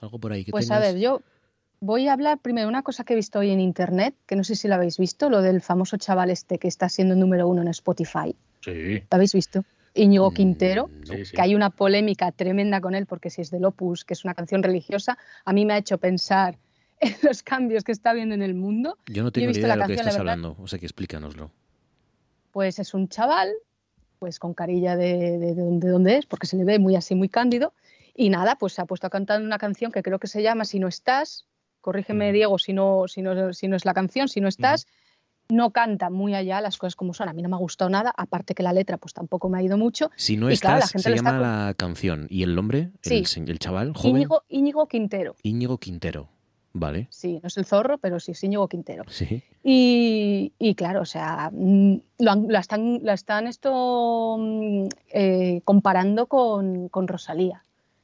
algo 0.00 0.18
por 0.18 0.32
ahí 0.32 0.44
que 0.44 0.50
Pues 0.50 0.70
a 0.70 0.78
ver, 0.78 0.98
yo 0.98 1.20
voy 1.80 2.08
a 2.08 2.12
hablar 2.12 2.38
primero 2.38 2.66
de 2.66 2.70
una 2.70 2.82
cosa 2.82 3.04
que 3.04 3.12
he 3.12 3.16
visto 3.16 3.38
hoy 3.38 3.50
en 3.50 3.60
internet, 3.60 4.14
que 4.26 4.36
no 4.36 4.44
sé 4.44 4.56
si 4.56 4.68
lo 4.68 4.74
habéis 4.74 4.98
visto, 4.98 5.28
lo 5.28 5.42
del 5.42 5.60
famoso 5.60 5.96
chaval 5.96 6.30
este 6.30 6.58
que 6.58 6.68
está 6.68 6.88
siendo 6.88 7.14
número 7.14 7.46
uno 7.48 7.62
en 7.62 7.68
Spotify. 7.68 8.34
Sí. 8.60 9.00
¿Lo 9.00 9.16
habéis 9.16 9.34
visto? 9.34 9.64
Íñigo 9.94 10.30
mm, 10.30 10.34
Quintero, 10.34 10.90
que 11.32 11.40
hay 11.40 11.54
una 11.54 11.70
polémica 11.70 12.32
tremenda 12.32 12.80
con 12.80 12.94
él 12.94 13.06
porque 13.06 13.30
si 13.30 13.42
es 13.42 13.50
del 13.50 13.64
Opus, 13.64 14.04
que 14.04 14.14
es 14.14 14.24
una 14.24 14.34
canción 14.34 14.62
religiosa, 14.62 15.18
a 15.44 15.52
mí 15.52 15.64
me 15.64 15.74
ha 15.74 15.78
hecho 15.78 15.98
pensar 15.98 16.54
en 16.54 16.58
los 17.22 17.42
cambios 17.42 17.84
que 17.84 17.92
está 17.92 18.12
viendo 18.12 18.34
en 18.34 18.42
el 18.42 18.54
mundo. 18.54 18.98
Yo 19.06 19.22
no 19.22 19.32
tengo 19.32 19.50
ni 19.50 19.58
idea 19.58 19.74
de 19.74 19.76
lo 19.76 19.86
que 19.86 19.94
estás 19.94 20.18
hablando, 20.18 20.56
o 20.58 20.66
sea 20.66 20.78
que 20.78 20.86
explícanoslo. 20.86 21.50
Pues 22.52 22.78
es 22.78 22.94
un 22.94 23.08
chaval, 23.08 23.52
pues 24.18 24.38
con 24.38 24.54
carilla 24.54 24.96
de, 24.96 25.38
de, 25.38 25.54
de, 25.54 25.88
dónde 25.88 26.18
es, 26.18 26.26
porque 26.26 26.46
se 26.46 26.56
le 26.56 26.64
ve 26.64 26.78
muy 26.78 26.96
así, 26.96 27.14
muy 27.14 27.28
cándido, 27.28 27.72
y 28.14 28.30
nada, 28.30 28.56
pues 28.56 28.74
se 28.74 28.80
ha 28.80 28.86
puesto 28.86 29.06
a 29.06 29.10
cantar 29.10 29.42
una 29.42 29.58
canción 29.58 29.90
que 29.90 30.02
creo 30.02 30.18
que 30.18 30.28
se 30.28 30.42
llama 30.42 30.64
Si 30.64 30.78
no 30.78 30.86
estás, 30.86 31.46
corrígeme 31.80 32.32
Diego 32.32 32.58
si 32.58 32.72
no, 32.72 33.08
si 33.08 33.22
no, 33.22 33.52
si 33.52 33.68
no 33.68 33.76
es 33.76 33.84
la 33.84 33.92
canción, 33.92 34.28
Si 34.28 34.40
no 34.40 34.48
estás, 34.48 34.86
no 35.48 35.72
canta 35.72 36.10
muy 36.10 36.34
allá 36.34 36.60
las 36.60 36.78
cosas 36.78 36.96
como 36.96 37.12
son. 37.12 37.28
A 37.28 37.32
mí 37.32 37.42
no 37.42 37.48
me 37.48 37.56
ha 37.56 37.58
gustado 37.58 37.90
nada, 37.90 38.12
aparte 38.16 38.54
que 38.54 38.62
la 38.62 38.72
letra 38.72 38.96
pues 38.96 39.12
tampoco 39.12 39.48
me 39.48 39.58
ha 39.58 39.62
ido 39.62 39.76
mucho. 39.76 40.10
Si 40.16 40.36
no 40.36 40.48
estás, 40.48 40.90
se 40.90 41.14
llama 41.14 41.38
la 41.38 41.74
canción. 41.76 42.26
¿Y 42.30 42.42
el 42.42 42.54
nombre? 42.54 42.92
El, 43.02 43.26
el, 43.48 43.58
chaval 43.58 43.92
joven. 43.94 44.16
Íñigo, 44.16 44.42
Íñigo 44.48 44.88
Quintero. 44.88 45.36
Íñigo 45.42 45.78
Quintero. 45.78 46.28
Vale. 46.76 47.06
Sí, 47.08 47.38
no 47.40 47.46
es 47.46 47.56
el 47.56 47.64
zorro, 47.64 47.98
pero 47.98 48.18
sí 48.18 48.32
es 48.32 48.42
Íñigo 48.42 48.68
Quintero. 48.68 49.04
Sí. 49.08 49.44
Y, 49.62 50.74
claro, 50.74 51.02
o 51.02 51.04
sea, 51.04 51.50
mm, 51.52 51.94
la 52.18 52.58
están, 52.58 52.98
la 53.04 53.14
están 53.14 53.46
esto 53.46 54.36
mm, 54.38 54.88
eh, 55.10 55.60
comparando 55.64 56.26
con, 56.26 56.88
con 56.88 57.06
Rosalía. 57.06 57.62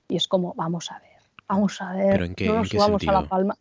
Y 0.09 0.17
es 0.17 0.29
como, 0.29 0.55
vamos 0.55 0.93
a 0.93 1.01
ver, 1.01 1.19
vamos 1.49 1.83
a 1.83 1.95
ver, 1.95 2.13
¿Pero 2.13 2.25
en 2.25 2.35
qué, 2.37 2.47
no 2.47 2.63
nos 2.63 3.09
a 3.09 3.13
la 3.13 3.29
palma. 3.29 3.57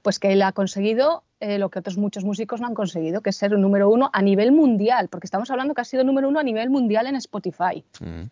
Pues 0.00 0.18
que 0.18 0.32
él 0.32 0.40
ha 0.40 0.52
conseguido 0.52 1.24
eh, 1.40 1.58
lo 1.58 1.68
que 1.68 1.78
otros 1.80 1.98
muchos 1.98 2.24
músicos 2.24 2.62
no 2.62 2.66
han 2.66 2.74
conseguido, 2.74 3.20
que 3.20 3.30
es 3.30 3.36
ser 3.36 3.54
un 3.54 3.60
número 3.60 3.90
uno 3.90 4.08
a 4.12 4.22
nivel 4.22 4.52
mundial, 4.52 5.08
porque 5.08 5.26
estamos 5.26 5.50
hablando 5.50 5.74
que 5.74 5.82
ha 5.82 5.84
sido 5.84 6.02
número 6.02 6.30
uno 6.30 6.40
a 6.40 6.42
nivel 6.42 6.70
mundial 6.70 7.06
en 7.06 7.16
Spotify. 7.16 7.84
Mm. 8.00 8.30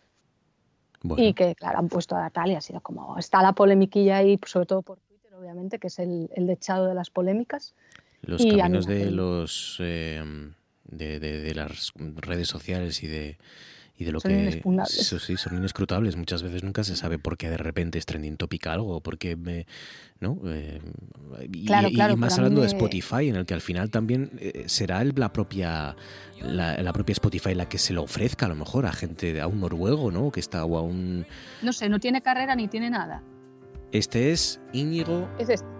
Y 1.17 1.33
que, 1.33 1.53
claro, 1.53 1.77
han 1.77 1.87
puesto 1.87 2.15
a 2.15 2.31
tal 2.31 2.49
y 2.49 2.55
ha 2.55 2.61
sido 2.61 2.81
como, 2.81 3.19
está 3.19 3.43
la 3.43 3.53
polemiquilla 3.53 4.17
ahí, 4.17 4.39
sobre 4.43 4.65
todo 4.65 4.81
por 4.81 4.97
obviamente, 5.45 5.79
que 5.79 5.87
es 5.87 5.99
el, 5.99 6.29
el 6.35 6.47
dechado 6.47 6.87
de 6.87 6.95
las 6.95 7.09
polémicas. 7.09 7.75
Los 8.21 8.43
caminos 8.43 8.87
de 8.87 9.11
los 9.11 9.77
eh, 9.79 10.23
de, 10.85 11.19
de, 11.19 11.55
las 11.55 11.93
redes 11.95 12.47
sociales 12.47 13.03
y 13.03 13.07
de 13.07 13.37
y 13.97 14.03
de 14.03 14.11
lo 14.11 14.19
son 14.19 14.31
que 14.31 14.61
sí 14.85 15.37
son 15.37 15.57
inescrutables. 15.57 16.17
Muchas 16.17 16.43
veces 16.43 16.63
nunca 16.63 16.83
se 16.83 16.95
sabe 16.95 17.17
por 17.17 17.37
qué 17.37 17.49
de 17.49 17.57
repente 17.57 17.97
es 17.97 18.05
trending 18.05 18.35
topic 18.35 18.67
algo 18.67 18.99
porque 18.99 19.35
me 19.35 19.65
no 20.19 20.39
eh, 20.45 20.81
y, 21.51 21.67
más 22.17 22.37
hablando 22.37 22.61
de 22.61 22.67
Spotify 22.67 23.29
en 23.29 23.35
el 23.35 23.45
que 23.45 23.53
al 23.53 23.61
final 23.61 23.89
también 23.89 24.31
eh, 24.39 24.63
será 24.67 25.01
el, 25.01 25.13
la 25.15 25.31
propia 25.31 25.95
la, 26.41 26.93
propia 26.93 27.13
Spotify 27.13 27.53
la 27.53 27.69
que 27.69 27.77
se 27.77 27.93
lo 27.93 28.03
ofrezca 28.03 28.47
a 28.47 28.49
lo 28.49 28.55
mejor 28.55 28.85
a 28.85 28.93
gente 28.93 29.39
a 29.39 29.47
un 29.47 29.61
noruego 29.61 30.11
no 30.11 30.31
que 30.31 30.39
está 30.39 30.65
o 30.65 30.77
a 30.77 30.81
un 30.81 31.25
no 31.61 31.73
sé 31.73 31.89
no 31.89 31.99
tiene 31.99 32.21
carrera 32.21 32.55
ni 32.55 32.67
tiene 32.67 32.89
nada 32.89 33.23
este 33.97 34.31
es 34.31 34.59
Íñigo 34.73 35.27
es 35.37 35.49
este 35.49 35.75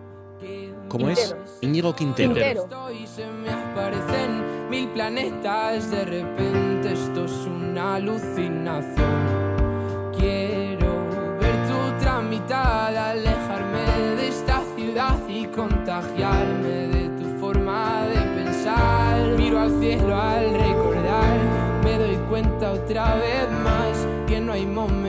¿Cómo 0.89 1.09
es? 1.09 1.35
Íñigo 1.61 1.95
Quintero. 1.95 2.33
Quintero. 2.33 2.67
se 3.07 3.25
me 3.25 3.49
aparecen 3.49 4.69
mil 4.69 4.87
planetas 4.89 5.89
de 5.89 6.05
repente 6.05 6.93
esto 6.93 7.25
es 7.25 7.31
una 7.47 7.95
alucinación. 7.95 10.11
Quiero 10.17 11.07
ver 11.39 11.55
tu 11.67 12.03
tramitada, 12.03 13.11
alejarme 13.11 14.15
de 14.17 14.27
esta 14.27 14.61
ciudad 14.75 15.17
y 15.27 15.45
contagiarme 15.47 16.87
de 16.87 17.09
tu 17.17 17.39
forma 17.39 18.05
de 18.07 18.43
pensar. 18.43 19.37
Miro 19.37 19.59
al 19.59 19.79
cielo 19.79 20.15
al 20.15 20.53
recordar, 20.53 21.39
me 21.83 21.97
doy 21.97 22.15
cuenta 22.29 22.73
otra 22.73 23.15
vez 23.15 23.49
más 23.63 24.07
que 24.27 24.39
no 24.39 24.53
hay 24.53 24.65
momento 24.65 25.04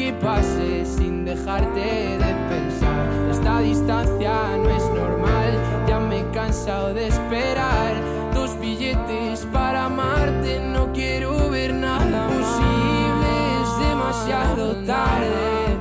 que 0.00 0.14
pase 0.14 0.86
sin 0.86 1.26
dejarte 1.26 2.16
de 2.24 2.32
pensar. 2.48 3.06
Esta 3.30 3.60
distancia 3.60 4.32
no 4.56 4.70
es 4.70 4.84
normal, 4.84 5.52
ya 5.86 6.00
me 6.00 6.20
he 6.20 6.30
cansado 6.30 6.94
de 6.94 7.08
esperar. 7.08 7.92
Dos 8.32 8.58
billetes 8.58 9.46
para 9.52 9.84
amarte, 9.84 10.58
no 10.58 10.90
quiero 10.94 11.50
ver 11.50 11.74
nada 11.74 12.28
posible, 12.28 13.30
es 13.62 13.88
demasiado 13.88 14.74
tarde. 14.86 15.76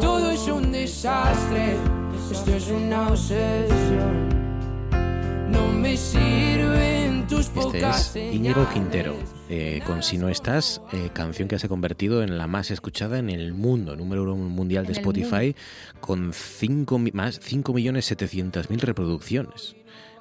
Todo 0.00 0.30
es 0.30 0.46
un 0.46 0.70
desastre, 0.70 1.76
esto 2.30 2.50
es 2.52 2.68
una 2.68 3.08
obsesión. 3.08 4.28
No 5.50 5.66
me 5.72 5.96
sirven 5.96 6.54
tus 6.74 6.93
este 7.30 7.88
es 7.88 8.16
Íñigo 8.16 8.68
Quintero. 8.72 9.16
Eh, 9.48 9.80
con 9.86 10.02
Si 10.02 10.18
no 10.18 10.28
estás, 10.28 10.82
eh, 10.92 11.08
canción 11.12 11.48
que 11.48 11.58
se 11.58 11.66
ha 11.66 11.68
convertido 11.68 12.22
en 12.22 12.36
la 12.36 12.46
más 12.46 12.70
escuchada 12.70 13.18
en 13.18 13.30
el 13.30 13.54
mundo, 13.54 13.96
número 13.96 14.22
uno 14.22 14.36
mundial 14.36 14.84
de 14.86 14.92
Spotify, 14.92 15.54
con 16.00 16.32
5 16.32 16.98
más 17.14 17.40
5.700.000 17.40 18.80
reproducciones, 18.80 19.74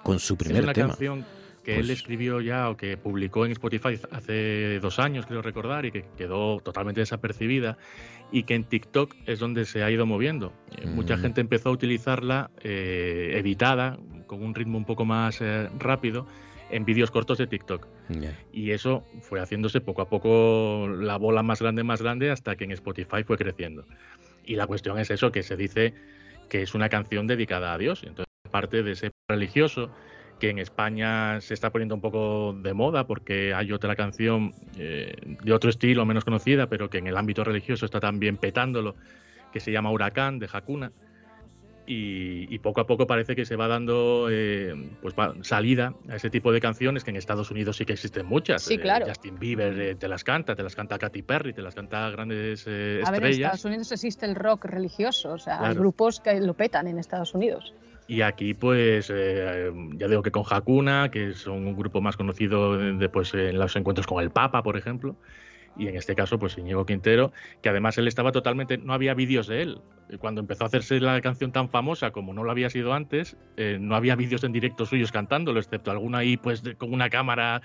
con 0.03 0.19
su 0.19 0.37
primer 0.37 0.59
es 0.59 0.63
una 0.63 0.73
tema. 0.73 0.87
Canción 0.89 1.25
que 1.63 1.75
él 1.75 1.87
pues 1.87 1.99
escribió 1.99 2.41
ya 2.41 2.69
o 2.69 2.77
que 2.77 2.97
publicó 2.97 3.45
en 3.45 3.53
Spotify 3.53 3.99
hace 4.11 4.79
dos 4.79 4.99
años, 4.99 5.25
creo 5.25 5.41
recordar, 5.41 5.85
y 5.85 5.91
que 5.91 6.05
quedó 6.17 6.59
totalmente 6.59 7.01
desapercibida 7.01 7.77
y 8.31 8.43
que 8.43 8.55
en 8.55 8.63
TikTok 8.63 9.15
es 9.25 9.39
donde 9.39 9.65
se 9.65 9.83
ha 9.83 9.91
ido 9.91 10.05
moviendo. 10.05 10.53
Eh, 10.77 10.87
mucha 10.87 11.17
mm. 11.17 11.21
gente 11.21 11.41
empezó 11.41 11.69
a 11.69 11.71
utilizarla 11.73 12.51
editada, 12.61 13.97
con 14.25 14.43
un 14.43 14.55
ritmo 14.55 14.77
un 14.77 14.85
poco 14.85 15.05
más 15.05 15.39
rápido, 15.79 16.27
en 16.73 16.85
vídeos 16.85 17.11
cortos 17.11 17.37
de 17.37 17.47
TikTok. 17.47 17.87
Y 18.51 18.71
eso 18.71 19.05
fue 19.21 19.39
haciéndose 19.39 19.79
poco 19.79 20.01
a 20.01 20.09
poco 20.09 20.87
la 20.87 21.17
bola 21.17 21.43
más 21.43 21.61
grande, 21.61 21.83
más 21.83 22.01
grande, 22.01 22.31
hasta 22.31 22.55
que 22.55 22.63
en 22.63 22.71
Spotify 22.71 23.23
fue 23.23 23.37
creciendo. 23.37 23.85
Y 24.43 24.55
la 24.55 24.65
cuestión 24.65 24.97
es 24.97 25.11
eso, 25.11 25.31
que 25.31 25.43
se 25.43 25.55
dice 25.55 25.93
que 26.49 26.63
es 26.63 26.73
una 26.73 26.89
canción 26.89 27.27
dedicada 27.27 27.73
a 27.73 27.77
Dios. 27.77 28.01
Entonces, 28.03 28.25
parte 28.49 28.81
de 28.81 28.91
ese 28.91 29.11
religioso, 29.27 29.91
que 30.39 30.49
en 30.49 30.57
España 30.57 31.39
se 31.41 31.53
está 31.53 31.69
poniendo 31.69 31.95
un 31.95 32.01
poco 32.01 32.53
de 32.53 32.73
moda 32.73 33.05
porque 33.05 33.53
hay 33.53 33.71
otra 33.71 33.95
canción 33.95 34.51
eh, 34.77 35.15
de 35.43 35.53
otro 35.53 35.69
estilo, 35.69 36.05
menos 36.05 36.25
conocida, 36.25 36.67
pero 36.67 36.89
que 36.89 36.97
en 36.97 37.07
el 37.07 37.17
ámbito 37.17 37.43
religioso 37.43 37.85
está 37.85 37.99
también 37.99 38.37
petándolo, 38.37 38.95
que 39.53 39.59
se 39.59 39.71
llama 39.71 39.91
Huracán, 39.91 40.39
de 40.39 40.49
Hakuna 40.51 40.91
y, 41.85 42.59
poco 42.59 42.81
a 42.81 42.87
poco 42.87 43.07
parece 43.07 43.35
que 43.35 43.45
se 43.45 43.55
va 43.55 43.67
dando 43.67 44.27
eh, 44.31 44.73
pues 45.01 45.13
salida 45.41 45.93
a 46.09 46.15
ese 46.15 46.29
tipo 46.29 46.51
de 46.51 46.61
canciones 46.61 47.03
que 47.03 47.09
en 47.09 47.17
Estados 47.17 47.51
Unidos 47.51 47.77
sí 47.77 47.85
que 47.85 47.93
existen 47.93 48.25
muchas. 48.25 48.63
Sí, 48.63 48.77
claro. 48.77 49.05
Justin 49.07 49.37
Bieber 49.37 49.79
eh, 49.79 49.95
te 49.95 50.07
las 50.07 50.23
canta, 50.23 50.55
te 50.55 50.63
las 50.63 50.75
canta 50.75 50.97
Katy 50.97 51.21
Perry, 51.23 51.53
te 51.53 51.61
las 51.61 51.75
canta 51.75 52.09
grandes 52.09 52.65
eh, 52.67 53.01
estrellas. 53.01 53.07
A 53.07 53.11
ver, 53.11 53.23
en 53.25 53.31
Estados 53.31 53.65
Unidos 53.65 53.91
existe 53.91 54.25
el 54.25 54.35
rock 54.35 54.65
religioso, 54.65 55.33
o 55.33 55.39
sea, 55.39 55.65
hay 55.65 55.75
grupos 55.75 56.19
que 56.19 56.39
lo 56.39 56.53
petan 56.53 56.87
en 56.87 56.99
Estados 56.99 57.33
Unidos. 57.33 57.73
Y 58.07 58.21
aquí, 58.21 58.53
pues, 58.53 59.07
ya 59.07 60.07
digo 60.07 60.21
que 60.21 60.31
con 60.31 60.43
Hakuna, 60.49 61.09
que 61.09 61.33
son 61.33 61.65
un 61.65 61.75
grupo 61.75 62.01
más 62.01 62.17
conocido 62.17 62.77
de, 62.77 63.09
pues, 63.09 63.33
en 63.33 63.57
los 63.57 63.75
encuentros 63.77 64.07
con 64.07 64.21
el 64.21 64.29
Papa, 64.29 64.61
por 64.61 64.75
ejemplo, 64.75 65.15
y 65.77 65.87
en 65.87 65.95
este 65.95 66.15
caso 66.15 66.39
pues 66.39 66.57
Íñigo 66.57 66.85
Quintero, 66.85 67.31
que 67.61 67.69
además 67.69 67.97
él 67.97 68.07
estaba 68.07 68.31
totalmente, 68.31 68.77
no 68.77 68.93
había 68.93 69.13
vídeos 69.13 69.47
de 69.47 69.61
él. 69.61 69.81
Cuando 70.19 70.41
empezó 70.41 70.63
a 70.65 70.67
hacerse 70.67 70.99
la 70.99 71.19
canción 71.21 71.51
tan 71.51 71.69
famosa 71.69 72.11
como 72.11 72.33
no 72.33 72.43
lo 72.43 72.51
había 72.51 72.69
sido 72.69 72.93
antes, 72.93 73.37
eh, 73.57 73.77
no 73.79 73.95
había 73.95 74.15
vídeos 74.15 74.43
en 74.43 74.51
directo 74.51 74.85
suyos 74.85 75.11
cantándolo, 75.11 75.59
excepto 75.59 75.91
alguna 75.91 76.19
ahí 76.19 76.37
pues 76.37 76.61
con 76.77 76.93
una 76.93 77.09
cámara 77.09 77.61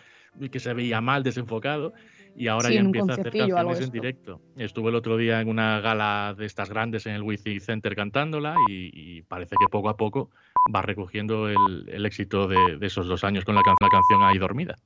que 0.50 0.61
se 0.61 0.72
veía 0.72 1.00
mal, 1.00 1.22
desenfocado, 1.22 1.92
y 2.36 2.46
ahora 2.46 2.70
ya 2.70 2.80
empieza 2.80 3.11
a 3.11 3.14
hacer 3.14 3.32
canciones 3.32 3.80
en 3.80 3.90
directo. 3.90 4.40
Estuvo 4.56 4.88
el 4.88 4.94
otro 4.94 5.16
día 5.16 5.40
en 5.40 5.48
una 5.48 5.80
gala 5.80 6.34
de 6.38 6.46
estas 6.46 6.70
grandes 6.70 7.06
en 7.06 7.14
el 7.14 7.22
Wifi 7.22 7.59
Center 7.59 7.96
cantándola 7.96 8.54
y, 8.68 9.22
parece 9.22 9.56
que 9.59 9.66
poco 9.68 9.88
a 9.88 9.96
poco 9.96 10.30
va 10.72 10.82
recogiendo 10.82 11.48
el, 11.48 12.06
éxito 12.06 12.46
de, 12.46 12.78
esos 12.82 13.09
dos 13.09 13.24
años 13.24 13.44
con 13.44 13.56
la, 13.56 13.62
la 13.80 13.88
canción 13.88 14.22
ahí 14.22 14.38
dormida. 14.38 14.76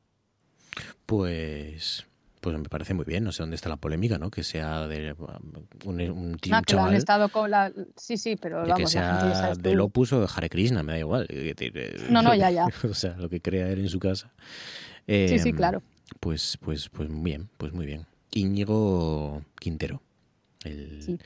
Pues 1.05 2.09
pues 2.43 2.59
me 2.59 2.69
parece 2.69 2.93
muy 2.93 3.05
bien, 3.05 3.23
no 3.23 3.31
sé 3.31 3.45
dónde 3.45 3.55
está 3.55 3.69
la 3.69 3.77
polémica, 3.77 4.19
¿no? 4.19 4.29
Que 4.29 4.43
sea 4.43 4.89
de 4.89 5.13
um, 5.13 5.29
un, 5.85 6.01
un, 6.11 6.39
ah, 6.51 6.61
chaval, 6.67 6.89
han 6.89 6.97
estado 6.97 7.29
con 7.29 7.49
la... 7.49 7.73
Sí, 7.97 8.17
sí, 8.17 8.35
pero 8.35 8.63
vamos, 8.63 8.77
que 8.77 8.87
sea 8.89 9.55
del 9.55 9.79
Opus 9.79 10.13
o 10.13 10.21
de 10.21 10.29
Hare 10.35 10.51
Krishna, 10.51 10.83
me 10.83 10.91
da 10.91 10.99
igual. 10.99 11.29
No, 12.11 12.21
no, 12.21 12.35
ya, 12.35 12.51
ya. 12.51 12.67
o 12.83 12.95
sea, 12.95 13.17
lo 13.17 13.29
que 13.29 13.41
crea 13.41 13.69
él 13.69 13.79
en 13.79 13.89
su 13.89 14.01
casa. 14.01 14.33
sí, 15.07 15.39
sí, 15.39 15.51
em, 15.51 15.57
claro. 15.57 15.85
Pues, 16.19 16.59
pues, 16.61 16.89
pues 16.89 17.09
muy 17.09 17.31
bien, 17.31 17.49
pues 17.59 17.73
muy 17.73 17.87
bien. 17.87 18.07
Íñigo 18.33 19.45
Quintero. 19.61 20.03
El, 20.65 21.21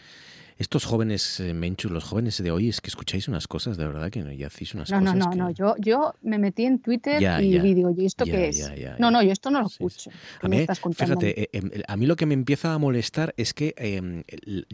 estos 0.59 0.87
jóvenes, 0.87 1.41
eh, 1.41 1.53
Menchu, 1.53 1.91
los 1.91 2.05
jóvenes 2.05 2.43
de 2.43 2.51
hoy, 2.51 2.69
es 2.69 2.81
que 2.81 2.89
escucháis 2.89 3.29
unas 3.29 3.47
cosas, 3.47 3.77
de 3.77 3.87
verdad, 3.87 4.11
que 4.11 4.37
ya 4.37 4.47
hacéis 4.47 4.75
unas 4.75 4.91
cosas. 4.91 5.03
No, 5.03 5.15
no, 5.15 5.31
no, 5.35 5.51
yo, 5.51 5.75
yo 5.79 6.15
me 6.23 6.39
metí 6.39 6.65
en 6.65 6.79
Twitter 6.79 7.23
y 7.43 7.75
digo, 7.75 7.95
¿y 7.97 8.07
esto 8.07 8.25
qué 8.25 8.49
es? 8.49 8.71
no, 8.99 9.11
no, 9.11 9.23
yo 9.23 9.33
esto 9.33 9.51
no 9.51 9.61
lo 9.61 9.67
escucho. 9.67 10.11
A 10.41 10.49
mí, 10.49 10.67
fíjate, 10.95 11.43
eh, 11.43 11.49
em, 11.53 11.71
a 11.87 11.97
mí 11.97 12.07
lo 12.07 12.17
que 12.17 12.27
me 12.27 12.35
empieza 12.35 12.73
a 12.73 12.79
molestar 12.79 13.35
es 13.37 13.53
que 13.53 13.75
em, 13.77 14.25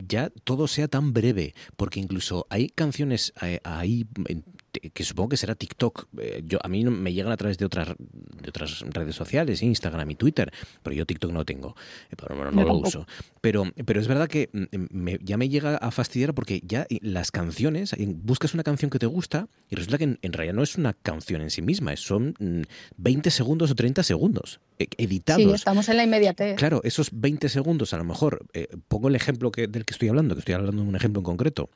ya 0.09 0.30
todo 0.45 0.68
sea 0.68 0.89
tan 0.89 1.12
breve, 1.12 1.55
porque 1.76 2.01
incluso 2.01 2.47
hay 2.51 2.68
canciones 2.68 3.33
eh, 3.43 3.61
ahí 3.64 4.07
que 4.73 5.05
supongo 5.05 5.31
que 5.31 5.37
será 5.37 5.55
TikTok. 5.55 6.09
Eh, 6.18 6.43
yo, 6.47 6.59
a 6.62 6.68
mí 6.68 6.85
me 6.85 7.12
llegan 7.12 7.33
a 7.33 7.37
través 7.37 7.59
de 7.59 7.64
otras, 7.64 7.89
de 7.99 8.49
otras 8.49 8.81
redes 8.81 9.14
sociales, 9.14 9.62
Instagram 9.62 10.11
y 10.11 10.14
Twitter, 10.14 10.53
pero 10.83 10.95
yo 10.95 11.07
TikTok 11.07 11.33
no 11.33 11.45
tengo, 11.45 11.77
eh, 12.11 12.16
pero 12.16 12.51
no, 12.51 12.64
lo 12.64 12.75
uso. 12.75 13.07
Pero, 13.41 13.64
pero 13.85 14.01
es 14.01 14.09
verdad 14.09 14.29
que 14.29 14.51
mm, 14.53 15.09
ya 15.23 15.37
me 15.37 15.49
llega 15.49 15.77
a 15.77 15.91
fastidiar 15.91 16.35
porque 16.35 16.62
ya 16.64 16.87
las 17.01 17.31
canciones, 17.31 17.95
buscas 17.99 18.55
una 18.55 18.62
canción 18.62 18.91
que 18.91 18.99
te 18.99 19.07
gusta 19.07 19.49
y 19.68 19.77
resulta 19.77 19.99
que 19.99 20.18
en, 20.20 20.33
realidad 20.33 20.55
no 20.55 20.62
es 20.62 20.77
una 20.77 20.95
canción 20.95 21.43
en 21.43 21.51
sí 21.51 21.62
misma, 21.62 21.97
son 21.97 22.35
20 22.97 23.29
mm, 23.29 23.33
segundos 23.33 23.70
o 23.70 23.75
30 23.75 24.03
segundos 24.03 24.61
e, 24.79 24.89
editados. 24.97 25.43
Sí, 25.43 25.55
estamos 25.55 25.89
en 25.89 25.97
la 25.97 26.05
inmediatez. 26.05 26.57
Claro, 26.57 26.81
esos 26.85 27.11
20 27.12 27.49
segundos, 27.49 27.93
a 27.93 27.99
lo 27.99 28.05
mejor, 28.05 28.47
eh, 28.55 28.68
pongo 28.89 29.09
el 29.09 29.16
ejemplo 29.16 29.51
que, 29.53 29.66
del 29.66 29.85
que 29.85 29.93
estoy 29.93 30.09
hablando, 30.09 30.35
que 30.35 30.41
estoy 30.41 30.55
hablando 30.55 30.83
de 30.83 30.89
un 30.89 30.97
ejemplo 30.97 31.20
en 31.20 31.25
concreto 31.25 31.70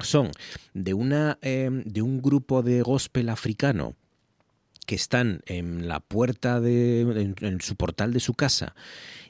son 0.00 0.30
de, 0.74 0.94
una, 0.94 1.38
em, 1.42 1.82
de 1.84 2.02
un 2.02 2.20
grupo 2.20 2.62
de 2.62 2.82
gospel 2.82 3.28
africano 3.28 3.94
que 4.86 4.94
están 4.94 5.40
en 5.46 5.88
la 5.88 6.00
puerta 6.00 6.60
de 6.60 7.34
en, 7.40 7.60
su 7.60 7.76
portal 7.76 8.12
de 8.12 8.20
su 8.20 8.34
casa 8.34 8.74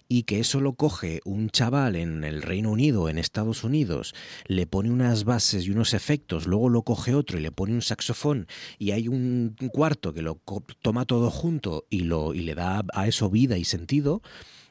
y 0.08 0.22
que 0.22 0.38
eso 0.38 0.60
lo 0.60 0.74
coge 0.74 1.20
un 1.24 1.50
chaval 1.50 1.96
en 1.96 2.22
el 2.22 2.42
Reino 2.42 2.70
Unido, 2.70 3.08
en 3.08 3.18
Estados 3.18 3.64
Unidos, 3.64 4.14
le 4.46 4.66
pone 4.66 4.90
unas 4.90 5.24
bases 5.24 5.66
y 5.66 5.70
unos 5.70 5.94
efectos, 5.94 6.46
luego 6.46 6.68
lo 6.68 6.82
coge 6.82 7.14
otro 7.14 7.38
y 7.38 7.42
le 7.42 7.50
pone 7.50 7.72
un 7.72 7.82
saxofón 7.82 8.46
y 8.78 8.92
hay 8.92 9.08
un 9.08 9.56
cuarto 9.72 10.12
que 10.14 10.22
lo 10.22 10.40
toma 10.80 11.06
todo 11.06 11.30
junto 11.30 11.86
y 11.90 12.00
lo 12.00 12.34
y 12.34 12.40
le 12.40 12.54
da 12.54 12.84
a 12.92 13.08
eso 13.08 13.30
vida 13.30 13.58
y 13.58 13.64
sentido, 13.64 14.22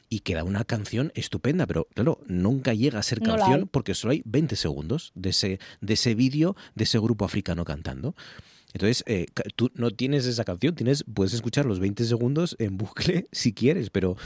y 0.08 0.20
queda 0.20 0.44
una 0.44 0.64
canción 0.64 1.12
estupenda, 1.14 1.66
pero 1.66 1.88
claro, 1.94 2.20
nunca 2.26 2.74
llega 2.74 2.98
a 2.98 3.02
ser 3.02 3.20
canción 3.20 3.68
porque 3.70 3.94
solo 3.94 4.12
hay 4.12 4.22
20 4.24 4.56
segundos 4.56 5.12
de 5.14 5.30
ese, 5.30 5.58
de 5.80 5.94
ese 5.94 6.14
vídeo 6.14 6.56
de 6.74 6.84
ese 6.84 6.98
grupo 6.98 7.24
africano 7.24 7.64
cantando. 7.64 8.14
Entonces, 8.72 9.04
eh, 9.06 9.26
tú 9.54 9.70
no 9.74 9.90
tienes 9.90 10.26
esa 10.26 10.44
canción, 10.44 10.74
tienes, 10.74 11.04
puedes 11.12 11.32
escuchar 11.32 11.64
los 11.64 11.80
20 11.80 12.04
segundos 12.04 12.56
en 12.58 12.76
bucle 12.76 13.26
si 13.32 13.54
quieres, 13.54 13.88
pero, 13.88 14.16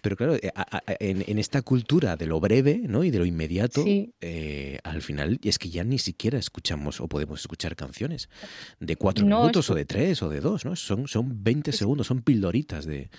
pero 0.00 0.16
claro, 0.16 0.36
eh, 0.36 0.50
en, 0.98 1.38
esta 1.38 1.60
cultura 1.60 2.16
de 2.16 2.26
lo 2.26 2.40
breve 2.40 2.80
¿no? 2.86 3.04
y 3.04 3.10
de 3.10 3.18
lo 3.18 3.26
inmediato, 3.26 3.84
eh, 3.86 4.78
al 4.82 5.02
final 5.02 5.38
es 5.42 5.58
que 5.58 5.68
ya 5.68 5.84
ni 5.84 5.98
siquiera 5.98 6.38
escuchamos 6.38 7.00
o 7.02 7.08
podemos 7.08 7.40
escuchar 7.40 7.76
canciones 7.76 8.30
de 8.80 8.96
cuatro 8.96 9.26
minutos 9.26 9.68
o 9.68 9.74
de 9.74 9.84
tres 9.84 10.22
o 10.22 10.30
de 10.30 10.40
dos, 10.40 10.64
¿no? 10.64 10.74
Son, 10.74 11.06
son 11.06 11.44
20 11.44 11.72
segundos, 11.72 12.06
son 12.06 12.22
pildoritas 12.22 12.86
de, 12.86 13.10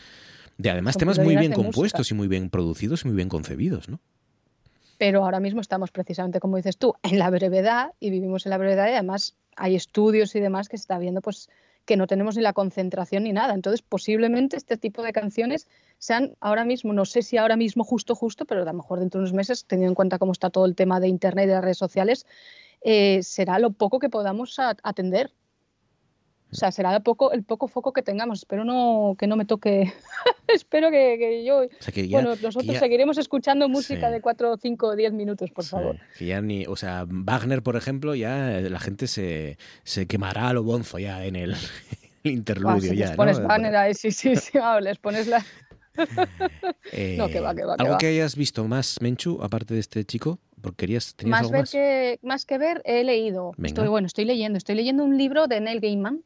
de 0.59 0.69
además 0.69 0.97
temas 0.97 1.17
muy 1.17 1.37
bien 1.37 1.53
compuestos 1.53 2.11
y 2.11 2.13
muy 2.13 2.27
bien 2.27 2.49
producidos 2.49 3.03
y 3.03 3.07
muy 3.07 3.15
bien 3.15 3.29
concebidos, 3.29 3.87
¿no? 3.87 3.99
Pero 4.97 5.23
ahora 5.23 5.39
mismo 5.39 5.61
estamos 5.61 5.89
precisamente, 5.91 6.41
como 6.41 6.57
dices 6.57 6.77
tú, 6.77 6.93
en 7.01 7.17
la 7.17 7.29
brevedad 7.29 7.93
y 8.01 8.09
vivimos 8.09 8.45
en 8.45 8.49
la 8.49 8.57
brevedad 8.57 8.87
y 8.87 8.91
además 8.91 9.37
hay 9.55 9.75
estudios 9.75 10.35
y 10.35 10.41
demás 10.41 10.67
que 10.67 10.77
se 10.77 10.81
está 10.81 10.99
viendo 10.99 11.21
pues 11.21 11.49
que 11.85 11.95
no 11.95 12.07
tenemos 12.07 12.35
ni 12.35 12.43
la 12.43 12.51
concentración 12.51 13.23
ni 13.23 13.31
nada. 13.31 13.53
Entonces, 13.53 13.81
posiblemente 13.81 14.57
este 14.57 14.75
tipo 14.75 15.01
de 15.01 15.13
canciones 15.13 15.69
sean 15.97 16.35
ahora 16.41 16.65
mismo, 16.65 16.91
no 16.91 17.05
sé 17.05 17.21
si 17.21 17.37
ahora 17.37 17.55
mismo 17.55 17.85
justo, 17.85 18.13
justo, 18.13 18.43
pero 18.43 18.63
a 18.63 18.65
lo 18.65 18.73
mejor 18.73 18.99
dentro 18.99 19.19
de 19.19 19.23
unos 19.23 19.33
meses, 19.33 19.63
teniendo 19.63 19.91
en 19.91 19.95
cuenta 19.95 20.19
cómo 20.19 20.33
está 20.33 20.49
todo 20.49 20.65
el 20.65 20.75
tema 20.75 20.99
de 20.99 21.07
Internet 21.07 21.45
y 21.45 21.47
de 21.47 21.53
las 21.53 21.63
redes 21.63 21.77
sociales, 21.77 22.25
eh, 22.81 23.23
será 23.23 23.59
lo 23.59 23.71
poco 23.71 23.99
que 23.99 24.09
podamos 24.09 24.59
atender. 24.59 25.31
O 26.51 26.55
sea, 26.55 26.71
será 26.71 26.95
el 26.95 27.03
poco, 27.03 27.31
el 27.31 27.43
poco 27.43 27.67
foco 27.67 27.93
que 27.93 28.01
tengamos. 28.01 28.39
Espero 28.39 28.65
no, 28.65 29.15
que 29.19 29.27
no 29.27 29.35
me 29.35 29.45
toque. 29.45 29.93
Espero 30.47 30.89
que, 30.89 31.43
yo. 31.45 31.67
bueno, 32.09 32.35
nosotros 32.41 32.77
seguiremos 32.77 33.19
escuchando 33.19 33.69
música 33.69 34.09
de 34.09 34.19
4, 34.19 34.57
5, 34.57 34.95
10 34.95 35.13
minutos, 35.13 35.51
por 35.51 35.63
favor. 35.63 35.97
Que 36.17 36.25
ya 36.25 36.41
ni, 36.41 36.65
o 36.65 36.75
sea, 36.75 37.05
Wagner, 37.07 37.61
por 37.61 37.75
ejemplo, 37.75 38.15
ya 38.15 38.59
la 38.61 38.79
gente 38.79 39.05
se, 39.05 39.59
se 39.83 40.07
quemará 40.07 40.49
a 40.49 40.53
lo 40.53 40.63
bonzo 40.63 40.97
ya 40.97 41.23
en 41.23 41.35
el, 41.35 41.55
interludio. 42.23 42.93
ya, 42.93 43.07
les 43.07 43.15
pones 43.15 43.39
Wagner 43.39 43.75
ahí, 43.75 43.93
sí, 43.93 44.11
sí, 44.11 44.35
sí, 44.35 44.57
les 44.81 44.97
pones 44.97 45.27
la. 45.27 45.45
no, 47.17 47.27
que 47.27 47.39
va, 47.41 47.53
que 47.53 47.63
va. 47.63 47.75
¿Algo 47.77 47.99
que 47.99 48.07
hayas 48.07 48.35
visto 48.35 48.67
más, 48.67 48.99
Menchu, 49.01 49.39
aparte 49.43 49.75
de 49.75 49.81
este 49.81 50.03
chico? 50.03 50.39
Porque 50.61 50.87
querías, 50.87 51.15
más, 51.25 51.51
ver 51.51 51.65
Que, 51.69 52.19
más 52.23 52.45
que 52.45 52.57
ver, 52.57 52.81
he 52.85 53.03
leído. 53.03 53.53
Estoy, 53.63 53.87
bueno, 53.87 54.07
estoy 54.07 54.25
leyendo. 54.25 54.57
Estoy 54.57 54.75
leyendo 54.75 55.03
un 55.03 55.17
libro 55.17 55.47
de 55.47 55.61
Neil 55.61 55.79
Gaiman 55.79 56.23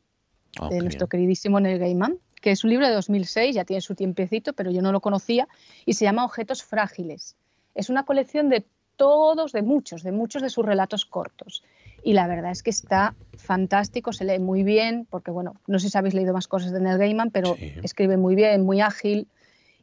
Ah, 0.59 0.69
de 0.69 0.79
nuestro 0.81 1.07
queridísimo 1.07 1.59
Neil 1.59 1.79
Gaiman, 1.79 2.17
que 2.41 2.51
es 2.51 2.63
un 2.63 2.69
libro 2.69 2.87
de 2.87 2.93
2006, 2.93 3.55
ya 3.55 3.65
tiene 3.65 3.81
su 3.81 3.95
tiempecito, 3.95 4.53
pero 4.53 4.69
yo 4.69 4.81
no 4.81 4.91
lo 4.91 5.01
conocía, 5.01 5.47
y 5.85 5.93
se 5.93 6.05
llama 6.05 6.25
Objetos 6.25 6.63
Frágiles. 6.63 7.35
Es 7.73 7.89
una 7.89 8.03
colección 8.03 8.49
de 8.49 8.65
todos, 8.95 9.51
de 9.51 9.63
muchos, 9.63 10.03
de 10.03 10.11
muchos 10.11 10.41
de 10.41 10.49
sus 10.49 10.65
relatos 10.65 11.05
cortos. 11.05 11.63
Y 12.03 12.13
la 12.13 12.27
verdad 12.27 12.51
es 12.51 12.61
que 12.61 12.69
está 12.69 13.15
fantástico, 13.37 14.13
se 14.13 14.25
lee 14.25 14.39
muy 14.39 14.63
bien, 14.63 15.07
porque 15.09 15.31
bueno, 15.31 15.55
no 15.67 15.79
sé 15.79 15.89
si 15.89 15.97
habéis 15.97 16.13
leído 16.13 16.33
más 16.33 16.47
cosas 16.47 16.71
de 16.71 16.81
Neil 16.81 16.97
Gaiman, 16.97 17.31
pero 17.31 17.55
escribe 17.81 18.17
muy 18.17 18.35
bien, 18.35 18.63
muy 18.63 18.81
ágil, 18.81 19.27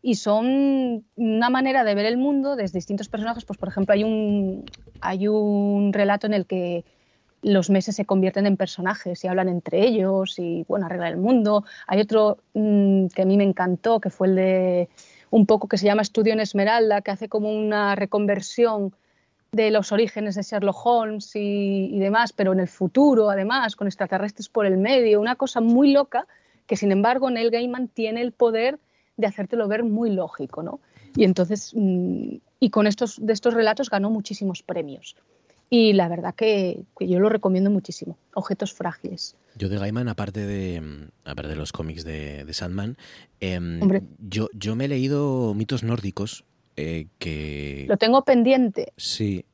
y 0.03 0.15
son 0.15 1.05
una 1.17 1.51
manera 1.51 1.85
de 1.85 1.95
ver 1.95 2.07
el 2.07 2.17
mundo 2.17 2.57
desde 2.57 2.79
distintos 2.79 3.09
personajes. 3.09 3.45
Pues 3.45 3.59
por 3.59 3.69
ejemplo, 3.69 3.95
hay 3.95 4.05
un, 4.05 4.65
hay 5.01 5.29
un 5.29 5.93
relato 5.93 6.27
en 6.27 6.35
el 6.35 6.47
que 6.47 6.85
los 7.43 7.71
meses 7.71 7.97
se 7.97 8.05
convierten 8.05 8.47
en 8.47 8.57
personajes 8.57 9.25
y 9.25 9.29
hablan 9.29 9.49
entre 9.49 9.87
ellos 9.87 10.39
y 10.39 10.65
bueno, 10.69 10.87
arreglan 10.87 11.13
el 11.13 11.17
mundo. 11.17 11.65
Hay 11.87 12.01
otro 12.01 12.39
mm, 12.55 13.07
que 13.09 13.23
a 13.23 13.25
mí 13.25 13.37
me 13.37 13.45
encantó, 13.45 14.01
que 14.01 14.11
fue 14.11 14.29
el 14.29 14.35
de 14.35 14.89
un 15.31 15.47
poco 15.47 15.69
que 15.69 15.79
se 15.79 15.87
llama 15.87 16.03
Estudio 16.03 16.33
en 16.33 16.41
Esmeralda, 16.41 17.01
que 17.03 17.11
hace 17.13 17.29
como 17.29 17.51
una 17.51 17.95
reconversión 17.95 18.93
de 19.53 19.71
los 19.71 19.91
orígenes 19.93 20.35
de 20.35 20.43
Sherlock 20.43 20.85
Holmes 20.85 21.31
y, 21.35 21.99
demás, 21.99 22.33
pero 22.33 22.53
en 22.53 22.61
el 22.61 22.69
futuro, 22.69 23.31
además, 23.31 23.75
con 23.75 23.87
extraterrestres 23.89 24.49
por 24.49 24.67
el 24.67 24.77
medio, 24.77 25.21
una 25.21 25.37
cosa 25.37 25.61
muy 25.61 25.93
loca 25.93 26.27
que, 26.67 26.77
sin 26.77 26.93
embargo, 26.93 27.31
Neil 27.31 27.51
Gaiman 27.51 27.89
tiene 27.89 28.23
el 28.23 28.33
poder 28.33 28.79
de 29.17 29.27
hacértelo 29.27 29.67
ver 29.67 29.83
muy 29.83 30.11
lógico, 30.11 30.63
¿no? 30.63 30.81
Y 31.17 31.25
entonces, 31.25 31.73
mm, 31.75 32.37
y 32.61 32.71
con 32.71 32.87
estos, 32.87 33.25
de 33.25 33.33
estos 33.33 33.55
relatos 33.55 33.91
ganó 33.91 34.11
muchísimos 34.11 34.63
premios. 34.63 35.17
Y 35.73 35.93
la 35.93 36.09
verdad 36.09 36.35
que, 36.35 36.83
yo 36.99 37.21
lo 37.21 37.29
recomiendo 37.29 37.71
muchísimo. 37.71 38.19
Objetos 38.35 38.75
frágiles. 38.75 39.37
Yo 39.55 39.69
de 39.69 39.79
Gaiman, 39.79 40.09
aparte 40.09 40.45
de, 40.45 41.09
aparte 41.25 41.49
de 41.49 41.57
los 41.57 41.71
cómics 41.71 42.05
de, 42.05 42.45
Sandman, 42.53 42.97
em, 43.39 43.81
yo, 44.19 44.49
yo 44.53 44.75
me 44.75 44.87
he 44.87 44.89
leído 44.89 45.55
mitos 45.55 45.85
nórdicos 45.85 46.45
eh, 46.77 47.07
que... 47.21 47.87
Lo 47.89 47.97
tengo 47.99 48.25
pendiente. 48.25 48.93
Sí. 48.97 49.45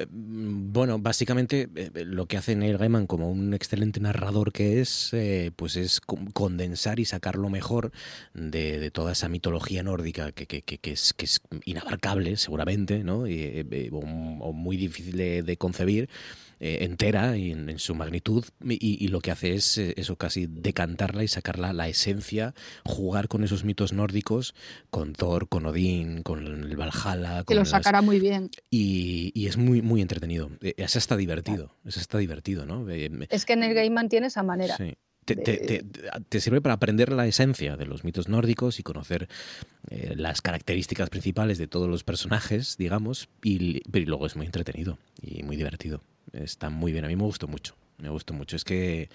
Eh, 0.00 0.06
bueno, 0.10 0.98
básicamente 0.98 1.68
eh, 1.74 1.90
lo 2.04 2.26
que 2.26 2.36
hace 2.36 2.56
Neil 2.56 2.78
Gaiman 2.78 3.06
como 3.06 3.30
un 3.30 3.54
excelente 3.54 4.00
narrador 4.00 4.52
que 4.52 4.80
es, 4.80 5.14
pues 5.56 5.76
es 5.76 6.00
condensar 6.00 7.00
y 7.00 7.04
sacar 7.04 7.36
lo 7.36 7.50
mejor 7.50 7.92
de, 8.34 8.90
toda 8.90 9.12
esa 9.12 9.28
mitología 9.28 9.82
nórdica 9.82 10.32
que, 10.32 10.64
es, 10.82 11.14
inabarcable 11.64 12.36
seguramente, 12.36 13.04
¿no? 13.04 13.24
O, 13.92 14.52
muy 14.52 14.76
difícil 14.76 15.16
de 15.16 15.56
concebir 15.56 16.08
eh, 16.62 16.84
entera 16.84 17.38
y 17.38 17.52
en, 17.52 17.78
su 17.78 17.94
magnitud 17.94 18.44
y, 18.62 19.08
lo 19.08 19.20
que 19.20 19.30
hace 19.30 19.54
es 19.54 19.78
eh, 19.78 19.94
eso 19.96 20.16
casi 20.16 20.46
decantarla 20.46 21.24
y 21.24 21.28
sacarla 21.28 21.72
la 21.72 21.88
esencia, 21.88 22.54
jugar 22.84 23.28
con 23.28 23.44
esos 23.44 23.64
mitos 23.64 23.94
nórdicos, 23.94 24.54
con 24.90 25.14
Thor, 25.14 25.48
con 25.48 25.64
Odín, 25.64 26.22
con 26.22 26.46
el 26.46 26.76
Valhalla. 26.76 27.44
Que 27.44 27.54
lo 27.54 27.64
sacará 27.64 28.02
muy 28.02 28.20
bien. 28.20 28.50
Y, 28.70 29.32
y, 29.34 29.46
es 29.46 29.56
muy, 29.56 29.80
muy 29.80 30.02
entretenido. 30.02 30.50
Eh, 30.60 30.74
es 30.76 30.96
hasta 30.96 31.16
divertido. 31.16 31.74
Es 31.86 31.96
hasta 31.96 32.18
divertido, 32.18 32.66
¿no? 32.66 32.86
Es 32.90 33.46
que 33.46 33.54
en 33.54 33.62
el 33.62 33.72
game 33.72 33.88
mantiene 33.88 34.26
esa 34.26 34.42
manera. 34.42 34.76
Sí. 34.76 34.98
Te, 35.24 36.40
sirve 36.40 36.60
para 36.60 36.74
aprender 36.74 37.12
la 37.12 37.26
esencia 37.26 37.76
de 37.76 37.86
los 37.86 38.04
mitos 38.04 38.28
nórdicos 38.28 38.80
y 38.80 38.82
conocer 38.82 39.28
las 39.88 40.42
características 40.42 41.08
principales 41.08 41.56
de 41.56 41.68
todos 41.68 41.88
los 41.88 42.04
personajes, 42.04 42.76
digamos, 42.76 43.28
y, 43.42 43.80
luego 44.04 44.26
es 44.26 44.34
muy 44.34 44.46
entretenido 44.46 44.98
y 45.22 45.42
muy 45.44 45.56
divertido. 45.56 46.02
Está 46.32 46.70
muy 46.70 46.92
bien. 46.92 47.04
A 47.04 47.08
mí 47.08 47.16
me 47.16 47.24
gustó 47.24 47.48
mucho. 47.48 47.74
Me 47.98 48.08
gustó 48.08 48.32
mucho. 48.32 48.56
Es 48.56 48.64
que 48.64 49.08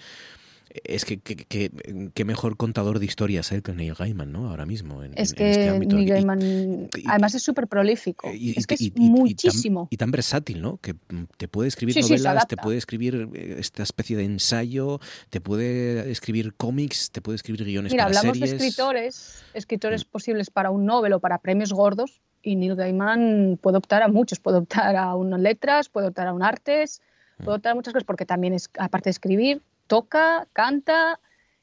es 0.84 1.04
que 1.04 1.18
qué 1.18 2.24
mejor 2.24 2.56
contador 2.56 2.98
de 2.98 3.06
historias 3.06 3.52
él 3.52 3.62
que 3.62 3.72
Neil 3.72 3.94
Gaiman, 3.94 4.32
¿no? 4.32 4.50
Ahora 4.50 4.66
mismo. 4.66 5.02
En, 5.02 5.12
es 5.16 5.32
que 5.32 5.50
este 5.50 5.78
Neil 5.78 6.08
Gaiman, 6.08 6.88
además 7.06 7.34
es 7.34 7.42
súper 7.42 7.68
prolífico. 7.68 8.28
es 8.28 8.66
que 8.66 8.74
es 8.74 8.92
muchísimo. 8.96 9.88
Y 9.90 9.96
tan, 9.96 10.10
versátil, 10.10 10.60
¿no? 10.60 10.78
Que 10.78 10.94
te 11.36 11.48
puede 11.48 11.68
escribir 11.68 11.96
novelas, 12.00 12.48
te 12.48 12.56
puede 12.56 12.78
escribir 12.78 13.28
eh, 13.34 13.56
esta 13.58 13.82
especie 13.82 14.16
de 14.16 14.24
ensayo, 14.24 15.00
te 15.30 15.40
puede 15.40 16.10
escribir 16.10 16.54
cómics, 16.54 17.10
te 17.10 17.20
puede 17.20 17.36
escribir 17.36 17.64
guiones 17.64 17.92
Mira, 17.92 18.04
para 18.04 18.18
hablamos 18.18 18.40
de 18.40 18.56
escritores, 18.56 19.44
escritores 19.54 20.04
mm. 20.04 20.10
posibles 20.10 20.50
para 20.50 20.70
un 20.70 20.84
novel 20.84 21.12
o 21.14 21.20
para 21.20 21.38
premios 21.38 21.72
gordos, 21.72 22.20
y 22.46 22.54
Neil 22.54 22.76
Gaiman 22.76 23.58
puede 23.60 23.76
optar 23.76 24.02
a 24.02 24.08
muchos, 24.08 24.38
puede 24.38 24.58
optar 24.58 24.94
a 24.94 25.16
unas 25.16 25.40
letras, 25.40 25.88
puede 25.88 26.06
optar 26.06 26.28
a 26.28 26.32
un 26.32 26.44
artes, 26.44 27.02
puede 27.38 27.50
mm. 27.50 27.58
optar 27.58 27.72
a 27.72 27.74
muchas 27.74 27.92
cosas, 27.92 28.04
porque 28.04 28.24
también 28.24 28.54
es, 28.54 28.70
aparte 28.78 29.08
de 29.08 29.12
escribir, 29.12 29.62
toca, 29.88 30.46
canta, 30.52 31.18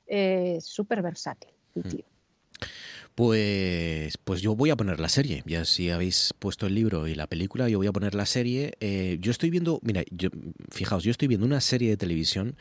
eh, 0.08 0.58
súper 0.62 1.02
versátil 1.02 1.52
el 1.76 1.84
mm. 1.84 1.88
tío. 1.88 2.06
Pues, 3.16 4.18
pues 4.18 4.42
yo 4.42 4.56
voy 4.56 4.72
a 4.72 4.76
poner 4.76 5.00
la 5.00 5.08
serie. 5.08 5.44
Ya 5.46 5.64
si 5.64 5.90
habéis 5.90 6.34
puesto 6.38 6.68
el 6.68 6.76
libro 6.76 7.08
y 7.08 7.16
la 7.16 7.28
película, 7.28 7.70
yo 7.70 7.78
voy 7.78 7.88
a 7.88 7.94
poner 7.94 8.14
la 8.14 8.26
serie. 8.26 8.74
Eh, 8.82 9.18
yo 9.22 9.32
estoy 9.32 9.52
viendo, 9.52 9.80
mira, 9.84 10.04
yo, 10.12 10.30
fijaos, 10.70 11.04
yo 11.04 11.12
estoy 11.12 11.30
viendo 11.30 11.46
una 11.46 11.62
serie 11.62 11.92
de 11.92 11.98
televisión 11.98 12.58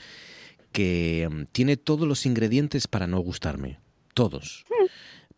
que 0.70 1.28
mm, 1.28 1.44
tiene 1.50 1.76
todos 1.76 2.06
los 2.06 2.24
ingredientes 2.24 2.86
para 2.86 3.08
no 3.08 3.18
gustarme. 3.18 3.80
Todos. 4.14 4.64
Hmm. 4.68 4.86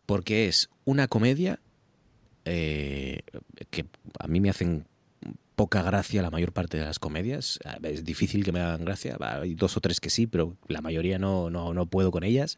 Porque 0.05 0.47
es 0.47 0.69
una 0.83 1.07
comedia 1.07 1.59
eh, 2.45 3.21
que 3.69 3.85
a 4.19 4.27
mí 4.27 4.39
me 4.39 4.49
hacen 4.49 4.85
poca 5.55 5.81
gracia 5.81 6.21
la 6.21 6.31
mayor 6.31 6.51
parte 6.51 6.77
de 6.77 6.83
las 6.83 6.99
comedias. 6.99 7.59
Es 7.83 8.03
difícil 8.03 8.43
que 8.43 8.51
me 8.51 8.59
hagan 8.59 8.85
gracia. 8.85 9.17
Hay 9.19 9.55
dos 9.55 9.77
o 9.77 9.81
tres 9.81 9.99
que 9.99 10.09
sí, 10.09 10.27
pero 10.27 10.57
la 10.67 10.81
mayoría 10.81 11.17
no, 11.17 11.49
no, 11.49 11.73
no 11.73 11.85
puedo 11.85 12.11
con 12.11 12.23
ellas. 12.23 12.57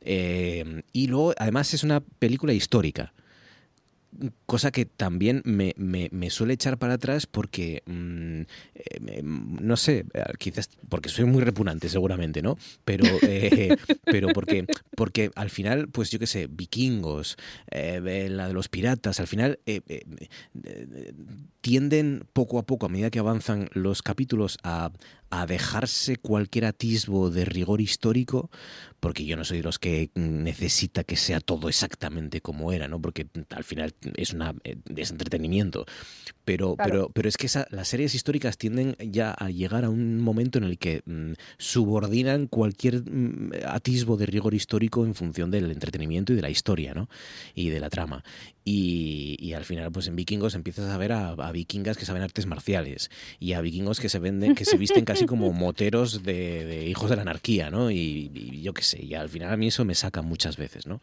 Eh, 0.00 0.82
y 0.92 1.08
luego, 1.08 1.34
además, 1.36 1.74
es 1.74 1.82
una 1.82 2.00
película 2.00 2.52
histórica 2.52 3.12
cosa 4.46 4.70
que 4.70 4.86
también 4.86 5.42
me, 5.44 5.74
me, 5.76 6.30
suele 6.30 6.54
echar 6.54 6.78
para 6.78 6.94
atrás 6.94 7.26
porque, 7.26 7.82
mm, 7.86 8.40
eh, 8.74 9.22
no 9.22 9.76
sé, 9.76 10.06
eh, 10.14 10.24
quizás 10.38 10.70
porque 10.88 11.08
soy 11.08 11.24
muy 11.26 11.42
repugnante 11.42 11.88
seguramente, 11.88 12.42
¿no? 12.42 12.56
Pero, 12.84 13.04
eh, 13.22 13.76
pero 14.04 14.28
porque, 14.28 14.66
porque 14.96 15.30
al 15.34 15.50
final, 15.50 15.88
pues 15.88 16.10
yo 16.10 16.18
qué 16.18 16.26
sé, 16.26 16.48
vikingos, 16.50 17.36
la 17.70 18.48
de 18.48 18.52
los 18.52 18.68
piratas, 18.68 19.20
al 19.20 19.26
final 19.26 19.58
tienden 21.60 22.24
poco 22.32 22.58
a 22.58 22.66
poco, 22.66 22.86
a 22.86 22.88
medida 22.88 23.10
que 23.10 23.18
avanzan 23.18 23.68
los 23.72 24.02
capítulos, 24.02 24.58
a, 24.62 24.90
a 25.30 25.46
dejarse 25.46 26.16
cualquier 26.16 26.64
atisbo 26.64 27.30
de 27.30 27.44
rigor 27.44 27.80
histórico, 27.80 28.50
porque 29.00 29.24
yo 29.24 29.36
no 29.36 29.44
soy 29.44 29.58
de 29.58 29.62
los 29.62 29.78
que 29.78 30.10
necesita 30.14 31.04
que 31.04 31.16
sea 31.16 31.40
todo 31.40 31.68
exactamente 31.68 32.40
como 32.40 32.72
era, 32.72 32.88
¿no? 32.88 33.00
Porque 33.00 33.26
al 33.50 33.64
final 33.64 33.94
es 34.16 34.32
una 34.32 34.54
eh, 34.64 34.76
es 34.96 35.10
entretenimiento. 35.10 35.86
Pero, 36.44 36.76
pero, 36.76 37.10
pero 37.10 37.28
es 37.28 37.36
que 37.36 37.48
las 37.70 37.88
series 37.88 38.14
históricas 38.14 38.56
tienden 38.56 38.96
ya 38.98 39.32
a 39.32 39.50
llegar 39.50 39.84
a 39.84 39.90
un 39.90 40.18
momento 40.20 40.58
en 40.58 40.64
el 40.64 40.78
que 40.78 41.02
mm, 41.04 41.32
subordinan 41.58 42.46
cualquier 42.46 43.02
mm, 43.02 43.50
atisbo 43.66 44.16
de 44.16 44.26
rigor 44.26 44.54
histórico 44.54 45.04
en 45.04 45.14
función 45.14 45.50
del 45.50 45.70
entretenimiento 45.70 46.32
y 46.32 46.36
de 46.36 46.42
la 46.42 46.50
historia, 46.50 46.94
¿no? 46.94 47.08
Y 47.54 47.68
de 47.68 47.80
la 47.80 47.90
trama. 47.90 48.24
Y, 48.70 49.54
al 49.54 49.64
final, 49.64 49.90
pues 49.90 50.08
en 50.08 50.16
vikingos 50.16 50.54
empiezas 50.54 50.90
a 50.90 50.98
ver 50.98 51.12
a, 51.12 51.52
vikingas 51.52 51.96
que 51.96 52.04
saben 52.04 52.22
artes 52.22 52.44
marciales 52.44 53.10
y 53.40 53.54
a 53.54 53.62
vikingos 53.62 53.98
que 53.98 54.10
se 54.10 54.18
venden, 54.18 54.54
que 54.54 54.66
se 54.66 54.76
visten 54.76 55.06
casi 55.06 55.17
como 55.26 55.52
moteros 55.52 56.22
de, 56.22 56.86
hijos 56.88 57.10
de 57.10 57.16
la 57.16 57.22
anarquía, 57.22 57.70
¿no? 57.70 57.90
Y, 57.90 58.30
y 58.34 58.62
yo 58.62 58.74
qué 58.74 58.82
sé, 58.82 59.04
y 59.04 59.14
al 59.14 59.28
final 59.28 59.52
a 59.52 59.56
mí 59.56 59.68
eso 59.68 59.84
me 59.84 59.94
saca 59.94 60.22
muchas 60.22 60.56
veces, 60.56 60.86
¿no? 60.86 61.00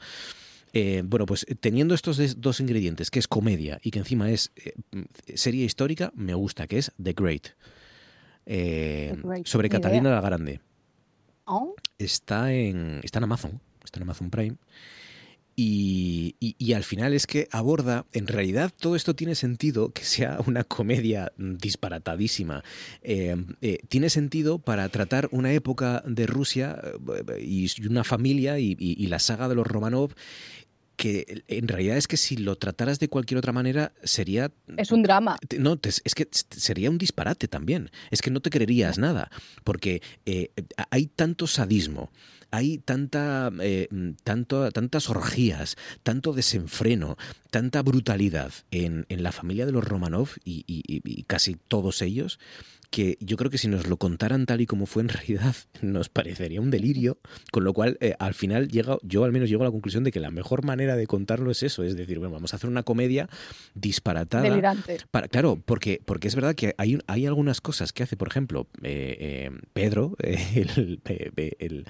Eh, 0.77 1.03
bueno, 1.05 1.25
pues 1.25 1.45
teniendo 1.61 1.95
estos 1.95 2.41
dos 2.41 2.59
ingredientes, 2.59 3.09
que 3.09 3.17
es 3.17 3.29
comedia 3.29 3.79
y 3.81 3.91
que 3.91 3.99
encima 3.99 4.29
es 4.29 4.51
eh, 4.57 4.73
serie 5.33 5.63
histórica, 5.63 6.11
me 6.15 6.33
gusta, 6.33 6.67
que 6.67 6.77
es 6.77 6.91
The 7.01 7.13
Great. 7.13 7.47
Eh, 8.45 9.15
sobre 9.45 9.69
Catalina 9.69 10.09
la 10.09 10.19
Grande. 10.19 10.59
Oh. 11.45 11.75
Está, 11.97 12.51
en, 12.51 12.99
está 13.03 13.19
en 13.19 13.23
Amazon, 13.23 13.61
está 13.85 13.99
en 13.99 14.03
Amazon 14.03 14.29
Prime. 14.29 14.57
Y, 15.57 16.35
y, 16.39 16.73
al 16.73 16.83
final 16.83 17.13
es 17.13 17.27
que 17.27 17.47
aborda, 17.49 18.05
en 18.11 18.27
realidad 18.27 18.73
todo 18.77 18.97
esto 18.97 19.15
tiene 19.15 19.35
sentido 19.35 19.93
que 19.93 20.03
sea 20.03 20.39
una 20.45 20.65
comedia 20.65 21.31
disparatadísima. 21.37 22.61
tiene 23.87 24.09
sentido 24.09 24.59
para 24.59 24.89
tratar 24.89 25.29
una 25.31 25.53
época 25.53 26.03
de 26.05 26.27
Rusia 26.27 26.81
y 27.39 27.69
una 27.87 28.03
familia 28.03 28.59
y, 28.59 28.75
y, 28.77 29.07
la 29.07 29.19
saga 29.19 29.47
de 29.47 29.55
los 29.55 29.65
Romanov 29.65 30.13
que 30.95 31.43
en 31.47 31.67
realidad 31.67 31.97
es 31.97 32.07
que 32.07 32.17
si 32.17 32.37
lo 32.37 32.55
trataras 32.55 32.99
de 32.99 33.09
cualquier 33.09 33.37
otra 33.37 33.51
manera 33.51 33.93
sería... 34.03 34.51
Es 34.77 34.91
un 34.91 35.03
drama. 35.03 35.37
No, 35.57 35.77
es 35.83 36.15
que 36.15 36.27
sería 36.31 36.89
un 36.89 36.97
disparate 36.97 37.47
también. 37.47 37.91
Es 38.11 38.21
que 38.21 38.31
no 38.31 38.39
te 38.39 38.49
creerías 38.49 38.97
nada, 38.97 39.29
porque 39.63 40.01
eh, 40.25 40.51
hay 40.89 41.07
tanto 41.07 41.47
sadismo, 41.47 42.11
hay 42.55 42.77
tanta, 42.77 43.51
eh, 43.61 43.87
tanto, 44.23 44.71
tantas 44.71 45.09
orgías, 45.09 45.75
tanto 46.03 46.33
desenfreno, 46.33 47.17
tanta 47.51 47.81
brutalidad 47.81 48.51
en, 48.71 49.05
en 49.09 49.23
la 49.23 49.31
familia 49.31 49.65
de 49.65 49.73
los 49.73 49.83
Romanov 49.83 50.29
y, 50.43 50.63
y 50.67 51.23
casi 51.23 51.55
todos 51.67 52.01
ellos, 52.01 52.39
que 52.95 53.17
yo 53.19 53.35
creo 53.35 53.51
que 53.51 53.57
si 53.57 53.67
nos 53.67 53.87
lo 53.87 53.97
contaran 53.97 54.45
tal 54.45 54.61
y 54.61 54.65
como 54.65 54.85
fue 54.85 55.01
en 55.03 55.09
realidad, 55.15 55.55
nos 55.81 56.07
parecería 56.07 56.61
un 56.61 56.71
delirio, 56.71 57.17
con 57.51 57.65
lo 57.65 57.73
cual 57.73 57.97
eh, 57.99 58.15
al 58.19 58.33
final 58.33 58.69
llega, 58.69 58.97
yo 59.03 59.25
al 59.25 59.33
menos 59.33 59.49
llego 59.49 59.63
a 59.63 59.65
la 59.65 59.71
conclusión 59.71 60.05
de 60.05 60.13
que 60.13 60.21
la 60.21 60.31
mejor 60.31 60.63
manera 60.63 60.95
de 60.95 61.05
contarlo 61.05 61.51
es 61.51 61.61
eso, 61.61 61.83
es 61.83 61.97
decir, 61.97 62.19
bueno, 62.19 62.33
vamos 62.33 62.53
a 62.53 62.55
hacer 62.55 62.69
una 62.69 62.83
comedia 62.83 63.27
disparatada. 63.73 64.43
Delirante. 64.43 64.99
Para, 65.11 65.27
claro, 65.27 65.61
porque, 65.65 66.01
porque 66.05 66.29
es 66.29 66.35
verdad 66.35 66.55
que 66.55 66.73
hay, 66.77 66.97
hay 67.07 67.25
algunas 67.25 67.59
cosas 67.59 67.91
que 67.91 68.03
hace, 68.03 68.15
por 68.15 68.29
ejemplo, 68.29 68.67
eh, 68.81 69.17
eh, 69.19 69.51
Pedro, 69.73 70.15
el, 70.19 71.01
el, 71.59 71.85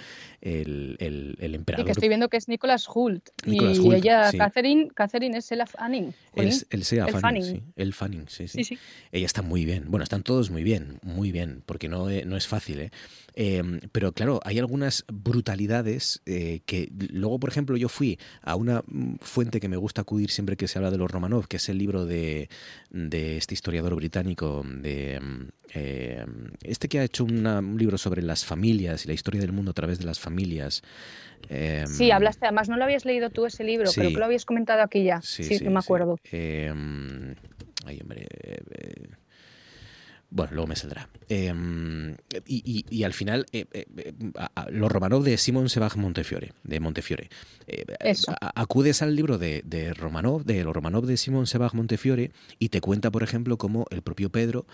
el, 0.62 1.38
emperador. 1.39 1.84
Y 1.84 1.86
que 1.86 1.91
estoy 1.91 2.08
viendo 2.08 2.30
que 2.30 2.38
es 2.38 2.47
Nicolas 2.47 2.88
Hult. 2.93 3.30
y 3.45 3.93
ella, 3.93 4.32
Catherine, 4.32 4.89
Catherine 4.93 5.38
es 5.38 5.52
el 5.52 5.65
Fanning. 5.65 6.14
El, 6.36 6.53
el, 6.69 6.84
Fanning, 6.84 7.44
Sí, 7.44 7.64
el 7.76 7.94
Fanning, 7.94 8.26
sí, 8.27 8.48
sí. 8.48 8.77
Ella 9.11 9.26
está 9.26 9.41
muy 9.41 9.65
bien. 9.65 9.86
Bueno, 9.88 10.03
están 10.03 10.23
todos 10.23 10.52
muy 10.52 10.64
bien 10.64 10.99
muy 11.15 11.32
bien, 11.32 11.64
porque 11.65 11.88
no, 11.88 12.10
eh, 12.10 12.26
no 12.26 12.36
es 12.36 12.48
fácil. 12.48 12.80
¿eh? 12.80 12.91
Em, 13.38 13.82
pero 13.91 14.14
claro, 14.14 14.40
hay 14.45 14.60
algunas 14.60 15.03
brutalidades 15.12 16.22
eh, 16.26 16.62
que 16.66 16.90
luego, 17.12 17.38
por 17.38 17.49
ejemplo, 17.49 17.76
yo 17.76 17.90
fui 17.90 18.18
a 18.41 18.56
una 18.56 18.82
mm, 18.88 19.16
fuente 19.20 19.60
que 19.60 19.68
me 19.68 19.76
gusta 19.76 20.02
acudir 20.02 20.32
siempre 20.32 20.56
que 20.56 20.70
se 20.70 20.80
habla 20.80 20.90
de 20.90 20.98
los 20.98 21.12
Romanov, 21.12 21.49
que 21.49 21.57
es 21.57 21.68
el 21.68 21.78
libro 21.78 22.06
de, 22.06 22.48
de 22.91 23.36
este 23.36 23.53
historiador 23.53 23.94
británico, 23.95 24.64
de 24.66 25.20
mm, 25.20 25.48
em, 25.74 26.52
este 26.64 26.88
que 26.88 26.99
ha 26.99 27.03
hecho 27.03 27.26
un 27.26 27.76
libro 27.78 27.98
sobre 27.98 28.22
las 28.22 28.45
familias 28.45 29.03
y 29.03 29.10
la 29.10 29.14
historia 29.14 29.41
del 29.41 29.52
mundo 29.52 29.72
a 29.72 29.74
través 29.74 29.99
de 29.99 30.06
las 30.06 30.18
familias. 30.18 30.82
Em, 31.49 31.88
sí, 31.88 32.12
hablaste, 32.12 32.45
además 32.45 32.70
no 32.70 32.78
lo 32.78 32.86
habías 32.86 33.03
leído 33.03 33.32
tú 33.32 33.45
ese 33.45 33.66
libro, 33.66 33.91
pero 33.94 34.12
que 34.12 34.18
lo 34.18 34.26
habías 34.26 34.45
comentado 34.45 34.82
aquí 34.82 35.03
ya. 35.03 35.22
Sí, 35.22 35.60
no 35.62 35.72
me 35.72 35.80
acuerdo. 35.80 36.18
ay, 36.32 37.99
hombre 38.02 38.28
Bueno, 40.36 40.52
luego 40.52 40.68
me 40.68 40.76
saldrá. 40.76 41.07
Eh, 41.30 41.53
y, 42.45 42.62
y- 42.66 42.86
y 42.90 43.03
al 43.03 43.14
final, 43.14 43.45
eh, 43.53 43.66
eh, 43.72 43.86
eh, 43.98 44.14
los 44.70 44.91
Romanov 44.91 45.24
de 45.24 45.38
Simon 45.38 45.70
Sebag 45.70 45.95
Montefiore, 45.95 46.52
de 46.66 46.80
Montefiore. 46.82 47.30
A- 48.28 48.52
acudes 48.62 49.02
al 49.02 49.16
libro 49.16 49.38
de, 49.38 49.62
de 49.66 49.94
Romanov, 49.94 50.44
de 50.44 50.62
los 50.66 50.76
Romanov 50.76 51.06
de 51.06 51.16
Simon 51.16 51.48
Sebag 51.48 51.74
Montefiore, 51.74 52.32
y 52.60 52.68
te 52.68 52.82
cuenta, 52.82 53.12
por 53.12 53.24
ejemplo, 53.24 53.57
cómo 53.57 53.86
el 53.91 54.02
propio 54.02 54.30
Pedro 54.30 54.68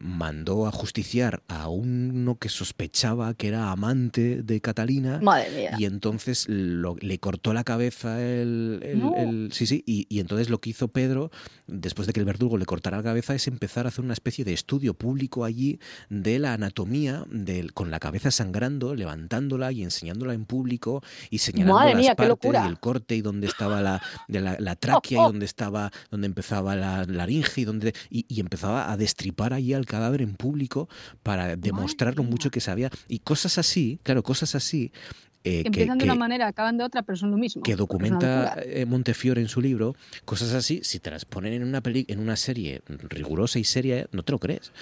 mandó 0.00 0.66
a 0.66 0.72
justiciar 0.72 1.44
a 1.46 1.68
uno 1.68 2.36
que 2.38 2.48
sospechaba 2.48 3.34
que 3.34 3.48
era 3.48 3.70
amante 3.70 4.42
de 4.42 4.60
Catalina. 4.60 5.20
Madre 5.22 5.50
mía. 5.56 5.76
Y 5.78 5.84
entonces 5.84 6.46
lo- 6.48 6.96
le 7.00 7.18
cortó 7.20 7.52
la 7.54 7.62
cabeza 7.62 8.20
el. 8.20 8.80
el- 8.82 8.98
No. 8.98 9.14
el- 9.16 9.52
sí, 9.52 9.66
sí. 9.66 9.84
Y, 9.86 10.06
y 10.08 10.18
entonces 10.18 10.50
lo 10.50 10.58
que 10.60 10.70
hizo 10.70 10.88
Pedro, 10.88 11.30
después 11.68 12.08
de 12.08 12.12
que 12.12 12.18
el 12.20 12.26
verdugo 12.26 12.58
le 12.58 12.66
cortara 12.66 12.96
la 12.96 13.02
cabeza, 13.04 13.34
es 13.36 13.46
empezar 13.46 13.86
a 13.86 13.88
hacer 13.90 14.04
una 14.04 14.14
especie 14.14 14.44
de 14.44 14.52
estudio 14.52 14.71
público 14.94 15.44
allí 15.44 15.78
de 16.08 16.38
la 16.38 16.54
anatomía, 16.54 17.24
del, 17.28 17.72
con 17.72 17.90
la 17.90 17.98
cabeza 18.00 18.30
sangrando, 18.30 18.94
levantándola 18.94 19.72
y 19.72 19.82
enseñándola 19.82 20.34
en 20.34 20.44
público 20.44 21.02
y 21.30 21.38
señalando 21.38 21.74
Madre 21.74 21.94
las 21.94 22.00
mía, 22.00 22.14
partes 22.14 22.50
y 22.52 22.68
el 22.68 22.78
corte 22.78 23.16
y 23.16 23.20
dónde 23.20 23.46
estaba 23.46 23.80
la, 23.80 24.02
de 24.28 24.40
la, 24.40 24.56
la 24.58 24.76
tráquea 24.76 24.92
Oh, 24.94 25.02
oh. 25.02 25.10
y 25.10 25.14
dónde 25.32 25.46
estaba, 25.46 25.90
dónde 26.10 26.26
empezaba 26.26 26.76
la 26.76 27.04
laringe 27.04 27.60
y 27.60 27.64
dónde. 27.64 27.94
Y, 28.10 28.26
y 28.28 28.40
empezaba 28.40 28.90
a 28.90 28.96
destripar 28.96 29.52
allí 29.52 29.74
al 29.74 29.86
cadáver 29.86 30.22
en 30.22 30.34
público 30.34 30.88
para 31.22 31.56
demostrar 31.56 32.16
lo 32.16 32.24
mucho 32.24 32.50
que 32.50 32.60
sabía. 32.60 32.90
Y 33.08 33.20
cosas 33.20 33.58
así, 33.58 33.98
claro, 34.02 34.22
cosas 34.22 34.54
así. 34.54 34.92
Eh, 35.44 35.62
que- 35.62 35.68
empiezan 35.68 35.98
de 35.98 36.04
que- 36.04 36.10
una 36.10 36.18
manera, 36.18 36.46
acaban 36.46 36.78
de 36.78 36.84
otra, 36.84 37.02
pero 37.02 37.16
son 37.16 37.30
lo 37.30 37.36
mismo. 37.36 37.62
que 37.62 37.76
documenta 37.76 38.56
eh, 38.64 38.86
Montefiore 38.86 39.40
en 39.40 39.48
su 39.48 39.60
libro, 39.60 39.94
cosas 40.24 40.52
así, 40.52 40.80
si 40.84 40.98
te 41.00 41.10
las 41.10 41.24
ponen 41.24 41.52
en 41.52 41.64
una 41.64 41.80
peli, 41.80 42.04
en 42.08 42.18
una 42.20 42.36
serie 42.36 42.82
rigurosa 43.08 43.58
y 43.58 43.64
seria, 43.64 44.06
no 44.12 44.22
te 44.22 44.32
lo 44.32 44.38
crees. 44.38 44.72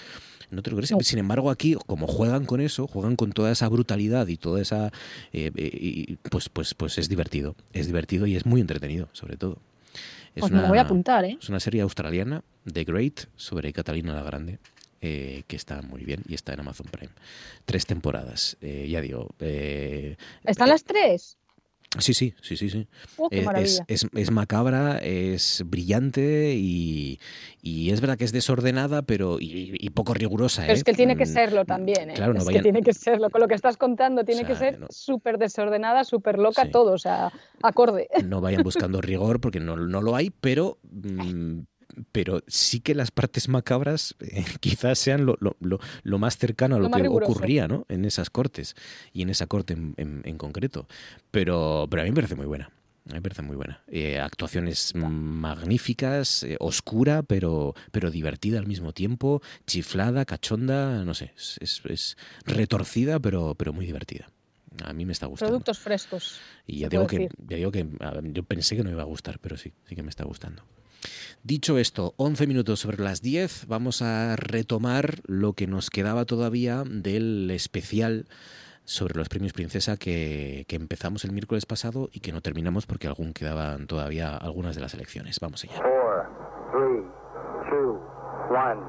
No 0.51 0.63
te 0.63 0.71
lo 0.71 0.77
crees. 0.77 0.91
No. 0.91 0.99
Sin 1.01 1.21
embargo, 1.21 1.49
aquí, 1.49 1.77
como 1.87 2.09
juegan 2.09 2.45
con 2.45 2.61
eso, 2.61 2.89
juegan 2.89 3.15
con 3.15 3.31
toda 3.33 3.53
esa 3.53 3.69
brutalidad 3.69 4.27
y 4.27 4.37
toda 4.37 4.61
esa. 4.61 4.89
eh, 5.33 5.53
eh, 5.55 5.71
y, 5.73 6.17
pues, 6.29 6.49
pues, 6.49 6.75
pues 6.75 6.99
es 6.99 7.09
divertido. 7.09 7.55
Es 7.73 7.87
divertido 7.87 8.27
y 8.27 8.35
es 8.35 8.47
muy 8.47 8.61
entretenido, 8.61 9.09
sobre 9.13 9.37
todo. 9.37 9.59
Es 10.35 10.41
Pues 10.41 10.51
me 10.53 10.67
voy 10.67 10.79
a 10.79 10.83
apuntar, 10.83 11.25
¿eh? 11.25 11.39
Es 11.41 11.49
una 11.49 11.61
serie 11.61 11.83
australiana, 11.83 12.43
The 12.71 12.83
Great, 12.85 13.27
sobre 13.37 13.73
Catalina 13.73 14.13
la 14.13 14.23
Grande. 14.23 14.59
Eh, 15.01 15.43
que 15.47 15.57
está 15.57 15.83
muy 15.83 16.05
bien 16.05 16.23
y 16.29 16.35
está 16.35 16.53
en 16.55 16.61
Amazon 16.61 16.87
Prime. 16.91 17.13
Tres 17.65 17.87
temporadas, 17.87 18.57
eh, 18.61 18.89
ya 18.91 19.01
digo. 19.01 19.29
eh, 19.41 20.17
¿Están 20.45 20.69
las 20.69 20.85
tres? 20.85 21.37
Sí, 21.99 22.15
sí, 22.15 22.35
sí, 22.41 22.57
sí, 22.57 22.71
sí. 22.71 22.87
Oh, 23.17 23.27
Eh, 23.33 23.45
es, 23.57 23.83
es- 23.89 24.07
es 24.15 24.31
macabra, 24.31 24.99
es 24.99 25.65
brillante 25.67 26.55
y, 26.55 27.19
y 27.63 27.91
es 27.91 28.01
verdad 28.01 28.17
que 28.17 28.25
es 28.25 28.31
desordenada, 28.31 29.03
pero 29.03 29.39
y, 29.41 29.75
y 29.77 29.91
poco 29.91 30.15
rigurosa. 30.15 30.63
Pero 30.63 30.75
¿eh? 30.75 30.77
es 30.77 30.85
que 30.85 30.93
tiene 30.93 31.17
que 31.17 31.25
Mm, 31.27 31.33
serlo 31.33 31.65
también, 31.65 32.11
¿eh? 32.11 32.15
claro, 32.15 32.33
no 32.33 32.39
es 32.39 32.47
vayan- 32.47 32.59
que 32.59 32.63
tiene 32.63 32.83
que 32.83 32.95
serlo. 32.95 33.29
Con 33.31 33.41
lo 33.41 33.49
que 33.49 33.57
estás 33.57 33.77
contando, 33.77 34.25
tiene 34.25 34.43
O 34.43 34.47
que 34.47 34.55
sea, 34.55 34.71
ser 34.71 34.79
no- 34.79 34.87
súper 34.89 35.37
desordenada, 35.39 36.05
súper 36.05 36.39
loca, 36.39 36.63
Sí. 36.67 36.71
todo, 36.71 36.93
o 36.93 36.99
sea, 36.99 37.33
acorde. 37.61 38.07
No 38.23 38.41
vayan 38.41 38.63
buscando 38.63 39.01
rigor 39.03 39.41
porque 39.41 39.59
no, 39.59 39.77
no 39.77 40.01
lo 40.01 40.15
hay, 40.15 40.31
pero, 40.31 40.79
mm, 40.93 41.63
pero 42.13 42.43
sí 42.47 42.81
que 42.81 42.95
las 42.95 43.11
partes 43.11 43.49
macabras 43.49 44.15
eh, 44.21 44.45
quizás 44.61 44.99
sean 44.99 45.27
lo, 45.27 45.37
lo- 45.41 45.57
lo- 45.61 45.81
lo 46.03 46.19
más 46.19 46.37
cercano 46.39 46.77
a 46.77 46.79
Lo 46.79 46.91
que 46.91 47.01
riguroso. 47.03 47.33
ocurría 47.33 47.69
¿no? 47.69 47.87
en 47.89 48.05
esas 48.05 48.31
cortes 48.31 48.75
y 49.13 49.23
en 49.23 49.31
esa 49.31 49.47
corte 49.47 49.75
en, 49.75 49.95
en- 49.97 50.23
en 50.25 50.39
concreto. 50.39 50.87
Pero, 51.31 51.87
pero 51.91 52.03
a 52.03 52.05
mí 52.05 52.11
me 52.11 52.17
parece 52.17 52.35
muy 52.35 52.47
buena. 52.47 52.71
A 53.07 53.13
mí 53.13 53.15
me 53.15 53.23
parece 53.23 53.43
muy 53.43 53.57
buena. 53.57 53.83
Eh, 53.89 54.19
actuaciones 54.21 54.93
magníficas, 54.95 56.43
eh, 56.43 56.57
oscura, 56.61 57.23
pero, 57.23 57.75
pero 57.93 58.11
divertida 58.11 58.59
al 58.59 58.67
mismo 58.67 58.93
tiempo, 58.93 59.43
chiflada, 59.67 60.25
cachonda, 60.25 61.05
no 61.05 61.15
sé, 61.15 61.33
es, 61.37 61.59
es- 61.61 61.83
es 61.85 62.17
retorcida, 62.45 63.19
pero, 63.19 63.55
pero 63.55 63.73
muy 63.73 63.87
divertida. 63.87 64.31
A 64.85 64.93
mí 64.93 65.05
me 65.05 65.13
está 65.13 65.27
gustando. 65.27 65.51
Productos 65.53 65.79
frescos. 65.81 66.39
Y 66.67 66.79
ya 66.81 66.89
digo, 66.89 67.07
que, 67.07 67.29
ya 67.49 67.57
digo 67.57 67.73
que 67.73 67.87
a 68.01 68.21
yo 68.23 68.43
pensé 68.45 68.77
que 68.77 68.83
no 68.85 68.91
me 68.91 68.95
iba 68.95 69.03
a 69.03 69.07
gustar, 69.07 69.39
pero 69.41 69.57
sí, 69.57 69.73
sí 69.89 69.97
que 69.97 70.03
me 70.03 70.11
está 70.11 70.25
gustando. 70.25 70.63
Dicho 71.43 71.79
esto, 71.79 72.15
11 72.17 72.47
minutos 72.47 72.81
sobre 72.81 73.03
las 73.03 73.23
10, 73.23 73.67
vamos 73.67 74.03
a 74.03 74.37
retomar 74.37 75.21
lo 75.27 75.55
que 75.55 75.67
nos 75.67 75.91
quedaba 75.91 76.25
todavía 76.25 76.85
del 76.87 77.51
especial 77.51 78.27
sobre 78.85 79.15
los 79.17 79.29
premios 79.29 79.53
Princesa 79.53 79.97
que, 79.97 80.65
que 80.69 80.77
empezamos 80.77 81.25
el 81.25 81.33
miércoles 81.33 81.65
pasado 81.65 82.09
y 82.13 82.21
que 82.21 82.33
no 82.33 82.41
terminamos 82.41 82.87
porque 82.87 83.07
aún 83.07 83.33
quedaban 83.33 83.87
todavía 83.87 84.37
algunas 84.37 84.75
de 84.75 84.81
las 84.81 84.95
elecciones. 84.95 85.39
Vamos 85.41 85.65
allá. 85.65 85.77
Four, 85.77 86.27
three, 86.73 87.03
two, 87.71 88.01
one, 88.51 88.81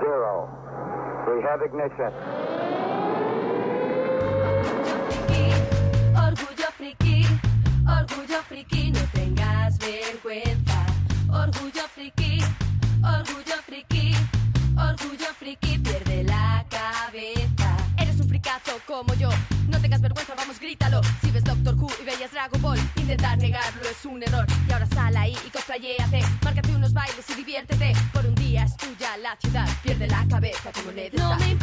zero. 0.00 0.48
We 1.28 1.42
have 1.42 1.62
ignition. 1.64 2.12
Orgullo 6.16 6.68
friki, 6.76 7.24
orgullo 7.86 8.42
friki, 8.48 8.90
no 8.90 9.00
tengas 9.12 9.78
vergüenza. 9.78 11.01
Orgullo 11.32 11.88
friki, 11.94 12.38
orgullo 13.02 13.56
friki, 13.64 14.14
orgullo 14.76 15.32
friki, 15.38 15.78
pierde 15.78 16.24
la 16.24 16.62
cabeza. 16.68 17.74
Eres 17.96 18.20
un 18.20 18.28
fricazo 18.28 18.78
como 18.86 19.14
yo, 19.14 19.30
no 19.68 19.80
tengas 19.80 20.02
vergüenza, 20.02 20.34
vamos, 20.36 20.60
grítalo. 20.60 21.00
Si 21.22 21.30
ves 21.30 21.42
Doctor 21.42 21.74
Who 21.74 21.88
y 22.02 22.04
veías 22.04 22.32
Dragon 22.32 22.60
Ball, 22.60 22.78
intentar 22.96 23.38
negarlo 23.38 23.82
es 23.82 24.04
un 24.04 24.22
error. 24.22 24.46
Y 24.68 24.72
ahora 24.72 24.86
sal 24.86 25.16
ahí 25.16 25.34
y 25.46 25.50
cosplayéate, 25.50 26.22
márcate 26.44 26.68
unos 26.76 26.92
bailes 26.92 27.24
y 27.30 27.34
diviértete. 27.34 27.94
Por 28.12 28.26
un 28.26 28.34
día 28.34 28.64
es 28.64 28.76
tuya 28.76 29.16
la 29.16 29.34
ciudad, 29.36 29.66
pierde 29.82 30.08
la 30.08 30.26
cabeza 30.28 30.70
como 30.70 30.92
Ned 30.92 31.14
No 31.14 31.34
me 31.38 31.56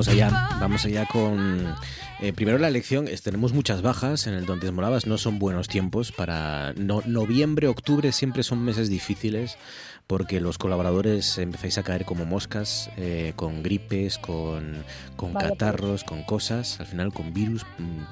vamos 0.00 0.08
allá, 0.08 0.48
vamos 0.58 0.84
allá 0.86 1.06
con... 1.06 1.74
eh, 2.20 2.32
primero 2.32 2.56
la 2.58 2.68
elección, 2.68 3.06
es- 3.06 3.22
tenemos 3.22 3.52
muchas 3.52 3.82
bajas 3.82 4.26
en 4.26 4.34
el 4.34 4.46
Donde 4.46 4.70
Moravas, 4.70 5.06
no 5.06 5.18
son 5.18 5.38
buenos 5.38 5.68
tiempos 5.68 6.10
para... 6.10 6.72
No, 6.74 7.02
noviembre, 7.04 7.66
octubre 7.68 8.10
siempre 8.12 8.42
son 8.42 8.64
meses 8.64 8.88
difíciles 8.88 9.58
porque 10.06 10.40
los 10.40 10.56
colaboradores 10.58 11.36
empezáis 11.38 11.76
a 11.78 11.82
caer 11.82 12.04
como 12.04 12.24
moscas, 12.24 12.90
eh, 12.96 13.32
con 13.36 13.62
gripes, 13.62 14.18
con, 14.18 14.82
con 15.16 15.34
catarros, 15.34 16.02
con 16.02 16.24
cosas, 16.24 16.80
al 16.80 16.86
final 16.86 17.12
con 17.12 17.32
virus. 17.34 17.64
mm. 17.78 18.02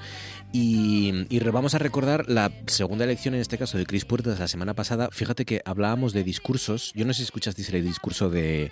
Y, 0.51 1.27
y 1.29 1.41
vamos 1.41 1.75
a 1.75 1.79
recordar 1.79 2.27
la 2.31 2.51
segunda 2.67 3.05
elección, 3.05 3.35
en 3.35 3.41
este 3.43 3.59
caso 3.59 3.77
de 3.77 3.85
Cris 3.85 4.07
Puertas, 4.07 4.39
la 4.39 4.49
semana 4.49 4.73
pasada. 4.73 5.11
Fíjate 5.13 5.45
que 5.45 5.61
hablábamos 5.67 6.15
de 6.15 6.25
discursos. 6.25 6.93
Yo 6.95 7.05
no 7.05 7.13
sé 7.13 7.19
si 7.19 7.25
escuchasteis 7.25 7.69
el 7.69 7.85
discurso 7.85 8.31
de, 8.31 8.71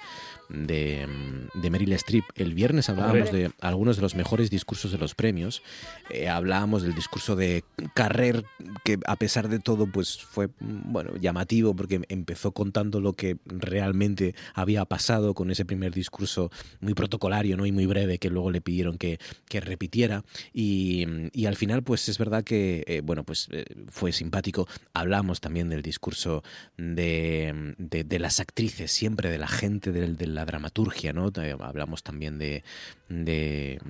de, 0.48 1.06
mm, 1.06 1.60
de 1.60 1.70
Meryl 1.70 1.92
Streep. 1.94 2.24
El 2.34 2.54
viernes 2.54 2.88
hablábamos 2.88 3.32
de 3.32 3.50
algunos 3.60 3.96
de 3.96 4.02
los 4.02 4.14
mejores 4.14 4.50
discursos 4.50 4.92
de 4.92 4.98
los 4.98 5.14
premios, 5.14 5.62
eh, 6.10 6.28
hablábamos 6.28 6.82
del 6.82 6.94
discurso 6.94 7.36
de 7.36 7.64
Carrer, 7.94 8.44
que 8.84 8.98
a 9.06 9.16
pesar 9.16 9.48
de 9.48 9.58
todo, 9.58 9.86
pues 9.86 10.18
fue 10.18 10.48
bueno 10.60 11.16
llamativo 11.16 11.74
porque 11.74 12.02
empezó 12.08 12.52
contando 12.52 13.00
lo 13.00 13.14
que 13.14 13.38
realmente 13.46 14.34
había 14.54 14.84
pasado 14.84 15.34
con 15.34 15.50
ese 15.50 15.64
primer 15.64 15.92
discurso 15.92 16.50
muy 16.80 16.94
protocolario 16.94 17.56
¿no? 17.56 17.66
y 17.66 17.72
muy 17.72 17.86
breve 17.86 18.18
que 18.18 18.30
luego 18.30 18.50
le 18.50 18.60
pidieron 18.60 18.98
que, 18.98 19.18
que 19.48 19.60
repitiera. 19.60 20.24
Y, 20.52 21.06
y, 21.32 21.46
al 21.46 21.56
final, 21.56 21.82
pues 21.82 22.08
es 22.08 22.18
verdad 22.18 22.44
que 22.44 22.84
eh, 22.86 23.00
bueno, 23.02 23.24
pues 23.24 23.48
eh, 23.50 23.64
fue 23.88 24.12
simpático. 24.12 24.68
Hablamos 24.94 25.40
también 25.40 25.68
del 25.68 25.82
discurso 25.82 26.42
de, 26.76 27.74
de, 27.78 28.04
de 28.04 28.18
las 28.18 28.40
actrices, 28.40 28.92
siempre 28.92 29.30
de 29.30 29.38
la 29.38 29.48
gente 29.48 29.92
de, 29.92 30.12
de 30.12 30.26
la 30.36 30.44
dramaturgia, 30.44 31.12
¿no? 31.12 31.32
Hablamos 31.60 32.04
también 32.04 32.38
de, 32.38 32.62
de, 33.08 33.80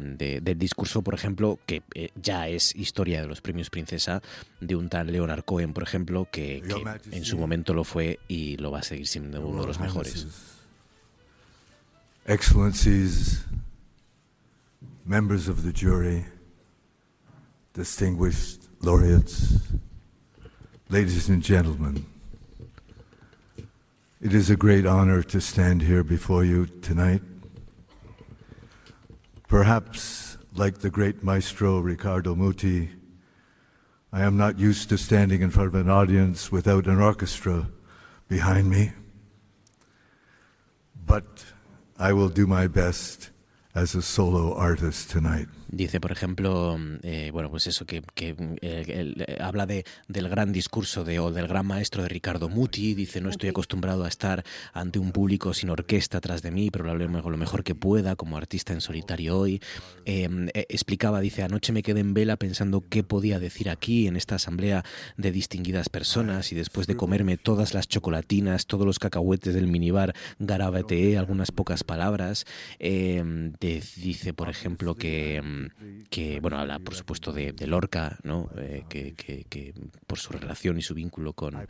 del 0.42 0.58
discurso, 0.58 1.02
por 1.02 1.12
ejemplo, 1.12 1.58
que 1.66 1.82
eh, 1.94 2.08
ya 2.14 2.48
es 2.48 2.74
historia 2.74 3.20
de 3.20 3.26
los 3.26 3.42
premios 3.42 3.68
Princesa, 3.68 4.22
de 4.60 4.74
un 4.74 4.88
tal 4.88 5.12
Leonard 5.12 5.44
Cohen, 5.44 5.74
por 5.74 5.82
ejemplo, 5.82 6.26
que, 6.30 6.62
que 6.62 7.16
en 7.16 7.24
su 7.24 7.36
momento 7.36 7.74
lo 7.74 7.84
fue 7.84 8.18
y 8.28 8.56
lo 8.56 8.70
va 8.70 8.78
a 8.78 8.82
seguir 8.82 9.06
siendo 9.06 9.46
uno 9.46 9.60
de 9.60 9.66
los 9.66 9.78
mejores. 9.78 10.26
Excellencies, 12.24 13.44
members 15.04 15.48
of 15.48 15.62
the 15.62 15.72
jury, 15.72 16.24
distinguished 17.74 18.62
laureates, 18.80 19.60
ladies 20.88 21.28
and 21.28 21.44
gentlemen, 21.44 22.04
it 24.20 24.32
is 24.32 24.48
a 24.48 24.56
great 24.56 24.86
honor 24.86 25.22
to 25.22 25.40
stand 25.40 25.82
here 25.82 26.02
before 26.02 26.42
you 26.42 26.66
tonight. 26.66 27.20
Perhaps, 29.46 30.38
like 30.54 30.78
the 30.78 30.88
great 30.88 31.22
maestro 31.22 31.80
Riccardo 31.80 32.34
Muti, 32.34 32.90
I 34.12 34.22
am 34.22 34.38
not 34.38 34.58
used 34.58 34.88
to 34.88 34.96
standing 34.96 35.42
in 35.42 35.50
front 35.50 35.68
of 35.68 35.74
an 35.74 35.90
audience 35.90 36.50
without 36.50 36.86
an 36.86 36.98
orchestra 36.98 37.68
behind 38.26 38.70
me. 38.70 38.92
But 41.04 41.44
I 41.98 42.14
will 42.14 42.30
do 42.30 42.46
my 42.46 42.68
best 42.68 43.30
as 43.74 43.94
a 43.94 44.00
solo 44.00 44.54
artist 44.54 45.10
tonight. 45.10 45.48
Dice, 45.68 46.00
por 46.00 46.12
ejemplo, 46.12 46.78
eh, 47.02 47.30
bueno, 47.32 47.50
pues 47.50 47.66
eso, 47.66 47.86
que, 47.86 48.02
que 48.14 48.36
eh, 48.60 48.84
el, 48.88 49.26
habla 49.40 49.66
de, 49.66 49.84
del 50.06 50.28
gran 50.28 50.52
discurso 50.52 51.04
de, 51.04 51.18
o 51.18 51.32
del 51.32 51.48
gran 51.48 51.66
maestro 51.66 52.02
de 52.02 52.08
Ricardo 52.08 52.48
Muti. 52.48 52.94
Dice, 52.94 53.20
no 53.20 53.30
estoy 53.30 53.48
acostumbrado 53.48 54.04
a 54.04 54.08
estar 54.08 54.44
ante 54.72 54.98
un 54.98 55.10
público 55.10 55.54
sin 55.54 55.70
orquesta 55.70 56.18
atrás 56.18 56.42
de 56.42 56.52
mí, 56.52 56.70
pero 56.70 56.84
lo 56.84 56.92
haré 56.92 57.08
lo 57.08 57.36
mejor 57.36 57.64
que 57.64 57.74
pueda 57.74 58.14
como 58.14 58.36
artista 58.36 58.72
en 58.72 58.80
solitario 58.80 59.38
hoy. 59.38 59.60
Eh, 60.04 60.28
explicaba, 60.68 61.20
dice, 61.20 61.42
anoche 61.42 61.72
me 61.72 61.82
quedé 61.82 62.00
en 62.00 62.14
vela 62.14 62.36
pensando 62.36 62.84
qué 62.88 63.02
podía 63.02 63.40
decir 63.40 63.68
aquí 63.68 64.06
en 64.06 64.16
esta 64.16 64.36
asamblea 64.36 64.84
de 65.16 65.32
distinguidas 65.32 65.88
personas 65.88 66.52
y 66.52 66.54
después 66.54 66.86
de 66.86 66.96
comerme 66.96 67.38
todas 67.38 67.74
las 67.74 67.88
chocolatinas, 67.88 68.66
todos 68.66 68.86
los 68.86 69.00
cacahuetes 69.00 69.54
del 69.54 69.66
minibar, 69.66 70.14
garabateé 70.38 71.18
algunas 71.18 71.50
pocas 71.50 71.82
palabras. 71.82 72.44
De, 72.78 73.82
dice, 73.96 74.32
por 74.32 74.48
ejemplo, 74.48 74.94
que 74.94 75.42
que, 76.10 76.40
bueno, 76.40 76.58
habla 76.58 76.78
por 76.78 76.94
supuesto 76.94 77.32
de, 77.32 77.52
de 77.52 77.66
Lorca, 77.66 78.18
¿no? 78.22 78.50
Eh, 78.58 78.84
que, 78.88 79.14
que, 79.14 79.44
que, 79.44 79.74
por 80.06 80.18
su 80.18 80.32
relación 80.32 80.78
y 80.78 80.82
su 80.82 80.94
vínculo 80.94 81.32
con, 81.32 81.66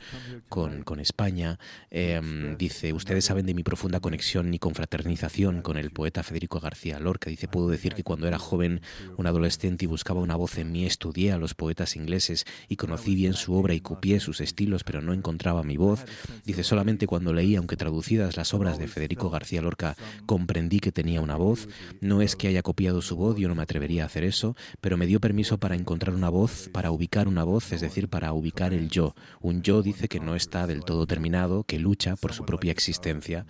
con, 0.48 0.82
con 0.82 1.00
España, 1.00 1.58
eh, 1.90 2.20
dice, 2.58 2.92
ustedes 2.92 3.24
saben 3.24 3.46
de 3.46 3.54
mi 3.54 3.62
profunda 3.62 4.00
conexión 4.00 4.52
y 4.52 4.58
confraternización 4.58 5.62
con 5.62 5.76
el 5.76 5.90
poeta 5.90 6.22
Federico 6.22 6.60
García 6.60 6.98
Lorca. 6.98 7.30
Dice, 7.30 7.48
puedo 7.48 7.68
decir 7.68 7.94
que 7.94 8.02
cuando 8.02 8.26
era 8.26 8.38
joven, 8.38 8.80
un 9.16 9.26
adolescente 9.26 9.84
y 9.84 9.88
buscaba 9.88 10.20
una 10.20 10.36
voz 10.36 10.58
en 10.58 10.72
mí, 10.72 10.84
estudié 10.84 11.32
a 11.32 11.38
los 11.38 11.54
poetas 11.54 11.96
ingleses 11.96 12.44
y 12.68 12.76
conocí 12.76 13.14
bien 13.14 13.34
su 13.34 13.54
obra 13.54 13.74
y 13.74 13.80
copié 13.80 14.20
sus 14.20 14.40
estilos, 14.40 14.84
pero 14.84 15.02
no 15.02 15.12
encontraba 15.12 15.62
mi 15.62 15.76
voz. 15.76 16.04
Dice, 16.44 16.62
solamente 16.62 17.06
cuando 17.06 17.32
leí, 17.32 17.56
aunque 17.56 17.76
traducidas 17.76 18.36
las 18.36 18.54
obras 18.54 18.78
de 18.78 18.88
Federico 18.88 19.30
García 19.30 19.62
Lorca, 19.62 19.96
comprendí 20.26 20.80
que 20.80 20.92
tenía 20.92 21.20
una 21.20 21.36
voz. 21.36 21.68
No 22.00 22.22
es 22.22 22.36
que 22.36 22.48
haya 22.48 22.62
copiado 22.62 23.02
su 23.02 23.16
voz, 23.16 23.36
yo 23.36 23.48
no 23.48 23.54
me 23.54 23.62
atrevería 23.76 24.04
a 24.04 24.06
hacer 24.06 24.24
eso, 24.24 24.56
pero 24.80 24.96
me 24.96 25.06
dio 25.06 25.20
permiso 25.20 25.58
para 25.58 25.74
encontrar 25.74 26.14
una 26.14 26.30
voz, 26.30 26.70
para 26.72 26.90
ubicar 26.90 27.28
una 27.28 27.44
voz, 27.44 27.72
es 27.72 27.82
decir, 27.82 28.08
para 28.08 28.32
ubicar 28.32 28.72
el 28.72 28.88
yo. 28.88 29.14
Un 29.40 29.62
yo 29.62 29.82
dice 29.82 30.08
que 30.08 30.18
no 30.18 30.34
está 30.34 30.66
del 30.66 30.82
todo 30.82 31.06
terminado, 31.06 31.64
que 31.64 31.78
lucha 31.78 32.16
por 32.16 32.32
su 32.32 32.46
propia 32.46 32.72
existencia. 32.72 33.44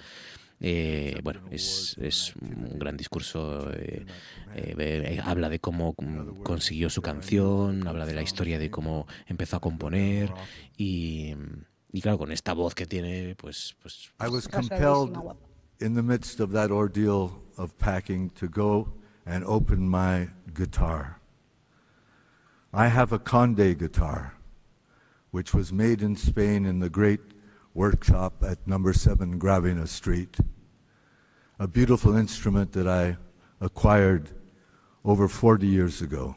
Eh, 0.59 1.21
bueno, 1.23 1.43
es, 1.53 1.97
es, 2.01 2.35
un 2.41 2.77
gran 2.77 2.97
discurso. 2.97 3.71
Eh, 3.73 4.05
eh, 4.57 5.21
habla 5.23 5.49
de 5.49 5.61
cómo 5.61 5.95
consiguió 6.43 6.91
su 6.91 7.03
canción, 7.03 7.87
habla 7.87 8.05
de 8.05 8.15
la 8.15 8.23
historia 8.23 8.59
de 8.59 8.71
cómo 8.71 9.07
empezó 9.29 9.57
a 9.57 9.61
componer 9.61 10.33
y, 10.77 11.35
y 11.93 12.01
claro, 12.01 12.19
con 12.19 12.33
esta 12.33 12.53
voz 12.53 12.75
que 12.75 12.87
tiene, 12.87 13.37
pues. 13.37 13.77
pues 13.81 14.11
I 14.21 14.29
was 14.29 14.49
compelled 14.49 15.17
in 15.81 15.95
the 15.95 16.03
midst 16.03 16.41
of 16.41 16.53
that 16.53 16.73
ordeal 16.73 17.31
of 17.59 17.71
packing 17.79 18.31
to 18.31 18.49
go 18.49 19.06
and 19.27 19.45
open 19.45 19.89
my 19.89 20.29
guitar. 20.55 21.21
I 22.73 22.89
have 22.89 23.13
a 23.13 23.19
Conde 23.19 23.79
guitar, 23.79 24.35
which 25.31 25.53
was 25.53 25.73
made 25.73 26.01
in 26.01 26.15
Spain 26.15 26.65
in 26.65 26.79
the 26.79 26.89
great 26.89 27.21
workshop 27.75 28.43
at 28.43 28.67
number 28.67 28.93
7 28.93 29.39
Gravina 29.41 29.89
Street. 29.89 30.37
A 31.59 31.67
beautiful 31.67 32.17
instrument 32.17 32.73
that 32.73 32.87
I 32.87 33.17
acquired 33.61 34.31
over 35.05 35.27
40 35.27 35.67
years 35.67 36.01
ago. 36.01 36.37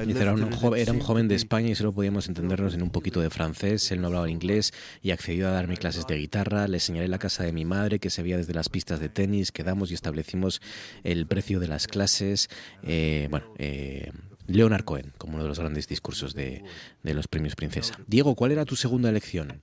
Era 0.00 0.34
un, 0.34 0.50
joven, 0.52 0.80
era 0.80 0.92
un 0.92 1.00
joven 1.00 1.28
de 1.28 1.34
España 1.34 1.70
y 1.70 1.74
solo 1.74 1.92
podíamos 1.92 2.28
entendernos 2.28 2.74
en 2.74 2.82
un 2.82 2.90
poquito 2.90 3.20
de 3.20 3.30
francés. 3.30 3.90
Él 3.90 4.00
no 4.00 4.08
hablaba 4.08 4.30
inglés 4.30 4.72
y 5.02 5.10
accedió 5.10 5.48
a 5.48 5.50
darme 5.50 5.76
clases 5.76 6.06
de 6.06 6.16
guitarra. 6.16 6.68
Le 6.68 6.80
señalé 6.80 7.08
la 7.08 7.18
casa 7.18 7.44
de 7.44 7.52
mi 7.52 7.64
madre 7.64 7.98
que 7.98 8.10
se 8.10 8.22
veía 8.22 8.36
desde 8.36 8.54
las 8.54 8.68
pistas 8.68 9.00
de 9.00 9.08
tenis. 9.08 9.52
Quedamos 9.52 9.90
y 9.90 9.94
establecimos 9.94 10.60
el 11.04 11.26
precio 11.26 11.60
de 11.60 11.68
las 11.68 11.86
clases. 11.86 12.48
Eh, 12.82 13.28
bueno, 13.30 13.46
eh, 13.58 14.10
Leonard 14.46 14.84
Cohen, 14.84 15.12
como 15.16 15.34
uno 15.34 15.44
de 15.44 15.48
los 15.48 15.58
grandes 15.58 15.88
discursos 15.88 16.34
de, 16.34 16.62
de 17.02 17.14
los 17.14 17.28
premios 17.28 17.54
Princesa. 17.54 17.98
Diego, 18.06 18.34
¿cuál 18.34 18.52
era 18.52 18.64
tu 18.64 18.76
segunda 18.76 19.08
elección? 19.08 19.62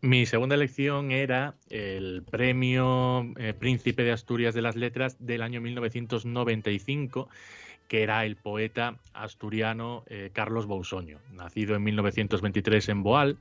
Mi 0.00 0.26
segunda 0.26 0.54
elección 0.54 1.10
era 1.10 1.56
el 1.70 2.22
premio 2.22 3.32
eh, 3.36 3.52
Príncipe 3.52 4.04
de 4.04 4.12
Asturias 4.12 4.54
de 4.54 4.62
las 4.62 4.76
Letras 4.76 5.16
del 5.18 5.42
año 5.42 5.60
1995, 5.60 7.28
que 7.88 8.04
era 8.04 8.24
el 8.24 8.36
poeta 8.36 8.94
asturiano 9.12 10.04
eh, 10.06 10.30
Carlos 10.32 10.66
Bousoño, 10.66 11.18
nacido 11.32 11.74
en 11.74 11.82
1923 11.82 12.90
en 12.90 13.02
Boal 13.02 13.38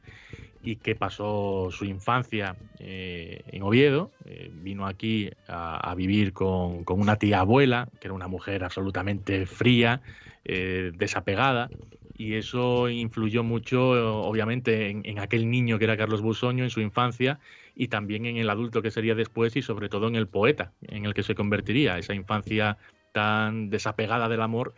y 0.63 0.77
que 0.77 0.95
pasó 0.95 1.69
su 1.69 1.85
infancia 1.85 2.55
eh, 2.79 3.43
en 3.49 3.61
Oviedo. 3.61 4.09
Vino 4.51 4.88
aquí 4.88 5.29
a, 5.47 5.93
vivir 5.95 6.34
con, 6.34 6.84
una 6.88 7.17
tía 7.17 7.41
abuela, 7.41 7.88
que 8.01 8.07
era 8.07 8.15
una 8.15 8.27
mujer 8.27 8.63
absolutamente 8.63 9.45
fría, 9.45 10.01
desapegada, 10.43 11.69
y 12.18 12.34
eso 12.34 12.89
influyó 12.89 13.44
mucho, 13.44 14.22
obviamente, 14.27 14.89
en, 14.89 15.02
en, 15.06 15.19
aquel 15.19 15.49
niño 15.49 15.77
que 15.77 15.85
era 15.85 15.98
Carlos 15.98 16.22
Busoño 16.22 16.64
en 16.64 16.69
su 16.69 16.81
infancia 16.81 17.39
y 17.76 17.89
también 17.89 18.26
en 18.26 18.38
el 18.38 18.49
adulto 18.49 18.81
que 18.81 18.91
sería 18.91 19.14
después 19.15 19.56
y 19.56 19.61
sobre 19.61 19.88
todo 19.88 20.07
en 20.07 20.15
el 20.15 20.27
poeta 20.27 20.73
en 20.88 21.06
el 21.06 21.14
que 21.14 21.23
se 21.23 21.35
convertiría. 21.35 21.98
Esa 21.98 22.15
infancia 22.15 22.77
tan 23.14 23.69
desapegada 23.69 24.30
del 24.30 24.41
amor 24.41 24.73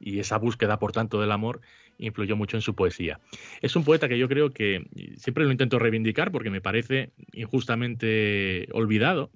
y 0.00 0.20
esa 0.20 0.38
búsqueda, 0.38 0.78
por 0.78 0.92
tanto, 0.92 1.20
del 1.20 1.32
amor 1.32 1.60
influyó 1.98 2.36
mucho 2.36 2.56
en 2.56 2.60
su 2.60 2.74
poesía. 2.74 3.20
Es 3.60 3.76
un 3.76 3.84
poeta 3.84 4.08
que 4.08 4.18
yo 4.18 4.28
creo 4.28 4.50
que 4.50 4.86
siempre 5.16 5.44
lo 5.44 5.52
intento 5.52 5.78
reivindicar 5.78 6.30
porque 6.30 6.50
me 6.50 6.60
parece 6.60 7.10
injustamente 7.32 8.68
olvidado. 8.72 9.30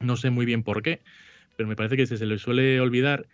No 0.00 0.16
sé 0.16 0.30
muy 0.30 0.46
bien 0.46 0.62
por 0.62 0.82
qué, 0.82 1.00
pero 1.56 1.68
me 1.68 1.76
parece 1.76 1.96
que 1.96 2.06
se 2.06 2.24
le 2.24 2.38
suele 2.38 2.80
olvidar 2.80 3.26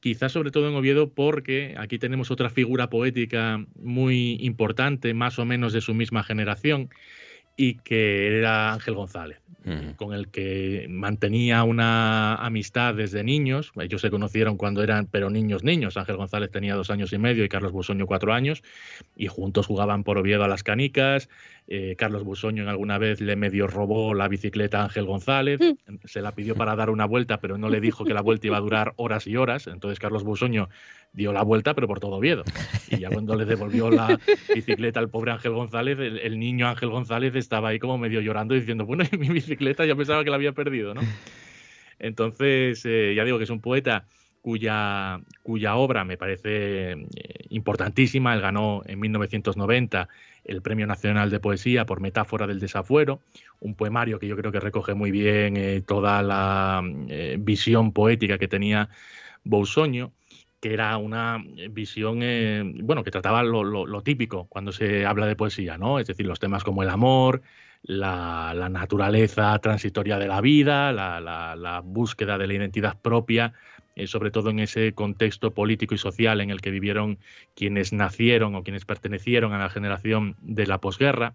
quizás 0.00 0.32
sobre 0.32 0.50
todo 0.50 0.68
en 0.68 0.74
Oviedo 0.74 1.12
porque 1.12 1.74
aquí 1.78 1.98
tenemos 1.98 2.30
otra 2.30 2.50
figura 2.50 2.90
poética 2.90 3.64
muy 3.76 4.36
importante, 4.40 5.14
más 5.14 5.38
o 5.38 5.44
menos 5.44 5.72
de 5.72 5.80
su 5.80 5.94
misma 5.94 6.24
generación, 6.24 6.90
y 7.60 7.74
que 7.74 8.38
era 8.38 8.72
Ángel 8.72 8.94
González, 8.94 9.38
con 9.96 10.14
el 10.14 10.28
que 10.28 10.86
mantenía 10.88 11.62
una 11.62 12.36
amistad 12.36 12.94
desde 12.94 13.22
niños. 13.22 13.72
Ellos 13.78 14.00
se 14.00 14.08
conocieron 14.08 14.56
cuando 14.56 14.82
eran, 14.82 15.06
pero 15.10 15.28
niños, 15.28 15.62
niños. 15.62 15.98
Ángel 15.98 16.16
González 16.16 16.50
tenía 16.50 16.74
dos 16.74 16.88
años 16.88 17.12
y 17.12 17.18
medio 17.18 17.44
y 17.44 17.50
Carlos 17.50 17.72
Busoño 17.72 18.06
cuatro 18.06 18.32
años, 18.32 18.62
y 19.14 19.26
juntos 19.26 19.66
jugaban 19.66 20.04
por 20.04 20.16
Oviedo 20.16 20.42
a 20.42 20.48
las 20.48 20.62
canicas. 20.62 21.28
Eh, 21.68 21.96
Carlos 21.98 22.24
Busoño 22.24 22.62
en 22.62 22.70
alguna 22.70 22.96
vez 22.96 23.20
le 23.20 23.36
medio 23.36 23.66
robó 23.66 24.14
la 24.14 24.26
bicicleta 24.26 24.80
a 24.80 24.84
Ángel 24.84 25.04
González, 25.04 25.60
se 26.04 26.22
la 26.22 26.32
pidió 26.32 26.54
para 26.54 26.74
dar 26.76 26.88
una 26.88 27.04
vuelta, 27.04 27.40
pero 27.40 27.58
no 27.58 27.68
le 27.68 27.82
dijo 27.82 28.06
que 28.06 28.14
la 28.14 28.22
vuelta 28.22 28.46
iba 28.46 28.56
a 28.56 28.60
durar 28.60 28.94
horas 28.96 29.26
y 29.26 29.36
horas. 29.36 29.66
Entonces 29.66 29.98
Carlos 29.98 30.24
Busoño 30.24 30.70
dio 31.12 31.32
la 31.32 31.42
vuelta, 31.42 31.74
pero 31.74 31.86
por 31.86 32.00
todo 32.00 32.16
Oviedo. 32.16 32.44
Y 32.90 32.98
ya 32.98 33.10
cuando 33.10 33.34
le 33.34 33.44
devolvió 33.44 33.90
la 33.90 34.18
bicicleta 34.54 35.00
al 35.00 35.10
pobre 35.10 35.32
Ángel 35.32 35.52
González, 35.52 35.98
el, 35.98 36.38
niño 36.38 36.68
Ángel 36.68 36.90
González 36.90 37.34
estaba 37.34 37.70
ahí 37.70 37.78
como 37.78 37.98
medio 37.98 38.20
llorando 38.20 38.54
diciendo, 38.54 38.86
bueno, 38.86 39.04
mi 39.18 39.28
bicicleta 39.28 39.84
ya 39.84 39.96
pensaba 39.96 40.24
que 40.24 40.30
la 40.30 40.36
había 40.36 40.52
perdido, 40.52 40.94
¿no? 40.94 41.00
Entonces, 41.98 42.82
eh, 42.86 43.14
ya 43.14 43.24
digo 43.24 43.38
que 43.38 43.44
es 43.44 43.50
un 43.50 43.60
poeta 43.60 44.06
cuya, 44.40 45.20
cuya 45.42 45.76
obra 45.76 46.04
me 46.04 46.16
parece 46.16 46.92
eh, 46.92 47.06
importantísima. 47.50 48.32
Él 48.32 48.40
ganó 48.40 48.82
en 48.86 48.98
1990 49.00 50.08
el 50.44 50.62
Premio 50.62 50.86
Nacional 50.86 51.28
de 51.28 51.40
Poesía 51.40 51.84
por 51.84 52.00
Metáfora 52.00 52.46
del 52.46 52.60
Desafuero, 52.60 53.20
un 53.60 53.74
poemario 53.74 54.18
que 54.18 54.26
yo 54.26 54.36
creo 54.36 54.50
que 54.50 54.60
recoge 54.60 54.94
muy 54.94 55.10
bien 55.10 55.58
eh, 55.58 55.82
toda 55.86 56.22
la 56.22 56.82
visión 57.38 57.92
poética 57.92 58.38
que 58.38 58.48
tenía 58.48 58.88
Bousoño 59.44 60.12
que 60.60 60.74
era 60.74 60.96
una 60.98 61.42
visión, 61.70 62.20
bueno, 62.82 63.02
que 63.02 63.10
trataba 63.10 63.42
lo, 63.42 64.02
típico 64.02 64.46
cuando 64.48 64.72
se 64.72 65.06
habla 65.06 65.26
de 65.26 65.36
poesía, 65.36 65.78
¿no? 65.78 65.98
Es 65.98 66.06
decir, 66.06 66.26
los 66.26 66.38
temas 66.38 66.64
como 66.64 66.82
el 66.82 66.90
amor, 66.90 67.42
la, 67.82 68.68
naturaleza 68.70 69.58
transitoria 69.58 70.18
de 70.18 70.28
la 70.28 70.40
vida, 70.40 70.92
la, 70.92 71.82
búsqueda 71.84 72.36
de 72.36 72.46
la 72.46 72.54
identidad 72.54 73.00
propia, 73.00 73.54
eh, 73.96 74.06
sobre 74.06 74.30
todo 74.30 74.50
en 74.50 74.60
ese 74.60 74.92
contexto 74.92 75.52
político 75.52 75.94
y 75.94 75.98
social 75.98 76.40
en 76.40 76.50
el 76.50 76.60
que 76.60 76.70
vivieron 76.70 77.18
quienes 77.56 77.92
nacieron 77.92 78.54
o 78.54 78.62
quienes 78.62 78.84
pertenecieron 78.84 79.52
a 79.54 79.58
la 79.58 79.70
generación 79.70 80.36
de 80.42 80.66
la 80.66 80.78
posguerra. 80.78 81.34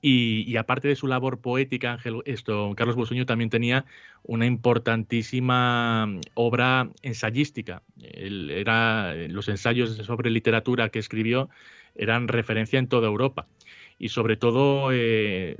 Y, 0.00 0.56
aparte 0.56 0.88
de 0.88 0.96
su 0.96 1.08
labor 1.08 1.40
poética, 1.40 1.92
Ángel, 1.92 2.22
esto, 2.24 2.72
Carlos 2.76 2.96
Bosuño 2.96 3.26
también 3.26 3.50
tenía 3.50 3.84
una 4.22 4.46
importantísima 4.46 6.06
mm, 6.06 6.20
obra 6.34 6.88
ensayística. 7.02 7.82
era, 8.00 9.14
los 9.28 9.48
ensayos 9.48 9.96
sobre 9.96 10.30
literatura 10.30 10.88
que 10.90 11.00
escribió 11.00 11.48
eran 11.96 12.28
referencia 12.28 12.78
en 12.78 12.88
toda 12.88 13.08
Europa. 13.08 13.46
Y 13.98 14.10
sobre 14.10 14.36
todo 14.36 14.90
eh, 14.92 15.56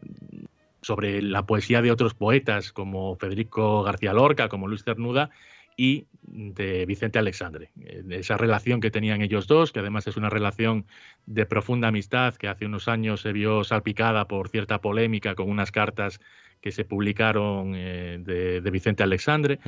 sobre 0.83 1.21
la 1.23 1.45
poesía 1.45 1.83
de 1.83 1.91
otros 1.91 2.15
poetas 2.15 2.73
como 2.73 3.17
Federico 3.17 3.83
García 3.83 4.13
Lorca, 4.13 4.49
como 4.49 4.69
Luis 4.69 4.85
Cernuda, 4.85 5.31
y 5.79 6.07
de 6.23 6.85
Vicente 6.85 7.19
Alexandre. 7.19 7.71
Eh, 7.81 8.03
esa 8.11 8.37
relación 8.37 8.81
que 8.81 8.91
tenían 8.91 9.23
ellos 9.23 9.47
dos, 9.47 9.73
que 9.73 9.79
además 9.81 10.07
es 10.07 10.19
una 10.19 10.29
relación 10.29 10.85
de 11.25 11.47
profunda 11.47 11.89
amistad, 11.89 12.35
que 12.35 12.49
hace 12.49 12.67
unos 12.67 12.89
años 12.89 13.23
se 13.23 13.33
vio 13.33 13.65
salpicada 13.65 14.27
por 14.27 14.51
cierta 14.51 14.81
polémica 14.83 15.35
con 15.35 15.49
unas 15.49 15.71
cartas 15.71 16.21
que 16.61 16.73
se 16.73 16.85
publicaron 16.85 17.73
eh, 17.77 18.19
de, 18.21 18.71
Vicente 18.71 19.05
Alexandre. 19.05 19.61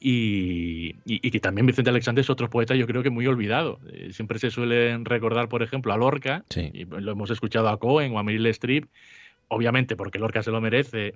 y, 0.00 0.92
que 1.30 1.40
también 1.40 1.66
Vicente 1.66 1.90
Alexandre 1.90 2.22
es 2.22 2.30
otro 2.30 2.50
poeta, 2.50 2.74
yo 2.74 2.86
creo 2.86 3.04
que 3.04 3.10
muy 3.10 3.26
olvidado. 3.28 3.78
Eh, 3.90 4.10
siempre 4.12 4.40
se 4.40 4.50
suele 4.50 4.98
recordar, 5.04 5.48
por 5.48 5.62
ejemplo, 5.62 5.92
a 5.92 5.96
Lorca, 5.96 6.44
y 6.54 6.84
lo 6.84 7.12
hemos 7.12 7.30
escuchado 7.30 7.68
a 7.68 7.78
Cohen 7.78 8.12
o 8.12 8.18
a 8.18 8.24
Meryl 8.24 8.46
Streep, 8.46 8.86
obviamente 9.48 9.94
porque 9.94 10.18
Lorca 10.18 10.42
se 10.42 10.50
lo 10.50 10.60
merece 10.60 11.14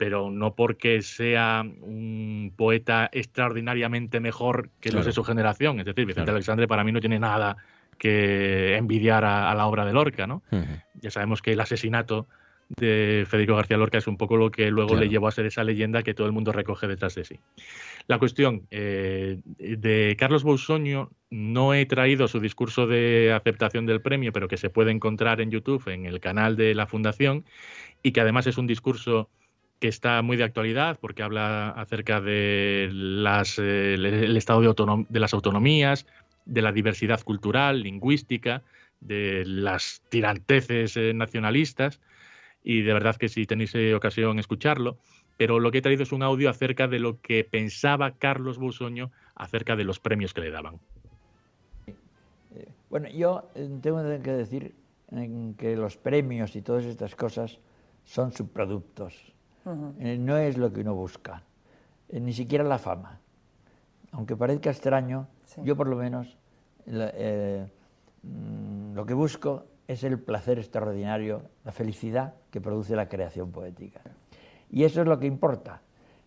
pero 0.00 0.30
no 0.30 0.54
porque 0.54 1.02
sea 1.02 1.62
un 1.62 2.54
poeta 2.56 3.10
extraordinariamente 3.12 4.18
mejor 4.18 4.70
que 4.80 4.92
los 4.92 5.04
de 5.04 5.12
su 5.12 5.22
generación. 5.24 5.78
Es 5.78 5.84
decir, 5.84 6.06
Vicente 6.06 6.30
Alexandre 6.30 6.66
para 6.66 6.84
mí 6.84 6.90
no 6.90 7.00
tiene 7.00 7.18
nada 7.18 7.58
que 7.98 8.76
envidiar 8.76 9.26
a, 9.26 9.54
la 9.54 9.66
obra 9.66 9.84
de 9.84 9.92
Lorca, 9.92 10.26
¿no? 10.26 10.42
Ya 11.02 11.10
sabemos 11.10 11.42
que 11.42 11.52
el 11.52 11.60
asesinato 11.60 12.26
de 12.78 13.26
Federico 13.28 13.56
García 13.56 13.76
Lorca 13.76 13.98
es 13.98 14.06
un 14.06 14.16
poco 14.16 14.38
lo 14.38 14.50
que 14.50 14.70
luego 14.70 14.96
le 14.96 15.10
llevó 15.10 15.28
a 15.28 15.32
ser 15.32 15.44
esa 15.44 15.64
leyenda 15.64 16.02
que 16.02 16.14
todo 16.14 16.26
el 16.26 16.32
mundo 16.32 16.50
recoge 16.50 16.88
detrás 16.88 17.14
de 17.14 17.26
sí. 17.26 17.38
La 18.06 18.18
cuestión 18.18 18.62
eh, 18.70 19.40
de 19.58 20.16
Carlos 20.18 20.44
Bousoño, 20.44 21.10
no 21.28 21.74
he 21.74 21.84
traído 21.84 22.26
su 22.26 22.40
discurso 22.40 22.86
de 22.86 23.34
aceptación 23.34 23.84
del 23.84 24.00
premio, 24.00 24.32
pero 24.32 24.48
que 24.48 24.56
se 24.56 24.70
puede 24.70 24.92
encontrar 24.92 25.42
en 25.42 25.50
YouTube, 25.50 25.88
en 25.88 26.06
el 26.06 26.20
canal 26.20 26.56
de 26.56 26.74
la 26.74 26.86
Fundación, 26.86 27.44
y 28.02 28.12
que 28.12 28.22
además 28.22 28.46
es 28.46 28.56
un 28.56 28.66
discurso 28.66 29.28
que 29.80 29.88
está 29.88 30.20
muy 30.22 30.36
de 30.36 30.44
actualidad 30.44 30.98
porque 31.00 31.22
habla 31.22 31.70
acerca 31.70 32.20
de 32.20 32.90
las, 32.92 33.58
eh, 33.58 33.94
el 33.94 34.36
estado 34.36 34.60
de, 34.60 35.06
de 35.08 35.20
las 35.20 35.34
autonomías, 35.34 36.06
de 36.44 36.62
la 36.62 36.70
diversidad 36.70 37.22
cultural, 37.22 37.82
lingüística, 37.82 38.62
de 39.00 39.44
las 39.46 40.02
tiranteces 40.10 40.96
eh, 40.98 41.14
nacionalistas 41.14 42.00
y 42.62 42.82
de 42.82 42.92
verdad 42.92 43.16
que 43.16 43.30
si 43.30 43.46
tenéis 43.46 43.74
eh, 43.74 43.94
ocasión 43.94 44.38
escucharlo, 44.38 44.98
pero 45.38 45.58
lo 45.58 45.70
que 45.70 45.78
he 45.78 45.82
traído 45.82 46.02
es 46.02 46.12
un 46.12 46.22
audio 46.22 46.50
acerca 46.50 46.86
de 46.86 46.98
lo 46.98 47.18
que 47.22 47.42
pensaba 47.44 48.12
Carlos 48.12 48.58
Busoño 48.58 49.10
acerca 49.34 49.76
de 49.76 49.84
los 49.84 49.98
premios 49.98 50.34
que 50.34 50.42
le 50.42 50.50
daban. 50.50 50.78
Bueno, 52.90 53.08
yo 53.08 53.48
tengo 53.80 54.02
que 54.22 54.32
decir 54.32 54.74
que 55.56 55.76
los 55.76 55.96
premios 55.96 56.54
y 56.56 56.60
todas 56.60 56.84
estas 56.84 57.14
cosas 57.14 57.58
son 58.04 58.32
subproductos 58.32 59.32
eh, 59.98 60.16
no 60.18 60.36
es 60.38 60.56
lo 60.56 60.72
que 60.72 60.80
uno 60.80 60.94
busca, 60.94 61.42
eh, 62.08 62.20
ni 62.20 62.32
siquiera 62.32 62.64
la 62.64 62.78
fama. 62.78 63.20
Aunque 64.12 64.36
parezca 64.36 64.70
extraño, 64.70 65.28
yo 65.62 65.76
por 65.76 65.86
lo 65.86 65.96
menos 65.96 66.36
eh, 66.86 67.66
mm, 68.22 68.94
lo 68.94 69.06
que 69.06 69.14
busco 69.14 69.66
es 69.86 70.02
el 70.04 70.18
placer 70.18 70.58
extraordinario, 70.58 71.42
la 71.64 71.72
felicidad 71.72 72.34
que 72.50 72.60
produce 72.60 72.96
la 72.96 73.08
creación 73.08 73.50
poética. 73.50 74.00
Y 74.70 74.84
eso 74.84 75.02
es 75.02 75.06
lo 75.06 75.18
que 75.18 75.26
importa. 75.26 75.82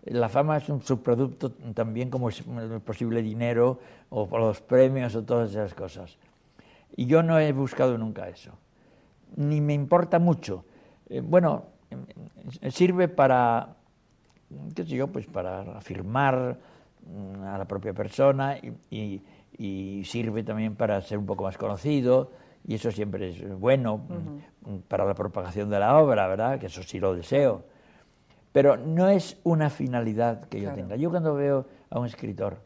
La 0.05 0.27
fama 0.27 0.57
es 0.57 0.67
un 0.67 0.81
subproducto 0.81 1.51
también 1.73 2.09
como 2.09 2.29
el 2.29 2.81
posible 2.81 3.21
dinero 3.21 3.79
o 4.09 4.27
los 4.37 4.61
premios 4.61 5.15
o 5.15 5.23
todas 5.23 5.51
esas 5.51 5.73
cosas. 5.73 6.17
Y 6.95 7.05
yo 7.05 7.23
no 7.23 7.39
he 7.39 7.51
buscado 7.53 7.97
nunca 7.97 8.27
eso. 8.27 8.51
Ni 9.37 9.61
me 9.61 9.73
importa 9.73 10.19
mucho. 10.19 10.65
bueno, 11.23 11.72
sirve 12.69 13.07
para, 13.07 13.75
qué 14.75 14.83
sé 14.83 14.95
yo, 14.95 15.07
pues 15.07 15.25
para 15.27 15.61
afirmar 15.77 16.57
mm, 17.05 17.43
a 17.43 17.57
la 17.57 17.65
propia 17.65 17.93
persona 17.93 18.57
y, 18.89 19.21
sirve 20.03 20.43
también 20.43 20.75
para 20.75 20.99
ser 21.01 21.19
un 21.19 21.25
poco 21.25 21.43
más 21.43 21.57
conocido 21.57 22.31
y 22.67 22.73
eso 22.75 22.91
siempre 22.91 23.29
es 23.29 23.59
bueno 23.59 23.97
mm, 23.97 24.77
para 24.87 25.05
la 25.05 25.13
propagación 25.13 25.69
de 25.69 25.79
la 25.79 25.97
obra, 25.97 26.27
¿verdad? 26.27 26.59
Que 26.59 26.65
eso 26.67 26.81
sí 26.83 26.99
lo 26.99 27.15
deseo. 27.15 27.63
Pero 28.51 28.77
no 28.77 29.09
es 29.09 29.39
una 29.43 29.69
finalidad 29.69 30.45
que 30.45 30.61
yo 30.61 30.73
tenga. 30.73 30.95
Yo 30.95 31.09
cuando 31.09 31.33
veo 31.33 31.65
a 31.89 31.99
un 31.99 32.05
escritor 32.05 32.57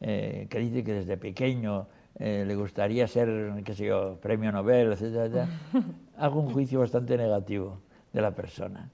eh, 0.00 0.46
que 0.50 0.58
dice 0.58 0.84
que 0.84 0.92
desde 0.92 1.16
pequeño 1.16 1.86
eh, 2.18 2.44
le 2.46 2.54
gustaría 2.54 3.06
ser, 3.06 3.52
qué 3.64 3.74
sé 3.74 3.86
yo, 3.86 4.18
premio 4.20 4.52
Nobel, 4.52 4.92
etcétera, 4.92 5.48
hago 6.18 6.40
un 6.40 6.52
juicio 6.52 6.80
bastante 6.80 7.16
negativo 7.16 7.78
de 8.12 8.20
la 8.20 8.34
persona. 8.34 8.90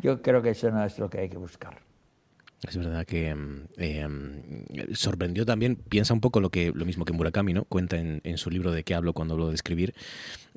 Yo 0.00 0.22
creo 0.22 0.42
que 0.42 0.50
eso 0.50 0.70
no 0.70 0.84
es 0.84 0.98
lo 0.98 1.08
que 1.08 1.20
hay 1.20 1.28
que 1.28 1.38
buscar. 1.38 1.86
Es 2.66 2.76
verdad 2.76 3.04
que 3.04 3.28
em, 3.28 3.66
em, 3.76 4.64
sorprendió 4.94 5.44
también, 5.44 5.76
piensa 5.76 6.14
un 6.14 6.20
poco 6.20 6.40
lo 6.40 6.50
que 6.50 6.72
lo 6.74 6.86
mismo 6.86 7.04
que 7.04 7.12
Murakami, 7.12 7.52
¿no? 7.52 7.64
Cuenta 7.64 7.96
en, 7.98 8.38
su 8.38 8.50
libro 8.50 8.72
de 8.72 8.82
qué 8.82 8.94
hablo 8.94 9.12
cuando 9.12 9.34
hablo 9.34 9.48
de 9.48 9.54
escribir 9.54 9.94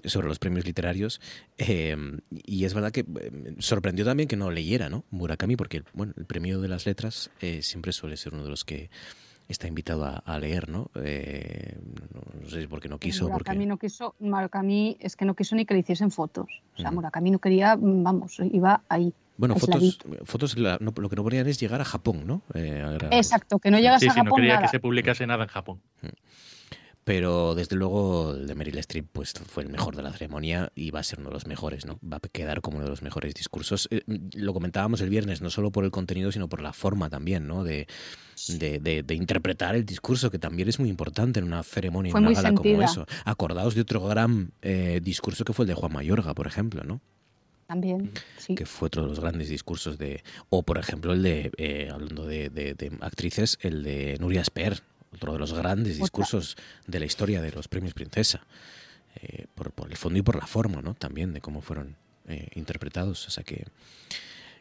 sobre 0.06 0.28
los 0.28 0.40
premios 0.40 0.66
literarios. 0.66 1.20
Em, 1.58 2.20
y 2.32 2.64
es 2.64 2.74
verdad 2.74 2.92
que 2.92 3.06
sorprendió 3.60 4.06
también 4.06 4.30
que 4.30 4.38
no 4.38 4.50
leyera, 4.50 4.90
¿no? 4.90 5.04
Murakami, 5.12 5.56
porque 5.58 5.84
bueno, 5.94 6.14
el 6.16 6.26
premio 6.26 6.62
de 6.62 6.70
las 6.70 6.86
letras 6.86 7.32
eh, 7.42 7.62
siempre 7.62 7.92
suele 7.92 8.16
ser 8.16 8.34
uno 8.34 8.44
de 8.44 8.50
los 8.50 8.64
que 8.64 8.90
está 9.50 9.68
invitado 9.68 10.22
a, 10.24 10.40
leer, 10.40 10.70
¿no? 10.70 10.90
Eh, 10.96 11.76
no 12.42 12.50
sé 12.50 12.62
si 12.62 12.68
porque 12.68 12.88
no 12.88 13.00
quiso. 13.00 13.28
Murakami 13.28 13.66
no 13.66 13.78
quiso, 13.78 14.16
Murakami 14.20 14.96
es 15.00 15.16
que 15.16 15.26
no 15.26 15.36
quiso 15.36 15.56
ni 15.56 15.66
que 15.66 15.74
le 15.74 15.82
hiciesen 15.82 16.12
fotos. 16.12 16.48
O 16.78 16.82
sea, 16.82 16.92
Murakami 16.92 17.32
no 17.32 17.40
quería, 17.40 17.76
vamos, 17.78 18.40
iba 18.40 18.84
ahí. 18.88 19.14
Bueno, 19.38 19.56
fotos, 19.56 20.00
fotos 20.26 20.58
lo 20.58 20.92
que 21.10 21.16
no 21.16 21.24
ponían 21.24 21.48
es 21.48 21.60
llegar 21.60 21.82
a 21.82 21.86
Japón, 21.86 22.24
¿no? 22.28 22.44
Eh, 22.54 22.98
Exacto, 23.12 23.60
que 23.60 23.72
no 23.72 23.80
llegas 23.80 24.04
a 24.04 24.08
Japón. 24.08 24.24
Sí, 24.24 24.30
no 24.30 24.36
quería 24.36 24.62
que 24.62 24.68
se 24.68 24.80
publicase 24.80 25.26
nada 25.26 25.44
en 25.44 25.50
Japón 25.50 25.82
pero 27.10 27.56
desde 27.56 27.76
luego 27.76 28.36
el 28.36 28.46
de 28.46 28.54
Meryl 28.54 28.78
Streep 28.78 29.08
pues, 29.12 29.34
fue 29.34 29.64
el 29.64 29.70
mejor 29.70 29.96
de 29.96 30.04
la 30.04 30.14
ceremonia 30.14 30.72
y 30.76 30.92
va 30.92 31.00
a 31.00 31.04
ser 31.04 31.18
uno 31.18 31.30
de 31.30 31.34
los 31.34 31.48
mejores, 31.48 31.88
¿no? 31.88 31.98
Va 32.08 32.18
a 32.18 32.20
quedar 32.20 32.62
como 32.62 32.78
uno 32.78 32.86
de 32.86 32.92
los 32.92 33.02
mejores 33.02 33.34
discursos. 33.34 33.88
Eh, 33.90 34.04
lo 34.36 34.54
comentábamos 34.54 35.02
el 35.02 35.10
viernes, 35.10 35.42
no 35.42 35.50
solo 35.50 35.72
por 35.72 35.86
el 35.86 35.90
contenido, 35.90 36.32
sino 36.32 36.48
por 36.48 36.62
la 36.62 36.72
forma 36.72 37.10
también, 37.10 37.48
¿no? 37.48 37.64
De, 37.64 37.88
de, 38.48 39.16
interpretar 39.16 39.74
el 39.74 39.88
discurso, 39.88 40.30
que 40.30 40.38
también 40.38 40.70
es 40.70 40.78
muy 40.80 40.88
importante 40.88 41.40
en 41.40 41.48
una 41.48 41.64
ceremonia, 41.64 42.12
en 42.12 42.18
una 42.18 42.32
gala 42.32 42.54
como 42.54 42.80
eso. 42.84 43.08
Acordaos 43.26 43.74
de 43.74 43.82
otro 43.82 44.06
gran 44.06 44.52
eh, 44.62 45.00
discurso 45.02 45.44
que 45.44 45.54
fue 45.54 45.64
el 45.64 45.70
de 45.70 45.74
Juan 45.74 45.92
Mayorga, 45.92 46.36
por 46.36 46.46
ejemplo, 46.46 46.84
¿no? 46.84 47.02
También, 47.66 48.12
sí. 48.38 48.54
Que 48.54 48.68
fue 48.68 48.86
otro 48.86 49.02
de 49.02 49.10
los 49.10 49.20
grandes 49.20 49.50
discursos 49.50 49.98
de... 49.98 50.24
O, 50.50 50.62
por 50.62 50.78
ejemplo, 50.78 51.14
el 51.14 51.24
de, 51.24 51.52
eh, 51.58 51.90
hablando 51.92 52.28
de, 52.28 52.92
actrices, 53.02 53.58
el 53.62 53.82
de 53.82 54.18
Nuria 54.20 54.44
Sper, 54.44 54.84
otro 55.14 55.34
de 55.34 55.40
los 55.40 55.54
grandes 55.54 55.98
discursos 55.98 56.58
de 56.88 57.00
la 57.00 57.06
historia 57.06 57.42
de 57.42 57.52
los 57.52 57.68
premios 57.68 57.94
Princesa, 57.94 58.42
eh, 59.22 59.48
por, 59.56 59.74
el 59.90 59.98
fondo 59.98 60.20
y 60.20 60.22
por 60.22 60.36
la 60.36 60.48
forma, 60.48 60.82
¿no? 60.82 60.94
También 60.94 61.34
de 61.34 61.42
cómo 61.42 61.62
fueron 61.62 61.96
eh, 62.28 62.50
interpretados. 62.56 63.28
O 63.28 63.32
sea 63.32 63.44
que, 63.44 63.66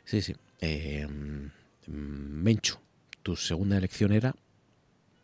sí, 0.04 0.22
sí. 0.22 0.34
Eh, 0.60 1.06
Menchu, 1.86 2.76
tu 3.22 3.36
segunda 3.36 3.76
elección 3.76 4.12
era... 4.12 4.34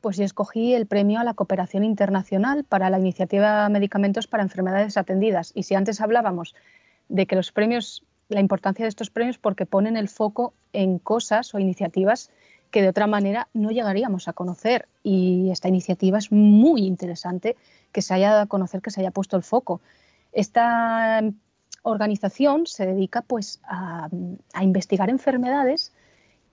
Pues 0.00 0.18
yo 0.18 0.24
escogí 0.24 0.74
el 0.74 0.86
premio 0.86 1.18
a 1.18 1.24
la 1.24 1.32
cooperación 1.32 1.82
internacional 1.82 2.64
para 2.64 2.90
la 2.90 2.98
iniciativa 2.98 3.66
Medicamentos 3.70 4.26
para 4.26 4.42
Enfermedades 4.42 4.98
Atendidas. 4.98 5.52
Y 5.54 5.62
si 5.62 5.74
antes 5.74 6.02
hablábamos 6.02 6.54
de 7.08 7.26
que 7.26 7.36
los 7.36 7.52
premios 7.52 8.04
la 8.28 8.40
importancia 8.40 8.84
de 8.84 8.88
estos 8.88 9.10
premios 9.10 9.38
porque 9.38 9.66
ponen 9.66 9.96
el 9.96 10.08
foco 10.08 10.54
en 10.72 10.98
cosas 10.98 11.54
o 11.54 11.58
iniciativas 11.58 12.30
que 12.74 12.82
de 12.82 12.88
otra 12.88 13.06
manera 13.06 13.46
no 13.54 13.70
llegaríamos 13.70 14.26
a 14.26 14.32
conocer. 14.32 14.88
Y 15.04 15.48
esta 15.52 15.68
iniciativa 15.68 16.18
es 16.18 16.32
muy 16.32 16.84
interesante 16.84 17.54
que 17.92 18.02
se 18.02 18.12
haya 18.14 18.30
dado 18.30 18.42
a 18.42 18.46
conocer, 18.46 18.82
que 18.82 18.90
se 18.90 19.00
haya 19.00 19.12
puesto 19.12 19.36
el 19.36 19.44
foco. 19.44 19.80
Esta 20.32 21.22
organización 21.84 22.66
se 22.66 22.84
dedica 22.84 23.22
pues 23.22 23.60
a, 23.62 24.08
a 24.52 24.64
investigar 24.64 25.08
enfermedades 25.08 25.92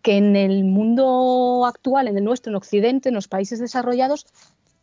que 0.03 0.17
en 0.17 0.35
el 0.35 0.63
mundo 0.63 1.65
actual, 1.65 2.07
en 2.07 2.19
el 2.19 2.23
nuestro, 2.23 2.51
en 2.51 2.57
Occidente, 2.57 3.09
en 3.09 3.15
los 3.15 3.27
países 3.27 3.57
desarrollados, 3.57 4.27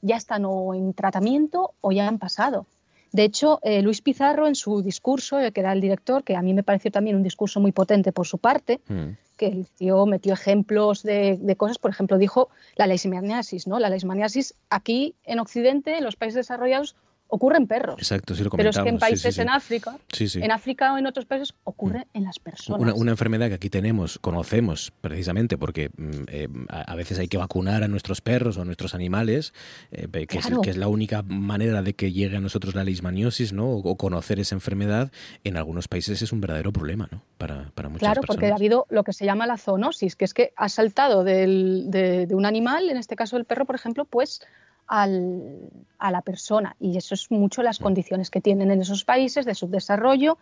ya 0.02 0.16
están 0.16 0.44
o 0.44 0.74
en 0.74 0.92
tratamiento 0.92 1.72
o 1.80 1.92
ya 1.92 2.08
han 2.08 2.18
pasado. 2.18 2.66
De 3.12 3.24
hecho, 3.24 3.58
eh, 3.62 3.82
Luis 3.82 4.02
Pizarro 4.02 4.46
en 4.46 4.54
su 4.54 4.82
discurso, 4.82 5.40
eh, 5.40 5.52
que 5.52 5.60
era 5.60 5.72
el 5.72 5.80
director, 5.80 6.24
que 6.24 6.36
a 6.36 6.42
mí 6.42 6.52
me 6.54 6.62
pareció 6.62 6.90
también 6.90 7.16
un 7.16 7.22
discurso 7.22 7.60
muy 7.60 7.72
potente 7.72 8.12
por 8.12 8.26
su 8.26 8.38
parte, 8.38 8.80
Mm. 8.88 9.16
que 9.36 9.46
el 9.46 9.66
tío 9.68 10.04
metió 10.04 10.32
ejemplos 10.34 11.02
de, 11.04 11.38
de 11.40 11.56
cosas, 11.56 11.78
por 11.78 11.90
ejemplo, 11.92 12.18
dijo 12.18 12.48
la 12.76 12.86
leishmaniasis, 12.88 13.66
¿no? 13.68 13.78
La 13.78 13.88
leishmaniasis 13.88 14.54
aquí 14.68 15.14
en 15.24 15.38
Occidente, 15.38 15.96
en 15.96 16.04
los 16.04 16.16
países 16.16 16.34
desarrollados, 16.36 16.96
ocurre 17.28 17.58
en 17.58 17.66
perros. 17.66 17.96
Exacto, 17.98 18.34
sí 18.34 18.42
lo 18.42 18.50
Pero 18.50 18.70
es 18.70 18.78
que 18.78 18.88
en 18.88 18.98
países 18.98 19.34
sí, 19.34 19.36
sí. 19.36 19.40
en 19.42 19.50
África, 19.50 19.98
Sí, 20.12 20.28
sí. 20.28 20.40
en 20.42 20.50
África 20.50 20.92
o 20.94 20.98
en 20.98 21.06
otros 21.06 21.26
países 21.26 21.54
ocurre 21.64 22.06
en 22.14 22.24
las 22.24 22.38
personas. 22.38 22.80
Una, 22.80 22.94
una 22.94 23.10
enfermedad 23.10 23.48
que 23.48 23.54
aquí 23.54 23.70
tenemos, 23.70 24.18
conocemos 24.18 24.92
precisamente 25.00 25.58
porque 25.58 25.90
mm, 25.96 26.10
eh, 26.28 26.48
a, 26.68 26.94
veces 26.96 27.18
hay 27.18 27.28
que 27.28 27.36
vacunar 27.36 27.82
a 27.82 27.88
nuestros 27.88 28.20
perros 28.20 28.56
o 28.56 28.62
a 28.62 28.64
nuestros 28.64 28.94
animales, 28.94 29.52
eh, 29.92 30.08
que, 30.26 30.38
es, 30.38 30.46
que 30.62 30.70
es 30.70 30.76
la 30.76 30.88
única 30.88 31.22
manera 31.22 31.82
de 31.82 31.94
que 31.94 32.12
llegue 32.12 32.36
a 32.36 32.40
nosotros 32.40 32.74
la 32.74 32.84
leishmaniosis, 32.84 33.52
¿no? 33.52 33.66
O, 33.70 33.78
o 33.90 33.96
conocer 33.96 34.40
esa 34.40 34.54
enfermedad, 34.54 35.12
en 35.44 35.56
algunos 35.56 35.86
países 35.88 36.22
es 36.22 36.32
un 36.32 36.40
verdadero 36.40 36.72
problema, 36.72 37.08
¿no? 37.12 37.22
Para, 37.36 37.70
para 37.74 37.88
muchas 37.88 38.00
Claro, 38.00 38.20
personas. 38.22 38.36
porque 38.36 38.50
ha 38.52 38.54
habido 38.56 38.86
lo 38.90 39.04
que 39.04 39.12
se 39.12 39.24
llama 39.26 39.46
la 39.46 39.58
zoonosis, 39.58 40.16
que 40.16 40.24
es 40.24 40.34
que 40.34 40.52
ha 40.56 40.68
saltado 40.68 41.24
del- 41.24 41.84
de, 41.90 42.26
de 42.26 42.34
un 42.34 42.46
animal, 42.46 42.88
en 42.88 42.96
este 42.96 43.16
caso 43.16 43.36
el 43.36 43.44
perro, 43.44 43.66
por 43.66 43.74
ejemplo, 43.74 44.04
pues 44.06 44.40
al- 44.88 45.70
a 45.98 46.10
la 46.10 46.22
persona. 46.22 46.76
Y 46.80 46.96
eso 46.96 47.14
es 47.14 47.30
mucho 47.30 47.62
las 47.62 47.78
condiciones 47.78 48.30
que 48.30 48.40
tienen 48.40 48.70
en 48.70 48.80
esos 48.80 49.04
países 49.04 49.44
de 49.46 49.54
subdesarrollo. 49.54 50.38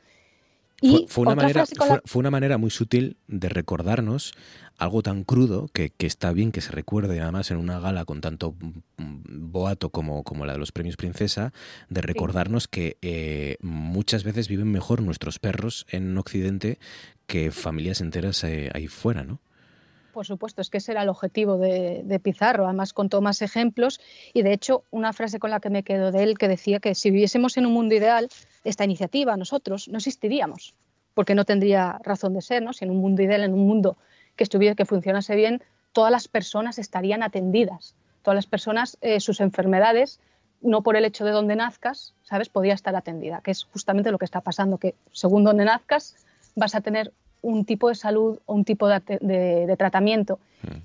Y 0.83 0.91
Fue, 0.91 1.07
fue 1.09 1.23
una 1.23 1.35
manera, 1.37 1.65
fue 2.05 2.21
una 2.21 2.31
manera 2.31 2.59
muy 2.59 2.69
sutil 2.71 3.17
de 3.29 3.49
recordarnos 3.49 4.35
algo 4.77 5.03
tan 5.03 5.25
crudo 5.25 5.69
que, 5.73 5.89
que 5.89 6.07
está 6.07 6.33
bien 6.35 6.53
que 6.53 6.61
se 6.61 6.71
recuerde 6.71 7.19
además 7.23 7.51
en 7.51 7.57
una 7.57 7.81
gala 7.81 8.05
con 8.05 8.21
tanto 8.21 8.55
mm, 8.99 9.51
boato 9.51 9.89
como, 9.89 10.23
como 10.23 10.45
la 10.45 10.53
de 10.53 10.59
los 10.59 10.73
premios 10.73 10.99
Princesa, 10.99 11.55
de 11.89 12.03
recordarnos 12.03 12.69
que 12.69 12.99
eh, 13.01 13.57
muchas 13.63 14.23
veces 14.23 14.49
viven 14.49 14.71
mejor 14.71 15.01
nuestros 15.01 15.39
perros 15.39 15.87
en 15.91 16.17
Occidente 16.19 16.79
que 17.27 17.51
familias 17.53 18.03
enteras 18.03 18.45
eh, 18.45 18.71
ahí 18.75 18.87
fuera, 18.87 19.25
¿no? 19.25 19.41
Por 20.17 20.25
supuesto, 20.25 20.63
es 20.63 20.71
que 20.71 20.79
ese 20.79 20.93
era 20.93 21.03
el 21.03 21.11
objetivo 21.11 21.59
de, 21.59 22.21
Pizarro. 22.23 22.65
Además, 22.65 22.95
contó 22.95 23.21
más 23.21 23.43
ejemplos 23.43 24.01
y, 24.33 24.41
de 24.41 24.55
hecho, 24.55 24.83
una 24.91 25.13
frase 25.13 25.39
con 25.39 25.51
la 25.51 25.61
que 25.61 25.69
me 25.69 25.83
quedo 25.83 26.11
de 26.11 26.23
él 26.23 26.39
que 26.39 26.49
decía 26.49 26.81
que 26.81 26.95
si 26.95 27.11
viviésemos 27.11 27.59
en 27.59 27.67
un 27.67 27.75
mundo 27.75 27.95
ideal, 27.95 28.31
esta 28.65 28.83
iniciativa, 28.83 29.37
nosotros, 29.37 29.89
no 29.89 29.99
existiríamos, 29.99 30.75
porque 31.13 31.35
no 31.35 31.45
tendría 31.45 32.01
razón 32.03 32.33
de 32.33 32.41
ser, 32.41 32.63
¿no? 32.63 32.73
Si 32.73 32.87
en 32.87 32.93
un 32.93 32.97
mundo 32.97 33.21
ideal, 33.21 33.43
en 33.43 33.53
un 33.53 33.67
mundo 33.67 33.99
que 34.37 34.45
estuviera, 34.45 34.75
que 34.75 34.87
funcionase 34.87 35.37
bien, 35.37 35.63
todas 35.93 36.11
las 36.11 36.29
personas 36.29 36.79
estarían 36.79 37.23
atendidas. 37.23 37.95
Todas 38.23 38.37
las 38.37 38.47
personas, 38.47 38.97
eh, 39.03 39.21
sus 39.21 39.43
enfermedades, 39.43 40.19
no 40.63 40.83
por 40.83 40.97
el 40.97 41.05
hecho 41.05 41.27
de 41.27 41.33
donde 41.33 41.57
nazcas, 41.57 42.15
¿sabes? 42.23 42.49
Podía 42.49 42.73
estar 42.73 42.97
atendida, 42.97 43.43
que 43.43 43.51
es 43.51 43.65
justamente 43.65 44.11
lo 44.11 44.17
que 44.17 44.25
está 44.25 44.41
pasando, 44.41 44.79
que 44.79 44.95
según 45.13 45.45
donde 45.45 45.67
nazcas 45.67 46.17
vas 46.55 46.75
a 46.75 46.81
tener 46.81 47.13
un 47.47 47.65
tipo 47.65 47.89
de 47.89 47.95
salud 47.95 48.39
o 48.47 48.55
un 48.55 48.65
tipo 48.65 48.89
de, 48.89 48.95
ate- 48.97 49.19
de- 49.21 49.67
de 49.67 49.77
tratamiento. 49.77 50.39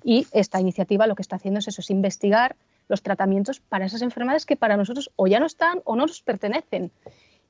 Y 0.03 0.27
esta 0.31 0.59
iniciativa 0.59 1.07
lo 1.07 1.15
que 1.15 1.23
está 1.23 1.35
haciendo 1.37 1.59
es 1.59 1.67
eso, 1.67 1.81
es 1.81 1.89
investigar 1.89 2.55
los 2.87 3.01
tratamientos 3.01 3.59
para 3.59 3.85
esas 3.85 4.01
enfermedades 4.01 4.45
que 4.45 4.55
para 4.55 4.77
nosotros 4.77 5.09
o 5.15 5.25
ya 5.27 5.39
no 5.39 5.45
están 5.47 5.81
o 5.85 5.95
no 5.95 6.05
nos 6.05 6.21
pertenecen. 6.21 6.91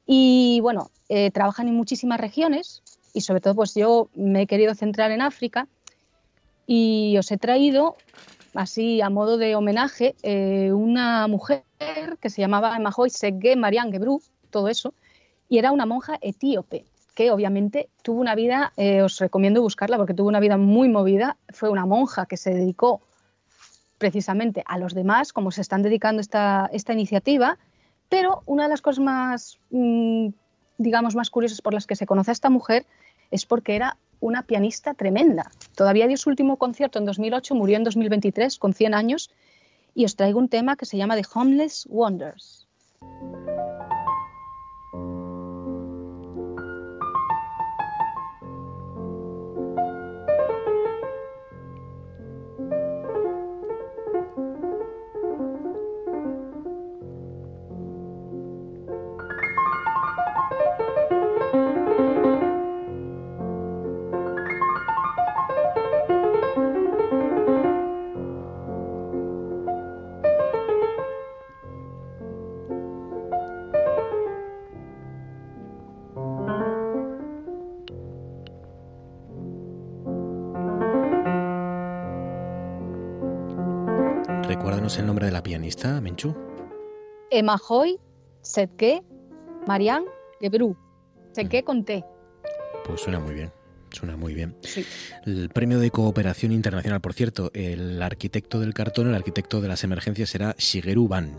Y 0.06 0.60
bueno, 0.62 0.92
eh, 1.10 1.30
trabajan 1.32 1.68
en 1.68 1.76
muchísimas 1.76 2.20
regiones 2.20 2.84
y 3.14 3.22
sobre 3.22 3.42
todo 3.42 3.56
pues 3.56 3.74
yo 3.76 4.08
me 4.16 4.44
he 4.44 4.48
querido 4.48 4.74
centrar 4.76 5.12
en 5.12 5.22
África 5.22 5.68
y 6.68 7.18
os 7.18 7.32
he 7.32 7.38
traído 7.38 7.98
así 8.54 9.02
a 9.02 9.10
modo 9.10 9.38
de 9.38 9.56
homenaje 9.56 10.16
eh, 10.24 10.72
una 10.72 11.28
mujer 11.28 11.64
que 12.22 12.30
se 12.30 12.42
llamaba 12.42 12.76
Emahoy 12.78 13.10
Segge 13.10 13.56
Marian 13.56 13.92
Gebru, 13.92 14.22
todo 14.52 14.68
eso, 14.70 14.94
y 15.50 15.58
era 15.58 15.72
una 15.72 15.86
monja 15.86 16.18
etíope 16.22 16.86
obviamente 17.30 17.90
tuvo 18.02 18.22
una 18.22 18.36
vida, 18.36 18.74
eh, 18.78 19.02
os 19.02 19.20
recomiendo 19.20 19.62
buscarla 19.62 19.98
porque 19.98 20.14
tuvo 20.14 20.30
una 20.30 20.40
vida 20.40 20.58
muy 20.58 20.90
movida, 20.90 21.38
fue 21.50 21.70
una 21.70 21.86
monja 21.86 22.26
que 22.26 22.38
se 22.38 22.54
dedicó 22.54 23.02
precisamente 23.98 24.64
a 24.66 24.80
los 24.80 24.96
demás, 24.96 25.32
como 25.32 25.52
se 25.52 25.62
están 25.62 25.84
dedicando 25.84 26.22
esta, 26.22 26.70
esta 26.74 26.94
iniciativa, 26.94 27.60
pero 28.10 28.42
una 28.46 28.64
de 28.64 28.70
las 28.70 28.82
cosas 28.82 29.04
más, 29.04 29.60
mm, 29.70 30.30
digamos, 30.78 31.16
más 31.16 31.30
curiosas 31.30 31.62
por 31.62 31.74
las 31.74 31.86
que 31.86 31.96
se 31.96 32.08
conoce 32.08 32.32
a 32.32 32.34
esta 32.34 32.50
mujer 32.50 32.86
es 33.30 33.46
porque 33.46 33.76
era 33.76 33.98
una 34.20 34.44
pianista 34.44 34.94
tremenda. 34.94 35.52
Todavía 35.76 36.08
dio 36.08 36.18
su 36.18 36.30
último 36.30 36.58
concierto 36.58 37.00
en 37.00 37.06
2008, 37.06 37.54
murió 37.56 37.78
en 37.78 37.84
2023 37.84 38.58
con 38.58 38.74
100 38.74 38.94
años 38.94 39.30
y 39.94 40.06
os 40.06 40.16
traigo 40.16 40.40
un 40.40 40.50
tema 40.50 40.76
que 40.76 40.86
se 40.86 40.98
llama 40.98 41.16
The 41.16 41.26
Homeless 41.34 41.88
Wonders. 41.90 42.68
Recuérdanos 84.92 84.98
el 85.00 85.06
nombre 85.06 85.26
de 85.28 85.32
la 85.32 85.42
pianista, 85.44 86.02
Menchu. 86.02 86.36
Emahoy 87.30 87.98
Setke 88.42 89.02
Marian 89.66 90.04
Gebru. 90.42 90.76
Setke 91.32 91.64
con 91.64 91.86
T. 91.86 92.04
Pues 92.86 93.00
suena 93.00 93.20
muy 93.22 93.34
bien. 93.34 93.54
Suena 93.92 94.18
muy 94.18 94.34
bien. 94.34 94.58
Sí. 94.64 94.86
El 95.26 95.48
premio 95.50 95.80
de 95.80 95.92
cooperación 95.92 96.52
internacional, 96.52 97.00
por 97.00 97.14
cierto, 97.14 97.52
el 97.54 98.02
arquitecto 98.02 98.60
del 98.60 98.74
cartón, 98.74 99.08
el 99.08 99.16
arquitecto 99.16 99.62
de 99.62 99.70
las 99.70 99.84
emergencias 99.86 100.30
será 100.30 100.56
Shigeru 100.58 101.08
Ban. 101.08 101.32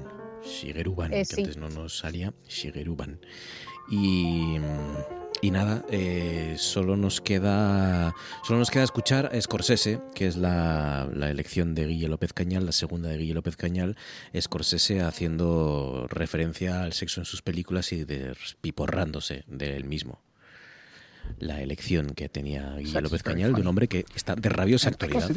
Shigeru 0.42 0.94
Ban, 0.94 1.12
Eh, 1.12 1.18
que 1.18 1.24
sí. 1.26 1.40
antes 1.42 1.56
no 1.58 1.68
nos 1.68 1.98
salía. 1.98 2.32
Shigeru 2.48 2.96
Ban. 2.96 3.20
Y, 3.90 4.56
y 5.42 5.50
nada, 5.50 5.84
eh, 5.90 6.54
solo 6.56 6.96
nos 6.96 7.20
queda 7.20 8.14
solo 8.44 8.60
nos 8.60 8.70
queda 8.70 8.84
escuchar 8.84 9.32
a 9.34 9.40
Scorsese, 9.40 10.00
que 10.14 10.28
es 10.28 10.36
la, 10.36 11.10
la 11.12 11.30
elección 11.30 11.74
de 11.74 11.84
Guille 11.84 12.06
López 12.06 12.32
Cañal, 12.32 12.64
la 12.64 12.70
segunda 12.70 13.08
de 13.08 13.18
Guille 13.18 13.34
López 13.34 13.56
Cañal, 13.56 13.96
Scorsese 14.40 15.02
haciendo 15.02 16.06
referencia 16.08 16.84
al 16.84 16.92
sexo 16.92 17.20
en 17.20 17.24
sus 17.24 17.42
películas 17.42 17.92
y 17.92 18.04
despiporrándose 18.04 19.42
del 19.48 19.84
mismo. 19.84 20.20
La 21.40 21.60
elección 21.60 22.10
que 22.10 22.28
tenía 22.28 22.76
Guille 22.76 23.00
López 23.00 23.24
Cañal 23.24 23.52
de 23.52 23.62
un 23.62 23.66
hombre 23.66 23.88
que 23.88 24.04
está 24.14 24.36
de 24.36 24.48
rabiosa 24.48 24.90
actualidad. 24.90 25.28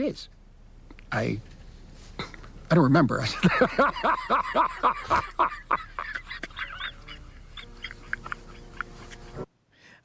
I 1.12 1.40
I 2.70 2.76
don't 2.76 2.84
remember. 2.84 3.22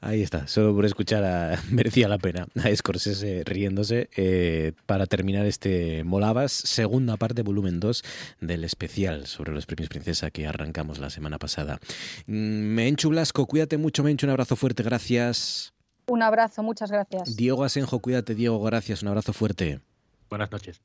Ahí 0.03 0.23
está, 0.23 0.47
solo 0.47 0.73
por 0.73 0.83
escuchar 0.85 1.23
a, 1.23 1.61
merecía 1.69 2.07
la 2.07 2.17
pena 2.17 2.47
a 2.55 2.75
Scorsese 2.75 3.43
riéndose 3.45 4.09
eh, 4.17 4.73
para 4.87 5.05
terminar 5.05 5.45
este 5.45 6.03
Molabas, 6.03 6.51
segunda 6.51 7.17
parte, 7.17 7.43
volumen 7.43 7.79
2 7.79 8.03
del 8.41 8.63
especial 8.63 9.27
sobre 9.27 9.53
los 9.53 9.67
premios 9.67 9.89
Princesa 9.89 10.31
que 10.31 10.47
arrancamos 10.47 10.97
la 10.97 11.11
semana 11.11 11.37
pasada. 11.37 11.79
Mm, 12.25 12.73
Menchu 12.73 13.09
Blasco, 13.09 13.45
cuídate 13.45 13.77
mucho, 13.77 14.03
Menchu, 14.03 14.25
un 14.25 14.31
abrazo 14.31 14.55
fuerte, 14.55 14.81
gracias. 14.81 15.73
Un 16.07 16.23
abrazo, 16.23 16.63
muchas 16.63 16.89
gracias. 16.89 17.35
Diego 17.35 17.63
Asenjo, 17.63 17.99
cuídate, 17.99 18.33
Diego, 18.33 18.59
gracias, 18.63 19.03
un 19.03 19.09
abrazo 19.09 19.33
fuerte. 19.33 19.81
Buenas 20.29 20.51
noches. 20.51 20.81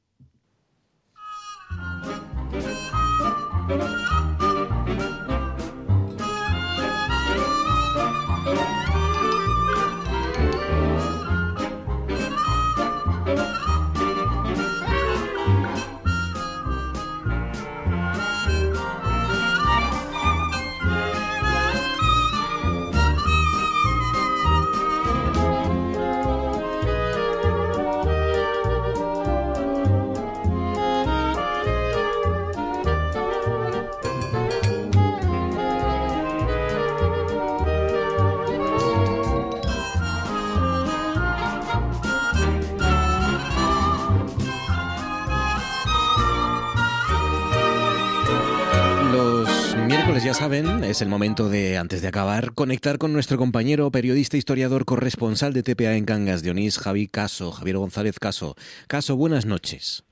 Ya 50.26 50.34
saben, 50.34 50.82
es 50.82 51.02
el 51.02 51.08
momento 51.08 51.48
de, 51.48 51.76
antes 51.76 52.02
de 52.02 52.08
acabar, 52.08 52.52
conectar 52.52 52.98
con 52.98 53.12
nuestro 53.12 53.38
compañero, 53.38 53.92
periodista, 53.92 54.36
historiador, 54.36 54.84
corresponsal 54.84 55.52
de 55.52 55.62
TPA 55.62 55.94
en 55.94 56.04
Cangas, 56.04 56.42
Dionís 56.42 56.80
Javi 56.80 57.06
Caso, 57.06 57.52
Javier 57.52 57.76
González 57.76 58.18
Caso. 58.18 58.56
Caso, 58.88 59.16
buenas 59.16 59.46
noches. 59.46 60.04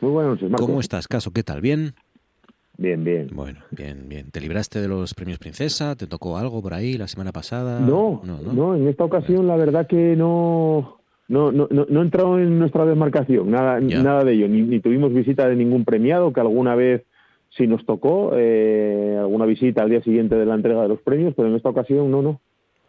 Muy 0.00 0.12
buenas 0.12 0.30
noches, 0.30 0.48
Marco. 0.48 0.64
¿Cómo 0.64 0.80
estás, 0.80 1.06
Caso? 1.06 1.32
¿Qué 1.34 1.42
tal? 1.42 1.60
¿Bien? 1.60 1.92
Bien, 2.78 3.04
bien. 3.04 3.28
Bueno, 3.30 3.58
bien, 3.70 4.08
bien. 4.08 4.30
¿Te 4.30 4.40
libraste 4.40 4.80
de 4.80 4.88
los 4.88 5.12
premios 5.12 5.38
Princesa? 5.38 5.96
¿Te 5.96 6.06
tocó 6.06 6.38
algo 6.38 6.62
por 6.62 6.72
ahí 6.72 6.94
la 6.94 7.06
semana 7.06 7.32
pasada? 7.32 7.78
No, 7.78 8.22
no, 8.24 8.74
en 8.74 8.88
esta 8.88 9.04
ocasión 9.04 9.46
la 9.46 9.56
verdad 9.56 9.86
que 9.86 10.16
no... 10.16 10.96
No, 11.28 11.52
no, 11.52 11.68
no, 11.70 11.84
no 11.90 12.00
he 12.00 12.04
entrado 12.04 12.38
en 12.38 12.58
nuestra 12.58 12.86
demarcación, 12.86 13.50
nada, 13.50 13.78
nada 13.80 14.24
de 14.24 14.32
ello, 14.32 14.48
ni, 14.48 14.62
ni 14.62 14.80
tuvimos 14.80 15.12
visita 15.12 15.46
de 15.46 15.56
ningún 15.56 15.84
premiado 15.84 16.32
que 16.32 16.40
alguna 16.40 16.74
vez 16.74 17.04
sí 17.50 17.66
nos 17.66 17.84
tocó 17.86 18.32
eh, 18.34 19.16
alguna 19.18 19.46
visita 19.46 19.82
al 19.82 19.90
día 19.90 20.02
siguiente 20.02 20.36
de 20.36 20.46
la 20.46 20.54
entrega 20.54 20.82
de 20.82 20.88
los 20.88 21.00
premios, 21.02 21.34
pero 21.36 21.48
en 21.48 21.56
esta 21.56 21.68
ocasión 21.68 22.10
no, 22.10 22.22
no. 22.22 22.40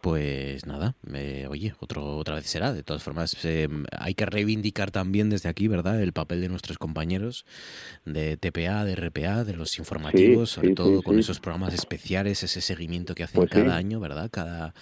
Pues 0.02 0.66
nada, 0.66 0.96
eh, 1.14 1.46
oye, 1.50 1.74
otro, 1.82 2.16
otra 2.16 2.36
vez 2.36 2.46
será. 2.46 2.72
De 2.72 2.84
todas 2.84 3.04
formas, 3.04 3.36
eh, 3.44 3.68
hay 3.92 4.14
que 4.14 4.26
reivindicar 4.26 4.92
también 4.92 5.30
desde 5.30 5.50
aquí, 5.50 5.68
¿verdad?, 5.68 6.02
el 6.02 6.14
papel 6.14 6.40
de 6.40 6.48
nuestros 6.48 6.78
compañeros 6.78 7.46
de 8.06 8.38
TPA, 8.38 8.86
de 8.86 8.96
RPA, 8.96 9.44
de 9.44 9.56
los 9.58 9.78
informativos, 9.78 10.52
Sí, 10.52 10.56
sobre 10.56 10.68
sí, 10.70 10.76
todo 10.76 10.98
sí, 11.00 11.04
con 11.04 11.20
esos 11.20 11.42
programas 11.42 11.74
especiales, 11.74 12.42
ese 12.44 12.62
seguimiento 12.62 13.14
que 13.14 13.24
hacen 13.24 13.42
Pues 13.42 13.50
cada 13.50 13.76
año, 13.76 14.00
¿verdad? 14.00 14.30
Cada, 14.32 14.74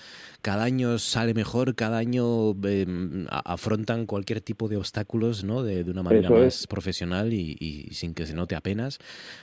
cada 0.48 0.64
año 0.64 0.98
sale 0.98 1.34
mejor, 1.34 1.76
cada 1.76 1.98
año 1.98 2.52
eh, 2.64 2.86
a- 3.30 3.52
afrontan 3.52 4.06
cualquier 4.06 4.40
tipo 4.40 4.70
de 4.70 4.78
obstáculos, 4.78 5.44
¿no? 5.44 5.62
De, 5.62 5.84
de 5.84 5.92
una 5.92 6.04
manera 6.04 6.30
Eso 6.30 6.38
más 6.40 6.62
es. 6.62 6.68
profesional 6.68 7.34
y, 7.34 7.58
y 7.60 7.94
sin 7.94 8.14
que 8.14 8.26
se 8.26 8.34
note 8.34 8.56
apenas. 8.56 8.98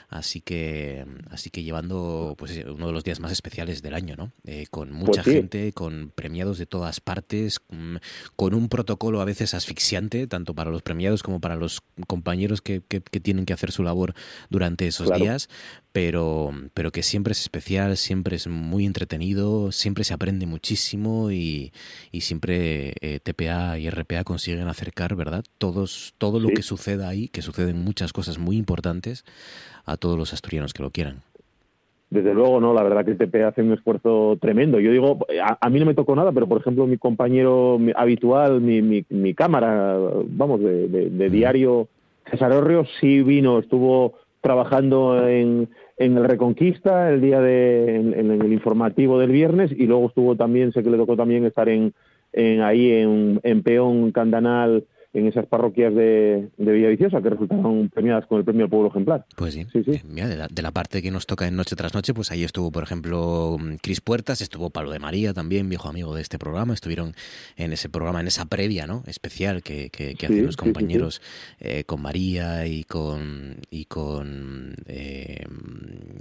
Así 0.09 0.41
que, 0.41 1.05
así 1.29 1.51
que 1.51 1.61
llevando 1.61 2.33
pues 2.39 2.59
uno 2.67 2.87
de 2.87 2.91
los 2.91 3.03
días 3.03 3.19
más 3.19 3.31
especiales 3.31 3.83
del 3.83 3.93
año, 3.93 4.15
¿no? 4.15 4.31
Eh, 4.45 4.65
con 4.71 4.91
mucha 4.91 5.21
Pues 5.21 5.25
sí. 5.25 5.31
gente, 5.33 5.73
con 5.73 6.11
premiados 6.15 6.57
de 6.57 6.65
todas 6.65 6.99
partes, 7.01 7.59
mm, 7.69 7.97
con 8.35 8.55
un 8.55 8.67
protocolo 8.67 9.21
a 9.21 9.25
veces 9.25 9.53
asfixiante, 9.53 10.25
tanto 10.25 10.55
para 10.55 10.71
los 10.71 10.81
premiados 10.81 11.21
como 11.21 11.39
para 11.39 11.55
los 11.55 11.83
compañeros 12.07 12.63
que, 12.63 12.81
que- 12.81 13.01
que 13.01 13.19
tienen 13.19 13.45
que 13.45 13.53
hacer 13.53 13.71
su 13.71 13.83
labor 13.83 14.15
durante 14.49 14.87
esos 14.87 15.05
Claro. 15.05 15.21
días, 15.21 15.49
pero, 15.95 16.51
pero 16.73 16.91
que 16.91 17.01
siempre 17.03 17.31
es 17.31 17.39
especial, 17.39 17.95
siempre 17.95 18.35
es 18.35 18.47
muy 18.47 18.85
entretenido, 18.85 19.71
siempre 19.71 20.03
se 20.03 20.13
aprende 20.13 20.45
muchísimo 20.45 21.31
y, 21.31 21.71
y 22.11 22.19
siempre 22.19 22.95
eh, 22.99 23.21
TPA 23.23 23.79
y 23.79 23.89
RPA 23.89 24.25
consiguen 24.25 24.67
acercar, 24.67 25.15
¿verdad? 25.15 25.45
Todos, 25.57 26.13
todo 26.17 26.41
lo 26.41 26.49
Sí. 26.49 26.55
que 26.55 26.63
suceda 26.63 27.07
ahí, 27.07 27.29
que 27.29 27.41
suceden 27.41 27.81
muchas 27.81 28.11
cosas 28.11 28.37
muy 28.37 28.57
importantes, 28.57 29.23
a 29.85 29.95
todos 29.95 30.17
los 30.17 30.33
asturianos 30.33 30.73
que 30.73 30.83
lo 30.83 30.89
quieran. 30.89 31.21
Desde 32.09 32.33
luego, 32.33 32.59
no, 32.59 32.73
la 32.73 32.83
verdad 32.83 33.05
que 33.05 33.15
TP 33.15 33.45
hace 33.45 33.61
un 33.61 33.71
esfuerzo 33.71 34.37
tremendo. 34.41 34.81
Yo 34.81 34.91
digo, 34.91 35.19
a, 35.41 35.57
a 35.65 35.69
mí 35.69 35.79
no 35.79 35.85
me 35.85 35.93
tocó 35.93 36.13
nada, 36.13 36.33
pero 36.33 36.45
por 36.45 36.59
ejemplo, 36.59 36.85
mi 36.87 36.97
compañero 36.97 37.79
habitual, 37.95 38.59
mi, 38.59 38.81
mi, 38.81 39.05
mi 39.07 39.33
cámara, 39.33 39.97
vamos, 40.27 40.59
de, 40.59 40.89
de- 40.89 41.09
de 41.09 41.29
diario, 41.29 41.87
César 42.29 42.51
Orrio, 42.51 42.85
sí 42.99 43.21
vino, 43.23 43.59
estuvo 43.59 44.15
trabajando 44.41 45.27
en, 45.27 45.69
en 45.97 46.17
el 46.17 46.25
Reconquista 46.25 47.09
el 47.11 47.21
día 47.21 47.39
de, 47.39 47.95
en, 47.95 48.31
el 48.31 48.51
informativo 48.51 49.19
del 49.19 49.31
viernes 49.31 49.71
y 49.71 49.85
luego 49.85 50.07
estuvo 50.07 50.35
también, 50.35 50.71
sé 50.73 50.83
que 50.83 50.89
le 50.89 50.97
tocó 50.97 51.15
también 51.15 51.45
estar 51.45 51.69
en, 51.69 51.93
en 52.33 52.61
ahí 52.61 52.91
en 52.91 53.63
Peón, 53.63 54.11
Candanal, 54.11 54.85
en 55.15 55.27
esas 55.27 55.45
parroquias 55.47 55.95
de, 55.95 56.49
de 56.57 56.71
Villaviciosa 56.73 57.21
que 57.21 57.29
resultaron 57.29 57.89
premiadas 57.89 58.25
con 58.27 58.37
el 58.39 58.43
premio 58.45 58.65
al 58.65 58.69
pueblo 58.69 58.89
ejemplar. 58.89 59.25
Pues 59.35 59.53
sí. 59.53 59.65
Eh, 59.73 60.01
mira, 60.07 60.27
de, 60.27 60.35
la, 60.35 60.47
de 60.51 60.61
la 60.61 60.71
parte 60.71 61.01
que 61.01 61.09
nos 61.09 61.25
toca 61.25 61.47
en 61.47 61.55
Noche 61.55 61.75
tras 61.75 61.93
Noche, 61.93 62.13
pues 62.13 62.31
ahí 62.31 62.43
estuvo, 62.43 62.71
por 62.71 62.83
ejemplo, 62.83 63.57
mm, 63.59 63.75
Cris 63.81 64.01
Puertas, 64.01 64.41
estuvo 64.41 64.69
Pablo 64.69 64.91
de 64.91 64.99
María 64.99 65.33
también, 65.33 65.69
viejo 65.69 65.87
amigo 65.89 66.13
de 66.15 66.21
este 66.21 66.37
programa, 66.37 66.73
estuvieron 66.73 67.13
en 67.55 67.71
ese 67.73 67.87
programa, 67.89 68.19
en 68.19 68.27
esa 68.27 68.45
previa, 68.45 68.87
¿no? 68.87 69.03
Especial 69.07 69.63
que, 69.63 69.89
que, 69.89 70.15
que 70.15 70.27
Sí, 70.27 70.33
hacen 70.33 70.45
los 70.45 70.55
sí, 70.55 70.59
sí, 70.61 70.65
sí. 70.67 70.73
compañeros 70.73 71.21
eh, 71.59 71.83
con 71.85 72.01
María 72.01 72.67
y 72.67 72.83
con 72.83 73.55
y 73.71 73.85
con 73.85 74.75
eh, 74.87 75.45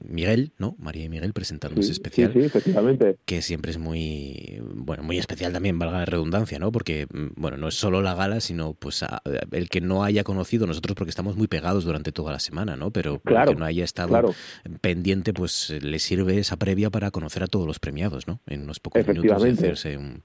Miguel, 0.09 0.53
¿no? 0.59 0.77
María 0.79 1.05
y 1.05 1.09
Miguel 1.09 1.33
presentando 1.33 1.81
ese 1.81 1.89
Sí, 1.89 1.93
especial. 1.93 2.33
sí, 2.33 2.41
sí, 2.41 2.47
efectivamente. 2.47 3.17
Que 3.25 3.43
siempre 3.43 3.71
es 3.71 3.79
muy, 3.79 4.61
bueno, 4.75 5.03
muy 5.03 5.19
especial 5.19 5.53
también, 5.53 5.79
valga 5.79 5.99
la 5.99 6.05
redundancia, 6.05 6.59
¿no? 6.59 6.71
Porque, 6.73 7.07
mm, 7.13 7.29
bueno, 7.37 7.57
no 7.57 7.69
es 7.69 7.75
solo 7.75 8.03
la 8.03 8.15
gala, 8.15 8.41
sino 8.41 8.75
pues 8.85 9.03
a- 9.03 9.23
el 9.53 9.71
que 9.71 9.81
no 9.81 10.05
haya 10.05 10.25
conocido 10.25 10.67
nosotros 10.67 10.95
porque 10.95 11.09
estamos 11.09 11.37
muy 11.37 11.47
pegados 11.49 11.85
durante 11.87 12.13
toda 12.13 12.33
la 12.33 12.39
semana, 12.39 12.77
¿no? 12.77 12.91
Pero 12.91 13.19
Claro, 13.21 13.51
el 13.51 13.57
que 13.57 13.61
no 13.61 13.65
haya 13.65 13.83
estado 13.83 14.11
claro. 14.11 14.35
pendiente, 14.83 15.33
pues 15.33 15.71
le 15.83 15.99
sirve 15.99 16.39
esa 16.39 16.57
previa 16.59 16.91
para 16.91 17.11
conocer 17.11 17.43
a 17.43 17.47
todos 17.47 17.67
los 17.67 17.79
premiados, 17.79 18.29
¿no? 18.29 18.41
En 18.47 18.63
unos 18.65 18.79
pocos 18.79 19.07
minutos 19.09 19.43
de 19.43 19.51
hacerse 19.51 19.97
un- 19.97 20.23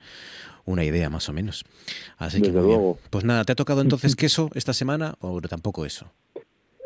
una 0.65 0.83
idea 0.83 1.09
más 1.09 1.29
o 1.29 1.33
menos. 1.33 1.63
Así 2.17 2.41
que 2.41 2.51
bien. 2.51 2.63
luego. 2.65 2.99
Pues 3.09 3.23
nada, 3.23 3.45
¿te 3.45 3.53
ha 3.53 3.55
tocado 3.55 3.79
entonces 3.81 4.17
queso 4.17 4.49
esta 4.53 4.73
semana 4.73 5.15
o 5.21 5.39
tampoco 5.41 5.85
eso? 5.85 6.11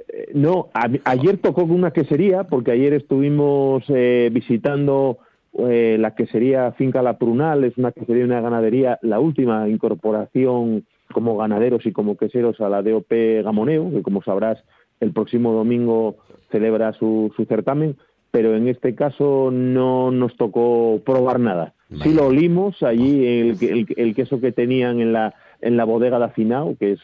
Eh, 0.10 0.28
No, 0.36 0.70
a- 0.76 0.90
ayer 1.06 1.38
tocó 1.40 1.64
una 1.64 1.90
quesería, 1.92 2.44
porque 2.44 2.70
ayer 2.72 2.94
estuvimos 2.94 3.84
eh, 3.90 4.30
visitando 4.32 5.18
eh, 5.70 5.98
la 6.00 6.16
quesería 6.16 6.72
Finca 6.72 7.04
La 7.04 7.18
Prunal, 7.20 7.64
es 7.64 7.78
una 7.78 7.92
quesería 7.92 8.22
y 8.24 8.26
una 8.26 8.42
ganadería, 8.42 8.98
la 9.04 9.20
última 9.20 9.70
incorporación 9.70 10.84
como 11.14 11.38
ganaderos 11.38 11.86
y 11.86 11.94
como 11.94 12.18
queseros 12.18 12.60
a 12.60 12.68
la 12.68 12.82
DOP 12.82 13.12
Gamoneo, 13.44 13.90
que 13.92 14.02
como 14.02 14.22
sabrás 14.22 14.64
el 15.00 15.12
próximo 15.12 15.54
domingo 15.54 16.18
celebra 16.52 16.92
su, 16.94 17.32
su 17.36 17.46
certamen, 17.46 17.96
pero 18.32 18.56
en 18.56 18.68
este 18.68 18.96
caso 18.96 19.52
no 19.52 20.12
nos 20.12 20.36
tocó 20.36 21.00
probar 21.06 21.40
nada. 21.40 21.74
Sí 22.02 22.14
lo 22.14 22.28
olimos 22.28 22.82
allí, 22.82 23.26
el, 23.26 23.58
el, 23.62 23.86
el 23.96 24.16
queso 24.16 24.42
que 24.42 24.52
tenían 24.52 25.00
en 25.00 25.14
la, 25.14 25.36
en 25.62 25.78
la 25.78 25.84
bodega 25.84 26.18
de 26.18 26.26
Afinao, 26.26 26.76
que 26.78 26.94
es 26.94 27.00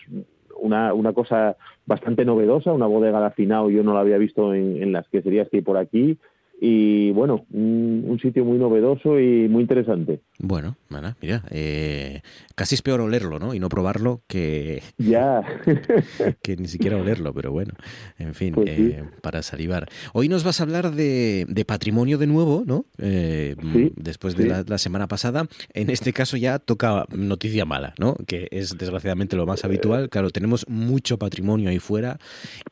una, 0.60 0.94
una 0.94 1.14
cosa 1.14 1.56
bastante 1.86 2.26
novedosa, 2.26 2.73
una 2.73 2.88
bodega 2.88 3.19
de 3.19 3.27
afinado, 3.27 3.69
yo 3.69 3.84
no 3.84 3.94
la 3.94 4.02
había 4.02 4.18
visto 4.18 4.53
en, 4.53 4.81
en 4.81 4.91
las 4.91 5.07
queserías 5.10 5.49
que 5.49 5.57
hay 5.57 5.64
por 5.64 5.77
aquí, 5.77 6.18
y 6.61 7.11
bueno, 7.11 7.45
un, 7.52 8.03
un 8.07 8.19
sitio 8.19 8.44
muy 8.44 8.57
novedoso 8.57 9.19
y 9.19 9.48
muy 9.48 9.61
interesante. 9.61 10.19
Bueno, 10.40 10.76
mana, 10.90 11.15
mira, 11.22 11.44
eh, 11.52 12.22
casi 12.56 12.76
es 12.76 12.81
peor 12.81 13.02
olerlo, 13.02 13.40
¿no? 13.40 13.53
Y 13.53 13.60
no 13.60 13.69
probarlo 13.69 14.22
que, 14.27 14.81
Ya. 14.98 15.41
que 16.41 16.57
ni 16.57 16.68
siquiera 16.68 16.98
olerlo, 16.98 17.34
pero 17.34 17.52
bueno, 17.52 17.73
en 18.18 18.34
fin, 18.34 18.53
Pues 18.53 18.69
sí. 18.76 18.81
eh, 18.91 19.03
para 19.22 19.41
salivar. 19.41 19.88
Hoy 20.14 20.27
nos 20.30 20.44
vas 20.44 20.60
a 20.60 20.64
hablar 20.64 20.91
de, 20.94 21.45
de 21.48 21.65
patrimonio 21.65 22.18
de 22.18 22.27
nuevo, 22.27 22.64
¿no? 22.65 22.86
Eh, 22.98 23.56
Sí, 23.73 23.91
después 23.95 24.36
de 24.36 24.44
sí. 24.44 24.49
la, 24.49 24.64
la 24.68 24.77
semana 24.77 25.07
pasada. 25.07 25.48
En 25.73 25.90
este 25.90 26.11
caso 26.14 26.36
ya 26.38 26.60
toca 26.60 27.06
noticia 27.15 27.65
mala, 27.65 27.94
¿no? 27.99 28.15
Que 28.27 28.48
es 28.52 28.77
desgraciadamente 28.77 29.36
lo 29.36 29.45
más 29.45 29.64
habitual. 29.65 30.10
Claro, 30.10 30.30
tenemos 30.30 30.68
mucho 30.68 31.18
patrimonio 31.18 31.69
ahí 31.69 31.80
fuera 31.80 32.18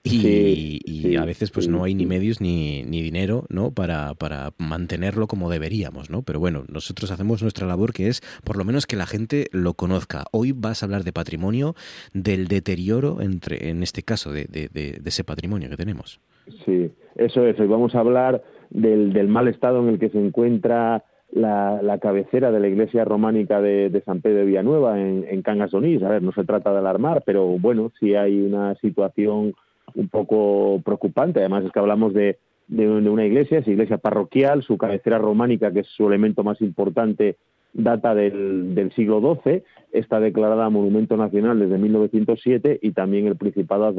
y, 0.04 0.80
y 0.86 1.16
a 1.16 1.26
veces 1.26 1.52
pues 1.52 1.68
no 1.68 1.84
hay 1.84 1.96
ni 1.96 2.06
medios 2.06 2.42
ni, 2.42 2.84
ni 2.84 3.02
dinero, 3.02 3.46
¿no? 3.50 3.72
Para, 3.78 4.16
para 4.16 4.54
mantenerlo 4.58 5.28
como 5.28 5.52
deberíamos, 5.52 6.10
¿no? 6.10 6.24
Pero 6.24 6.40
bueno, 6.40 6.64
nosotros 6.68 7.12
hacemos 7.12 7.44
nuestra 7.44 7.68
labor 7.68 7.94
que 7.94 8.08
es 8.08 8.22
por 8.44 8.58
lo 8.58 8.64
menos 8.66 8.88
que 8.88 8.96
la 8.96 9.06
gente 9.06 9.46
lo 9.52 9.76
conozca. 9.76 10.24
Hoy 10.32 10.52
vas 10.52 10.82
a 10.82 10.88
hablar 10.88 11.04
de 11.04 11.14
patrimonio, 11.14 11.76
del 12.12 12.48
deterioro, 12.48 13.22
entre, 13.22 13.70
en 13.70 13.84
este 13.84 14.02
caso, 14.02 14.32
de, 14.32 14.46
de- 14.46 14.70
de- 14.74 14.98
de 15.00 15.10
ese 15.10 15.24
patrimonio 15.24 15.70
que 15.70 15.78
tenemos. 15.78 16.20
Sí, 16.66 16.90
eso 17.18 17.46
es. 17.46 17.60
Hoy 17.60 17.68
vamos 17.68 17.94
a 17.94 18.00
hablar 18.00 18.42
del, 18.72 19.14
del 19.14 19.28
mal 19.28 19.48
estado 19.48 19.80
en 19.84 19.90
el 19.90 20.00
que 20.00 20.10
se 20.10 20.18
encuentra 20.18 21.04
la, 21.32 21.80
la 21.84 22.00
cabecera 22.00 22.50
de 22.52 22.60
la 22.60 22.68
iglesia 22.70 23.06
románica 23.06 23.62
de, 23.62 24.02
San 24.06 24.22
Pedro 24.22 24.40
de 24.40 24.46
Villanueva 24.46 25.00
en, 25.00 25.24
en 25.30 25.44
Cangas. 25.44 25.72
A 25.76 25.80
ver, 25.80 26.24
no 26.24 26.32
se 26.32 26.46
trata 26.46 26.72
de 26.72 26.80
alarmar, 26.80 27.22
pero 27.28 27.46
bueno, 27.60 27.92
sí 28.00 28.16
hay 28.16 28.42
una 28.42 28.74
situación 28.82 29.54
un 29.94 30.10
poco 30.10 30.82
preocupante. 30.84 31.42
Además 31.42 31.64
es 31.66 31.72
que 31.72 31.80
hablamos 31.80 32.14
de, 32.16 32.40
de 32.68 32.88
un- 32.90 33.04
de 33.04 33.10
una 33.10 33.26
iglesia, 33.26 33.60
es 33.60 33.68
iglesia 33.68 33.98
parroquial, 33.98 34.64
su 34.64 34.78
cabecera 34.78 35.18
románica, 35.18 35.72
que 35.72 35.82
es 35.82 35.88
su 35.88 36.08
elemento 36.08 36.44
más 36.44 36.62
importante, 36.62 37.38
data 37.74 38.16
del, 38.16 38.74
del 38.76 38.92
siglo 38.94 39.22
XII, 39.44 39.64
está 39.92 40.20
declarada 40.20 40.70
Monumento 40.70 41.16
Nacional 41.18 41.60
desde 41.60 41.78
1907 41.78 42.80
y 42.82 42.92
también 42.92 43.28
el 43.28 43.36
Principado 43.36 43.94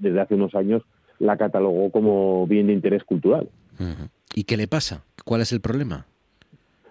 desde 0.00 0.20
hace 0.20 0.34
unos 0.34 0.54
años 0.54 0.82
la 1.18 1.36
catalogó 1.36 1.90
como 1.90 2.46
bien 2.46 2.66
de 2.66 2.72
interés 2.72 3.02
cultural. 3.04 3.48
¿Y 4.34 4.44
qué 4.44 4.56
le 4.56 4.66
pasa? 4.68 5.04
¿Cuál 5.24 5.40
es 5.40 5.52
el 5.52 5.60
problema? 5.60 6.06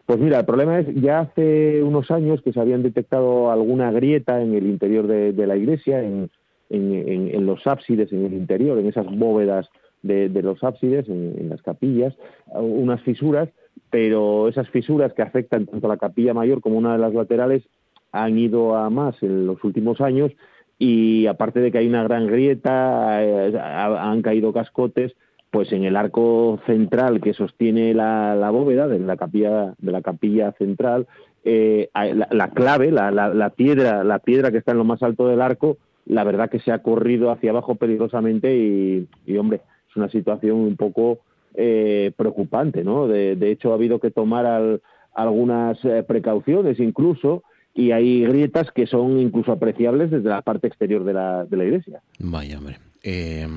Pues 0.05 0.19
mira, 0.19 0.39
el 0.39 0.45
problema 0.45 0.79
es 0.79 0.87
ya 0.95 1.19
hace 1.19 1.81
unos 1.83 2.09
años 2.11 2.41
que 2.41 2.51
se 2.51 2.59
habían 2.59 2.83
detectado 2.83 3.51
alguna 3.51 3.91
grieta 3.91 4.41
en 4.41 4.53
el 4.55 4.65
interior 4.65 5.07
de, 5.07 5.31
de 5.33 5.47
la 5.47 5.55
iglesia, 5.55 6.01
en, 6.03 6.29
en- 6.69 7.07
en- 7.07 7.35
en 7.35 7.45
los 7.45 7.65
ábsides, 7.67 8.11
en 8.11 8.25
el 8.25 8.33
interior, 8.33 8.77
en 8.79 8.87
esas 8.87 9.05
bóvedas 9.05 9.69
de, 10.03 10.29
los 10.41 10.63
ábsides, 10.63 11.07
en, 11.09 11.49
las 11.49 11.61
capillas, 11.61 12.13
unas 12.53 13.01
fisuras, 13.01 13.49
pero 13.89 14.47
esas 14.47 14.69
fisuras 14.69 15.13
que 15.13 15.21
afectan 15.21 15.65
tanto 15.65 15.87
a 15.87 15.89
la 15.89 15.97
capilla 15.97 16.33
mayor 16.33 16.61
como 16.61 16.77
una 16.77 16.93
de 16.93 16.99
las 16.99 17.13
laterales 17.13 17.63
han 18.11 18.37
ido 18.37 18.75
a 18.75 18.89
más 18.89 19.21
en 19.23 19.47
los 19.47 19.63
últimos 19.63 20.01
años 20.01 20.31
y 20.77 21.25
aparte 21.27 21.59
de 21.59 21.71
que 21.71 21.77
hay 21.79 21.87
una 21.87 22.03
gran 22.03 22.27
grieta, 22.27 23.23
eh, 23.23 23.57
ha- 23.57 24.11
han 24.11 24.21
caído 24.21 24.53
cascotes, 24.53 25.13
pues 25.51 25.71
en 25.71 25.83
el 25.83 25.95
arco 25.95 26.59
central 26.65 27.21
que 27.21 27.33
sostiene 27.33 27.93
la, 27.93 28.49
bóveda 28.51 28.87
de 28.87 28.99
la 28.99 29.15
capilla 29.15 29.75
de 29.77 29.91
la 29.91 30.01
capilla 30.01 30.51
central 30.53 31.05
eh, 31.43 31.89
la, 31.93 32.49
clave 32.49 32.89
la, 32.89 33.11
la, 33.11 33.49
piedra 33.51 34.03
la 34.03 34.17
piedra 34.17 34.49
que 34.49 34.57
está 34.57 34.71
en 34.71 34.79
lo 34.79 34.83
más 34.83 35.03
alto 35.03 35.27
del 35.27 35.41
arco 35.41 35.77
la 36.07 36.23
verdad 36.23 36.49
que 36.49 36.59
se 36.59 36.71
ha 36.71 36.79
corrido 36.81 37.29
hacia 37.29 37.51
abajo 37.51 37.75
peligrosamente 37.75 38.55
y 38.55 39.37
hombre 39.37 39.61
es 39.93 39.97
una 39.97 40.09
situación 40.09 40.57
un 40.57 40.75
poco 40.75 41.19
eh, 41.55 42.11
preocupante 42.17 42.83
no 42.83 43.07
de, 43.07 43.35
de, 43.35 43.51
hecho 43.51 43.71
ha 43.71 43.75
habido 43.75 43.99
que 43.99 44.09
tomar 44.09 44.47
al, 44.47 44.81
algunas 45.13 45.77
eh, 45.85 46.03
precauciones 46.07 46.79
incluso 46.79 47.43
y 47.75 47.91
hay 47.91 48.23
grietas 48.25 48.71
que 48.71 48.87
son 48.87 49.19
incluso 49.19 49.51
apreciables 49.51 50.11
desde 50.11 50.29
la 50.29 50.41
parte 50.41 50.67
exterior 50.67 51.03
de 51.03 51.13
la, 51.13 51.45
de 51.45 51.57
la 51.57 51.63
iglesia. 51.63 52.01
Vaya, 52.19 52.59
hombre. 52.59 52.77
Eh, 53.01 53.47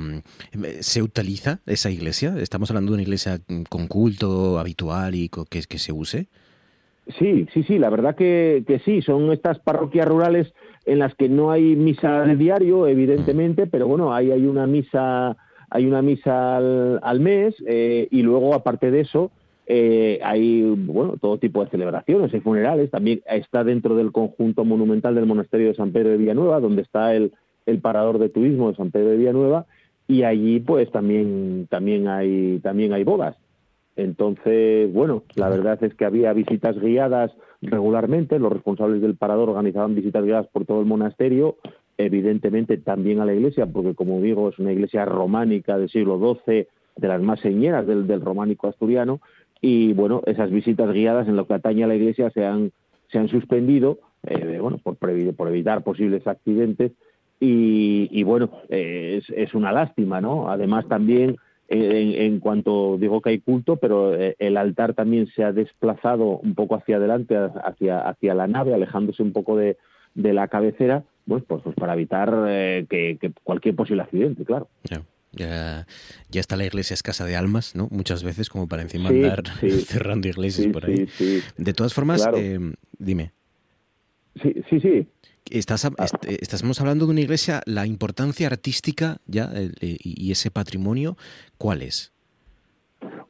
¿Se 0.80 1.02
utiliza 1.02 1.60
esa 1.66 1.90
iglesia? 1.90 2.34
¿Estamos 2.38 2.70
hablando 2.70 2.92
de 2.92 2.94
una 2.94 3.02
iglesia 3.02 3.38
con 3.68 3.86
culto 3.86 4.58
habitual 4.58 5.14
y 5.14 5.28
que, 5.28 5.60
que 5.68 5.78
se 5.78 5.92
use? 5.92 6.28
Sí, 7.18 7.46
sí, 7.52 7.62
sí, 7.62 7.78
la 7.78 7.88
verdad 7.88 8.16
que, 8.16 8.64
que, 8.66 8.80
sí, 8.80 9.02
son 9.02 9.30
estas 9.30 9.60
parroquias 9.60 10.08
rurales 10.08 10.52
en 10.86 10.98
las 10.98 11.14
que 11.14 11.28
no 11.28 11.52
hay 11.52 11.76
misa 11.76 12.22
de 12.22 12.34
diario, 12.34 12.88
evidentemente, 12.88 13.66
mm. 13.66 13.70
pero 13.70 13.86
bueno, 13.86 14.12
ahí 14.12 14.32
hay 14.32 14.44
una 14.46 14.66
misa, 14.66 15.36
hay 15.70 15.86
una 15.86 16.02
misa 16.02 16.56
al, 16.56 17.00
al 17.02 17.20
mes 17.20 17.54
eh, 17.66 18.08
y 18.10 18.22
luego, 18.22 18.54
aparte 18.54 18.90
de 18.90 19.00
eso, 19.00 19.30
eh, 19.66 20.20
hay 20.22 20.62
bueno 20.62 21.16
todo 21.20 21.38
tipo 21.38 21.64
de 21.64 21.70
celebraciones 21.70 22.32
y 22.32 22.40
funerales. 22.40 22.90
También 22.90 23.22
está 23.28 23.64
dentro 23.64 23.96
del 23.96 24.12
conjunto 24.12 24.64
monumental 24.64 25.14
del 25.14 25.26
monasterio 25.26 25.68
de 25.68 25.74
San 25.74 25.92
Pedro 25.92 26.10
de 26.10 26.18
Villanueva, 26.18 26.60
donde 26.60 26.82
está 26.82 27.14
el, 27.14 27.32
el 27.66 27.80
parador 27.80 28.18
de 28.18 28.28
turismo 28.28 28.70
de 28.70 28.76
San 28.76 28.90
Pedro 28.90 29.10
de 29.10 29.16
Villanueva, 29.16 29.66
y 30.06 30.22
allí 30.22 30.60
pues 30.60 30.90
también 30.92 31.66
también 31.68 32.06
hay 32.08 32.60
también 32.60 32.92
hay 32.92 33.04
bodas. 33.04 33.36
Entonces, 33.96 34.92
bueno, 34.92 35.24
la 35.36 35.48
verdad 35.48 35.82
es 35.82 35.94
que 35.94 36.04
había 36.04 36.32
visitas 36.34 36.78
guiadas 36.78 37.32
regularmente, 37.62 38.38
los 38.38 38.52
responsables 38.52 39.00
del 39.00 39.16
parador 39.16 39.48
organizaban 39.48 39.94
visitas 39.94 40.22
guiadas 40.22 40.46
por 40.48 40.66
todo 40.66 40.80
el 40.80 40.86
monasterio, 40.86 41.56
evidentemente 41.98 42.76
también 42.78 43.20
a 43.20 43.24
la 43.24 43.34
iglesia, 43.34 43.66
porque 43.66 43.94
como 43.94 44.20
digo, 44.20 44.48
es 44.48 44.58
una 44.58 44.72
iglesia 44.72 45.04
románica 45.04 45.78
del 45.78 45.88
siglo 45.88 46.18
XII, 46.18 46.66
de 46.96 47.08
las 47.08 47.20
más 47.20 47.40
señeras 47.40 47.86
del, 47.86 48.06
del 48.06 48.20
románico 48.20 48.68
asturiano, 48.68 49.20
y 49.60 49.92
bueno, 49.94 50.22
esas 50.26 50.50
visitas 50.50 50.92
guiadas 50.92 51.28
en 51.28 51.36
lo 51.36 51.46
que 51.46 51.54
atañe 51.54 51.84
a 51.84 51.86
la 51.86 51.94
iglesia 51.94 52.30
se 52.30 52.44
han, 52.44 52.72
se 53.10 53.18
han 53.18 53.28
suspendido, 53.28 53.98
eh, 54.24 54.58
bueno, 54.60 54.78
por, 54.78 54.96
por 54.96 55.48
evitar 55.48 55.82
posibles 55.82 56.26
accidentes 56.26 56.92
y, 57.38 58.22
bueno, 58.24 58.50
eh, 58.68 59.20
es, 59.20 59.30
es, 59.30 59.54
una 59.54 59.70
lástima, 59.72 60.20
¿no? 60.20 60.48
Además 60.48 60.88
también 60.88 61.36
eh, 61.68 62.14
en, 62.16 62.22
en, 62.22 62.40
cuanto 62.40 62.96
digo 62.98 63.20
que 63.20 63.30
hay 63.30 63.40
culto, 63.40 63.76
pero 63.76 64.14
eh, 64.14 64.36
el 64.38 64.56
altar 64.56 64.94
también 64.94 65.26
se 65.28 65.44
ha 65.44 65.52
desplazado 65.52 66.38
un 66.38 66.54
poco 66.54 66.76
hacia 66.76 66.96
adelante, 66.96 67.36
hacia, 67.36 68.00
hacia 68.08 68.34
la 68.34 68.46
nave, 68.46 68.72
alejándose 68.72 69.22
un 69.22 69.32
poco 69.32 69.56
de, 69.56 69.76
de 70.14 70.32
la 70.32 70.48
cabecera, 70.48 71.04
pues, 71.26 71.44
pues, 71.46 71.62
pues 71.62 71.74
para 71.76 71.94
evitar 71.94 72.32
eh, 72.48 72.86
que, 72.88 73.18
que, 73.20 73.32
cualquier 73.42 73.74
posible 73.74 74.02
accidente, 74.02 74.44
claro. 74.44 74.68
Yeah. 74.88 75.02
Ya, 75.32 75.86
ya 76.30 76.40
está 76.40 76.56
la 76.56 76.64
iglesia 76.64 76.94
escasa 76.94 77.26
de 77.26 77.36
almas, 77.36 77.74
¿no? 77.74 77.88
Muchas 77.90 78.24
veces 78.24 78.48
como 78.48 78.68
para 78.68 78.82
encima 78.82 79.10
sí, 79.10 79.16
andar 79.16 79.42
sí. 79.60 79.70
cerrando 79.86 80.28
iglesias 80.28 80.64
sí, 80.64 80.72
por 80.72 80.86
ahí. 80.86 81.06
De 81.58 81.74
todas 81.74 81.92
formas, 81.92 82.22
claro. 82.22 82.38
eh, 82.38 82.58
dime. 82.98 83.32
Sí, 84.42 84.54
sí, 84.70 84.80
sí. 84.80 85.06
Estás, 85.50 85.84
est 85.84 86.42
estamos 86.42 86.80
hablando 86.80 87.04
de 87.04 87.12
una 87.12 87.20
iglesia, 87.20 87.60
la 87.66 87.86
importancia 87.86 88.46
artística 88.46 89.18
ya 89.26 89.50
eh, 89.54 89.72
y 89.80 90.32
ese 90.32 90.50
patrimonio, 90.50 91.16
¿cuál 91.58 91.82
es? 91.82 92.15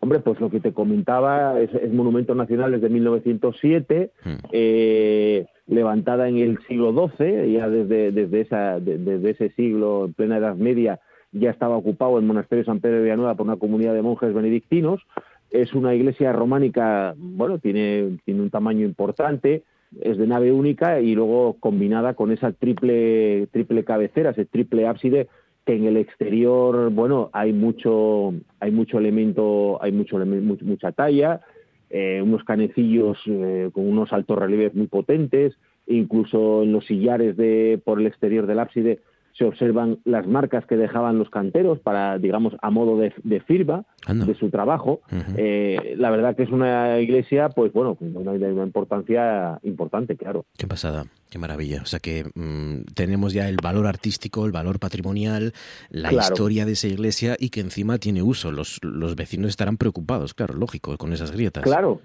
Hombre, 0.01 0.21
pues 0.21 0.41
lo 0.41 0.51
que 0.51 0.61
te 0.61 0.73
comentaba 0.73 1.61
es, 1.61 1.73
es 1.75 1.93
Monumento 1.93 2.35
Nacional 2.35 2.73
desde 2.73 2.89
1907, 2.89 4.11
hmm. 4.25 4.31
eh, 4.53 5.47
levantada 5.67 6.29
en 6.29 6.39
el 6.39 6.59
siglo 6.69 6.93
XII, 6.93 7.53
ya 7.53 7.69
desde, 7.69 8.13
desde, 8.13 8.41
esa, 8.41 8.79
de, 8.79 8.99
desde 8.99 9.31
ese 9.31 9.51
siglo, 9.51 10.05
en 10.07 10.13
plena 10.13 10.37
Edad 10.39 10.57
Media, 10.57 11.01
ya 11.33 11.51
estaba 11.51 11.77
ocupado 11.77 12.19
el 12.19 12.25
monasterio 12.25 12.65
San 12.65 12.81
Pedro 12.81 12.97
de 12.97 13.03
Villanueva 13.03 13.35
por 13.35 13.47
una 13.47 13.57
comunidad 13.57 13.95
de 13.95 14.03
monjes 14.03 14.33
benedictinos. 14.33 15.03
Es 15.51 15.75
una 15.75 15.95
iglesia 15.95 16.33
románica, 16.33 17.15
bueno, 17.17 17.59
tiene, 17.59 18.19
tiene 18.25 18.43
un 18.43 18.51
tamaño 18.51 18.85
importante, 18.85 19.65
es 20.01 20.19
de 20.19 20.27
nave 20.27 20.53
única 20.53 21.01
y 21.01 21.15
luego 21.15 21.57
combinada 21.61 22.15
con 22.15 22.33
esa 22.33 22.53
triple, 22.53 23.47
triple 23.53 23.85
cabecera, 23.85 24.31
ese 24.31 24.45
triple 24.45 24.87
ábside 24.87 25.29
que 25.67 25.75
en 25.75 25.85
el 25.85 25.97
exterior, 25.97 26.91
bueno, 26.91 27.29
hay 27.33 27.53
mucho, 27.53 28.33
hay 28.61 28.71
mucho 28.71 28.99
elemento, 28.99 29.83
hay 29.83 29.91
mucho, 29.91 30.17
mucha 30.63 30.93
talla, 30.93 31.41
eh, 31.91 32.23
unos 32.23 32.45
canecillos 32.45 33.19
eh, 33.27 33.71
con 33.73 33.87
unos 33.87 34.13
altos 34.13 34.39
relieves 34.39 34.75
muy 34.75 34.87
potentes, 34.87 35.59
incluso 35.89 36.63
en 36.63 36.73
los 36.73 36.87
sillares 36.87 37.37
de 37.37 37.81
por 37.85 38.01
el 38.01 38.07
exterior 38.07 38.47
del 38.47 38.61
ábside 38.61 39.01
se 39.37 39.45
observan 39.45 39.99
las 40.05 40.27
marcas 40.27 40.65
que 40.65 40.77
dejaban 40.77 41.19
los 41.19 41.29
canteros 41.29 41.79
para, 41.79 42.19
digamos, 42.19 42.55
a 42.63 42.71
modo 42.71 42.97
de, 42.97 43.13
de 43.23 43.41
firma 43.41 43.85
de 44.09 44.35
su 44.35 44.49
trabajo. 44.51 45.01
Uh 45.13 45.17
-huh. 45.17 45.35
eh, 45.37 45.95
la 45.99 46.11
verdad 46.11 46.35
que 46.37 46.45
es 46.45 46.51
una 46.51 46.99
iglesia, 47.01 47.51
pues 47.51 47.73
bueno, 47.73 47.99
de 48.01 48.17
una, 48.17 48.33
una, 48.33 48.65
importancia 48.65 49.59
importante, 49.63 50.17
claro. 50.17 50.47
Qué 50.57 50.67
pasada, 50.67 51.05
qué 51.29 51.39
maravilla. 51.39 51.83
O 51.83 51.87
sea 51.87 51.99
que 51.99 52.25
mmm, 52.35 52.85
tenemos 52.95 53.35
ya 53.35 53.49
el 53.49 53.57
valor 53.63 53.87
artístico, 53.87 54.47
el 54.47 54.53
valor 54.53 54.79
patrimonial, 54.79 55.53
la 55.91 56.09
claro. 56.09 56.33
historia 56.33 56.65
de 56.65 56.73
esa 56.73 56.89
iglesia 56.89 57.37
y 57.39 57.51
que 57.51 57.61
encima 57.61 57.99
tiene 57.99 58.23
uso. 58.23 58.53
Los, 58.53 58.79
los 58.83 59.17
vecinos 59.17 59.51
estarán 59.51 59.77
preocupados, 59.77 60.33
claro, 60.33 60.55
lógico, 60.55 60.97
con 60.97 61.13
esas 61.13 61.33
grietas. 61.33 61.63
Claro, 61.63 62.01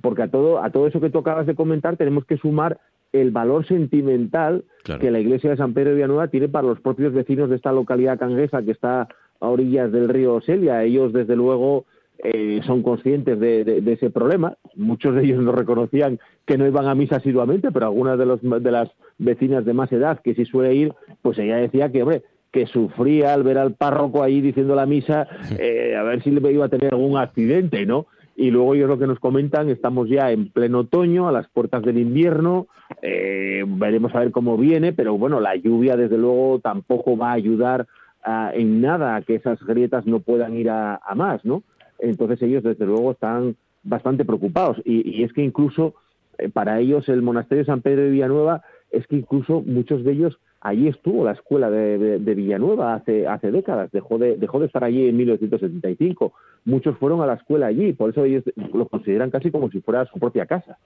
porque 0.00 0.22
a 0.22 0.28
todo, 0.28 0.62
a 0.62 0.70
todo 0.70 0.86
eso 0.86 1.00
que 1.00 1.10
tú 1.10 1.18
acabas 1.18 1.46
de 1.46 1.56
comentar 1.56 1.96
tenemos 1.96 2.24
que 2.26 2.36
sumar 2.36 2.78
el 3.20 3.30
valor 3.30 3.66
sentimental 3.66 4.64
claro. 4.84 5.00
que 5.00 5.10
la 5.10 5.20
iglesia 5.20 5.50
de 5.50 5.56
San 5.56 5.74
Pedro 5.74 5.90
de 5.90 5.96
Villanueva 5.96 6.28
tiene 6.28 6.48
para 6.48 6.66
los 6.66 6.80
propios 6.80 7.12
vecinos 7.12 7.50
de 7.50 7.56
esta 7.56 7.72
localidad 7.72 8.18
canguesa 8.18 8.62
que 8.62 8.72
está 8.72 9.08
a 9.40 9.48
orillas 9.48 9.92
del 9.92 10.08
río 10.08 10.40
Selia. 10.40 10.82
Ellos, 10.82 11.12
desde 11.12 11.36
luego, 11.36 11.84
eh, 12.18 12.60
son 12.66 12.82
conscientes 12.82 13.38
de, 13.38 13.64
de, 13.64 13.80
de, 13.80 13.92
ese 13.92 14.10
problema. 14.10 14.56
Muchos 14.74 15.14
de 15.14 15.24
ellos 15.24 15.42
nos 15.42 15.54
reconocían 15.54 16.18
que 16.46 16.56
no 16.56 16.66
iban 16.66 16.86
a 16.86 16.94
misa 16.94 17.16
asiduamente, 17.16 17.70
pero 17.70 17.86
algunas 17.86 18.18
de, 18.18 18.26
los, 18.26 18.40
de 18.42 18.70
las 18.70 18.90
vecinas 19.18 19.64
de 19.64 19.74
más 19.74 19.92
edad 19.92 20.20
que 20.20 20.34
sí 20.34 20.44
suele 20.44 20.74
ir, 20.74 20.94
pues 21.22 21.38
ella 21.38 21.56
decía 21.56 21.92
que, 21.92 22.02
hombre, 22.02 22.22
que 22.52 22.66
sufría 22.66 23.34
al 23.34 23.42
ver 23.42 23.58
al 23.58 23.74
párroco 23.74 24.22
ahí 24.22 24.40
diciendo 24.40 24.74
la 24.74 24.86
misa, 24.86 25.28
eh, 25.58 25.94
a 25.94 26.02
ver 26.02 26.22
si 26.22 26.30
le 26.30 26.52
iba 26.52 26.64
a 26.64 26.70
tener 26.70 26.94
algún 26.94 27.18
accidente, 27.18 27.84
¿no? 27.84 28.06
Y 28.36 28.50
luego 28.50 28.74
ellos 28.74 28.88
lo 28.88 28.98
que 28.98 29.06
nos 29.06 29.18
comentan, 29.18 29.70
estamos 29.70 30.08
ya 30.08 30.30
en 30.30 30.50
pleno 30.50 30.80
otoño, 30.80 31.26
a 31.26 31.32
las 31.32 31.48
puertas 31.48 31.82
del 31.82 31.98
invierno, 31.98 32.66
eh, 33.00 33.64
veremos 33.66 34.14
a 34.14 34.20
ver 34.20 34.30
cómo 34.30 34.58
viene, 34.58 34.92
pero 34.92 35.16
bueno, 35.16 35.40
la 35.40 35.56
lluvia 35.56 35.96
desde 35.96 36.18
luego 36.18 36.60
tampoco 36.60 37.16
va 37.16 37.30
a 37.30 37.34
ayudar 37.34 37.86
a, 38.22 38.50
en 38.54 38.82
nada 38.82 39.16
a 39.16 39.22
que 39.22 39.36
esas 39.36 39.58
grietas 39.64 40.06
no 40.06 40.20
puedan 40.20 40.54
ir 40.54 40.68
a, 40.68 40.96
a, 40.96 41.14
más, 41.14 41.44
¿no? 41.44 41.62
Entonces 41.98 42.42
ellos 42.42 42.62
desde 42.62 42.84
luego 42.84 43.12
están 43.12 43.56
bastante 43.82 44.24
preocupados 44.26 44.82
y, 44.84 45.18
y 45.18 45.24
es 45.24 45.32
que 45.32 45.42
incluso 45.42 45.94
eh, 46.36 46.50
para 46.50 46.78
ellos 46.78 47.08
el 47.08 47.22
monasterio 47.22 47.62
de 47.62 47.66
San 47.66 47.80
Pedro 47.80 48.02
de 48.02 48.10
Villanueva 48.10 48.62
es 48.90 49.06
que 49.06 49.16
incluso 49.16 49.62
muchos 49.62 50.04
de 50.04 50.12
ellos 50.12 50.38
allí 50.60 50.88
estuvo 50.88 51.24
la 51.24 51.32
escuela 51.32 51.70
de, 51.70 52.18
de, 52.18 52.34
Villanueva 52.34 52.94
hace, 52.94 53.26
hace 53.26 53.50
décadas, 53.50 53.90
dejó 53.92 54.18
de, 54.18 54.36
dejó 54.36 54.60
de 54.60 54.66
estar 54.66 54.84
allí 54.84 55.08
en 55.08 55.16
1975. 55.16 56.32
Muchos 56.64 56.96
fueron 56.98 57.20
a 57.20 57.26
la 57.26 57.34
escuela 57.34 57.66
allí, 57.66 57.92
por 57.92 58.10
eso 58.10 58.24
ellos 58.24 58.44
lo 58.72 58.88
consideran 58.88 59.30
casi 59.30 59.50
como 59.50 59.70
si 59.70 59.80
fuera 59.80 60.06
su 60.06 60.18
propia 60.18 60.46
casa. 60.46 60.78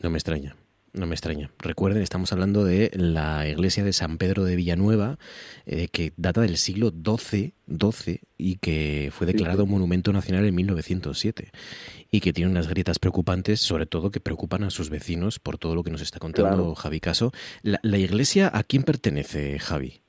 No 0.00 0.10
me 0.10 0.16
extraña. 0.16 0.54
No 0.96 1.06
me 1.06 1.14
extraña. 1.14 1.50
Recuerden, 1.58 2.02
estamos 2.02 2.32
hablando 2.32 2.64
de 2.64 2.90
la 2.94 3.46
iglesia 3.46 3.84
de 3.84 3.92
San 3.92 4.16
Pedro 4.16 4.44
de 4.44 4.56
Villanueva, 4.56 5.18
eh, 5.66 5.88
que 5.92 6.14
data 6.16 6.40
del 6.40 6.56
siglo 6.56 6.90
XII, 6.90 7.52
XII 7.68 8.20
y 8.38 8.56
que 8.56 9.10
fue 9.12 9.26
declarado 9.26 9.64
sí, 9.64 9.66
sí. 9.66 9.72
monumento 9.72 10.14
nacional 10.14 10.46
en 10.46 10.54
1907 10.54 11.50
y 12.10 12.20
que 12.20 12.32
tiene 12.32 12.50
unas 12.50 12.68
grietas 12.68 12.98
preocupantes, 12.98 13.60
sobre 13.60 13.84
todo 13.84 14.10
que 14.10 14.20
preocupan 14.20 14.64
a 14.64 14.70
sus 14.70 14.88
vecinos 14.88 15.38
por 15.38 15.58
todo 15.58 15.74
lo 15.74 15.82
que 15.82 15.90
nos 15.90 16.00
está 16.00 16.18
contando 16.18 16.56
claro. 16.56 16.74
Javi 16.74 17.00
Caso. 17.00 17.30
La, 17.62 17.78
la, 17.82 17.98
iglesia 17.98 18.50
a 18.52 18.62
quién 18.62 18.82
pertenece, 18.82 19.58
Javi? 19.58 20.00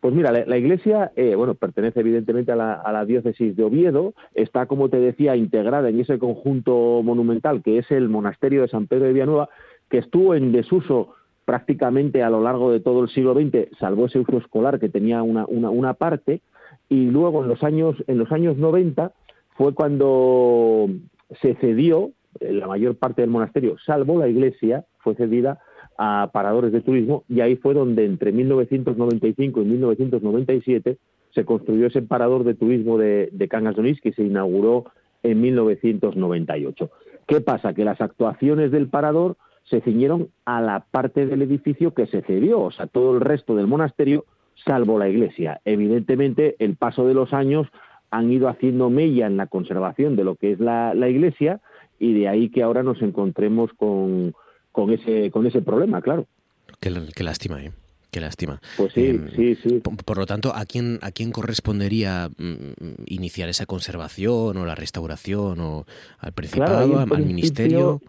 Pues 0.00 0.14
mira, 0.14 0.32
la, 0.32 0.46
la 0.46 0.56
iglesia, 0.56 1.12
eh, 1.16 1.34
bueno, 1.34 1.54
pertenece 1.54 2.00
evidentemente 2.00 2.52
a 2.52 2.56
la, 2.56 2.74
a 2.74 2.92
la, 2.92 3.04
diócesis 3.04 3.56
de 3.56 3.64
Oviedo, 3.64 4.14
está, 4.32 4.66
como 4.66 4.88
te 4.88 5.00
decía, 5.00 5.36
integrada 5.36 5.88
en 5.88 6.00
ese 6.00 6.18
conjunto 6.18 7.02
monumental 7.02 7.62
que 7.62 7.78
es 7.78 7.90
el 7.90 8.08
monasterio 8.08 8.62
de 8.62 8.68
San 8.68 8.86
Pedro 8.86 9.06
de 9.06 9.12
Villanueva, 9.12 9.48
que 9.88 9.98
estuvo 9.98 10.34
en 10.34 10.52
desuso 10.52 11.14
prácticamente 11.44 12.22
a 12.22 12.28
lo 12.28 12.42
largo 12.42 12.70
de 12.70 12.80
todo 12.80 13.02
el 13.02 13.08
siglo 13.08 13.32
XX, 13.32 13.78
salvo 13.78 14.06
ese 14.06 14.18
uso 14.18 14.36
escolar 14.36 14.78
que 14.78 14.90
tenía 14.90 15.22
una, 15.22 15.46
una, 15.46 15.94
parte, 15.94 16.42
y 16.90 17.06
luego 17.06 17.42
en 17.42 17.48
los 17.48 17.62
años, 17.62 17.96
en 18.06 18.18
los 18.18 18.30
años 18.32 18.58
90 18.58 19.12
fue 19.56 19.72
cuando 19.72 20.90
se 21.40 21.54
cedió 21.54 22.10
eh, 22.40 22.52
la 22.52 22.66
mayor 22.66 22.96
parte 22.96 23.22
del 23.22 23.30
monasterio, 23.30 23.76
salvo 23.84 24.18
la 24.18 24.28
iglesia, 24.28 24.84
fue 24.98 25.14
cedida 25.14 25.58
a 25.96 26.28
paradores 26.34 26.70
de 26.70 26.82
turismo 26.82 27.24
y 27.28 27.40
ahí 27.40 27.56
fue 27.56 27.72
donde 27.72 28.04
entre 28.04 28.30
1995 28.30 29.62
y 29.62 29.64
1997 29.64 30.98
se 31.30 31.44
construyó 31.46 31.86
ese 31.86 32.02
parador 32.02 32.44
de 32.44 32.54
turismo 32.54 32.98
de, 32.98 33.30
de 33.32 33.48
Cangas 33.48 33.74
de 33.74 33.80
Onís 33.80 34.00
que 34.02 34.12
se 34.12 34.22
inauguró 34.22 34.84
en 35.22 35.40
1998. 35.40 36.90
¿Qué 37.26 37.40
pasa? 37.40 37.74
Que 37.74 37.84
las 37.84 38.00
actuaciones 38.00 38.70
del 38.70 38.88
parador 38.88 39.36
se 39.68 39.80
ciñeron 39.80 40.28
a 40.44 40.60
la 40.60 40.80
parte 40.90 41.26
del 41.26 41.42
edificio 41.42 41.94
que 41.94 42.06
se 42.06 42.22
cedió, 42.22 42.60
o 42.60 42.70
sea, 42.70 42.86
todo 42.86 43.14
el 43.14 43.20
resto 43.20 43.54
del 43.54 43.66
monasterio, 43.66 44.24
salvo 44.64 44.98
la 44.98 45.08
iglesia. 45.08 45.60
Evidentemente, 45.64 46.56
el 46.58 46.76
paso 46.76 47.06
de 47.06 47.14
los 47.14 47.32
años 47.32 47.66
han 48.10 48.32
ido 48.32 48.48
haciendo 48.48 48.90
mella 48.90 49.26
en 49.26 49.36
la 49.36 49.46
conservación 49.46 50.16
de 50.16 50.24
lo 50.24 50.36
que 50.36 50.52
es 50.52 50.60
la, 50.60 50.94
la 50.94 51.08
iglesia 51.08 51.60
y 51.98 52.14
de 52.14 52.28
ahí 52.28 52.48
que 52.48 52.62
ahora 52.62 52.82
nos 52.82 53.02
encontremos 53.02 53.70
con, 53.74 54.34
con, 54.72 54.90
ese, 54.90 55.30
con 55.30 55.46
ese 55.46 55.60
problema, 55.60 56.00
claro. 56.00 56.26
Qué, 56.80 56.92
qué 57.14 57.24
lástima, 57.24 57.62
¿eh? 57.62 57.72
Qué 58.10 58.20
lástima. 58.20 58.60
Pues 58.78 58.94
sí, 58.94 59.02
Eh, 59.02 59.20
sí, 59.36 59.54
sí. 59.56 59.80
Por, 59.80 59.96
por 60.02 60.16
lo 60.16 60.24
tanto, 60.24 60.54
¿a 60.54 60.64
quién, 60.64 60.98
¿a 61.02 61.10
quién 61.10 61.30
correspondería 61.30 62.30
mm, 62.38 63.02
iniciar 63.06 63.50
esa 63.50 63.66
conservación 63.66 64.56
o 64.56 64.64
la 64.64 64.74
restauración? 64.74 65.60
¿O 65.60 65.84
al 66.18 66.32
Principado, 66.32 66.90
Claro, 66.90 67.14
al 67.14 67.26
Ministerio? 67.26 68.00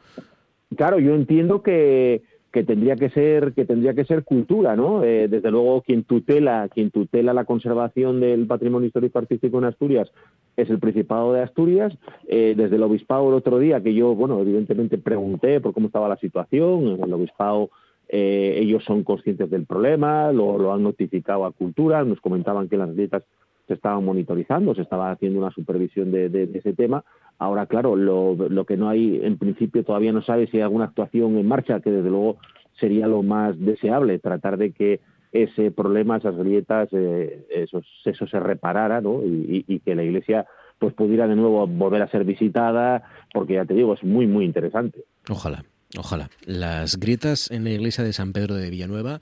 Claro, 0.76 1.00
yo 1.00 1.16
entiendo 1.16 1.64
que, 1.64 2.22
que 2.52 2.64
tendría 2.64 2.96
que 2.96 3.10
ser 3.10 3.54
que 3.54 3.66
tendría 3.66 3.94
que 3.94 4.06
ser 4.06 4.24
cultura, 4.24 4.76
¿no? 4.76 5.04
Eh, 5.04 5.28
desde 5.28 5.52
luego 5.52 5.82
quien 5.82 6.04
tutela 6.04 6.68
quien 6.70 6.92
tutela 6.92 7.34
la 7.34 7.46
conservación 7.46 8.20
del 8.20 8.48
patrimonio 8.48 8.88
histórico 8.88 9.20
artístico 9.20 9.58
en 9.60 9.66
Asturias 9.66 10.12
es 10.58 10.70
el 10.70 10.80
Principado 10.80 11.34
de 11.34 11.42
Asturias. 11.42 11.98
Eh, 12.28 12.54
desde 12.58 12.76
el 12.76 12.84
Obispado 12.84 13.30
el 13.30 13.36
otro 13.36 13.60
día 13.60 13.82
que 13.82 13.94
yo, 13.94 14.16
bueno, 14.16 14.40
evidentemente 14.40 14.98
pregunté 14.98 15.62
por 15.62 15.74
cómo 15.74 15.88
estaba 15.88 16.10
la 16.10 16.18
situación, 16.18 17.00
el 17.02 17.14
Obispado 17.14 17.70
eh, 18.12 18.58
ellos 18.60 18.84
son 18.84 19.04
conscientes 19.04 19.50
del 19.52 19.66
problema, 19.66 20.32
lo, 20.32 20.58
lo 20.58 20.74
han 20.74 20.82
notificado 20.82 21.46
a 21.46 21.52
Cultura, 21.52 22.04
nos 22.04 22.20
comentaban 22.20 22.68
que 22.68 22.78
las 22.78 22.96
dietas 22.96 23.24
se 23.70 23.76
estaban 23.76 24.04
monitorizando, 24.04 24.74
se 24.74 24.82
estaba 24.82 25.12
haciendo 25.12 25.40
una 25.40 25.52
supervisión 25.52 26.12
de, 26.12 26.50
ese 26.56 26.74
tema. 26.74 27.06
Ahora, 27.38 27.68
claro, 27.68 27.96
lo, 27.96 28.66
que 28.66 28.76
no 28.78 28.90
hay, 28.90 29.22
en 29.24 29.38
principio 29.38 29.84
todavía 29.84 30.12
no 30.12 30.24
sabe 30.24 30.48
si 30.48 30.58
hay 30.58 30.64
alguna 30.64 30.86
actuación 30.86 31.38
en 31.38 31.48
marcha, 31.48 31.80
que 31.80 31.92
desde 31.92 32.10
luego 32.10 32.38
sería 32.80 33.06
lo 33.06 33.22
más 33.22 33.60
deseable, 33.60 34.18
tratar 34.18 34.58
de 34.58 34.72
que 34.72 35.02
ese 35.32 35.70
problema, 35.70 36.18
esas 36.18 36.36
grietas, 36.36 36.90
eh, 36.94 37.46
eso, 37.52 37.84
eso 38.06 38.26
se 38.26 38.40
reparara, 38.40 39.02
¿no? 39.02 39.24
Y- 39.24 39.64
y 39.68 39.80
que 39.80 39.94
la 39.94 40.04
iglesia 40.04 40.48
pues 40.80 40.96
pudiera 40.96 41.28
de 41.28 41.36
nuevo 41.36 41.68
volver 41.68 42.02
a 42.02 42.10
ser 42.10 42.24
visitada, 42.24 43.04
porque 43.32 43.54
ya 43.54 43.66
te 43.66 43.76
digo, 43.76 43.94
es 43.94 44.04
muy, 44.04 44.26
muy 44.26 44.46
interesante. 44.46 45.04
Ojalá. 45.30 45.64
Ojalá. 45.98 46.30
Las 46.46 47.00
grietas 47.00 47.50
en 47.50 47.64
la 47.64 47.72
iglesia 47.72 48.04
de 48.04 48.14
San 48.14 48.32
Pedro 48.32 48.54
de 48.54 48.70
Villanueva 48.70 49.20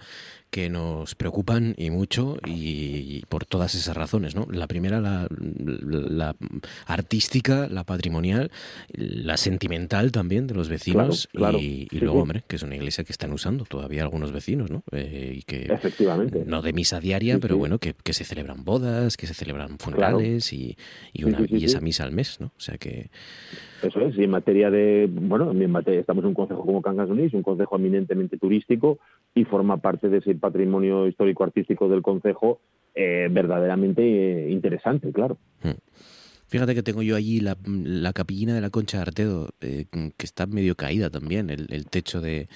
que 0.50 0.70
nos 0.70 1.16
preocupan 1.16 1.76
y 1.78 1.90
mucho 1.90 2.38
y, 2.46 2.52
y 3.18 3.24
por 3.30 3.46
todas 3.46 3.76
esas 3.76 3.96
razones, 3.96 4.36
¿no? 4.36 4.48
La 4.52 4.68
primera, 4.68 5.02
la, 5.02 5.28
la 5.30 6.36
artística, 6.86 7.68
la 7.68 7.84
patrimonial, 7.84 8.52
la 8.94 9.38
sentimental 9.38 10.12
también 10.12 10.48
de 10.48 10.54
los 10.56 10.70
vecinos 10.70 11.28
Claro, 11.34 11.58
claro. 11.58 11.60
y, 11.60 11.88
y 11.92 11.98
Sí, 11.98 12.00
luego, 12.00 12.16
sí. 12.16 12.22
hombre, 12.22 12.44
que 12.48 12.56
es 12.56 12.64
una 12.64 12.76
iglesia 12.76 13.04
que 13.04 13.12
están 13.12 13.32
usando 13.34 13.66
todavía 13.66 14.04
algunos 14.04 14.32
vecinos, 14.32 14.72
¿no? 14.72 14.84
Eh, 14.92 15.36
y 15.38 15.42
que 15.44 15.64
Efectivamente. 15.66 16.44
no 16.46 16.62
de 16.62 16.74
misa 16.74 17.00
diaria, 17.00 17.36
Sí, 17.36 17.40
pero 17.42 17.58
bueno, 17.58 17.80
que, 17.80 17.94
que 18.04 18.14
se 18.14 18.24
celebran 18.24 18.64
bodas, 18.64 19.18
que 19.18 19.28
se 19.28 19.34
celebran 19.34 19.78
funerales 19.80 20.54
y, 20.54 20.78
y 21.14 21.24
una 21.26 21.40
y 21.48 21.66
esa 21.66 21.82
misa 21.82 22.04
al 22.04 22.12
mes, 22.12 22.40
¿no? 22.40 22.48
O 22.48 22.60
sea 22.60 22.78
que 22.78 23.10
Eso 23.84 24.00
es, 24.02 24.18
y 24.18 24.24
en 24.24 24.30
materia 24.32 24.72
de, 24.72 25.08
bueno, 25.12 25.52
en 25.52 25.70
materia, 25.72 26.00
estamos 26.00 26.24
en 26.24 26.30
un 26.30 26.34
concejo 26.34 26.66
como 26.66 26.82
Cangas 26.82 27.08
de 27.08 27.14
Onís, 27.14 27.34
un 27.34 27.44
concejo 27.44 27.76
eminentemente 27.76 28.38
turístico 28.38 29.00
y 29.36 29.46
forma 29.46 29.78
parte 29.78 30.10
de 30.10 30.18
ese 30.18 30.34
patrimonio 30.36 31.08
histórico-artístico 31.08 31.88
del 31.90 32.02
concejo 32.02 32.60
eh, 32.96 33.28
verdaderamente 33.30 34.02
eh, 34.02 34.50
interesante, 34.52 35.12
claro. 35.12 35.38
Fíjate 36.50 36.74
que 36.74 36.82
tengo 36.82 37.02
yo 37.02 37.18
allí 37.18 37.42
la, 37.42 37.58
la 37.66 38.14
capillina 38.14 38.56
de 38.56 38.62
la 38.62 38.70
Concha 38.70 38.98
de 38.98 39.02
Artedo, 39.04 39.50
eh, 39.60 39.86
que 39.92 40.26
está 40.26 40.46
medio 40.48 40.76
caída 40.76 41.10
también, 41.10 41.50
el, 41.50 41.68
el 41.72 41.88
techo 41.88 42.22
de, 42.22 42.48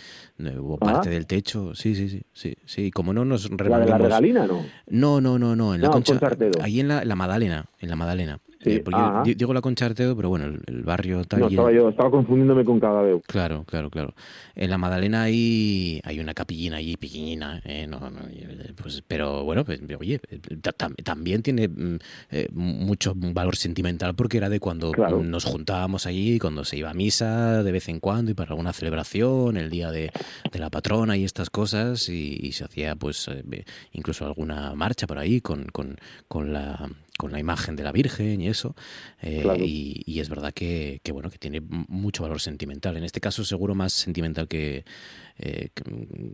o 0.59 0.77
parte 0.77 1.09
Ah. 1.09 1.11
del 1.11 1.27
techo, 1.27 1.75
sí, 1.75 1.93
sí, 1.93 2.07
sí, 2.07 2.21
sí, 2.31 2.55
sí, 2.65 2.89
como 2.91 3.11
no 3.13 3.25
nos 3.25 3.51
La 3.51 3.79
de 3.79 3.85
la 3.87 3.97
regalina, 3.97 4.47
¿no? 4.47 4.63
No, 4.87 5.19
no, 5.19 5.37
no, 5.37 5.57
no, 5.57 5.75
en 5.75 5.81
la 5.81 5.89
Concha, 5.89 6.13
Concha 6.13 6.27
Artedo. 6.27 6.61
ahí 6.63 6.79
en 6.79 6.87
la, 6.87 7.03
la 7.03 7.15
Madalena, 7.15 7.65
en 7.79 7.89
la 7.89 7.95
Madalena. 7.97 8.39
Sí, 8.63 8.73
Eh, 8.73 8.79
porque 8.83 9.33
digo 9.35 9.53
la 9.53 9.61
Concha 9.61 9.85
Artedo, 9.87 10.15
pero 10.15 10.29
bueno, 10.29 10.45
el, 10.45 10.61
el 10.67 10.83
barrio 10.83 11.23
tal 11.25 11.39
No, 11.39 11.47
estaba 11.47 11.71
yo, 11.71 11.89
estaba 11.89 12.11
confundiéndome 12.11 12.63
con 12.63 12.79
Cadaveu. 12.79 13.21
Claro, 13.27 13.63
claro, 13.65 13.89
claro. 13.89 14.13
En 14.55 14.69
la 14.69 14.77
Madalena 14.77 15.23
hay, 15.23 15.99
hay 16.03 16.19
una 16.19 16.33
capillina 16.35 16.77
allí 16.77 16.95
pequeñina, 16.97 17.59
eh, 17.65 17.87
no, 17.87 17.99
no, 18.11 18.19
eh, 18.29 18.73
pues, 18.79 19.01
pero 19.07 19.43
bueno, 19.43 19.65
pues, 19.65 19.79
oye, 19.99 20.19
eh, 20.29 20.39
tam- 20.77 20.95
también 21.03 21.41
tiene 21.41 21.67
mm, 21.67 21.97
eh, 22.31 22.47
mucho 22.53 23.13
valor 23.15 23.55
sentimental 23.55 24.13
porque 24.15 24.37
era 24.37 24.49
de 24.49 24.59
cuando 24.59 24.91
Claro. 24.91 25.23
nos 25.23 25.45
juntábamos 25.45 26.05
allí, 26.05 26.37
cuando 26.37 26.63
se 26.63 26.77
iba 26.77 26.91
a 26.91 26.93
misa 26.93 27.63
de 27.63 27.71
vez 27.71 27.89
en 27.89 27.99
cuando 27.99 28.31
y 28.31 28.33
para 28.35 28.51
alguna 28.51 28.73
celebración, 28.73 29.57
el 29.57 29.69
día 29.71 29.89
de, 29.91 30.11
de 30.51 30.59
la 30.59 30.69
patrona 30.69 31.17
y 31.17 31.23
estas 31.23 31.49
cosas, 31.49 32.09
y, 32.09 32.37
y 32.41 32.51
se 32.51 32.65
hacía 32.65 32.95
pues 32.95 33.27
eh, 33.27 33.65
incluso 33.93 34.25
alguna 34.25 34.75
marcha 34.75 35.07
por 35.07 35.17
ahí 35.17 35.41
con, 35.41 35.65
con, 35.65 35.97
con 36.27 36.53
la 36.53 36.89
con 37.21 37.31
la 37.31 37.39
imagen 37.39 37.75
de 37.75 37.83
la 37.83 37.91
Virgen 37.91 38.41
y 38.41 38.47
eso 38.47 38.73
eh, 39.21 39.41
Claro. 39.43 39.63
y, 39.63 40.01
y 40.07 40.19
es 40.21 40.27
verdad 40.27 40.51
que, 40.51 40.99
que, 41.03 41.11
bueno 41.11 41.29
que 41.29 41.37
tiene 41.37 41.61
mucho 41.61 42.23
valor 42.23 42.39
sentimental 42.41 42.97
en 42.97 43.03
este 43.03 43.19
caso 43.19 43.43
seguro 43.43 43.75
más 43.75 43.93
sentimental 43.93 44.47
que, 44.47 44.83
eh, 45.37 45.69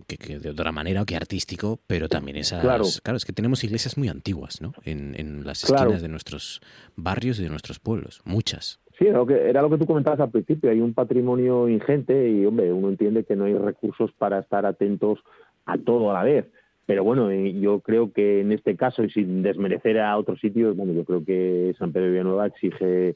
que, 0.08 0.18
que 0.18 0.40
de 0.40 0.50
otra 0.50 0.72
manera 0.72 1.02
o 1.02 1.06
que 1.06 1.18
artístico 1.18 1.80
pero 1.88 2.08
también 2.08 2.38
esas 2.38 2.62
Claro. 2.62 2.86
es 2.86 3.26
que 3.26 3.34
tenemos 3.34 3.66
iglesias 3.66 3.98
muy 3.98 4.08
antiguas 4.08 4.62
¿no? 4.62 4.72
en, 4.86 5.14
en 5.20 5.46
las 5.46 5.66
Claro. 5.66 5.82
esquinas 5.84 6.02
de 6.02 6.08
nuestros 6.08 6.62
barrios 6.96 7.38
y 7.40 7.44
de 7.44 7.50
nuestros 7.50 7.80
pueblos 7.80 8.22
muchas 8.24 8.80
Sí, 8.98 9.06
era 9.06 9.18
lo, 9.20 9.28
que, 9.28 9.36
era 9.50 9.62
lo 9.62 9.70
que 9.70 9.78
tú 9.78 9.86
comentabas 9.86 10.20
al 10.22 10.32
principio, 10.32 10.72
hay 10.72 10.80
un 10.82 10.96
patrimonio 10.96 11.70
ingente 11.70 12.32
y, 12.32 12.44
hombre, 12.48 12.74
uno 12.74 12.90
entiende 12.90 13.26
que 13.26 13.36
no 13.36 13.44
hay 13.46 13.54
recursos 13.54 14.10
para 14.18 14.40
estar 14.40 14.66
atentos 14.66 15.20
a 15.68 15.78
todo 15.78 16.10
a 16.10 16.14
la 16.16 16.24
vez. 16.24 16.48
Pero 16.88 17.04
bueno, 17.04 17.30
eh, 17.30 17.54
yo 17.60 17.82
creo 17.82 18.12
que 18.12 18.40
en 18.42 18.52
este 18.52 18.76
caso, 18.76 19.04
y 19.04 19.12
sin 19.12 19.44
desmerecer 19.44 20.00
a 20.00 20.18
otros 20.18 20.40
sitios, 20.40 20.76
bueno, 20.76 20.94
yo 20.94 21.04
creo 21.06 21.24
que 21.24 21.76
San 21.78 21.92
Pedro 21.92 22.06
de 22.08 22.12
Villanueva 22.14 22.48
exige 22.48 23.16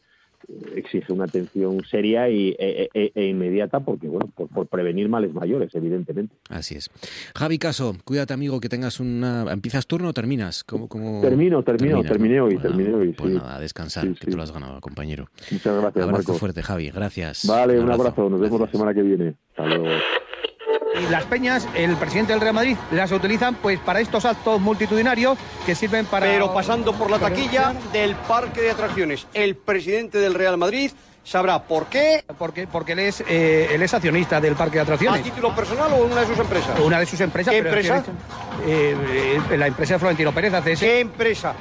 exige 0.75 1.13
una 1.13 1.25
atención 1.25 1.83
seria 1.85 2.27
y, 2.27 2.55
e, 2.57 2.89
e- 2.95 3.11
e 3.13 3.25
inmediata 3.27 3.79
porque 3.81 4.07
bueno 4.07 4.27
por, 4.35 4.47
por 4.49 4.65
prevenir 4.67 5.07
males 5.07 5.33
mayores 5.35 5.73
evidentemente. 5.75 6.35
Así 6.49 6.73
es. 6.75 6.89
Javi 7.35 7.59
Caso 7.59 7.95
cuídate 8.03 8.33
amigo 8.33 8.59
que 8.59 8.67
tengas 8.67 8.99
una 8.99 9.45
empiezas 9.51 9.85
turno 9.85 10.09
o 10.09 10.13
terminas 10.13 10.63
¿Cómo, 10.63 10.87
cómo... 10.89 11.21
termino 11.21 11.61
termino 11.63 12.01
terminé 12.01 12.41
hoy 12.41 12.57
terminé 12.57 12.91
hoy 12.91 13.13
pues 13.13 13.33
sí. 13.33 13.37
nada 13.37 13.57
a 13.57 13.59
descansar 13.59 14.03
Sí, 14.05 14.13
que 14.15 14.25
sí. 14.25 14.31
te 14.31 14.35
lo 14.37 14.41
has 14.41 14.51
ganado 14.51 14.81
compañero. 14.81 15.27
Muchas 15.51 15.79
gracias 15.79 16.03
abrazo 16.03 16.11
Marcos 16.11 16.39
fuerte 16.39 16.63
Javi 16.63 16.89
gracias. 16.89 17.45
Vale 17.47 17.79
un 17.79 17.91
abrazo. 17.91 18.27
nos 18.27 18.39
vemos 18.41 18.59
la 18.61 18.67
semana 18.71 18.93
que 18.95 19.03
viene. 19.03 19.35
Hasta 19.51 19.67
luego 19.67 19.85
Y 20.99 21.07
las 21.09 21.23
peñas, 21.25 21.67
el 21.73 21.95
presidente 21.95 22.33
del 22.33 22.41
Real 22.41 22.53
Madrid 22.53 22.75
las 22.91 23.11
utilizan 23.11 23.55
pues 23.55 23.79
para 23.79 24.01
estos 24.01 24.25
actos 24.25 24.59
multitudinarios 24.59 25.37
que 25.65 25.73
sirven 25.73 26.05
para... 26.05 26.25
Pero 26.25 26.53
pasando 26.53 26.93
por 26.93 27.09
la 27.09 27.17
taquilla 27.17 27.73
del 27.93 28.15
parque 28.15 28.61
de 28.61 28.71
atracciones, 28.71 29.25
el 29.33 29.55
presidente 29.55 30.17
del 30.17 30.33
Real 30.33 30.57
Madrid 30.57 30.91
sabrá 31.23 31.63
por 31.63 31.85
qué. 31.85 32.25
Porque, 32.37 32.67
porque 32.67 32.91
él, 32.91 32.99
es, 32.99 33.23
eh, 33.27 33.69
él 33.71 33.81
es 33.81 33.93
accionista 33.93 34.41
del 34.41 34.55
parque 34.55 34.75
de 34.75 34.79
¿A 34.81 34.83
atracciones. 34.83 35.23
título 35.23 35.55
personal 35.55 35.93
o 35.93 36.03
una 36.05 36.21
de 36.21 36.27
sus 36.27 36.39
empresas? 36.39 36.79
Una 36.79 36.99
de 36.99 37.05
sus 37.05 37.21
empresas. 37.21 37.53
¿Qué 37.53 37.63
pero 37.63 37.75
empresa? 37.77 38.03
eh, 38.65 39.39
eh, 39.49 39.57
la 39.57 39.67
empresa 39.67 39.93
de 39.93 39.99
Florentino 39.99 40.33
Pérez 40.33 40.53
ACS. 40.53 40.79
¿Qué 40.79 40.99
empresa? 40.99 41.53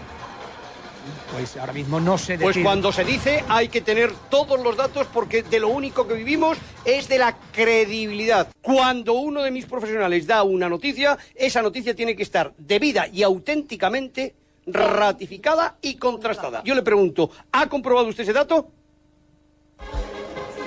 Pues 1.33 1.57
ahora 1.57 1.73
mismo 1.73 2.01
no 2.01 2.19
sé 2.19 2.37
Pues 2.37 2.49
decir. 2.57 2.65
cuando 2.65 2.91
se 2.93 3.05
dice 3.05 3.45
hay 3.49 3.69
que 3.69 3.81
tener 3.81 4.13
todos 4.29 4.61
los 4.61 4.77
datos 4.77 5.07
porque 5.13 5.43
de 5.43 5.61
lo 5.61 5.69
único 5.69 6.07
que 6.07 6.15
vivimos 6.15 6.59
es 6.85 7.09
de 7.09 7.19
la 7.19 7.37
credibilidad. 7.53 8.49
Cuando 8.61 9.15
uno 9.15 9.43
de 9.43 9.51
mis 9.51 9.67
profesionales 9.67 10.27
da 10.27 10.43
una 10.43 10.69
noticia, 10.69 11.17
esa 11.35 11.63
noticia 11.63 11.95
tiene 11.95 12.17
que 12.17 12.25
estar 12.25 12.53
debida 12.59 13.07
y 13.07 13.23
auténticamente 13.23 14.35
ratificada 14.67 15.77
y 15.81 15.95
contrastada. 15.95 16.63
Yo 16.65 16.75
le 16.75 16.83
pregunto, 16.83 17.31
¿ha 17.53 17.69
comprobado 17.69 18.09
usted 18.09 18.25
ese 18.25 18.33
dato? 18.33 18.69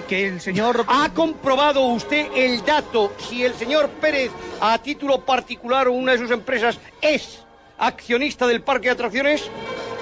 Que 0.07 0.27
el 0.27 0.41
señor... 0.41 0.85
¿Ha 0.87 1.13
comprobado 1.13 1.85
usted 1.87 2.27
el 2.35 2.63
dato 2.65 3.13
si 3.17 3.43
el 3.43 3.53
señor 3.53 3.89
Pérez, 4.01 4.31
a 4.59 4.77
título 4.79 5.23
particular 5.25 5.87
o 5.87 5.93
una 5.93 6.13
de 6.13 6.17
sus 6.17 6.31
empresas, 6.31 6.79
es 7.01 7.43
accionista 7.77 8.47
del 8.47 8.61
parque 8.61 8.87
de 8.87 8.93
atracciones? 8.93 9.49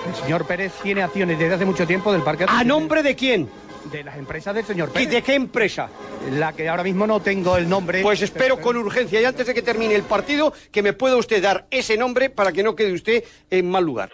El 0.07 0.15
señor 0.15 0.45
Pérez 0.45 0.73
tiene 0.81 1.03
acciones 1.03 1.37
desde 1.37 1.53
hace 1.55 1.65
mucho 1.65 1.85
tiempo 1.85 2.11
del 2.11 2.21
parque 2.23 2.45
¿A 2.47 2.63
nombre 2.63 3.03
de 3.03 3.15
quién? 3.15 3.49
De 3.91 4.03
las 4.03 4.17
empresas 4.17 4.53
del 4.53 4.65
señor 4.65 4.89
¿Y 4.89 4.93
Pérez. 4.93 5.09
de 5.09 5.21
qué 5.21 5.33
empresa? 5.35 5.89
La 6.33 6.53
que 6.53 6.69
ahora 6.69 6.83
mismo 6.83 7.07
no 7.07 7.19
tengo 7.19 7.57
el 7.57 7.67
nombre. 7.67 8.01
Pues 8.01 8.21
espero 8.21 8.59
con 8.61 8.77
urgencia 8.77 9.19
y 9.21 9.25
antes 9.25 9.47
de 9.47 9.53
que 9.53 9.61
termine 9.61 9.95
el 9.95 10.03
partido 10.03 10.53
que 10.71 10.81
me 10.83 10.93
pueda 10.93 11.15
usted 11.17 11.41
dar 11.41 11.65
ese 11.71 11.97
nombre 11.97 12.29
para 12.29 12.51
que 12.51 12.61
no 12.63 12.75
quede 12.75 12.93
usted 12.93 13.23
en 13.49 13.69
mal 13.69 13.83
lugar. 13.83 14.11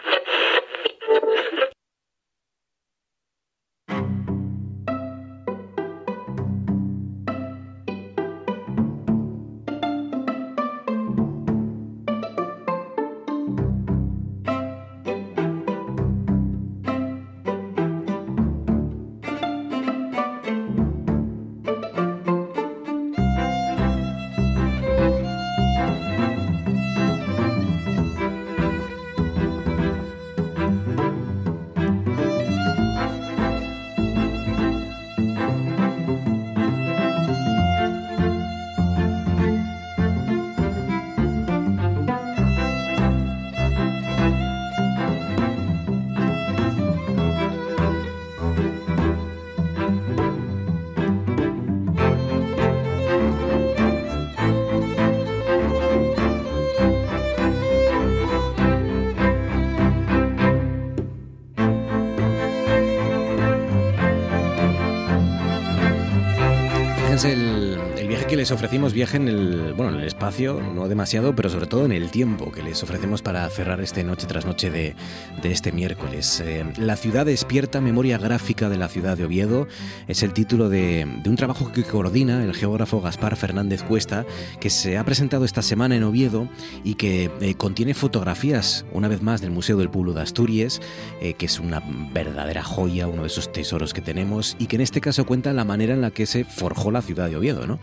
Les 68.48 68.54
ofrecimos, 68.54 68.94
viaje 68.94 69.18
en 69.18 69.28
el, 69.28 69.74
bueno, 69.74 69.92
en 69.92 70.00
el 70.00 70.06
espacio, 70.18 70.60
no 70.74 70.88
demasiado, 70.88 71.36
pero 71.36 71.48
sobre 71.48 71.68
todo 71.68 71.84
en 71.84 71.92
el 71.92 72.10
tiempo 72.10 72.50
que 72.50 72.60
les 72.60 72.82
ofrecemos 72.82 73.22
para 73.22 73.48
cerrar 73.50 73.80
este 73.80 74.02
noche 74.02 74.26
tras 74.26 74.46
noche 74.46 74.68
de, 74.68 74.96
de 75.40 75.52
este 75.52 75.70
miércoles. 75.70 76.42
Eh, 76.44 76.64
la 76.76 76.96
ciudad 76.96 77.24
despierta, 77.24 77.80
memoria 77.80 78.18
gráfica 78.18 78.68
de 78.68 78.78
la 78.78 78.88
ciudad 78.88 79.16
de 79.16 79.26
Oviedo, 79.26 79.68
es 80.08 80.24
el 80.24 80.32
título 80.32 80.68
de, 80.68 81.06
de 81.22 81.30
un 81.30 81.36
trabajo 81.36 81.70
que 81.70 81.84
coordina 81.84 82.42
el 82.42 82.52
geógrafo 82.52 83.00
Gaspar 83.00 83.36
Fernández 83.36 83.84
Cuesta, 83.84 84.26
que 84.58 84.70
se 84.70 84.98
ha 84.98 85.04
presentado 85.04 85.44
esta 85.44 85.62
semana 85.62 85.94
en 85.94 86.02
Oviedo 86.02 86.48
y 86.82 86.94
que 86.94 87.30
eh, 87.40 87.54
contiene 87.54 87.94
fotografías, 87.94 88.86
una 88.92 89.06
vez 89.06 89.22
más, 89.22 89.40
del 89.40 89.52
Museo 89.52 89.76
del 89.76 89.88
Pueblo 89.88 90.14
de 90.14 90.22
Asturias, 90.22 90.80
eh, 91.20 91.34
que 91.34 91.46
es 91.46 91.60
una 91.60 91.80
verdadera 92.12 92.64
joya, 92.64 93.06
uno 93.06 93.22
de 93.22 93.28
esos 93.28 93.52
tesoros 93.52 93.94
que 93.94 94.00
tenemos, 94.00 94.56
y 94.58 94.66
que 94.66 94.74
en 94.74 94.82
este 94.82 95.00
caso 95.00 95.24
cuenta 95.26 95.52
la 95.52 95.64
manera 95.64 95.94
en 95.94 96.00
la 96.00 96.10
que 96.10 96.26
se 96.26 96.42
forjó 96.42 96.90
la 96.90 97.02
ciudad 97.02 97.28
de 97.30 97.36
Oviedo, 97.36 97.68
¿no? 97.68 97.78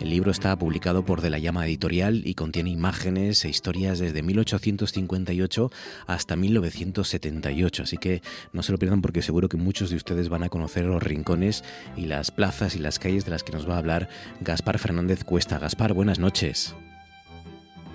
El 0.00 0.10
libro 0.10 0.30
está 0.30 0.54
publicado 0.56 1.04
por 1.04 1.22
De 1.22 1.30
la 1.30 1.38
Llama 1.38 1.64
Editorial 1.76 2.22
y 2.24 2.32
contiene 2.32 2.70
imágenes 2.70 3.44
e 3.44 3.50
historias 3.50 3.98
desde 3.98 4.22
1858 4.22 5.70
hasta 6.06 6.34
1978, 6.34 7.82
así 7.82 7.98
que 7.98 8.22
no 8.54 8.62
se 8.62 8.72
lo 8.72 8.78
pierdan 8.78 9.02
porque 9.02 9.20
seguro 9.20 9.50
que 9.50 9.58
muchos 9.58 9.90
de 9.90 9.96
ustedes 9.96 10.30
van 10.30 10.42
a 10.42 10.48
conocer 10.48 10.86
los 10.86 11.02
rincones 11.02 11.64
y 11.94 12.06
las 12.06 12.30
plazas 12.30 12.76
y 12.76 12.78
las 12.78 12.98
calles 12.98 13.26
de 13.26 13.32
las 13.32 13.42
que 13.42 13.52
nos 13.52 13.68
va 13.68 13.74
a 13.74 13.78
hablar 13.78 14.08
Gaspar 14.40 14.78
Fernández 14.78 15.22
Cuesta. 15.22 15.58
Gaspar, 15.58 15.92
buenas 15.92 16.18
noches. 16.18 16.74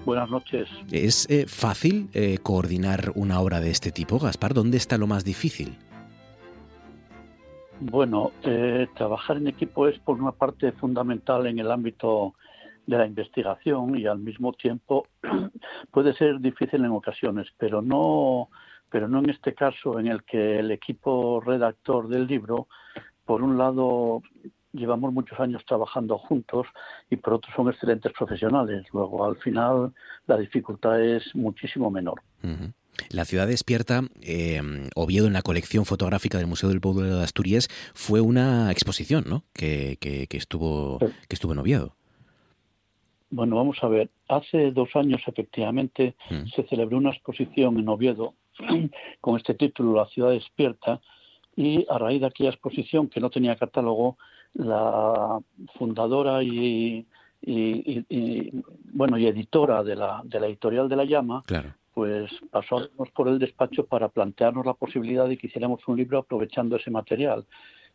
Buenas 0.05 0.29
noches. 0.29 0.69
¿Es 0.91 1.27
eh, 1.31 1.47
fácil 1.47 2.09
eh, 2.13 2.37
coordinar 2.37 3.13
una 3.15 3.39
obra 3.39 3.61
de 3.61 3.71
este 3.71 3.91
tipo, 3.91 4.19
Gaspar? 4.19 4.53
¿Dónde 4.53 4.77
está 4.77 4.99
lo 4.99 5.07
más 5.07 5.25
difícil? 5.25 5.75
Bueno, 7.79 8.31
eh, 8.43 8.85
trabajar 8.95 9.37
en 9.37 9.47
equipo 9.47 9.87
es 9.87 9.97
por 9.97 10.21
una 10.21 10.33
parte 10.33 10.71
fundamental 10.71 11.47
en 11.47 11.57
el 11.57 11.71
ámbito 11.71 12.35
de 12.91 12.97
la 12.97 13.07
investigación 13.07 13.97
y 13.97 14.05
al 14.05 14.19
mismo 14.19 14.53
tiempo 14.53 15.07
puede 15.91 16.13
ser 16.13 16.39
difícil 16.39 16.83
en 16.85 16.91
ocasiones, 16.91 17.47
pero 17.57 17.81
no, 17.81 18.49
pero 18.89 19.07
no 19.07 19.19
en 19.19 19.29
este 19.29 19.53
caso 19.55 19.99
en 19.99 20.07
el 20.07 20.23
que 20.23 20.59
el 20.59 20.69
equipo 20.71 21.39
redactor 21.41 22.07
del 22.07 22.27
libro, 22.27 22.67
por 23.25 23.41
un 23.41 23.57
lado, 23.57 24.21
llevamos 24.73 25.13
muchos 25.13 25.39
años 25.39 25.63
trabajando 25.65 26.17
juntos 26.17 26.67
y 27.09 27.15
por 27.15 27.33
otro 27.33 27.51
son 27.55 27.69
excelentes 27.69 28.11
profesionales. 28.13 28.85
Luego, 28.93 29.25
al 29.25 29.37
final, 29.37 29.93
la 30.27 30.37
dificultad 30.37 31.01
es 31.01 31.33
muchísimo 31.35 31.89
menor. 31.89 32.21
La 33.09 33.25
ciudad 33.25 33.47
despierta, 33.47 34.01
eh, 34.21 34.61
Oviedo 34.95 35.25
en 35.27 35.33
la 35.33 35.41
colección 35.41 35.85
fotográfica 35.85 36.37
del 36.37 36.47
Museo 36.47 36.69
del 36.69 36.81
Pueblo 36.81 37.03
de 37.03 37.23
Asturias, 37.23 37.67
fue 37.93 38.19
una 38.21 38.69
exposición, 38.71 39.23
¿no? 39.27 39.43
Que, 39.53 39.97
que- 39.99 40.27
que 40.27 40.37
estuvo, 40.37 40.99
que 40.99 41.35
estuvo 41.35 41.53
en 41.53 41.59
Oviedo. 41.59 41.95
Bueno, 43.31 43.55
vamos 43.55 43.77
a 43.81 43.87
ver. 43.87 44.09
Hace 44.27 44.71
dos 44.71 44.89
años, 44.95 45.21
efectivamente, 45.25 46.15
Mm. 46.29 46.47
se 46.53 46.63
celebró 46.67 46.97
una 46.97 47.11
exposición 47.11 47.79
en 47.79 47.87
Oviedo 47.87 48.33
con 49.21 49.37
este 49.37 49.53
título, 49.53 49.93
La 49.95 50.05
ciudad 50.07 50.31
despierta, 50.31 50.99
y 51.55 51.85
a 51.89 51.97
raíz 51.97 52.19
de 52.21 52.27
aquella 52.27 52.49
exposición, 52.49 53.07
que 53.07 53.21
no 53.21 53.29
tenía 53.29 53.55
catálogo, 53.55 54.17
la 54.53 55.39
fundadora 55.75 56.43
y, 56.43 57.05
y- 57.41 57.91
y- 57.99 58.05
y, 58.09 58.51
bueno 58.93 59.17
y 59.17 59.25
editora 59.27 59.81
de 59.81 59.95
la, 59.95 60.21
de 60.25 60.39
la 60.41 60.47
editorial 60.47 60.89
de 60.89 60.95
la 60.97 61.05
Llama, 61.05 61.43
Claro. 61.47 61.73
pues 61.93 62.29
vernos 62.51 63.11
por 63.13 63.29
el 63.29 63.39
despacho 63.39 63.85
para 63.85 64.09
plantearnos 64.09 64.65
la 64.65 64.73
posibilidad 64.73 65.27
de 65.27 65.37
que 65.37 65.47
hiciéramos 65.47 65.87
un 65.87 65.95
libro 65.97 66.19
aprovechando 66.19 66.75
ese 66.75 66.91
material. 66.91 67.45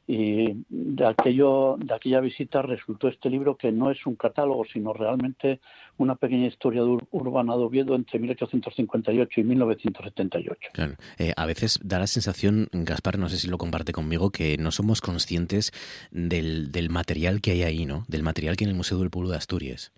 Y 0.08 0.64
de, 0.68 1.04
aquello, 1.04 1.76
de 1.80 1.92
aquella 1.92 2.20
visita 2.20 2.62
resultó 2.62 3.08
este 3.08 3.28
libro 3.28 3.56
que 3.56 3.72
no 3.72 3.90
es 3.90 4.06
un 4.06 4.14
catálogo, 4.14 4.64
sino 4.64 4.92
realmente 4.92 5.58
una 5.98 6.14
pequeña 6.14 6.46
historia 6.46 6.82
ur- 6.82 7.08
urbana 7.10 7.56
de 7.56 7.64
Oviedo 7.64 7.96
entre 7.96 8.20
1858 8.20 9.40
y 9.40 9.44
1978. 9.44 10.68
Claro. 10.72 10.94
Eh, 11.18 11.32
a 11.36 11.44
veces 11.46 11.80
da 11.82 11.98
la 11.98 12.06
sensación, 12.06 12.68
Gaspar, 12.72 13.18
no 13.18 13.28
sé 13.28 13.36
si 13.36 13.48
lo 13.48 13.58
comparte 13.58 13.90
conmigo, 13.90 14.30
que 14.30 14.56
no 14.58 14.70
somos 14.70 15.00
conscientes 15.00 15.72
del, 16.12 16.70
del 16.70 16.88
material 16.88 17.40
que 17.40 17.50
hay 17.50 17.62
ahí, 17.64 17.84
¿no? 17.84 18.04
Del 18.06 18.22
material 18.22 18.56
que 18.56 18.62
hay 18.62 18.66
en 18.66 18.70
el 18.70 18.76
Museo 18.76 18.98
del 18.98 19.10
Pueblo 19.10 19.30
de 19.30 19.38
Asturias. 19.38 19.92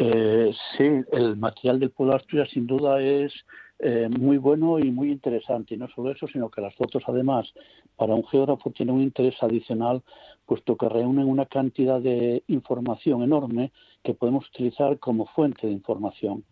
Eh, 0.00 0.52
sí, 0.76 0.84
el 1.12 1.36
material 1.36 1.80
del 1.80 1.90
pueblo 1.90 2.12
de 2.12 2.18
Asturias 2.20 2.50
sin 2.52 2.66
duda 2.66 3.00
es 3.00 3.32
eh, 3.78 4.08
muy 4.08 4.38
bueno 4.38 4.78
y 4.78 4.90
muy 4.90 5.10
interesante. 5.12 5.74
Y 5.74 5.78
no 5.78 5.88
solo 5.88 6.10
eso, 6.10 6.26
sino 6.26 6.50
que 6.50 6.60
las 6.60 6.74
fotos 6.74 7.02
además 7.06 7.52
para 7.96 8.14
un 8.14 8.26
geógrafo 8.26 8.70
tienen 8.70 8.96
un 8.96 9.02
interés 9.02 9.36
adicional, 9.40 10.02
puesto 10.46 10.76
que 10.76 10.88
reúnen 10.88 11.28
una 11.28 11.46
cantidad 11.46 12.00
de 12.00 12.42
información 12.48 13.22
enorme 13.22 13.72
que 14.02 14.14
podemos 14.14 14.48
utilizar 14.48 14.98
como 14.98 15.26
fuente 15.26 15.66
de 15.66 15.72
información. 15.72 16.44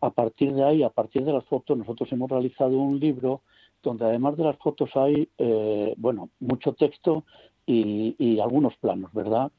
A 0.00 0.10
partir 0.10 0.52
de 0.54 0.64
ahí, 0.64 0.82
a 0.82 0.90
partir 0.90 1.24
de 1.24 1.32
las 1.32 1.44
fotos, 1.44 1.78
nosotros 1.78 2.10
hemos 2.12 2.30
realizado 2.30 2.76
un 2.76 3.00
libro 3.00 3.42
donde 3.82 4.04
además 4.04 4.36
de 4.36 4.44
las 4.44 4.56
fotos 4.58 4.90
hay, 4.94 5.28
eh, 5.38 5.94
bueno, 5.96 6.30
mucho 6.40 6.74
texto 6.74 7.24
y, 7.64 8.14
y 8.18 8.40
algunos 8.40 8.76
planos, 8.76 9.12
¿verdad? 9.12 9.50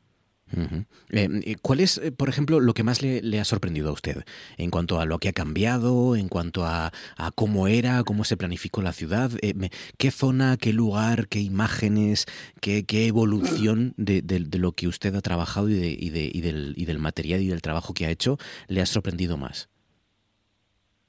Eh, 1.11 1.55
¿Cuál 1.61 1.79
es, 1.81 1.97
eh, 1.97 2.11
por 2.11 2.29
ejemplo, 2.29 2.59
lo 2.59 2.73
que 2.73 2.83
más 2.83 3.01
le, 3.01 3.39
ha 3.39 3.43
sorprendido 3.43 3.89
a 3.89 3.93
usted 3.93 4.23
en 4.57 4.71
cuanto 4.71 4.99
a 4.99 5.05
lo 5.05 5.19
que 5.19 5.29
ha 5.29 5.33
cambiado, 5.33 6.15
en 6.15 6.29
cuanto 6.29 6.65
a, 6.65 6.91
a 7.17 7.31
cómo 7.31 7.67
era, 7.67 8.03
cómo 8.03 8.23
se 8.23 8.37
planificó 8.37 8.81
la 8.81 8.93
ciudad? 8.93 9.31
¿Qué 9.97 10.11
zona, 10.11 10.57
qué 10.57 10.73
lugar, 10.73 11.27
qué 11.27 11.39
imágenes, 11.39 12.25
qué, 12.61 12.85
qué 12.85 13.07
evolución 13.07 13.93
de, 13.97 14.23
lo 14.57 14.71
que 14.71 14.87
usted 14.87 15.13
ha 15.15 15.21
trabajado 15.21 15.69
y, 15.69 15.73
de- 15.75 15.91
y 15.91 16.07
y 16.37 16.41
del, 16.41 16.73
y 16.77 16.85
del 16.85 16.99
material 16.99 17.41
y 17.41 17.47
del 17.47 17.61
trabajo 17.61 17.93
que 17.93 18.05
ha 18.05 18.09
hecho 18.09 18.37
le 18.67 18.81
ha 18.81 18.85
sorprendido 18.85 19.37
más? 19.37 19.69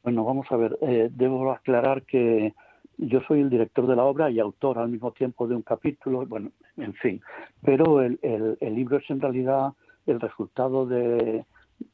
Bueno, 0.03 0.25
vamos 0.25 0.47
a 0.51 0.57
ver, 0.57 0.79
debo 1.13 1.53
aclarar 1.53 2.03
que 2.03 2.55
yo 2.99 3.21
soy 3.23 3.41
el 3.41 3.51
director 3.51 3.87
de 3.87 3.97
la 3.97 4.05
obra 4.05 4.31
y 4.31 4.39
autor 4.41 4.79
al 4.79 4.89
mismo 4.89 5.13
tiempo 5.13 5.47
de 5.47 5.55
un 5.55 5.63
capítulo, 5.63 6.27
bueno, 6.27 6.51
en 6.77 6.95
fin, 6.95 7.21
pero 7.63 8.03
el, 8.03 8.19
el- 8.23 8.59
el 8.61 8.75
libro 8.75 8.99
es 8.99 9.09
en 9.11 9.21
realidad 9.21 9.73
el 10.07 10.21
resultado 10.21 10.85
de, 10.87 11.45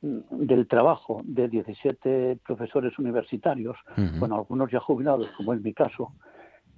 del 0.00 0.66
trabajo 0.66 1.20
de 1.24 1.48
17 1.48 2.38
profesores 2.46 2.98
universitarios, 2.98 3.76
bueno, 4.18 4.36
algunos 4.36 4.70
ya 4.70 4.80
jubilados, 4.80 5.28
como 5.36 5.52
es 5.52 5.60
mi 5.62 5.74
caso, 5.74 6.12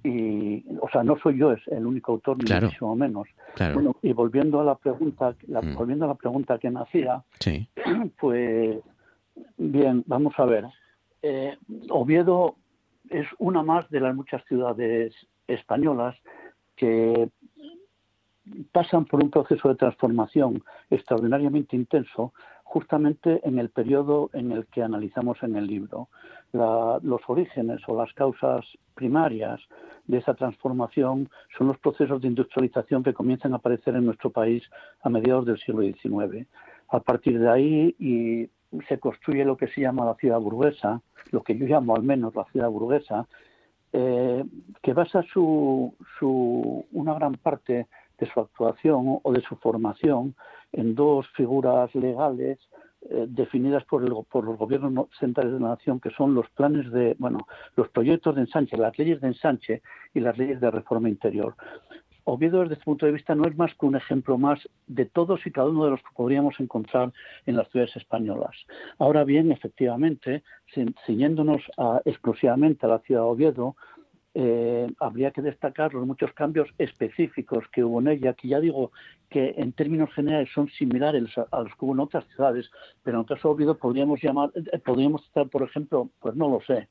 y, 0.03 0.63
o 0.81 0.89
sea, 0.89 1.03
no 1.03 1.17
soy 1.17 1.37
yo 1.37 1.51
es 1.51 1.65
el 1.67 1.85
único 1.85 2.13
autor, 2.13 2.37
ni 2.37 2.45
muchísimo 2.65 2.95
menos. 2.95 3.27
Claro. 3.55 3.75
Bueno, 3.75 3.95
y 4.01 4.13
volviendo 4.13 4.59
a 4.61 4.63
la 4.63 4.75
pregunta, 4.75 5.35
la- 5.47 5.61
Mm. 5.61 5.75
volviendo 5.75 6.05
a 6.05 6.09
la 6.09 6.15
pregunta 6.15 6.57
que 6.59 6.69
me 6.69 6.81
hacía, 6.81 7.23
Sí. 7.39 7.67
pues 8.19 8.79
bien, 9.57 10.03
vamos 10.05 10.33
a 10.37 10.45
ver. 10.45 10.65
Eh, 11.21 11.57
Oviedo 11.89 12.55
es 13.09 13.27
una 13.37 13.63
más 13.63 13.89
de 13.89 13.99
las 13.99 14.15
muchas 14.15 14.43
ciudades 14.45 15.13
españolas 15.47 16.15
que 16.75 17.29
pasan 18.71 19.05
por 19.05 19.23
un 19.23 19.29
proceso 19.29 19.69
de 19.69 19.75
transformación 19.75 20.63
extraordinariamente 20.89 21.75
intenso 21.75 22.33
justamente 22.63 23.39
en 23.47 23.59
el 23.59 23.69
periodo 23.69 24.29
en 24.33 24.51
el 24.51 24.65
que 24.67 24.83
analizamos 24.83 25.41
en 25.41 25.55
el 25.55 25.67
libro. 25.67 26.09
Los 26.51 27.21
orígenes 27.27 27.81
o 27.87 27.97
las 27.97 28.13
causas 28.13 28.65
primarias 28.93 29.59
de 30.05 30.17
esa 30.17 30.33
transformación 30.33 31.29
son 31.57 31.67
los 31.67 31.77
procesos 31.79 32.21
de 32.21 32.27
industrialización 32.27 33.03
que 33.03 33.13
comienzan 33.13 33.53
a 33.53 33.57
aparecer 33.57 33.95
en 33.95 34.05
nuestro 34.05 34.31
país 34.31 34.63
a 35.01 35.09
mediados 35.09 35.45
del 35.45 35.59
siglo 35.59 35.81
XIX. 35.81 36.47
A 36.89 36.99
partir 36.99 37.39
de 37.39 37.49
ahí 37.49 37.95
y 37.99 38.49
se 38.87 38.99
construye 38.99 39.45
lo 39.45 39.57
que 39.57 39.67
se 39.67 39.81
llama 39.81 40.05
la 40.05 40.15
ciudad 40.15 40.39
burguesa, 40.39 41.01
lo 41.31 41.43
que 41.43 41.57
yo 41.57 41.65
llamo 41.65 41.95
al 41.95 42.03
menos 42.03 42.35
la 42.35 42.45
ciudad 42.45 42.69
burguesa, 42.69 43.27
eh, 43.93 44.43
que 44.81 44.93
basa 44.93 45.23
su, 45.23 45.93
su, 46.19 46.85
una 46.91 47.13
gran 47.13 47.35
parte 47.35 47.87
de 48.17 48.25
su 48.31 48.39
actuación 48.39 49.19
o 49.23 49.31
de 49.31 49.41
su 49.41 49.55
formación 49.57 50.35
en 50.73 50.95
dos 50.95 51.27
figuras 51.35 51.93
legales 51.95 52.59
eh, 53.09 53.25
definidas 53.29 53.85
por, 53.85 54.03
el, 54.03 54.11
por 54.29 54.43
los 54.43 54.57
gobiernos 54.57 54.91
no- 54.91 55.09
centrales 55.19 55.53
de 55.53 55.59
la 55.59 55.69
nación, 55.69 55.99
que 55.99 56.09
son 56.09 56.33
los 56.33 56.49
planes 56.49 56.91
de, 56.91 57.15
bueno, 57.19 57.47
los 57.75 57.89
proyectos 57.89 58.35
de 58.35 58.41
ensanche, 58.41 58.75
las 58.75 58.97
leyes 58.97 59.21
de 59.21 59.27
ensanche 59.27 59.81
y 60.13 60.19
las 60.19 60.37
leyes 60.37 60.59
de 60.59 60.71
reforma 60.71 61.07
interior. 61.07 61.55
Oviedo, 62.29 62.59
desde 62.59 62.73
este 62.73 62.85
punto 62.85 63.05
de 63.05 63.13
vista, 63.13 63.35
no 63.35 63.47
es 63.47 63.55
más 63.57 63.73
que 63.75 63.85
un 63.85 63.95
ejemplo 63.95 64.37
más 64.37 64.59
de 64.85 65.05
todos 65.05 65.45
y 65.47 65.51
cada 65.51 65.69
uno 65.69 65.85
de 65.85 65.91
los 65.91 66.01
que 66.01 66.13
podríamos 66.13 66.59
encontrar 66.59 67.13
en 67.45 67.55
las 67.55 67.69
ciudades 67.69 67.95
españolas. 67.95 68.55
Ahora 68.99 69.23
bien, 69.23 69.51
efectivamente, 69.51 70.43
ci- 70.75 70.93
ciñéndonos 71.05 71.61
exclusivamente 72.03 72.85
a 72.85 72.89
la 72.89 72.99
ciudad 72.99 73.21
de 73.21 73.27
Oviedo, 73.27 73.75
eh, 74.39 74.87
habría 74.99 75.31
que 75.31 75.41
destacar 75.41 75.93
los 75.93 76.05
muchos 76.05 76.31
cambios 76.33 76.69
específicos 76.77 77.63
que 77.71 77.83
hubo 77.83 77.99
en 78.01 78.09
ella, 78.09 78.33
que 78.33 78.49
ya 78.49 78.59
digo 78.59 78.91
que 79.29 79.55
en 79.57 79.71
términos 79.71 80.13
generales 80.13 80.49
son 80.53 80.69
similares 80.69 81.23
a, 81.51 81.63
los 81.63 81.73
que 81.75 81.85
hubo 81.85 81.93
en 81.93 82.01
otras 82.01 82.23
ciudades, 82.35 82.69
pero 83.03 83.17
en 83.17 83.21
el 83.21 83.27
caso 83.27 83.47
de 83.47 83.53
Oviedo 83.55 83.77
podríamos 83.77 84.21
llamar, 84.21 84.51
eh, 84.53 84.77
podríamos 84.79 85.25
citar, 85.25 85.47
por 85.47 85.63
ejemplo, 85.63 86.09
pues 86.19 86.35
no 86.35 86.49
lo 86.49 86.61
sé, 86.61 86.87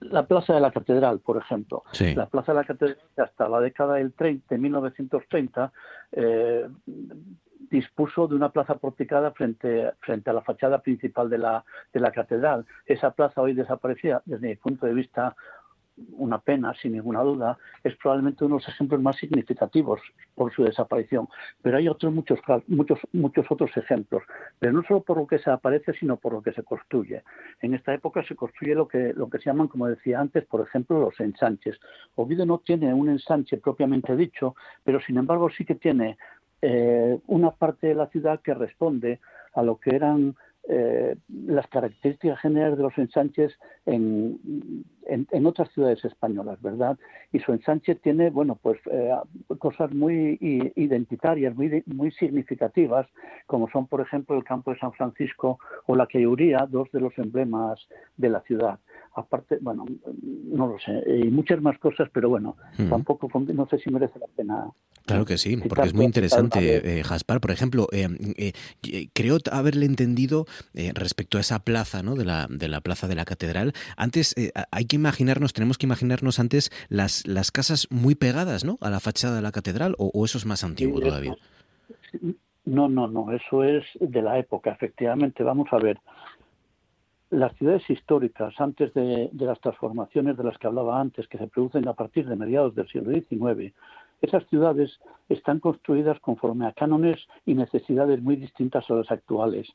la 0.00 0.26
Plaza 0.26 0.54
de 0.54 0.60
la 0.60 0.70
Catedral, 0.70 1.20
por 1.20 1.36
ejemplo. 1.36 1.84
Sí. 1.92 2.14
La 2.14 2.26
Plaza 2.26 2.52
de 2.52 2.58
la 2.58 2.64
Catedral, 2.64 2.98
hasta 3.16 3.48
la 3.48 3.60
década 3.60 3.94
del 3.94 4.12
30, 4.12 4.56
1930, 4.56 5.72
eh, 6.12 6.68
dispuso 7.70 8.26
de 8.26 8.34
una 8.34 8.50
plaza 8.50 8.74
porticada 8.76 9.30
frente, 9.30 9.92
frente 10.00 10.28
a 10.28 10.32
la 10.32 10.42
fachada 10.42 10.80
principal 10.80 11.30
de 11.30 11.38
la, 11.38 11.64
de 11.92 12.00
la 12.00 12.10
catedral. 12.10 12.66
Esa 12.84 13.12
plaza 13.12 13.40
hoy 13.40 13.54
desaparecida, 13.54 14.22
desde 14.24 14.48
mi 14.48 14.56
punto 14.56 14.86
de 14.86 14.92
vista, 14.92 15.36
una 16.12 16.38
pena, 16.38 16.74
sin 16.74 16.92
ninguna 16.92 17.22
duda, 17.22 17.58
es 17.84 17.96
probablemente 17.96 18.44
uno 18.44 18.56
de 18.56 18.60
los 18.62 18.68
ejemplos 18.68 19.00
más 19.00 19.16
significativos 19.16 20.00
por 20.34 20.52
su 20.52 20.64
desaparición. 20.64 21.28
Pero 21.62 21.78
hay 21.78 21.88
otros 21.88 22.12
muchos, 22.12 22.38
muchos, 22.66 22.98
muchos 23.12 23.46
otros 23.50 23.76
ejemplos, 23.76 24.22
pero 24.58 24.72
no 24.72 24.82
solo 24.82 25.02
por 25.02 25.18
lo 25.18 25.26
que 25.26 25.38
se 25.38 25.50
aparece, 25.50 25.92
sino 25.94 26.16
por 26.16 26.32
lo 26.32 26.42
que 26.42 26.52
se 26.52 26.62
construye. 26.62 27.22
En 27.60 27.74
esta 27.74 27.94
época 27.94 28.22
se 28.24 28.36
construye 28.36 28.74
lo 28.74 28.88
que, 28.88 29.12
lo 29.14 29.28
que 29.28 29.38
se 29.38 29.44
llaman, 29.46 29.68
como 29.68 29.86
decía 29.86 30.20
antes, 30.20 30.44
por 30.44 30.60
ejemplo, 30.66 31.00
los 31.00 31.18
ensanches. 31.20 31.78
Oviedo 32.16 32.46
no 32.46 32.58
tiene 32.58 32.92
un 32.94 33.08
ensanche 33.08 33.58
propiamente 33.58 34.16
dicho, 34.16 34.54
pero 34.84 35.00
sin 35.00 35.18
embargo 35.18 35.50
sí 35.50 35.64
que 35.64 35.74
tiene 35.74 36.18
eh, 36.62 37.18
una 37.26 37.52
parte 37.52 37.86
de 37.86 37.94
la 37.94 38.06
ciudad 38.08 38.40
que 38.40 38.54
responde 38.54 39.20
a 39.54 39.62
lo 39.62 39.78
que 39.78 39.96
eran 39.96 40.36
eh, 40.68 41.16
las 41.46 41.66
características 41.68 42.38
generales 42.40 42.76
de 42.76 42.84
los 42.84 42.96
ensanches 42.98 43.52
en, 43.86 44.38
en, 45.06 45.46
otras 45.46 45.70
ciudades 45.72 46.04
españolas, 46.04 46.60
¿verdad? 46.62 46.98
Y 47.32 47.40
su 47.40 47.52
ensanche 47.52 47.94
tiene, 47.96 48.30
bueno, 48.30 48.58
pues 48.60 48.78
eh, 48.90 49.10
cosas 49.58 49.92
muy 49.92 50.38
identitarias, 50.76 51.56
muy, 51.56 51.82
muy 51.86 52.12
significativas, 52.12 53.06
como 53.46 53.68
son, 53.70 53.86
por 53.86 54.00
ejemplo, 54.00 54.36
el 54.36 54.44
campo 54.44 54.72
de 54.72 54.78
San 54.78 54.92
Francisco 54.92 55.58
o 55.86 55.96
la 55.96 56.06
Queuría, 56.06 56.66
dos 56.68 56.90
de 56.92 57.00
los 57.00 57.16
emblemas 57.18 57.80
de 58.16 58.28
la 58.28 58.40
ciudad 58.42 58.78
aparte, 59.14 59.58
bueno, 59.60 59.84
no 60.22 60.66
lo 60.66 60.78
sé, 60.78 61.02
y 61.06 61.30
muchas 61.30 61.60
más 61.60 61.78
cosas, 61.78 62.08
pero 62.12 62.28
bueno, 62.28 62.56
tampoco, 62.88 63.28
no 63.52 63.66
sé 63.66 63.78
si 63.78 63.90
merece 63.90 64.18
la 64.18 64.26
pena. 64.28 64.70
Claro 65.10 65.26
que 65.26 65.38
sí, 65.38 65.56
porque 65.56 65.88
es 65.88 65.94
muy 65.94 66.04
interesante, 66.04 66.98
eh, 66.98 67.02
Jaspar. 67.02 67.40
Por 67.40 67.50
ejemplo, 67.50 67.86
eh, 67.92 68.08
eh, 68.36 69.08
creo 69.12 69.38
haberle 69.50 69.86
entendido 69.86 70.46
respecto 70.94 71.38
a 71.38 71.40
esa 71.40 71.60
plaza, 71.60 72.02
¿no? 72.02 72.14
De 72.14 72.24
la, 72.24 72.46
de 72.48 72.68
la 72.68 72.80
plaza 72.80 73.08
de 73.08 73.14
la 73.14 73.24
catedral. 73.24 73.72
Antes, 73.96 74.34
hay 74.70 74.84
que 74.86 74.96
imaginarnos, 74.96 75.52
tenemos 75.52 75.78
que 75.78 75.86
imaginarnos 75.86 76.38
antes 76.38 76.70
las, 76.88 77.26
las 77.26 77.50
casas 77.50 77.86
muy 77.90 78.14
pegadas, 78.14 78.64
¿no? 78.64 78.78
A 78.80 78.90
la 78.90 79.00
fachada 79.00 79.36
de 79.36 79.42
la 79.42 79.52
catedral, 79.52 79.94
o, 79.98 80.24
eso 80.24 80.38
es 80.38 80.46
más 80.46 80.64
antiguo 80.64 81.00
todavía. 81.00 81.36
No, 82.64 82.88
no, 82.88 83.08
no, 83.08 83.32
eso 83.32 83.64
es 83.64 83.84
de 83.98 84.22
la 84.22 84.38
época, 84.38 84.70
efectivamente. 84.70 85.42
Vamos 85.42 85.68
a 85.72 85.78
ver 85.78 85.98
las 87.30 87.54
ciudades 87.56 87.88
históricas, 87.88 88.54
antes 88.58 88.92
de, 88.92 89.30
las 89.32 89.60
transformaciones 89.60 90.36
de 90.36 90.44
las 90.44 90.58
que 90.58 90.66
hablaba 90.66 91.00
antes, 91.00 91.28
que 91.28 91.38
se 91.38 91.46
producen 91.46 91.86
a 91.88 91.94
partir 91.94 92.28
de 92.28 92.36
mediados 92.36 92.74
del 92.74 92.88
siglo 92.88 93.12
XIX, 93.12 93.72
esas 94.20 94.46
ciudades 94.48 94.98
están 95.28 95.60
construidas 95.60 96.18
conforme 96.20 96.66
a 96.66 96.72
cánones 96.72 97.18
y 97.46 97.54
necesidades 97.54 98.20
muy 98.22 98.36
distintas 98.36 98.88
a 98.90 98.94
las 98.94 99.10
actuales. 99.10 99.68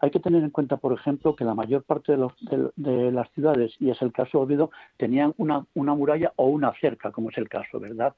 Hay 0.00 0.10
que 0.10 0.20
tener 0.20 0.42
en 0.42 0.50
cuenta, 0.50 0.78
por 0.78 0.92
ejemplo, 0.92 1.36
que 1.36 1.44
la 1.44 1.54
mayor 1.54 1.84
parte 1.84 2.16
de, 2.16 3.12
las 3.12 3.30
ciudades, 3.32 3.74
y 3.78 3.90
es 3.90 4.02
el 4.02 4.12
caso 4.12 4.38
de 4.38 4.44
Oviedo, 4.44 4.70
tenían 4.96 5.34
una, 5.36 5.64
muralla 5.74 6.32
o 6.36 6.46
una 6.46 6.72
cerca, 6.80 7.12
como 7.12 7.30
es 7.30 7.38
el 7.38 7.48
caso, 7.48 7.78
¿verdad? 7.78 8.14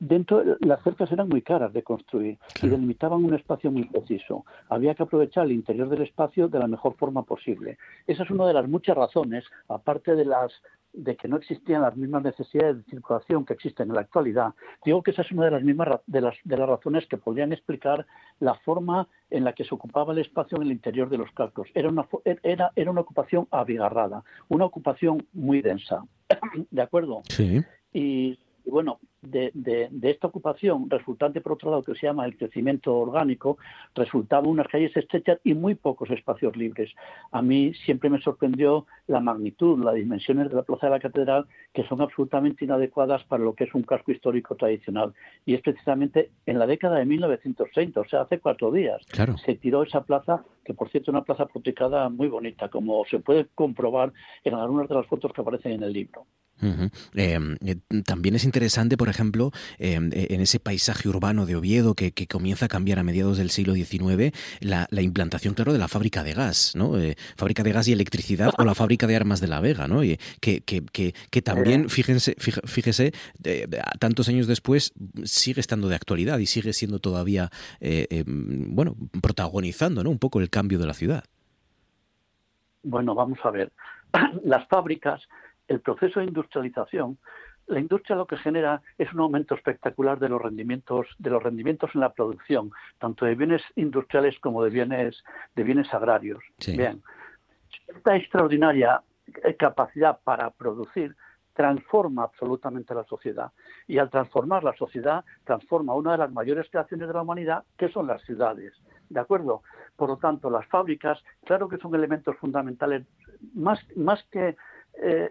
Dentro, 0.00 0.42
las 0.60 0.82
cercas 0.82 1.12
eran 1.12 1.28
muy 1.28 1.42
caras 1.42 1.72
de 1.72 1.84
construir 1.84 2.36
y 2.60 2.68
delimitaban 2.68 3.24
un 3.24 3.34
espacio 3.34 3.70
muy 3.70 3.84
preciso. 3.84 4.44
Había 4.68 4.94
que 4.94 5.04
aprovechar 5.04 5.44
el 5.44 5.52
interior 5.52 5.88
del 5.88 6.02
espacio 6.02 6.48
de 6.48 6.58
la 6.58 6.66
mejor 6.66 6.96
forma 6.96 7.22
posible. 7.22 7.78
Esa 8.06 8.24
es 8.24 8.30
una 8.30 8.46
de 8.46 8.54
las 8.54 8.68
muchas 8.68 8.96
razones, 8.96 9.44
aparte 9.68 10.16
de 10.16 10.24
las 10.24 10.52
de 10.94 11.16
que 11.16 11.28
no 11.28 11.36
existían 11.36 11.82
las 11.82 11.96
mismas 11.96 12.22
necesidades 12.22 12.76
de 12.76 12.90
circulación 12.90 13.44
que 13.44 13.52
existen 13.52 13.88
en 13.88 13.94
la 13.94 14.02
actualidad, 14.02 14.54
digo 14.84 15.02
que 15.02 15.10
esa 15.10 15.22
es 15.22 15.32
una 15.32 15.46
de 15.46 15.50
las 15.50 15.62
mismas 15.62 16.00
de 16.06 16.20
las, 16.20 16.34
de 16.44 16.56
las 16.56 16.68
razones 16.68 17.06
que 17.06 17.16
podrían 17.16 17.52
explicar 17.52 18.06
la 18.40 18.54
forma 18.54 19.08
en 19.30 19.44
la 19.44 19.52
que 19.52 19.64
se 19.64 19.74
ocupaba 19.74 20.12
el 20.12 20.20
espacio 20.20 20.56
en 20.56 20.62
el 20.62 20.72
interior 20.72 21.08
de 21.10 21.18
los 21.18 21.30
cascos. 21.32 21.68
Era 21.74 21.88
una, 21.88 22.06
era, 22.42 22.72
era 22.76 22.90
una 22.90 23.00
ocupación 23.00 23.48
abigarrada, 23.50 24.24
una 24.48 24.64
ocupación 24.64 25.26
muy 25.32 25.60
densa. 25.60 26.04
¿De 26.70 26.82
acuerdo? 26.82 27.22
Sí. 27.28 27.60
Y 27.92 28.38
y 28.64 28.70
bueno, 28.70 28.98
de, 29.30 29.90
esta 30.02 30.26
ocupación, 30.26 30.88
resultante 30.88 31.40
por 31.40 31.52
otro 31.52 31.70
lado 31.70 31.82
que 31.82 31.94
se 31.94 32.06
llama 32.06 32.24
el 32.26 32.36
crecimiento 32.36 32.96
orgánico, 32.96 33.58
resultaban 33.94 34.48
unas 34.48 34.68
calles 34.68 34.96
estrechas 34.96 35.38
y 35.44 35.54
muy 35.54 35.74
pocos 35.74 36.10
espacios 36.10 36.56
libres. 36.56 36.90
A 37.32 37.42
mí 37.42 37.72
siempre 37.84 38.10
me 38.10 38.20
sorprendió 38.20 38.86
la 39.06 39.20
magnitud, 39.20 39.82
las 39.82 39.94
dimensiones 39.94 40.50
de 40.50 40.56
la 40.56 40.62
plaza 40.62 40.86
de 40.86 40.92
la 40.92 41.00
catedral, 41.00 41.46
que 41.72 41.84
son 41.84 42.00
absolutamente 42.00 42.64
inadecuadas 42.64 43.24
para 43.24 43.42
lo 43.42 43.54
que 43.54 43.64
es 43.64 43.74
un 43.74 43.82
casco 43.82 44.12
histórico 44.12 44.54
tradicional. 44.54 45.12
Y 45.44 45.54
es 45.54 45.62
precisamente 45.62 46.30
en 46.46 46.58
la 46.58 46.66
década 46.66 46.98
de 46.98 47.06
1930, 47.06 48.00
o 48.00 48.04
sea, 48.08 48.22
hace 48.22 48.38
cuatro 48.38 48.70
días, 48.70 49.00
se 49.44 49.54
tiró 49.56 49.82
esa 49.82 50.02
plaza, 50.04 50.44
que 50.64 50.74
por 50.74 50.90
cierto 50.90 51.10
es 51.10 51.14
una 51.14 51.24
plaza 51.24 51.46
porticada 51.46 52.08
muy 52.08 52.28
bonita, 52.28 52.68
como 52.68 53.04
se 53.06 53.18
puede 53.18 53.46
comprobar 53.54 54.12
en 54.44 54.54
algunas 54.54 54.88
de 54.88 54.94
las 54.94 55.06
fotos 55.06 55.32
que 55.32 55.40
aparecen 55.40 55.72
en 55.72 55.82
el 55.82 55.92
libro. 55.92 56.26
Em, 56.60 57.56
eh, 57.64 57.76
también 58.04 58.34
es 58.34 58.44
interesante, 58.44 58.96
por 58.96 59.08
ejemplo, 59.08 59.50
em, 59.78 60.10
e, 60.12 60.34
en 60.34 60.40
ese 60.40 60.60
paisaje 60.60 61.08
urbano 61.08 61.46
de 61.46 61.56
Oviedo 61.56 61.94
que, 61.94 62.12
comienza 62.26 62.66
a 62.66 62.68
cambiar 62.68 62.98
a 62.98 63.02
mediados 63.02 63.38
del 63.38 63.50
siglo 63.50 63.74
XIX, 63.74 64.32
la, 64.60 64.88
implantación, 65.02 65.54
claro, 65.54 65.72
de 65.72 65.78
la 65.78 65.88
fábrica 65.88 66.22
de 66.22 66.32
gas, 66.32 66.72
¿no? 66.74 66.98
Eh, 66.98 67.16
fábrica 67.36 67.62
de 67.62 67.72
gas 67.72 67.86
y 67.88 67.92
electricidad 67.92 68.50
o 68.56 68.64
la 68.64 68.74
fábrica 68.74 69.06
de 69.06 69.16
armas 69.16 69.40
de 69.40 69.48
la 69.48 69.60
Vega, 69.60 69.88
¿no? 69.88 70.02
Y 70.02 70.18
que, 70.40 70.62
que, 70.62 70.82
que, 71.30 71.42
también, 71.42 71.90
fíjense, 71.90 72.34
fíjese, 72.38 73.12
tantos 73.98 74.28
años 74.28 74.46
después 74.46 74.94
sigue 75.24 75.60
estando 75.60 75.88
de 75.88 75.96
actualidad 75.96 76.38
y 76.38 76.46
sigue 76.46 76.72
siendo 76.72 76.98
todavía, 76.98 77.50
eh, 77.80 78.06
em, 78.10 78.74
bueno, 78.74 78.96
protagonizando, 79.20 80.02
¿no? 80.02 80.10
Un 80.10 80.18
poco 80.18 80.40
el 80.40 80.50
cambio 80.50 80.78
de 80.78 80.86
la 80.86 80.94
ciudad. 80.94 81.24
Bueno, 82.82 83.14
vamos 83.14 83.38
a 83.44 83.50
ver. 83.50 83.72
Las 84.44 84.66
fábricas 84.68 85.20
el 85.68 85.80
proceso 85.80 86.20
de 86.20 86.26
industrialización, 86.26 87.18
la 87.66 87.80
industria 87.80 88.16
lo 88.16 88.26
que 88.26 88.36
genera 88.36 88.82
es 88.98 89.12
un 89.14 89.20
aumento 89.20 89.54
espectacular 89.54 90.18
de 90.18 90.28
los 90.28 90.40
rendimientos, 90.40 91.06
de 91.18 91.30
los 91.30 91.42
rendimientos 91.42 91.90
en 91.94 92.02
la 92.02 92.12
producción, 92.12 92.72
tanto 92.98 93.24
de 93.24 93.34
bienes 93.34 93.62
industriales 93.74 94.38
como 94.40 94.62
de 94.62 94.70
bienes, 94.70 95.24
de 95.54 95.62
bienes 95.62 95.92
agrarios. 95.94 96.42
Bien, 96.66 97.02
esta 97.88 98.16
extraordinaria 98.16 99.02
eh, 99.42 99.56
capacidad 99.56 100.20
para 100.22 100.50
producir 100.50 101.16
transforma 101.54 102.24
absolutamente 102.24 102.94
la 102.94 103.04
sociedad. 103.04 103.52
Y 103.86 103.98
al 103.98 104.10
transformar 104.10 104.64
la 104.64 104.74
sociedad, 104.74 105.24
transforma 105.44 105.94
una 105.94 106.12
de 106.12 106.18
las 106.18 106.32
mayores 106.32 106.68
creaciones 106.68 107.06
de 107.06 107.14
la 107.14 107.22
humanidad, 107.22 107.64
que 107.78 107.88
son 107.88 108.08
las 108.08 108.22
ciudades. 108.22 108.74
¿De 109.08 109.20
acuerdo? 109.20 109.62
Por 109.96 110.08
lo 110.08 110.16
tanto, 110.16 110.50
las 110.50 110.66
fábricas, 110.66 111.22
claro 111.44 111.68
que 111.68 111.78
son 111.78 111.94
elementos 111.94 112.36
fundamentales, 112.38 113.06
más, 113.54 113.78
más 113.96 114.22
que 114.32 114.56
eh, 114.96 115.28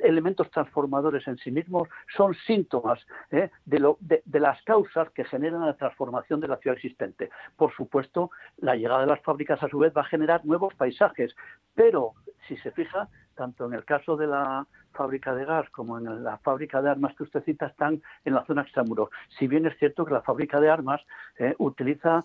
elementos 0.00 0.50
transformadores 0.52 1.26
en 1.26 1.36
sí 1.38 1.50
mismos 1.50 1.88
son 2.16 2.32
síntomas 2.46 3.04
eh, 3.32 3.50
de, 3.64 4.40
las 4.40 4.62
causas 4.62 5.10
que 5.10 5.24
generan 5.24 5.66
la 5.66 5.76
transformación 5.76 6.40
de 6.40 6.48
la 6.48 6.58
ciudad 6.58 6.76
existente. 6.76 7.30
Por 7.56 7.74
supuesto, 7.74 8.30
la 8.58 8.76
llegada 8.76 9.00
de 9.00 9.08
las 9.08 9.20
fábricas 9.20 9.62
a 9.62 9.68
su 9.68 9.78
vez 9.78 9.92
va 9.96 10.02
a 10.02 10.04
generar 10.04 10.44
nuevos 10.44 10.74
paisajes, 10.74 11.34
pero 11.74 12.12
si 12.46 12.56
se 12.58 12.70
fija, 12.70 13.08
tanto 13.34 13.66
en 13.66 13.74
el 13.74 13.84
caso 13.84 14.16
de 14.16 14.28
la 14.28 14.66
fábrica 14.92 15.34
de 15.34 15.44
gas 15.44 15.68
como 15.70 15.98
en 15.98 16.22
la 16.22 16.38
fábrica 16.38 16.80
de 16.80 16.90
armas 16.90 17.16
que 17.16 17.24
usted 17.24 17.42
cita 17.42 17.66
están 17.66 18.00
en 18.24 18.34
la 18.34 18.44
zona 18.46 18.62
extramuros. 18.62 19.10
Si 19.38 19.48
bien 19.48 19.66
es 19.66 19.76
cierto 19.78 20.04
que 20.04 20.14
la 20.14 20.22
fábrica 20.22 20.60
de 20.60 20.70
armas 20.70 21.00
eh, 21.38 21.54
utiliza 21.58 22.24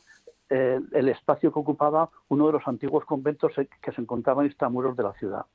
el 0.52 1.10
espacio 1.10 1.54
que 1.54 1.60
ocupaba 1.60 2.10
uno 2.30 2.48
de 2.48 2.54
los 2.54 2.68
antiguos 2.68 3.06
conventos 3.06 3.52
que 3.54 3.92
se 3.92 4.02
encontraban 4.02 4.46
en 4.46 4.50
extramuros 4.50 4.98
de 4.98 5.04
la 5.04 5.14
ciudad. 5.14 5.46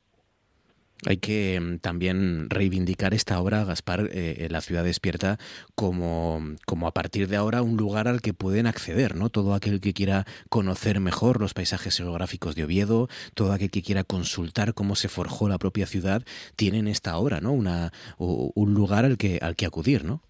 Hay 1.07 1.19
que 1.19 1.61
mm, 1.61 1.79
también 1.79 2.49
reivindicar 2.51 3.15
esta 3.15 3.41
obra, 3.41 3.65
Gaspar, 3.65 4.09
eh, 4.13 4.49
La 4.51 4.61
ciudad 4.61 4.85
despierta, 4.85 5.39
como, 5.75 6.41
como 6.67 6.87
a 6.87 6.93
partir 6.93 7.29
de 7.29 7.37
ahora 7.37 7.63
un 7.63 7.77
lugar 7.77 8.09
al 8.09 8.21
que 8.21 8.35
pueden 8.35 8.67
acceder, 8.67 9.17
¿no? 9.17 9.31
Todo 9.31 9.55
aquel 9.55 9.81
que 9.81 9.93
quiera 9.93 10.27
conocer 10.49 11.01
mejor 11.01 11.41
los 11.41 11.55
paisajes 11.55 11.97
geográficos 11.97 12.55
de 12.55 12.65
Oviedo, 12.65 13.09
todo 13.35 13.53
aquel 13.53 13.71
que 13.71 13.83
quiera 13.83 14.05
consultar 14.05 14.75
cómo 14.75 14.97
se 14.97 15.09
forjó 15.09 15.49
la 15.49 15.59
propia 15.59 15.87
ciudad, 15.87 16.23
tiene 16.57 16.79
en 16.79 16.89
esta 16.89 17.17
obra, 17.17 17.41
¿no? 17.41 17.53
Una, 17.53 17.93
un 18.19 18.75
lugar 18.75 19.05
al 19.05 19.17
que, 19.19 19.39
al 19.43 19.57
que 19.57 19.67
acudir, 19.67 20.05
¿no? 20.05 20.23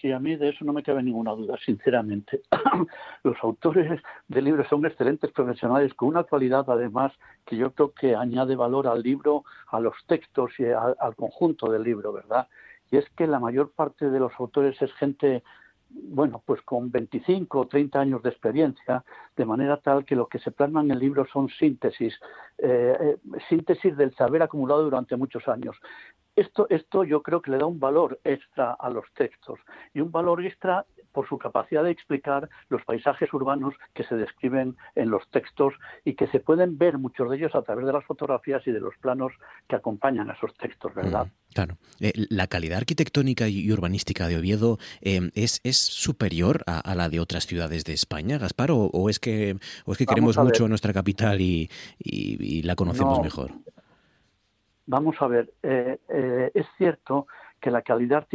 Sí, 0.00 0.12
a 0.12 0.18
mí 0.18 0.36
de 0.36 0.48
eso 0.48 0.64
no 0.64 0.72
me 0.72 0.82
cabe 0.82 1.02
ninguna 1.02 1.32
duda, 1.32 1.58
sinceramente. 1.64 2.40
Los 3.22 3.36
autores 3.42 4.00
del 4.28 4.44
libro 4.44 4.64
son 4.68 4.86
excelentes 4.86 5.30
profesionales 5.30 5.92
con 5.94 6.08
una 6.08 6.24
cualidad, 6.24 6.64
además, 6.68 7.12
que 7.44 7.56
yo 7.56 7.72
creo 7.72 7.92
que 7.92 8.16
añade 8.16 8.56
valor 8.56 8.86
al 8.86 9.02
libro, 9.02 9.44
a 9.68 9.78
los 9.78 9.94
textos 10.06 10.52
y 10.58 10.64
al 10.64 11.14
conjunto 11.16 11.70
del 11.70 11.82
libro, 11.82 12.12
¿verdad? 12.12 12.48
Y 12.90 12.96
es 12.96 13.04
que 13.10 13.26
la 13.26 13.38
mayor 13.38 13.72
parte 13.72 14.08
de 14.08 14.18
los 14.18 14.32
autores 14.38 14.80
es 14.80 14.92
gente 14.94 15.42
bueno, 15.92 16.42
pues 16.46 16.62
con 16.62 16.90
25 16.90 17.60
o 17.60 17.66
30 17.66 18.00
años 18.00 18.22
de 18.22 18.30
experiencia, 18.30 19.04
de 19.36 19.44
manera 19.44 19.76
tal 19.78 20.04
que 20.04 20.14
lo 20.14 20.28
que 20.28 20.38
se 20.38 20.52
plasma 20.52 20.82
en 20.82 20.92
el 20.92 20.98
libro 20.98 21.26
son 21.32 21.48
síntesis, 21.48 22.14
eh, 22.58 22.96
eh, 23.00 23.16
síntesis 23.48 23.96
del 23.96 24.14
saber 24.14 24.42
acumulado 24.42 24.84
durante 24.84 25.16
muchos 25.16 25.48
años. 25.48 25.76
Esto, 26.40 26.66
esto 26.70 27.04
yo 27.04 27.22
creo 27.22 27.42
que 27.42 27.50
le 27.50 27.58
da 27.58 27.66
un 27.66 27.78
valor 27.78 28.18
extra 28.24 28.72
a 28.72 28.88
los 28.88 29.04
textos 29.14 29.60
y 29.92 30.00
un 30.00 30.10
valor 30.10 30.42
extra 30.42 30.86
por 31.12 31.28
su 31.28 31.36
capacidad 31.36 31.84
de 31.84 31.90
explicar 31.90 32.48
los 32.70 32.82
paisajes 32.82 33.30
urbanos 33.34 33.74
que 33.92 34.04
se 34.04 34.14
describen 34.14 34.74
en 34.94 35.10
los 35.10 35.28
textos 35.28 35.74
y 36.02 36.14
que 36.14 36.28
se 36.28 36.40
pueden 36.40 36.78
ver 36.78 36.96
muchos 36.96 37.28
de 37.28 37.36
ellos 37.36 37.54
a 37.54 37.60
través 37.60 37.84
de 37.84 37.92
las 37.92 38.06
fotografías 38.06 38.66
y 38.66 38.72
de 38.72 38.80
los 38.80 38.96
planos 39.02 39.34
que 39.68 39.76
acompañan 39.76 40.30
a 40.30 40.32
esos 40.32 40.54
textos, 40.54 40.94
¿verdad? 40.94 41.26
Mm, 41.26 41.52
claro. 41.52 41.76
Eh, 42.00 42.12
la 42.30 42.46
calidad 42.46 42.78
arquitectónica 42.78 43.46
y 43.46 43.70
urbanística 43.70 44.26
de 44.26 44.38
Oviedo 44.38 44.78
eh, 45.02 45.30
es, 45.34 45.60
es 45.62 45.76
superior 45.76 46.62
a, 46.66 46.94
la 46.94 47.10
de 47.10 47.20
otras 47.20 47.46
ciudades 47.46 47.84
de 47.84 47.92
España, 47.92 48.38
Gaspar, 48.38 48.70
o, 48.72 49.10
es 49.10 49.20
que 49.20 49.58
o 49.84 49.92
es 49.92 49.98
que 49.98 50.06
queremos 50.06 50.38
mucho 50.38 50.68
nuestra 50.68 50.94
capital 50.94 51.42
y, 51.42 51.68
la 52.62 52.76
conocemos 52.76 53.20
mejor. 53.22 53.52
Vamos 54.90 55.14
a 55.20 55.28
ver, 55.28 55.52
eh, 55.62 56.50
es 56.52 56.66
cierto 56.76 57.28
que 57.60 57.70
la 57.70 57.82
calidad 57.82 58.26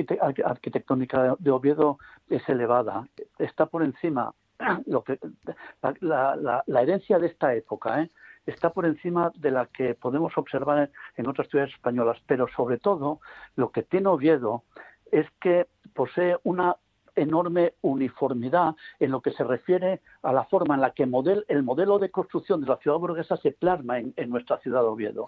arquitectónica 0.46 1.36
de 1.38 1.52
Oviedo 1.52 1.98
es 2.30 2.48
elevada, 2.48 3.06
está 3.38 3.66
por 3.66 3.84
encima 3.84 4.34
la, 6.00 6.64
herencia 6.82 7.20
de 7.20 7.28
esta 7.28 7.54
época, 7.54 8.04
¿eh? 8.04 8.10
está 8.46 8.70
por 8.70 8.86
encima 8.86 9.34
de 9.36 9.52
la 9.52 9.66
que 9.66 9.96
podemos 9.96 10.38
observar 10.38 10.90
en, 11.18 11.28
otras 11.28 11.50
ciudades 11.50 11.74
españolas, 11.74 12.22
pero 12.26 12.48
sobre 12.56 12.78
todo 12.78 13.20
lo 13.58 13.72
que 13.72 13.84
tiene 13.84 14.08
Oviedo 14.08 14.64
es 15.12 15.28
que 15.42 15.68
posee 15.94 16.38
una 16.44 16.78
enorme 17.18 17.74
uniformidad 17.82 18.76
en 19.02 19.12
lo 19.12 19.20
que 19.20 19.32
se 19.32 19.44
refiere 19.44 20.00
a 20.22 20.32
la 20.32 20.46
forma 20.46 20.76
en 20.76 20.82
la 20.82 20.92
que 20.92 21.04
el 21.04 21.64
modelo 21.64 22.00
de 22.00 22.12
construcción 22.12 22.62
de 22.62 22.68
la 22.68 22.78
ciudad 22.78 22.98
burguesa 22.98 23.36
se 23.36 23.52
plasma 23.52 24.00
en, 24.00 24.30
nuestra 24.30 24.58
ciudad 24.60 24.84
de 24.84 24.88
Oviedo 24.88 25.26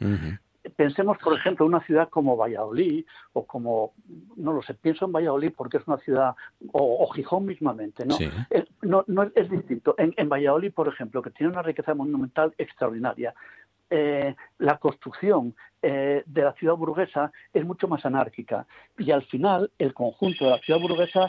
pensemos, 0.75 1.17
por 1.17 1.33
ejemplo, 1.33 1.65
en 1.65 1.73
una 1.73 1.85
ciudad 1.85 2.09
como 2.09 2.37
Valladolid 2.37 3.05
o 3.33 3.45
como, 3.45 3.93
no 4.35 4.53
lo 4.53 4.61
sé, 4.61 4.73
pienso 4.73 5.05
en 5.05 5.11
Valladolid 5.11 5.53
porque 5.55 5.77
es 5.77 5.87
una 5.87 5.97
ciudad, 5.97 6.35
o, 6.71 7.07
Gijón 7.13 7.45
mismamente, 7.45 8.05
¿no? 8.05 8.15
Es, 8.49 8.65
no, 8.81 9.03
no 9.07 9.23
es 9.23 9.49
distinto. 9.49 9.95
En, 9.97 10.13
en, 10.17 10.29
Valladolid, 10.29 10.73
por 10.73 10.87
ejemplo, 10.87 11.21
que 11.21 11.31
tiene 11.31 11.51
una 11.51 11.61
riqueza 11.61 11.93
monumental 11.93 12.53
extraordinaria, 12.57 13.33
eh, 13.89 14.35
la 14.57 14.77
construcción 14.79 15.55
eh, 15.81 16.23
de 16.25 16.41
la 16.41 16.53
ciudad 16.53 16.75
burguesa 16.75 17.31
es 17.53 17.65
mucho 17.65 17.87
más 17.87 18.05
anárquica 18.05 18.65
y 18.97 19.11
al 19.11 19.23
final 19.23 19.71
el 19.77 19.93
conjunto 19.93 20.45
de 20.45 20.51
la 20.51 20.57
ciudad 20.59 20.79
burguesa 20.79 21.27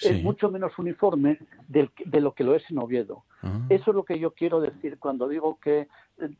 es 0.00 0.22
mucho 0.22 0.50
menos 0.50 0.76
uniforme 0.78 1.38
de 1.68 2.20
lo 2.20 2.32
que 2.32 2.44
lo 2.44 2.54
es 2.54 2.68
en 2.70 2.78
Oviedo. 2.78 3.24
Ah. 3.42 3.60
Eso 3.68 3.90
es 3.90 3.94
lo 3.94 4.04
que 4.04 4.18
yo 4.18 4.32
quiero 4.32 4.60
decir 4.60 4.98
cuando 4.98 5.28
digo 5.28 5.58
que 5.60 5.88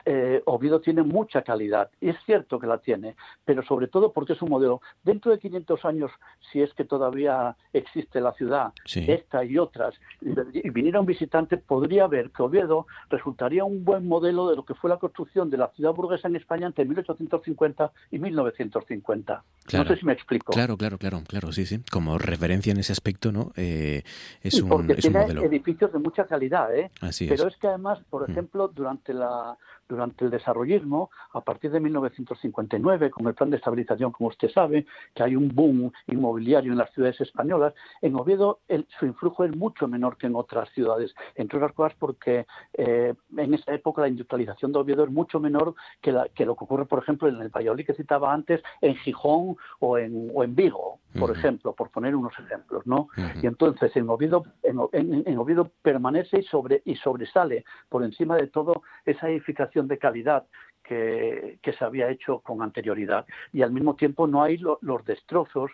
eh, 0.04 0.42
Oviedo 0.44 0.80
tiene 0.80 1.02
mucha 1.02 1.42
calidad. 1.42 1.90
Y 2.00 2.10
es 2.10 2.16
cierto 2.24 2.58
que 2.58 2.66
la 2.66 2.78
tiene, 2.78 3.16
pero 3.44 3.62
sobre 3.62 3.88
todo 3.88 4.12
porque 4.12 4.34
es 4.34 4.42
un 4.42 4.50
modelo. 4.50 4.80
Dentro 5.02 5.32
de 5.32 5.38
500 5.38 5.84
años, 5.84 6.10
si 6.50 6.62
es 6.62 6.72
que 6.74 6.84
todavía 6.84 7.56
existe 7.72 8.20
la 8.20 8.32
ciudad, 8.34 8.72
esta 8.84 9.44
y 9.44 9.58
otras, 9.58 9.94
y 10.20 10.70
viniera 10.70 11.00
un 11.00 11.06
visitante, 11.06 11.56
podría 11.56 12.06
ver 12.06 12.30
que 12.30 12.42
Oviedo 12.42 12.86
resultaría 13.10 13.64
un 13.64 13.84
buen 13.84 14.06
modelo 14.06 14.48
de 14.48 14.56
lo 14.56 14.64
que 14.64 14.74
fue 14.74 14.90
la 14.90 14.98
construcción 14.98 15.50
de 15.50 15.58
la 15.58 15.68
ciudad 15.68 15.92
burguesa 15.92 16.28
en 16.28 16.36
España 16.36 16.66
entre 16.66 16.84
1850 17.18 17.92
y 18.10 18.18
1950. 18.18 19.44
no 19.72 19.84
sé 19.84 19.96
si 19.96 20.06
me 20.06 20.12
explico. 20.12 20.52
Claro, 20.52 20.76
claro, 20.76 20.98
claro, 20.98 21.22
claro, 21.26 21.52
sí, 21.52 21.66
sí. 21.66 21.80
Como 21.90 22.18
referencia 22.18 22.72
en 22.72 22.78
ese 22.78 22.92
aspecto, 22.92 23.32
¿no? 23.32 23.52
Eh, 23.56 24.02
es, 24.42 24.60
un, 24.60 24.68
porque 24.68 24.94
tiene 24.96 25.20
modelo. 25.20 25.44
edificios 25.44 25.92
de 25.92 25.98
mucha 25.98 26.26
calidad, 26.26 26.74
¿eh? 26.76 26.90
Pero 27.18 27.48
es. 27.48 27.56
que 27.56 27.66
además, 27.68 27.98
por 28.10 28.28
mm. 28.28 28.32
ejemplo, 28.32 28.68
durante 28.68 29.14
la 29.14 29.56
durante 29.88 30.24
el 30.24 30.30
desarrollismo, 30.30 31.10
a 31.32 31.40
partir 31.40 31.70
de 31.70 31.80
1959, 31.80 33.10
con 33.10 33.26
el 33.26 33.34
plan 33.34 33.50
de 33.50 33.56
estabilización, 33.56 34.12
como 34.12 34.28
usted 34.28 34.50
sabe, 34.50 34.86
que 35.14 35.22
hay 35.22 35.36
un 35.36 35.48
boom 35.48 35.92
inmobiliario 36.06 36.72
en 36.72 36.78
las 36.78 36.92
ciudades 36.92 37.20
españolas, 37.20 37.74
en 38.00 38.16
Oviedo 38.16 38.60
su 38.98 39.06
influjo 39.06 39.44
es 39.44 39.56
mucho 39.56 39.88
menor 39.88 40.16
que 40.16 40.26
en 40.26 40.36
otras 40.36 40.68
ciudades, 40.70 41.14
entre 41.34 41.58
otras 41.58 41.72
cosas 41.72 41.96
porque 41.98 42.46
eh, 42.74 43.14
en 43.36 43.54
esa 43.54 43.74
época 43.74 44.02
la 44.02 44.08
industrialización 44.08 44.72
de 44.72 44.78
Oviedo 44.78 45.04
es 45.04 45.10
mucho 45.10 45.40
menor 45.40 45.74
que, 46.00 46.12
lo 46.12 46.26
que 46.32 46.44
ocurre, 46.44 46.86
por 46.86 47.00
ejemplo, 47.00 47.28
en 47.28 47.40
el 47.40 47.48
Valladolid 47.48 47.86
que 47.86 47.94
citaba 47.94 48.32
antes, 48.32 48.62
en 48.80 48.96
Gijón 48.96 49.56
o 49.80 49.98
en, 49.98 50.30
o 50.34 50.44
en 50.44 50.54
Vigo, 50.54 50.98
por 51.18 51.30
ejemplo, 51.30 51.74
por 51.74 51.90
poner 51.90 52.16
unos 52.16 52.32
ejemplos, 52.38 52.86
¿no? 52.86 53.08
Y 53.42 53.46
entonces 53.46 53.94
en 53.96 54.08
Oviedo, 54.08 54.44
en, 54.62 55.38
Oviedo 55.38 55.70
permanece 55.82 56.40
y, 56.40 56.42
sobre, 56.44 56.82
y 56.84 56.96
sobresale 56.96 57.64
por 57.88 58.04
encima 58.04 58.36
de 58.36 58.46
todo 58.46 58.82
esa 59.04 59.28
edificación 59.28 59.81
de 59.88 59.98
calidad 59.98 60.46
que, 60.82 61.74
se 61.78 61.84
había 61.84 62.10
hecho 62.10 62.40
con 62.40 62.62
anterioridad. 62.62 63.26
Y 63.52 63.62
al 63.62 63.72
mismo 63.72 63.96
tiempo 63.96 64.26
no 64.26 64.42
hay 64.42 64.58
los 64.58 65.04
destrozos 65.04 65.70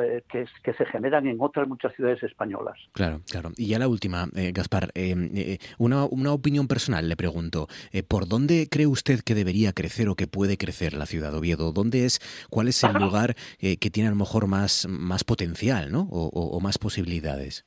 eh, 0.00 0.22
que, 0.28 0.46
que, 0.64 0.72
se 0.72 0.86
generan 0.86 1.26
en 1.26 1.36
otras 1.40 1.68
muchas 1.68 1.94
ciudades 1.94 2.22
españolas. 2.22 2.76
Claro, 2.92 3.20
claro. 3.30 3.50
Y 3.56 3.68
ya 3.68 3.78
la 3.78 3.88
última, 3.88 4.26
eh, 4.34 4.52
Gaspar, 4.52 4.90
eh, 4.94 5.58
una, 5.78 6.04
una, 6.06 6.32
opinión 6.32 6.66
personal, 6.66 7.08
le 7.08 7.16
pregunto, 7.16 7.68
¿por 8.08 8.26
dónde 8.26 8.68
cree 8.70 8.86
usted 8.86 9.20
que 9.20 9.34
debería 9.34 9.72
crecer 9.72 10.08
o 10.08 10.16
que 10.16 10.26
puede 10.26 10.56
crecer 10.56 10.94
la 10.94 11.06
ciudad 11.06 11.30
de 11.30 11.38
Oviedo? 11.38 11.72
¿Dónde 11.72 12.04
es, 12.04 12.20
cuál 12.50 12.68
es 12.68 12.82
el 12.82 12.94
lugar 12.94 13.36
que 13.60 13.90
tiene 13.90 14.08
a 14.08 14.10
lo 14.10 14.16
mejor 14.16 14.46
más, 14.46 14.86
más 14.88 15.24
potencial 15.24 15.92
¿no? 15.92 16.08
o 16.10 16.60
más 16.60 16.78
posibilidades? 16.78 17.64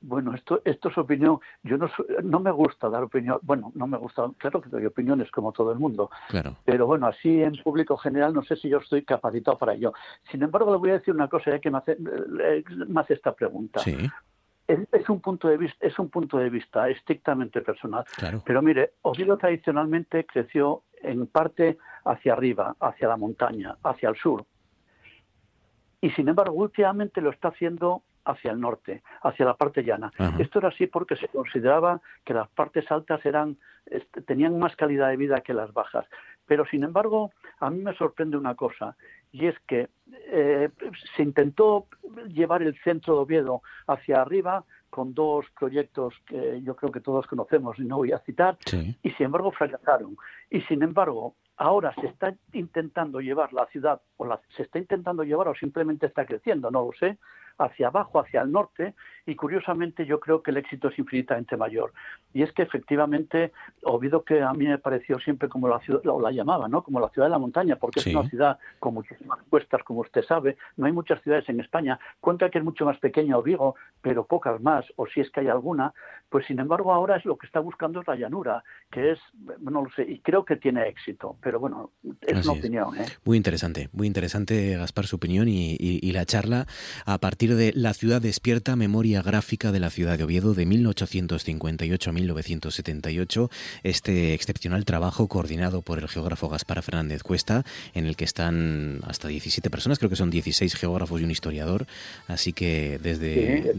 Bueno, 0.00 0.32
esto, 0.34 0.62
esto 0.64 0.90
es 0.90 0.98
opinión. 0.98 1.40
Yo 1.64 1.76
no, 1.76 1.90
no 2.22 2.38
me 2.38 2.52
gusta 2.52 2.88
dar 2.88 3.02
opinión. 3.02 3.38
Bueno, 3.42 3.72
no 3.74 3.86
me 3.86 3.98
gusta. 3.98 4.30
Claro 4.38 4.60
que 4.60 4.68
doy 4.68 4.86
opiniones 4.86 5.30
como 5.30 5.52
todo 5.52 5.72
el 5.72 5.78
mundo. 5.78 6.10
Claro. 6.28 6.56
Pero 6.64 6.86
bueno, 6.86 7.06
así 7.08 7.42
en 7.42 7.56
público 7.62 7.96
general 7.96 8.32
no 8.32 8.42
sé 8.44 8.56
si 8.56 8.68
yo 8.68 8.78
estoy 8.78 9.02
capacitado 9.02 9.58
para 9.58 9.74
ello. 9.74 9.92
Sin 10.30 10.42
embargo, 10.42 10.70
le 10.70 10.78
voy 10.78 10.90
a 10.90 10.94
decir 10.94 11.14
una 11.14 11.28
cosa 11.28 11.50
ya 11.50 11.58
que 11.58 11.70
me 11.70 11.78
hace, 11.78 11.96
esta 13.08 13.32
pregunta. 13.32 13.80
Sí. 13.80 13.96
Es, 14.68 15.08
un 15.08 15.20
punto 15.20 15.48
de 15.48 15.56
vista, 15.56 15.84
es 15.84 15.98
un 15.98 16.10
punto 16.10 16.38
de 16.38 16.50
vista 16.50 16.88
estrictamente 16.88 17.62
personal. 17.62 18.04
Claro. 18.16 18.42
Pero 18.44 18.62
mire, 18.62 18.92
Oviedo 19.02 19.36
tradicionalmente 19.36 20.26
creció 20.26 20.82
en 21.02 21.26
parte 21.26 21.78
hacia 22.04 22.34
arriba, 22.34 22.76
hacia 22.78 23.08
la 23.08 23.16
montaña, 23.16 23.76
hacia 23.82 24.10
el 24.10 24.16
sur. 24.16 24.44
Y 26.00 26.10
sin 26.10 26.28
embargo, 26.28 26.54
últimamente 26.54 27.20
lo 27.20 27.30
está 27.30 27.48
haciendo 27.48 28.02
hacia 28.28 28.52
el 28.52 28.60
norte, 28.60 29.02
hacia 29.22 29.46
la 29.46 29.54
parte 29.54 29.82
llana. 29.82 30.12
Esto 30.38 30.58
era 30.58 30.68
así 30.68 30.86
porque 30.86 31.16
se 31.16 31.28
consideraba 31.28 32.00
que 32.24 32.34
las 32.34 32.48
partes 32.50 32.90
altas 32.90 33.24
eran 33.24 33.56
tenían 34.26 34.58
más 34.58 34.76
calidad 34.76 35.08
de 35.08 35.16
vida 35.16 35.40
que 35.40 35.54
las 35.54 35.72
bajas. 35.72 36.06
Pero 36.46 36.66
sin 36.66 36.84
embargo, 36.84 37.30
a 37.60 37.70
mí 37.70 37.80
me 37.80 37.94
sorprende 37.94 38.36
una 38.36 38.54
cosa, 38.54 38.96
y 39.32 39.46
es 39.46 39.58
que 39.66 39.88
eh, 40.30 40.70
se 41.16 41.22
intentó 41.22 41.86
llevar 42.28 42.62
el 42.62 42.78
centro 42.82 43.14
de 43.14 43.20
Oviedo 43.20 43.62
hacia 43.86 44.22
arriba 44.22 44.64
con 44.90 45.12
dos 45.12 45.44
proyectos 45.58 46.14
que 46.26 46.62
yo 46.62 46.74
creo 46.74 46.90
que 46.90 47.00
todos 47.00 47.26
conocemos 47.26 47.78
y 47.78 47.84
no 47.84 47.98
voy 47.98 48.12
a 48.12 48.18
citar, 48.20 48.56
y 49.02 49.10
sin 49.10 49.26
embargo 49.26 49.52
fracasaron. 49.52 50.16
Y 50.50 50.62
sin 50.62 50.82
embargo, 50.82 51.34
ahora 51.58 51.94
se 52.00 52.06
está 52.06 52.34
intentando 52.52 53.20
llevar 53.20 53.52
la 53.52 53.66
ciudad, 53.66 54.00
o 54.16 54.24
la, 54.24 54.40
se 54.56 54.62
está 54.62 54.78
intentando 54.78 55.24
llevar 55.24 55.48
o 55.48 55.54
simplemente 55.54 56.06
está 56.06 56.24
creciendo, 56.24 56.70
no 56.70 56.86
lo 56.86 56.92
sé, 56.98 57.18
hacia 57.58 57.88
abajo, 57.88 58.20
hacia 58.20 58.42
el 58.42 58.52
norte, 58.52 58.94
y 59.26 59.34
curiosamente 59.34 60.06
yo 60.06 60.20
creo 60.20 60.42
que 60.42 60.50
el 60.50 60.56
éxito 60.56 60.88
es 60.88 60.98
infinitamente 60.98 61.56
mayor. 61.56 61.92
Y 62.32 62.42
es 62.42 62.52
que 62.52 62.62
efectivamente, 62.62 63.52
olvido 63.82 64.24
que 64.24 64.40
a 64.40 64.52
mí 64.52 64.66
me 64.66 64.78
pareció 64.78 65.18
siempre 65.18 65.48
como 65.48 65.68
la 65.68 65.80
ciudad, 65.80 66.00
o 66.06 66.20
la 66.20 66.30
llamaba, 66.30 66.68
¿no? 66.68 66.82
Como 66.82 67.00
la 67.00 67.08
ciudad 67.10 67.26
de 67.26 67.32
la 67.32 67.38
montaña, 67.38 67.76
porque 67.76 68.00
es 68.00 68.06
una 68.06 68.28
ciudad 68.28 68.58
con 68.78 68.94
muchísimas 68.94 69.38
cuestas, 69.50 69.82
como 69.82 70.00
usted 70.00 70.22
sabe. 70.22 70.56
No 70.76 70.86
hay 70.86 70.92
muchas 70.92 71.22
ciudades 71.22 71.48
en 71.48 71.60
España. 71.60 71.98
Cuenta 72.20 72.48
que 72.48 72.58
es 72.58 72.64
mucho 72.64 72.84
más 72.86 72.98
pequeña 72.98 73.38
Vigo, 73.40 73.74
pero 74.00 74.24
pocas 74.24 74.60
más, 74.60 74.86
o 74.96 75.06
si 75.06 75.20
es 75.20 75.30
que 75.30 75.40
hay 75.40 75.48
alguna. 75.48 75.92
Pues 76.30 76.46
sin 76.46 76.58
embargo, 76.58 76.92
ahora 76.92 77.16
es 77.16 77.24
lo 77.24 77.36
que 77.36 77.46
está 77.46 77.60
buscando 77.60 78.00
es 78.00 78.06
la 78.06 78.16
llanura, 78.16 78.62
que 78.90 79.12
es, 79.12 79.18
no 79.60 79.82
lo 79.82 79.90
sé, 79.90 80.02
y 80.02 80.20
creo 80.20 80.44
que 80.44 80.56
tiene 80.56 80.88
éxito. 80.88 81.36
Pero 81.42 81.60
bueno, 81.60 81.90
es 82.22 82.46
una 82.46 82.58
opinión. 82.58 82.96
¿eh? 82.96 83.06
Muy 83.24 83.36
interesante, 83.36 83.88
muy 83.92 84.06
interesante, 84.06 84.76
Gaspar, 84.76 85.06
su 85.06 85.16
opinión 85.16 85.48
y, 85.48 85.76
y 85.78 86.12
la 86.12 86.24
charla 86.24 86.66
a 87.04 87.18
partir 87.18 87.47
de 87.56 87.72
La 87.74 87.94
ciudad 87.94 88.20
despierta, 88.20 88.76
memoria 88.76 89.22
gráfica 89.22 89.72
de 89.72 89.80
la 89.80 89.90
ciudad 89.90 90.18
de 90.18 90.24
Oviedo 90.24 90.54
de 90.54 90.66
1858 90.66 92.10
a 92.10 92.12
1978, 92.12 93.50
este 93.82 94.34
excepcional 94.34 94.84
trabajo 94.84 95.28
coordinado 95.28 95.82
por 95.82 95.98
el 95.98 96.08
geógrafo 96.08 96.48
Gaspar 96.48 96.82
Fernández 96.82 97.22
Cuesta, 97.22 97.64
en 97.94 98.06
el 98.06 98.16
que 98.16 98.24
están 98.24 99.00
hasta 99.06 99.28
17 99.28 99.70
personas, 99.70 99.98
creo 99.98 100.10
que 100.10 100.16
son 100.16 100.30
16 100.30 100.74
geógrafos 100.74 101.20
y 101.20 101.24
un 101.24 101.30
historiador, 101.30 101.86
así 102.26 102.52
que 102.52 102.98
desde, 103.02 103.74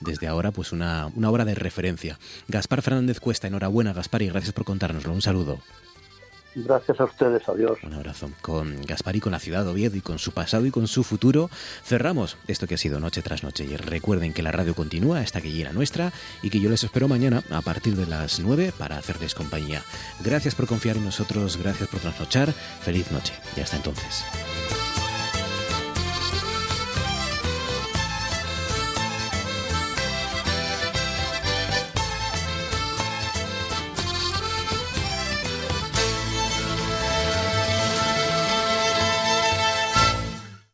desde 0.00 0.26
ahora 0.26 0.50
pues 0.50 0.72
una, 0.72 1.10
una 1.14 1.30
obra 1.30 1.44
de 1.44 1.54
referencia. 1.54 2.18
Gaspar 2.48 2.82
Fernández 2.82 3.20
Cuesta, 3.20 3.48
enhorabuena 3.48 3.92
Gaspar 3.92 4.22
y 4.22 4.28
gracias 4.28 4.52
por 4.52 4.64
contárnoslo. 4.64 5.12
Un 5.12 5.22
saludo. 5.22 5.60
Gracias 6.54 7.00
a 7.00 7.04
ustedes, 7.04 7.48
adiós. 7.48 7.78
Un 7.82 7.94
abrazo. 7.94 8.30
Con 8.40 8.82
Gaspar 8.82 9.16
y 9.16 9.20
con 9.20 9.32
la 9.32 9.40
ciudad 9.40 9.64
de 9.64 9.70
Oviedo 9.70 9.96
y 9.96 10.00
con 10.00 10.18
su 10.18 10.32
pasado 10.32 10.66
y 10.66 10.70
con 10.70 10.86
su 10.86 11.02
futuro, 11.02 11.50
cerramos 11.84 12.36
esto 12.46 12.66
que 12.66 12.74
ha 12.74 12.78
sido 12.78 13.00
noche 13.00 13.22
tras 13.22 13.42
noche. 13.42 13.64
Y 13.64 13.76
recuerden 13.76 14.32
que 14.32 14.42
la 14.42 14.52
radio 14.52 14.74
continúa 14.74 15.20
hasta 15.20 15.40
que 15.40 15.50
llegue 15.50 15.64
la 15.64 15.72
nuestra 15.72 16.12
y 16.42 16.50
que 16.50 16.60
yo 16.60 16.70
les 16.70 16.84
espero 16.84 17.08
mañana 17.08 17.42
a 17.50 17.60
partir 17.60 17.96
de 17.96 18.06
las 18.06 18.40
9 18.40 18.72
para 18.78 18.98
hacerles 18.98 19.34
compañía. 19.34 19.82
Gracias 20.22 20.54
por 20.54 20.66
confiar 20.66 20.96
en 20.96 21.04
nosotros, 21.04 21.56
gracias 21.56 21.88
por 21.88 22.00
trasnochar. 22.00 22.52
Feliz 22.52 23.10
noche 23.10 23.34
y 23.56 23.60
hasta 23.60 23.76
entonces. 23.76 24.24